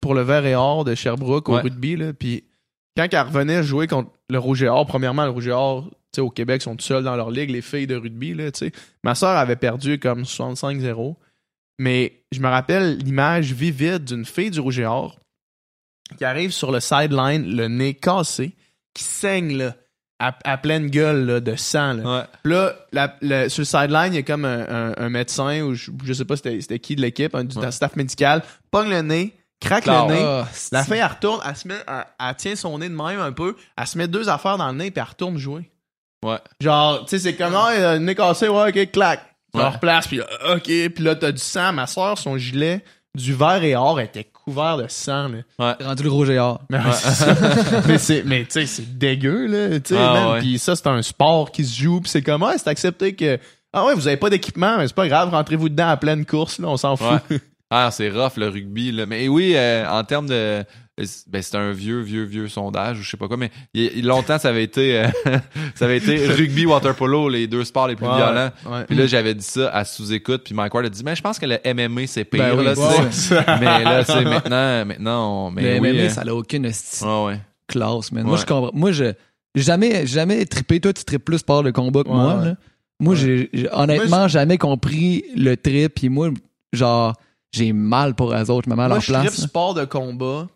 [0.00, 1.62] pour le vert et or de Sherbrooke au Ouais.
[1.62, 2.44] rugby, là, puis
[2.96, 5.96] quand elle revenait jouer contre le rouge et or, premièrement, le rouge et or, tu
[6.14, 8.58] sais, au Québec, sont tout seuls dans leur ligue, les filles de rugby, là, tu
[8.66, 8.72] sais.
[9.02, 11.16] Ma soeur avait perdu comme 65-0,
[11.80, 15.18] mais je me rappelle l'image vivide d'une fille du rouge et or
[16.16, 18.54] qui arrive sur le sideline, le nez cassé,
[18.94, 19.74] qui saigne, là,
[20.18, 22.02] à, à pleine gueule, là, de sang, là.
[22.18, 22.24] Ouais.
[22.42, 25.62] Puis là, la- le- sur le sideline, il y a comme un, un- un médecin,
[25.62, 27.70] ou je, je sais pas c'était qui de l'équipe, un Ouais.
[27.70, 30.06] staff médical, pogne le nez, craque Claire.
[30.08, 30.20] le nez.
[30.22, 33.20] Ah, La fille, elle retourne, elle se met, elle, elle tient son nez de même
[33.20, 35.70] un peu, elle se met deux affaires dans le nez, puis elle retourne jouer.
[36.24, 36.38] Ouais.
[36.60, 39.20] Genre, tu sais, c'est comme, ah, le nez cassé, ouais, ok, clac.
[39.54, 39.62] Ouais.
[39.62, 40.24] la replaces, puis euh,
[40.56, 41.72] ok, puis là, t'as du sang.
[41.72, 42.84] Ma soeur, son gilet,
[43.14, 45.76] du vert et or, était couvert de sang, là.
[45.84, 46.60] rendu le rouge et or.
[46.70, 50.38] Mais, c'est mais tu sais c'est dégueu là tu sais Ah, ouais.
[50.40, 53.38] puis ça c'est un sport qui se joue puis c'est comme ah, c'est accepté que
[53.72, 56.58] ah ouais vous avez pas d'équipement mais c'est pas grave rentrez-vous dedans à pleine course
[56.58, 57.20] là on s'en fout
[57.70, 59.04] Ah, c'est rough, le rugby, là.
[59.04, 60.64] Mais oui, euh, en termes de...
[61.28, 64.06] Ben, c'est un vieux, vieux, vieux sondage, ou je sais pas quoi, mais il, il-
[64.06, 64.98] longtemps, ça avait été...
[64.98, 65.06] euh,
[65.74, 68.50] ça avait été rugby, water polo, les deux sports les plus Ouais, violents.
[68.66, 68.84] ouais.
[68.86, 71.38] Puis là, j'avais dit ça à sous-écoute, puis Mike Ward a dit, mais je pense
[71.38, 73.44] que le MMA, c'est pire, Ben oui, là, ouais.
[73.60, 75.50] Mais là, sais, maintenant, maintenant, on...
[75.50, 77.40] Mais Mais oui, MMA, euh, ça n'a aucune esti- ouais, ouais.
[77.68, 78.24] classe, man.
[78.24, 78.70] Moi, je comprends.
[78.74, 79.12] Moi, je
[79.54, 80.80] jamais, jamais trippé.
[80.80, 82.34] Toi, tu tripes plus sport de combat que Ouais, moi.
[82.38, 82.44] ouais.
[82.46, 82.54] là.
[83.00, 83.48] Moi, Ouais.
[83.52, 85.94] j'ai honnêtement jamais compris le trip.
[85.94, 86.30] Puis moi,
[86.72, 87.14] genre,
[87.52, 88.64] j'ai mal pour eux autres.
[88.66, 89.38] Je me mets à moi leur je tripe place.
[89.38, 89.46] là.
[89.46, 90.48] sport de combat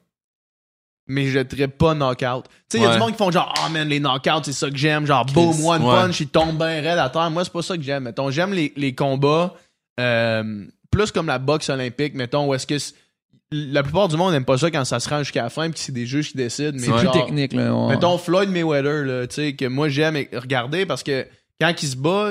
[1.08, 2.44] mais je ne pas knockout.
[2.44, 2.94] Tu sais, il y a Ouais.
[2.94, 5.06] du monde qui font genre, ah man, les knockouts, c'est ça que j'aime.
[5.06, 5.94] Genre, boom, one Ouais.
[5.94, 7.30] punch, il tombe bien raide à terre.
[7.30, 8.04] Moi, c'est pas ça que j'aime.
[8.04, 9.54] Mettons, j'aime les, les combats
[10.00, 12.94] euh, plus comme la boxe olympique, mettons, où est-ce que c'est-
[13.50, 15.74] la plupart du monde n'aime pas ça quand ça se rend jusqu'à la fin puis
[15.74, 16.72] que c'est des juges qui décident.
[16.72, 17.74] Mais C'est plus genre, technique, là.
[17.74, 21.26] on- Mettons Floyd Mayweather, là, tu sais, que moi j'aime regarder parce que
[21.60, 22.30] quand il se bat,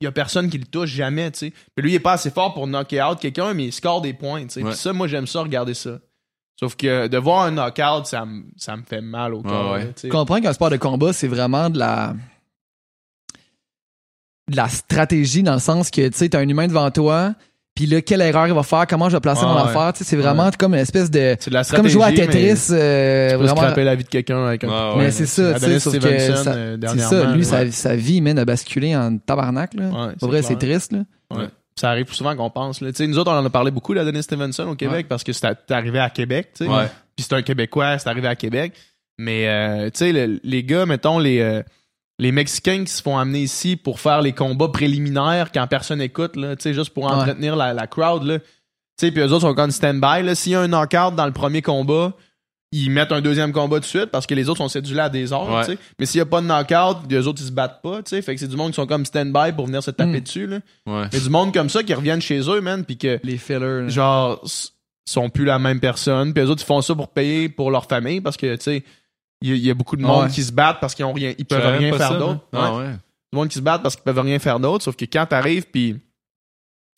[0.00, 1.50] il y a personne qui le touche jamais, tu sais.
[1.74, 4.12] Puis lui, il est pas assez fort pour knocker out quelqu'un, mais il score des
[4.12, 4.62] points, tu sais.
[4.62, 4.70] Ouais.
[4.70, 5.98] Puis ça, moi j'aime ça, regarder ça.
[6.58, 9.72] Sauf que de voir un knockout, ça me ça me fait mal au corps.
[9.74, 9.92] ouais.
[9.96, 10.08] sais.
[10.08, 12.14] Je comprends qu'un sport de combat, c'est vraiment de la
[14.50, 17.34] de la stratégie dans le sens que tu sais t'as un humain devant toi
[17.74, 19.60] puis là quelle erreur il va faire comment je vais placer Ouais, mon ouais.
[19.68, 22.04] affaire tu sais c'est vraiment comme une espèce de C'est de la c'est comme jouer
[22.04, 24.68] à stratégie, mais Tetris euh, Tu peux vraiment scraper la vie de quelqu'un avec un
[24.68, 25.04] Ouais, ouais.
[25.04, 25.78] mais c'est ça tu sais euh,
[26.88, 30.40] c'est ça lui sa, sa vie mène à basculer en tabarnak là Ouais, Pour vrai
[30.42, 31.00] c'est triste là
[31.78, 32.80] Ça arrive plus souvent qu'on pense.
[32.80, 32.90] Là.
[33.00, 35.98] Nous autres, on en a parlé beaucoup d'Adonis Stevenson au Québec parce que c'est arrivé
[35.98, 36.50] à Québec.
[36.54, 36.70] tu sais.
[36.70, 36.86] Ouais.
[37.16, 38.72] Puis c'est un Québécois, c'est arrivé à Québec.
[39.18, 41.62] Mais euh, tu sais, le- les gars, mettons, les, euh,
[42.20, 46.36] les Mexicains qui se font amener ici pour faire les combats préliminaires quand personne écoute,
[46.36, 47.12] là, tu sais, juste pour Ouais.
[47.12, 48.22] entretenir la, la crowd.
[48.24, 48.38] Là.
[48.38, 48.46] Tu
[49.00, 50.22] sais, puis eux autres sont comme stand-by.
[50.22, 50.34] là.
[50.34, 52.12] S'il y a un knockout dans le premier combat,
[52.70, 55.08] ils mettent un deuxième combat tout de suite parce que les autres sont cédulés à
[55.08, 55.48] des heures.
[55.50, 55.66] Ouais.
[55.66, 55.78] tu.
[55.98, 58.02] Mais s'il n'y a pas de knockout, les autres, ils se battent pas.
[58.02, 58.20] tu sais.
[58.22, 60.20] Fait que c'est du monde qui sont comme stand-by pour venir se taper Mm.
[60.20, 60.46] dessus.
[60.46, 60.58] Là.
[60.86, 61.08] Ouais.
[61.12, 63.88] Mais du monde comme ça qui reviennent chez eux, man, puis que les fillers là.
[63.88, 64.44] genre
[65.06, 67.86] sont plus la même personne puis les autres ils font ça pour payer pour leur
[67.86, 68.84] famille parce que tu sais
[69.40, 70.30] il y, a- il y a beaucoup de monde Ouais.
[70.30, 72.82] qui se battent parce qu'ils ont rien ils peuvent rien faire d'autre moi.
[72.84, 72.92] Ah
[73.32, 75.64] du monde qui se battent parce qu'ils peuvent rien faire d'autre sauf que quand t'arrives
[75.72, 75.96] puis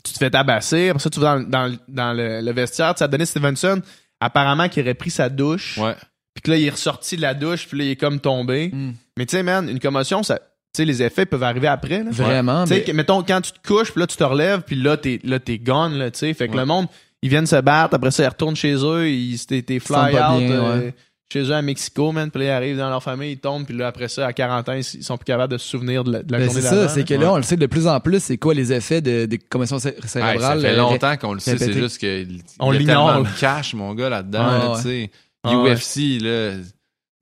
[0.03, 3.07] tu te fais tabasser après ça tu vas dans, dans, dans le, le vestiaire ça
[3.07, 3.81] donné Stevenson
[4.21, 5.95] apparemment qu'il aurait pris sa douche Ouais.
[6.35, 8.71] puis que là il est ressorti de la douche puis là il est comme tombé
[8.73, 8.93] Mm.
[9.17, 10.45] mais tu sais man une commotion ça tu
[10.77, 12.11] sais les effets peuvent arriver après là.
[12.13, 14.77] vraiment Tu sais, mais- mettons, quand tu te couches, puis là, tu te relèves, puis
[14.77, 16.33] là, t'es, là, t'es gone, là, tu sais.
[16.33, 16.59] Fait que Ouais.
[16.61, 16.87] le monde,
[17.23, 20.51] ils viennent se battre, après ça, ils retournent chez eux, ils, t'es, fly out bien,
[20.53, 20.95] euh, ouais.
[21.33, 23.77] Chez eux à Mexico, man, puis là, ils arrivent dans leur famille, ils tombent, puis
[23.77, 26.23] là, après ça, à 40 ans, ils, sont plus capables de se souvenir de la,
[26.23, 28.01] de la Ben, journée c'est ça, c'est que là, on le sait de plus en
[28.01, 30.61] plus, c'est quoi les effets de, des commotions cé- Ouais, ça cérébrales.
[30.61, 33.29] fait euh, longtemps qu'on le sait, c'est juste que il On y a tellement de
[33.39, 34.47] cash, mon gars, là-dedans.
[34.47, 34.77] Là, ouais.
[34.77, 35.11] tu sais.
[35.45, 35.73] Ah ouais.
[35.75, 36.53] UFC, là,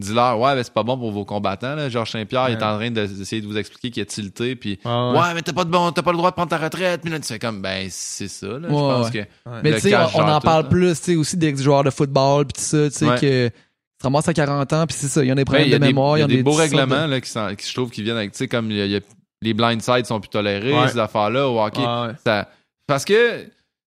[0.00, 1.74] dis-leur, ouais, mais c'est pas bon pour vos combattants.
[1.74, 1.88] Là.
[1.88, 4.78] Georges Saint-Pierre il est en train de- d'essayer de vous expliquer qu'il a tilté, puis
[4.84, 5.34] Ah ouais, ouais.
[5.34, 7.00] mais t'as pas de bon, t'as pas le droit de prendre ta retraite.
[7.02, 8.60] Puis là, tu fais comme, ben, c'est ça, là.
[8.62, 9.26] je pense ouais.
[9.44, 9.50] que.
[9.62, 12.54] Mais tu sais, on, en parle plus, tu sais, aussi des joueurs de football, puis
[12.62, 13.18] tout ça, tu sais, Ouais.
[13.20, 13.50] que
[14.00, 15.74] se ramassent à 40 ans, puis c'est ça, il y a des problèmes il y
[15.74, 17.66] a de des, mémoire, il y a des beaux de- règlements là, qui, sont- qui,
[17.68, 19.00] je trouve qui viennent avec, tu sais, comme y a, y a-
[19.42, 20.88] les blindsides sont plus tolérés, Ouais.
[20.88, 21.80] ces affaires-là, au hockey.
[21.80, 22.12] Ouais.
[22.24, 22.48] Ça,
[22.86, 23.46] parce que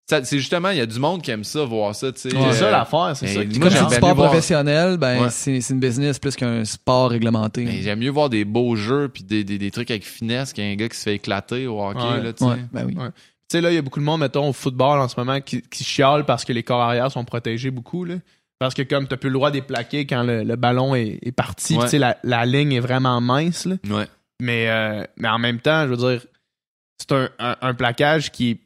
[0.09, 2.07] c'est justement, il y a du monde qui aime ça, voir ça.
[2.15, 3.45] C'est euh, ça l'affaire, c'est ça.
[3.45, 5.29] Comme c'est du sport professionnel, ben Ouais.
[5.29, 7.63] c'est c'est une business plus qu'un sport réglementé.
[7.63, 10.75] Mais j'aime mieux voir des beaux jeux puis des, des, des trucs avec finesse qu'un
[10.75, 12.21] gars qui se fait éclater au hockey, Ouais.
[12.23, 12.49] là, tu sais.
[12.51, 12.95] Ouais, ben oui.
[12.97, 13.07] Ouais.
[13.09, 15.39] Tu sais, là, il y a beaucoup de monde, mettons, au football en ce moment,
[15.39, 18.15] qui, qui chiale parce que les corps arrière sont protégés beaucoup, là.
[18.61, 21.17] Parce que comme t'as plus le droit de les plaquer quand le, le ballon est,
[21.23, 21.85] est parti, Ouais.
[21.85, 23.77] tu sais, la, la ligne est vraiment mince, là.
[23.89, 24.05] Ouais.
[24.39, 26.23] Mais, euh, mais en même temps, je veux dire,
[26.99, 28.59] c'est un, un, un plaquage qui est,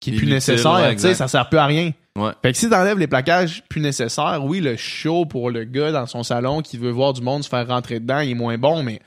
[0.00, 0.90] qui est plus nécessaire.
[0.90, 1.92] tu sais, ça sert plus à rien.
[2.18, 2.32] Ouais.
[2.42, 6.06] Fait que si t'enlèves les plaquages plus nécessaires, oui, le show pour le gars dans
[6.06, 8.82] son salon qui veut voir du monde se faire rentrer dedans, il est moins bon,
[8.82, 9.00] mais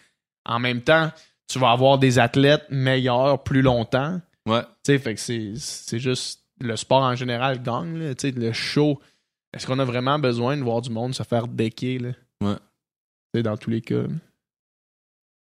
[0.45, 1.11] en même temps,
[1.51, 4.21] tu vas avoir des athlètes meilleurs plus longtemps.
[4.47, 4.61] Ouais.
[4.85, 8.15] Tu sais, fait que c'est, juste le sport en général gagne, là.
[8.15, 9.01] Tu sais, le show.
[9.53, 12.09] Est-ce qu'on a vraiment besoin de voir du monde se faire decker, là?
[12.41, 12.55] Ouais.
[13.35, 14.03] Sais, dans tous les cas.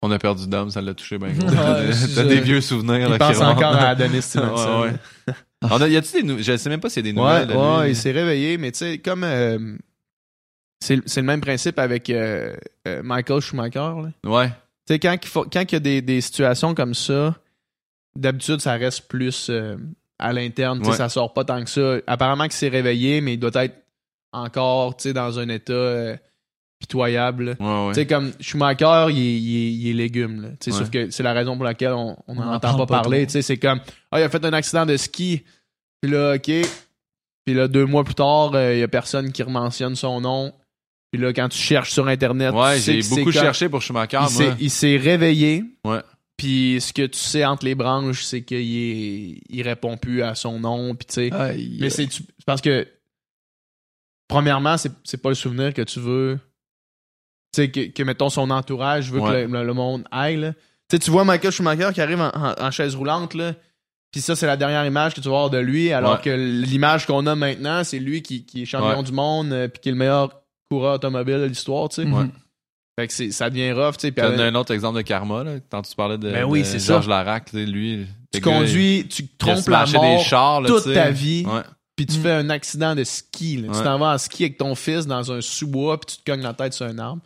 [0.03, 1.29] On a perdu Dom, ça l'a touché bien.
[1.29, 1.49] Ouais, gros.
[1.51, 3.09] T'as je- des vieux souvenirs.
[3.11, 4.83] Il pense encore à Adonis Stevenson.
[4.83, 4.91] Ouais,
[5.29, 5.35] ouais.
[5.63, 7.45] On a, y a-tu des nou- Je sais même pas s'il y a des Ouais,
[7.47, 7.57] nouvelles.
[7.57, 7.91] ouais, lui.
[7.93, 9.25] il s'est réveillé, mais tu sais, comme.
[9.25, 9.77] euh,
[10.81, 12.55] c'est, c'est le même principe avec euh,
[12.87, 14.11] euh, Michael Schumacher, là.
[14.25, 14.49] Ouais.
[14.49, 14.55] Tu
[14.95, 17.35] sais, quand, il faut, quand il y a des, des situations comme ça,
[18.15, 19.77] d'habitude, ça reste plus euh,
[20.19, 20.79] à l'interne.
[20.79, 20.97] Tu sais, Ouais.
[20.99, 21.97] Ça sort pas tant que ça.
[22.07, 23.75] Apparemment qu'il s'est réveillé, mais il doit être
[24.33, 26.17] encore tu sais, dans un état euh,
[26.79, 27.45] pitoyable.
[27.45, 27.55] là.
[27.59, 27.95] Ouais, ouais.
[27.95, 30.43] Tu sais, comme Schumacher, il est, il il est légume.
[30.43, 30.49] là.
[30.49, 30.73] Ouais.
[30.73, 33.19] Sauf que c'est la raison pour laquelle on On n'en en entend pas pas parler.
[33.21, 33.27] trop.
[33.27, 33.81] Tu sais, C'est comme,
[34.11, 35.43] ah, il a fait un accident de ski.
[36.03, 36.51] Puis là, OK.
[37.45, 40.53] Puis là, deux mois plus tard, euh, il y a personne qui rementionne son nom.
[41.13, 43.81] Puis là, quand tu cherches sur Internet, Ouais, tu sais j'ai beaucoup comme- cherché pour
[43.81, 44.55] Schumacher, il s'est- moi.
[44.61, 45.65] il s'est réveillé.
[45.85, 46.01] Ouais.
[46.37, 50.35] Puis ce que tu sais entre les branches, c'est qu'il est, il répond plus à
[50.35, 50.95] son nom.
[50.95, 51.31] Puis tu sais.
[51.81, 52.09] Mais c'est
[52.45, 52.87] parce que
[54.29, 56.39] premièrement, c'est c'est pas le souvenir que tu veux.
[57.53, 59.47] Tu sais, que, que, mettons son entourage veut Ouais.
[59.47, 60.53] que le, le monde aille.
[60.89, 63.55] Tu sais, tu vois Michael Schumacher qui arrive en, en- en chaise roulante, là.
[64.13, 66.21] Puis ça, c'est la dernière image que tu vas avoir de lui, alors Ouais.
[66.23, 69.03] que l'image qu'on a maintenant, c'est lui qui, qui est champion Ouais.
[69.03, 72.09] du monde, euh, puis qui est le meilleur coureur automobile de l'histoire, tu sais.
[72.99, 74.21] Fait que c'est- ça devient rough, tu sais.
[74.21, 75.57] avec- un autre exemple de karma, là.
[75.71, 76.79] Quand tu parlais de, Ben oui, de.
[76.79, 78.07] Georges Larac, lui.
[78.33, 81.45] tu conduis, tu il- trompes la mort des chars, là, toute ta vie.
[81.97, 82.23] Puis tu Mm.
[82.23, 83.57] fais un accident de ski.
[83.57, 83.69] là.
[83.75, 86.43] Tu t'en vas en ski avec ton fils dans un sous-bois, puis tu te cognes
[86.43, 87.23] la tête sur un arbre.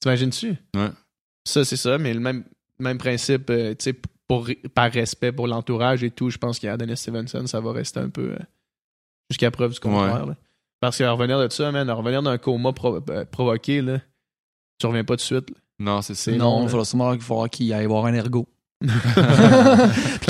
[0.00, 0.56] T'imagines-tu?
[0.74, 0.88] Ouais.
[1.46, 2.44] Ça, c'est ça, mais le même,
[2.78, 6.72] même principe, euh, tu sais, pour, par respect pour l'entourage et tout, je pense qu'à
[6.72, 8.38] Adonis Stevenson, ça va rester un peu euh,
[9.30, 10.26] jusqu'à preuve du contraire.
[10.80, 14.00] Parce qu'à revenir de ça, man, à revenir d'un coma pro- euh, provoqué, là,
[14.78, 15.50] tu reviens pas tout de suite.
[15.50, 15.56] là.
[15.78, 16.32] Non, c'est ça.
[16.32, 18.48] Non, il faudra sûrement qu'il faudra qu'il aille voir un ergo.
[18.80, 18.90] Puis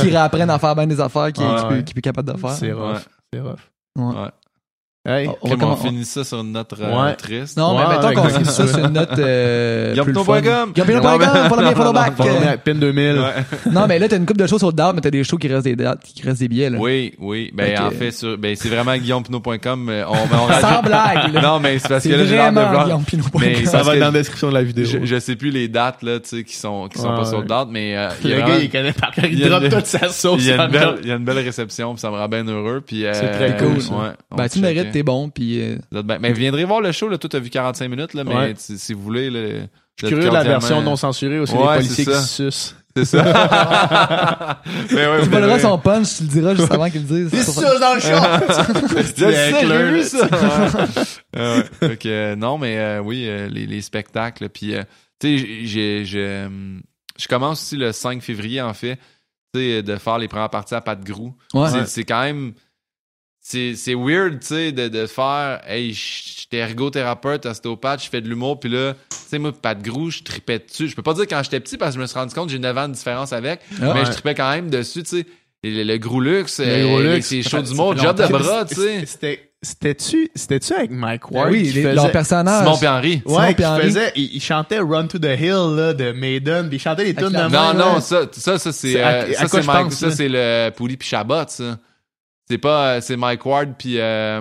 [0.02, 2.50] qu'il réapprenne à faire bien des affaires qu'il Ouais, peut être capable de faire.
[2.52, 2.94] c'est rough.
[2.94, 3.00] Ouais.
[3.32, 3.58] C'est rough.
[3.96, 4.30] Ouais.
[5.06, 7.14] Hey, On va on finit ça sur une note euh, Ouais.
[7.14, 7.56] triste.
[7.56, 10.40] Non, Ouais, mais mettons qu'on finit ça sur une note euh, plus fun.
[10.40, 10.72] Guillaume.com,
[11.48, 12.16] follow me, follow back.
[12.16, 13.12] Follow me at Pin 2000.
[13.18, 13.70] Ouais.
[13.72, 15.36] Non, mais là, t'as une coupe de shows sur le date, mais t'as des shows
[15.38, 16.78] qui restent des dates, qui restent des billets, là.
[16.80, 17.50] Oui, oui.
[17.54, 19.92] Ben, en fait, sur, ben, c'est vraiment guillaumepinot.com.
[20.08, 21.40] On, on rajoute- Sans blague, là.
[21.42, 23.00] Non, mais c'est parce que C'est là, j'ai l'air de vlog.
[23.40, 24.84] Mais Ça va être dans la description de la vidéo.
[24.86, 27.24] Je, je sais plus les dates, là, tu sais, qui sont, qui sont Ouais, pas
[27.26, 29.26] sur le date, mais, euh, le gars, il connaît par cœur.
[29.26, 30.40] il drop toute sa sauce.
[30.40, 33.12] il y a une le belle, réception, puis ça me rend bien heureux, puis, euh,
[33.14, 33.76] C'est très cool,
[34.36, 36.18] Ben, tu mérites, bon, puis euh, bien.
[36.20, 37.18] Mais viendrez voir le show, là.
[37.18, 38.54] Toi, t'as vu 45 minutes, là, mais Ouais.
[38.56, 39.40] si, si vous voulez, là.
[39.98, 42.22] Je suis curieux de la version non censurée aussi, Ouais, les policiers c'est qui ça.
[42.22, 42.76] se sucent.
[42.96, 44.58] C'est ça.
[44.90, 47.30] mais ouais, tu vous voleras son punch, tu le diras juste avant qu'il le dise.
[47.32, 48.40] Ils se sucent dans le champ!
[48.96, 50.02] Je sais, j'ai Claire, vu là.
[50.04, 50.24] ça?
[50.24, 51.02] Ouais.
[51.36, 51.88] Euh, ouais.
[51.88, 54.48] Fait que, non, mais euh, oui, euh, les, les spectacles.
[54.48, 54.82] Puis, euh,
[55.20, 58.96] tu sais, je commence aussi le 5 février, en fait,
[59.52, 61.34] tu sais, de faire les premières parties à Pat Grou.
[61.52, 61.68] Ouais.
[61.70, 62.52] C'est, c'est quand même.
[63.48, 65.60] C'est, c'est weird, tu sais, de, de faire.
[65.68, 70.10] Hey, j'étais ergothérapeute, ostéopathe, je fais de l'humour, puis là, tu sais, moi, Pat Grou,
[70.10, 70.88] je tripais dessus.
[70.88, 72.52] Je peux pas dire quand j'étais petit parce que je me suis rendu compte que
[72.52, 73.74] j'ai 9 ans de différence avec, Ah.
[73.94, 74.04] mais Ouais.
[74.04, 75.26] je tripais quand même dessus, tu sais.
[75.62, 77.26] Le, le gros luxe, Le euh, gros les- luxe.
[77.28, 79.06] c'est chaud du monde, job de bras, tu sais.
[79.06, 81.50] C'était- C'était-tu c'était-tu avec Mike Ward?
[81.50, 82.64] oui, qui les- faisait- leur personnage.
[82.64, 83.22] Simon puis Henri.
[83.26, 83.82] Simon Ouais, Henri.
[83.84, 87.14] faisait, il, il chantait Run to the Hill là, de Maiden, puis il chantait les
[87.14, 87.48] tunes de.
[87.52, 90.70] Non, non, ça, ça, ça c'est euh, à ça c'est Mike, pense, ça c'est le
[90.70, 91.78] Pouli puis Chabot, ça.
[92.48, 94.40] C'est pas, euh, c'est Mike Ward puis euh,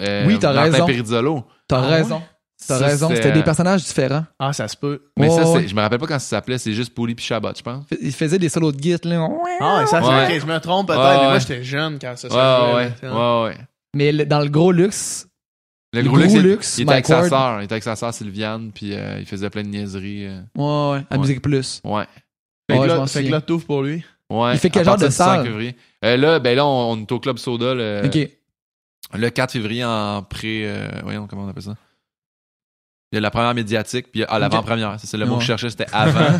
[0.00, 0.86] euh, Oui, t'as Martin raison.
[0.86, 1.44] Perizzolo.
[1.68, 2.22] T'as Ah raison.
[2.66, 3.08] T'as raison.
[3.14, 4.24] C'était des personnages différents.
[4.40, 5.02] Ah, ça se peut.
[5.16, 5.68] Mais ça, Ouais, c'est, ouais.
[5.68, 7.84] je me rappelle pas quand ça s'appelait, c'est juste Pouli puis Chabot, je pense.
[8.02, 9.28] Il faisait des solos de git, là.
[9.60, 10.34] Ah, ça, c'est Ouais.
[10.36, 13.42] ok, je me trompe peut-être, Ouais, mais moi j'étais jeune quand ça jouait, ouais, ouais,
[13.44, 13.58] ouais.
[13.94, 15.28] Mais le- dans le gros luxe,
[15.94, 17.94] Le gros gros luxe, il- luxe, il était avec sa sœur, il était avec sa
[17.94, 20.26] sœur Sylviane, puis euh, il faisait plein de niaiseries.
[20.26, 21.16] euh, ouais, ouais, à.
[21.18, 21.80] Musique Plus.
[21.84, 22.04] ouais.
[22.68, 22.76] Fait
[23.24, 24.04] que là, t'ouvres pour lui.
[24.30, 24.52] Ouais.
[24.54, 25.74] Il fait quel genre de du 5 salle?
[26.04, 28.18] Euh, là, ben là, on, on est au Club Soda le, Ok.
[29.14, 30.62] le 4 février en pré.
[30.64, 31.74] euh, voyons, comment on appelle ça?
[33.10, 34.96] Il y a la première médiatique, puis ah, l'avant-première.
[35.02, 35.38] C'est le mot Ouais.
[35.38, 36.38] que je cherchais, c'était avant.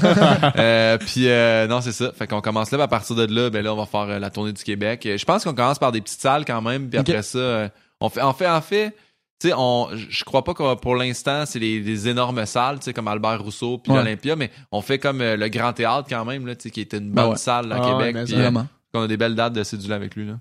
[0.59, 2.13] euh, puis euh, non, c'est ça.
[2.13, 4.19] Fait qu'on commence là, puis à partir de là, ben là, on va faire euh,
[4.19, 5.01] la tournée du Québec.
[5.17, 7.71] Je pense qu'on commence par des petites salles quand même, puis après ça,
[8.01, 8.95] on fait, en fait, en fait,
[9.41, 12.85] tu sais, on, je crois pas que pour l'instant, c'est des, des énormes salles, tu
[12.87, 13.99] sais, comme Albert Rousseau puis Ouais.
[13.99, 16.99] l'Olympia, mais on fait comme le Grand Théâtre quand même, là, tu sais, qui était
[16.99, 17.39] une Ben bonne ouais.
[17.39, 18.17] salle à Ah Québec.
[18.17, 18.67] euh, Vraiment.
[18.95, 20.35] On a des belles dates de cédule avec lui, là.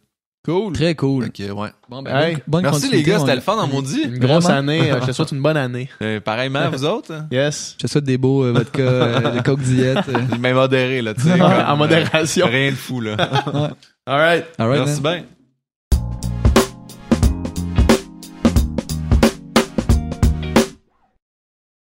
[0.45, 0.71] Cool.
[0.71, 1.25] Très cool.
[1.25, 1.69] Fait que, ouais.
[1.89, 4.03] Bon, Hey, bonne- bonne Merci les gars, c'était le fun en maudit.
[4.03, 4.59] Une grosse Vraiment.
[4.59, 4.91] année.
[4.91, 5.89] euh, Je te souhaite une bonne année.
[6.01, 7.11] Euh, pareillement, vous autres?
[7.11, 7.27] hein?
[7.31, 7.75] Yes.
[7.77, 9.97] Je te souhaite des beaux euh, vodka, euh, de coke diète.
[10.07, 10.21] euh.
[10.39, 11.41] Mais modéré, là, tu sais.
[11.41, 12.47] en euh, modération.
[12.47, 13.17] Rien de fou, là.
[14.05, 14.45] All right.
[14.57, 15.13] All right, Merci man.
[15.15, 15.23] bien.